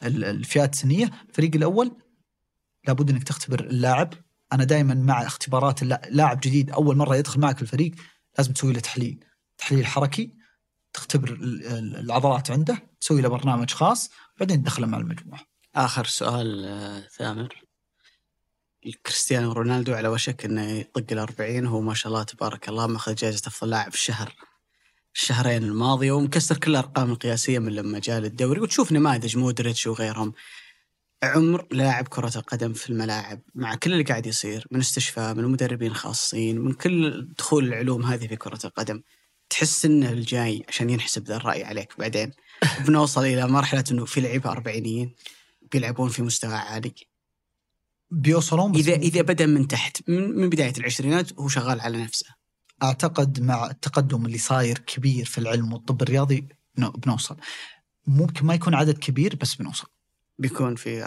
ال 0.04 0.24
الفئات 0.24 0.74
السنية. 0.74 1.12
الفريق 1.30 1.56
الأول 1.56 1.92
لابد 2.88 3.10
إنك 3.10 3.24
تختبر 3.24 3.60
اللاعب. 3.60 4.14
أنا 4.54 4.64
دائما 4.64 4.94
مع 4.94 5.22
اختبارات 5.22 5.82
اللا- 5.84 6.02
لاعب 6.10 6.40
جديد 6.40 6.70
أول 6.72 6.98
مرة 6.98 7.16
يدخل 7.16 7.40
معك 7.40 7.62
الفريق 7.62 7.92
لازم 8.38 8.54
تسوي 8.54 8.74
له 8.74 8.80
تحليل. 8.80 9.24
تحليل 9.58 9.86
حركي 9.86 10.37
تختبر 10.94 11.30
ال- 11.30 11.66
ال- 11.66 11.96
العضلات 11.96 12.52
عنده 12.52 12.84
تسوي 13.02 13.22
له 13.22 13.30
برنامج 13.30 13.72
خاص 13.72 14.10
بعدين 14.40 14.64
تدخله 14.64 14.88
مع 14.88 14.98
المجموعة. 14.98 15.42
آخر 15.76 16.06
سؤال 16.06 16.66
آه، 16.66 17.08
ثامر. 17.18 17.64
كريستيانو 19.06 19.52
رونالدو 19.52 19.94
على 19.94 20.08
وشك 20.08 20.46
إنه 20.46 20.72
يطق 20.72 21.06
الأربعين 21.12 21.66
هو 21.66 21.82
ما 21.82 21.94
شاء 21.94 22.12
الله 22.12 22.24
تبارك 22.24 22.70
الله 22.70 22.88
ماخذ 22.88 23.16
جائزة 23.16 23.48
أفضل 23.48 23.70
لاعب 23.70 23.94
الشهر 23.94 24.36
الشهرين 25.16 25.64
الماضية 25.64 26.12
ومكسر 26.12 26.58
كل 26.58 26.72
الأرقام 26.72 27.12
القياسية 27.12 27.60
من 27.60 27.72
لما 27.76 28.00
جاء 28.00 28.20
للدوري 28.20 28.60
وتشوف 28.60 28.92
نماذج 28.92 29.38
مودريتش 29.38 29.88
وغيرهم. 29.88 30.34
عمر 31.24 31.68
لاعب 31.72 32.08
كرة 32.08 32.32
القدم 32.38 32.74
في 32.74 32.90
الملاعب 32.90 33.42
مع 33.56 33.76
كل 33.76 33.92
اللي 33.94 34.04
قاعد 34.04 34.26
يصير 34.26 34.68
من 34.72 34.80
استشفاء 34.80 35.34
من 35.34 35.44
مدربين 35.44 35.94
خاصين 35.94 36.60
من 36.60 36.74
كل 36.74 37.28
دخول 37.38 37.68
العلوم 37.68 38.04
هذه 38.04 38.28
في 38.28 38.36
كرة 38.36 38.60
القدم. 38.66 39.02
تحس 39.50 39.86
إنه 39.86 40.10
الجاي 40.10 40.66
عشان 40.68 40.90
ينحسب 40.90 41.24
ذا 41.28 41.36
الرأي 41.36 41.64
عليك. 41.64 41.94
بعدين 42.00 42.32
بنوصل 42.88 43.22
إلى 43.26 43.48
مرحلة 43.48 43.84
إنه 43.92 44.06
في 44.06 44.22
لعيبة 44.22 44.52
أربعينيين 44.52 45.16
بيلعبون 45.72 46.10
في 46.10 46.22
مستوى 46.22 46.54
عالي. 46.54 46.94
بيوصلون 48.12 48.76
إذا 48.76 48.94
إذا 48.94 49.22
بدأ 49.22 49.46
من 49.46 49.68
تحت 49.68 50.10
من, 50.10 50.36
من 50.36 50.50
بداية 50.50 50.74
العشرينات 50.78 51.34
هو 51.40 51.48
شغال 51.48 51.82
على 51.82 52.04
نفسه. 52.04 52.26
أعتقد 52.84 53.40
مع 53.40 53.70
التقدم 53.70 54.26
اللي 54.26 54.38
صاير 54.38 54.78
كبير 54.78 55.26
في 55.26 55.38
العلم 55.38 55.74
والطب 55.74 56.02
الرياضي 56.02 56.48
نو- 56.78 56.92
بنوصل. 56.92 57.38
ممكن 58.08 58.46
ما 58.46 58.54
يكون 58.54 58.74
عدد 58.74 58.98
كبير 58.98 59.36
بس 59.36 59.56
بنوصل. 59.56 59.88
بيكون 60.40 60.76
في 60.76 61.04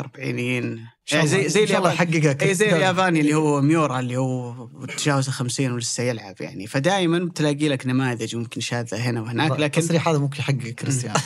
شاء 1.05 1.19
يعني 1.19 1.29
زي 1.29 1.49
زي 1.49 1.67
شاء 1.67 1.79
الله 1.79 1.93
يحققها 1.93 2.37
اي 2.43 2.55
زي. 2.55 2.77
الياباني 2.77 3.21
اللي 3.21 3.35
هو 3.35 3.61
ميورا 3.61 4.01
اللي 4.01 4.17
هو 4.17 4.67
تجاوز 4.97 5.29
50 5.29 5.73
ولسه 5.73 6.03
يلعب 6.03 6.35
يعني. 6.41 6.67
فدائما 6.67 7.31
تلاقي 7.35 7.69
لك 7.69 7.87
نماذج 7.87 8.37
ممكن 8.37 8.61
شاذة 8.61 8.97
هنا 8.97 9.21
وهناك 9.21 9.51
لكن 9.51 9.81
التصريح 9.81 10.09
هذا 10.09 10.19
ممكن 10.25 10.39
يحقق 10.39 10.69
كريستيانو. 10.69 11.17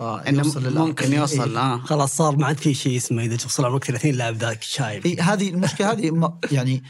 آه، 0.00 0.24
يوصل. 0.28 0.78
ممكن 0.78 1.12
يوصل 1.12 1.56
آه. 1.56 1.78
خلاص 1.78 2.16
صار 2.16 2.36
ما 2.36 2.46
عاد 2.46 2.58
في 2.58 2.74
شيء 2.74 2.96
اسمه 2.96 3.24
إذا 3.24 3.36
توصل 3.36 3.64
عمرك 3.64 3.84
30 3.84 4.10
لاعب 4.10 4.36
ذاك 4.36 4.62
شايب. 4.62 5.06
إيه 5.06 5.22
هذه 5.22 5.50
المشكلة 5.50 5.92
هذه 5.92 6.38
يعني 6.52 6.82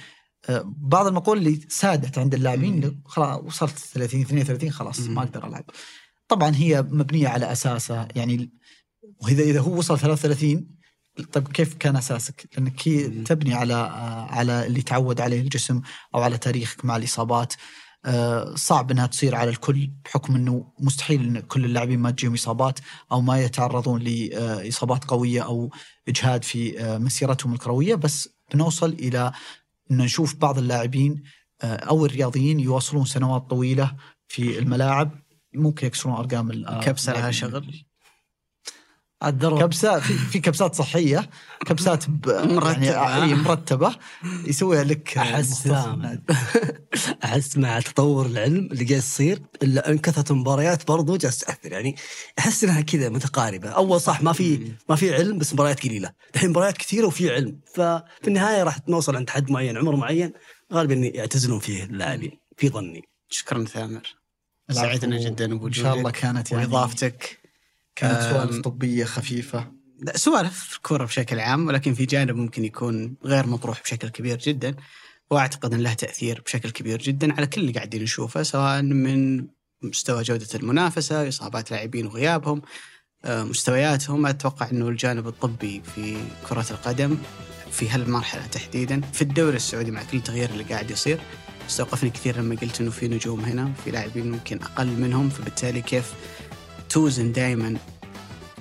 آه، 0.48 0.74
بعض 0.76 1.06
المقول 1.06 1.38
اللي 1.38 1.60
سادت 1.68 2.18
عند 2.18 2.34
اللاعبين 2.34 3.02
خلاص 3.04 3.40
وصلت 3.44 3.78
30 3.78 4.20
32 4.20 4.70
خلاص. 4.70 5.00
ما 5.00 5.22
أقدر 5.22 5.46
ألعب. 5.46 5.64
طبعا 6.28 6.54
هي 6.54 6.82
مبنية 6.82 7.28
على 7.28 7.52
أساسها 7.52 8.08
يعني 8.16 8.50
واذا 9.24 9.42
إذا 9.42 9.60
هو 9.60 9.78
وصل 9.78 9.98
33 9.98 10.66
طيب 11.32 11.48
كيف 11.48 11.74
كان 11.74 11.96
أساسك؟ 11.96 12.48
لانك 12.56 12.88
هي. 12.88 13.08
تبني 13.08 13.54
على 13.54 13.74
على 14.30 14.66
اللي 14.66 14.82
تعود 14.82 15.20
عليه 15.20 15.40
الجسم 15.40 15.80
أو 16.14 16.20
على 16.22 16.38
تاريخك 16.38 16.84
مع 16.84 16.96
الإصابات 16.96 17.54
آه، 18.04 18.54
صعب 18.54 18.90
إنها 18.90 19.06
تصير 19.06 19.34
على 19.34 19.50
الكل 19.50 19.90
بحكم 20.04 20.34
إنه 20.36 20.72
مستحيل 20.80 21.20
إن 21.22 21.40
كل 21.40 21.64
اللاعبين 21.64 21.98
ما 21.98 22.10
تجيهم 22.10 22.34
إصابات 22.34 22.78
أو 23.12 23.20
ما 23.20 23.40
يتعرضون 23.40 24.02
لإصابات 24.02 25.04
قوية 25.04 25.42
أو 25.44 25.70
إجهاد 26.08 26.44
في 26.44 26.80
آه، 26.80 26.98
مسيرتهم 26.98 27.52
الكروية 27.54 27.94
بس 27.94 28.28
بنوصل 28.54 28.88
إلى 28.92 29.32
إن 29.90 29.96
نشوف 29.96 30.34
بعض 30.36 30.58
اللاعبين 30.58 31.22
آه، 31.62 31.76
أو 31.76 32.06
الرياضيين 32.06 32.60
يواصلون 32.60 33.04
سنوات 33.04 33.50
طويلة 33.50 33.96
في 34.28 34.58
الملاعب 34.58 35.22
ممكن 35.54 35.86
يكسرون 35.86 36.14
أرقام 36.16 36.50
ال- 36.50 36.66
آه، 36.66 36.80
كبسة 36.80 37.12
لها. 37.12 37.30
شغل 37.30 37.84
الدرب. 39.28 39.60
كبسه 39.60 40.00
في, 40.00 40.12
في 40.14 40.38
كبسات 40.40 40.74
صحية 40.74 41.30
كبسات 41.66 42.10
ب- 42.10 42.28
مرتبة. 42.28 42.84
يعني 42.86 43.34
مرتبة. 43.34 43.96
يسويها 44.46 44.84
لك 44.84 45.18
أحس 45.18 45.66
لا، 45.66 45.94
النادي. 45.94 46.22
أحس 47.24 47.56
مع 47.56 47.80
تطور 47.80 48.26
العلم 48.26 48.68
اللي 48.72 48.84
جالس 48.84 49.06
يصير 49.12 49.42
إلا 49.62 49.90
إن 49.90 49.98
كثرت 49.98 50.30
المباريات 50.30 50.86
برضو 50.88 51.16
جالس 51.16 51.38
تأثر. 51.38 51.72
يعني 51.72 51.96
أحس 52.38 52.64
إنها 52.64 52.80
كذا 52.80 53.08
متقاربة. 53.08 53.68
أول 53.68 54.00
صح 54.00 54.22
ما 54.22 54.32
في 54.32 54.72
ما 54.88 54.96
في 54.96 55.14
علم 55.14 55.38
بس 55.38 55.52
مباريات 55.54 55.82
قليلة. 55.82 56.12
الحين 56.34 56.50
مباريات 56.50 56.76
كثيرة 56.76 57.06
وفي 57.06 57.30
علم. 57.34 57.60
ففي 57.74 58.02
النهاية 58.28 58.62
راح 58.62 58.78
نوصل 58.88 59.16
عند 59.16 59.30
حد 59.30 59.50
معين 59.50 59.76
عمر 59.76 59.96
معين 59.96 60.32
غالبا 60.72 60.94
يعتزلون 60.94 61.58
فيه 61.58 61.84
اللاعبين. 61.84 62.38
في 62.56 62.68
ظني. 62.68 63.02
شكرا 63.28 63.64
ثامر. 63.64 64.02
سعدنا 64.70 65.18
جدا 65.18 65.46
بوجودك 65.46 65.76
إن 65.78 65.82
شاء 65.84 65.94
الله 65.94 66.10
كانت 66.10 66.52
يعني 66.52 66.64
وإضافتك. 66.64 67.41
كانت 67.96 68.20
سوالف 68.20 68.60
طبية 68.60 69.04
خفيفة. 69.04 69.72
لا، 69.98 70.16
سوالف 70.16 70.76
الكورة 70.76 71.04
بشكل 71.04 71.40
عام 71.40 71.66
ولكن 71.66 71.94
في 71.94 72.04
جانب 72.04 72.36
ممكن 72.36 72.64
يكون 72.64 73.16
غير 73.24 73.46
مطروح 73.46 73.82
بشكل 73.82 74.08
كبير 74.08 74.38
جدا 74.38 74.74
وأعتقد 75.30 75.74
إن 75.74 75.80
له 75.80 75.94
تأثير 75.94 76.42
بشكل 76.46 76.70
كبير 76.70 76.98
جدا 77.02 77.32
على 77.32 77.46
كل 77.46 77.60
اللي 77.60 77.72
قاعدين 77.72 78.02
نشوفه 78.02 78.42
سواء 78.42 78.82
من 78.82 79.46
مستوى 79.82 80.22
جودة 80.22 80.46
المنافسة، 80.54 81.28
إصابات 81.28 81.70
لاعبين 81.70 82.06
وغيابهم، 82.06 82.62
آه، 83.24 83.42
مستوياتهم، 83.42 84.26
أتوقع 84.26 84.70
إنه 84.70 84.88
الجانب 84.88 85.28
الطبي 85.28 85.82
في 85.94 86.16
كرة 86.48 86.66
القدم 86.70 87.18
في 87.70 87.88
هالمرحلة 87.88 88.46
تحديدا. 88.46 89.00
في 89.00 89.22
الدوري 89.22 89.56
السعودي 89.56 89.90
مع 89.90 90.02
كل 90.02 90.16
التغيير 90.16 90.50
اللي 90.50 90.64
قاعد 90.64 90.90
يصير 90.90 91.20
استوقفني 91.68 92.10
كثير 92.10 92.36
لما 92.36 92.56
قلت 92.56 92.80
إنه 92.80 92.90
في 92.90 93.08
نجوم 93.08 93.40
هنا 93.40 93.72
وفي 93.78 93.90
لاعبين 93.90 94.30
ممكن 94.30 94.62
أقل 94.62 94.86
منهم 94.86 95.28
فبالتالي 95.28 95.82
كيف 95.82 96.14
توزن 96.92 97.32
دائما 97.32 97.76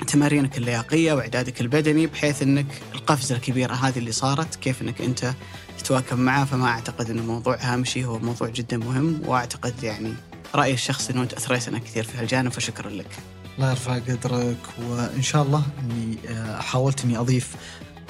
تمارينك 0.07 0.57
اللياقية 0.57 1.13
وإعدادك 1.13 1.61
البدني 1.61 2.07
بحيث 2.07 2.41
إنك 2.41 2.65
القفزة 2.95 3.35
الكبيرة 3.35 3.73
هذه 3.73 3.97
اللي 3.97 4.11
صارت 4.11 4.55
كيف 4.55 4.81
إنك 4.81 5.01
أنت 5.01 5.33
تتواكب 5.77 6.17
معها 6.17 6.45
فما 6.45 6.67
أعتقد 6.67 7.09
انه 7.09 7.23
موضوع 7.23 7.57
هامشي 7.59 8.05
هو 8.05 8.19
موضوع 8.19 8.49
جدا 8.49 8.77
مهم 8.77 9.21
وأعتقد 9.25 9.83
يعني 9.83 10.13
رأيي 10.55 10.73
الشخصي 10.73 11.13
إنه 11.13 11.21
أنت 11.21 11.33
أثريت 11.33 11.67
أنا 11.67 11.79
كثير 11.79 12.03
في 12.03 12.17
هالجانب 12.17 12.51
فشكرا 12.51 12.89
لك. 12.89 13.17
الله 13.57 13.69
يرفع 13.69 13.95
قدرك 13.95 14.57
وإن 14.89 15.21
شاء 15.21 15.43
الله 15.43 15.63
إني 15.79 16.17
آه، 16.29 16.59
حاولت 16.59 17.05
إني 17.05 17.17
أضيف 17.17 17.55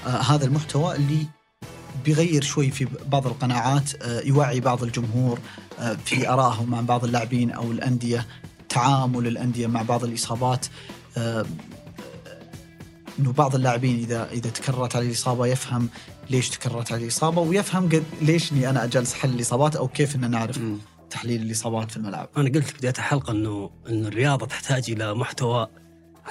آه، 0.07 0.09
هذا 0.09 0.45
المحتوى 0.45 0.95
اللي 0.95 1.25
بيغير 2.05 2.43
شوي 2.43 2.71
في 2.71 2.87
بعض 3.05 3.27
القناعات 3.27 4.03
آه، 4.03 4.21
يوعي 4.21 4.59
بعض 4.59 4.83
الجمهور 4.83 5.39
في 6.05 6.29
آرائهم 6.29 6.69
مع 6.69 6.81
بعض 6.81 7.03
اللاعبين 7.03 7.51
أو 7.51 7.71
الأندية 7.71 8.25
تعامل 8.71 9.27
الأندية 9.27 9.67
مع 9.67 9.81
بعض 9.81 10.03
الإصابات 10.03 10.65
آه، 11.17 11.45
إنه 13.19 13.31
بعض 13.31 13.55
اللاعبين 13.55 13.97
إذا 13.97 14.29
إذا 14.31 14.49
تكررت 14.49 14.95
عليه 14.95 15.07
الإصابة 15.07 15.47
يفهم 15.47 15.89
ليش 16.29 16.49
تكررت 16.49 16.91
عليه 16.91 17.03
الإصابة 17.03 17.41
ويفهم 17.41 17.85
قد 17.89 18.03
ليش 18.21 18.51
إني 18.51 18.69
أنا 18.69 18.83
أجلس 18.83 19.13
حل 19.13 19.29
الإصابات 19.29 19.75
أو 19.75 19.87
كيف 19.87 20.15
ان 20.15 20.31
نعرف. 20.31 20.59
تحليل 21.09 21.41
الإصابات 21.41 21.91
في 21.91 21.97
الملعب. 21.97 22.29
أنا 22.37 22.49
قلت 22.49 22.63
في 22.63 22.77
بداية 22.77 22.93
الحلقة 22.97 23.31
إنه 23.31 23.69
إنه 23.89 24.07
الرياضة 24.07 24.45
تحتاج 24.45 24.91
إلى 24.91 25.13
محتوى 25.13 25.67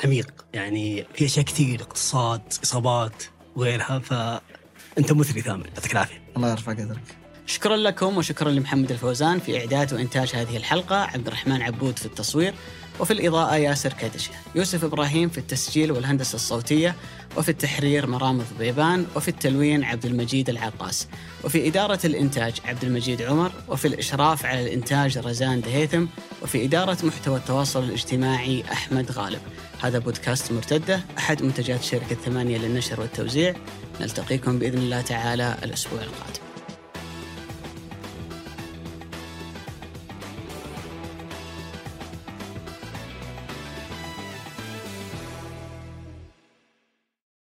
عميق 0.04 0.44
يعني 0.52 1.06
في 1.14 1.24
أشياء 1.24 1.44
كثير 1.44 1.82
اقتصاد 1.82 2.40
إصابات 2.64 3.22
وغيرها 3.56 3.98
فأنت 3.98 5.12
مثري 5.12 5.40
ثامر 5.40 5.66
يعطيك 5.66 5.92
العافية 5.92 6.22
الله 6.36 6.50
يرفع 6.50 6.72
قدرك. 6.72 7.19
شكرا 7.50 7.76
لكم 7.76 8.16
وشكرا 8.16 8.50
لمحمد 8.50 8.90
الفوزان 8.90 9.38
في 9.38 9.58
إعداد 9.58 9.92
وإنتاج 9.92 10.30
هذه 10.34 10.56
الحلقة 10.56 10.96
عبد 10.96 11.26
الرحمن 11.26 11.62
عبود 11.62 11.98
في 11.98 12.06
التصوير 12.06 12.54
وفي 13.00 13.12
الإضاءة 13.12 13.56
ياسر 13.56 13.92
كدشة 13.92 14.30
يوسف 14.54 14.84
إبراهيم 14.84 15.28
في 15.28 15.38
التسجيل 15.38 15.92
والهندسة 15.92 16.34
الصوتية 16.34 16.94
وفي 17.36 17.48
التحرير 17.48 18.06
مرام 18.06 18.42
ضبيبان 18.54 19.06
وفي 19.16 19.28
التلوين 19.28 19.84
عبد 19.84 20.06
المجيد 20.06 20.48
العقاس 20.48 21.08
وفي 21.44 21.68
إدارة 21.68 21.98
الإنتاج 22.04 22.54
عبد 22.64 22.84
المجيد 22.84 23.22
عمر 23.22 23.52
وفي 23.68 23.88
الإشراف 23.88 24.46
على 24.46 24.62
الإنتاج 24.62 25.18
رزان 25.18 25.60
دهيثم 25.60 26.04
وفي 26.42 26.64
إدارة 26.64 26.98
محتوى 27.02 27.36
التواصل 27.36 27.84
الاجتماعي 27.84 28.64
أحمد 28.72 29.12
غالب. 29.12 29.40
هذا 29.82 29.98
بودكاست 29.98 30.52
مرتدة 30.52 31.00
أحد 31.18 31.42
منتجات 31.42 31.82
شركة 31.82 32.16
ثمانية 32.24 32.58
للنشر 32.58 33.00
والتوزيع. 33.00 33.54
نلتقيكم 34.00 34.58
بإذن 34.58 34.78
الله 34.78 35.00
تعالى 35.00 35.56
الأسبوع 35.64 36.02
القادم. 36.02 36.49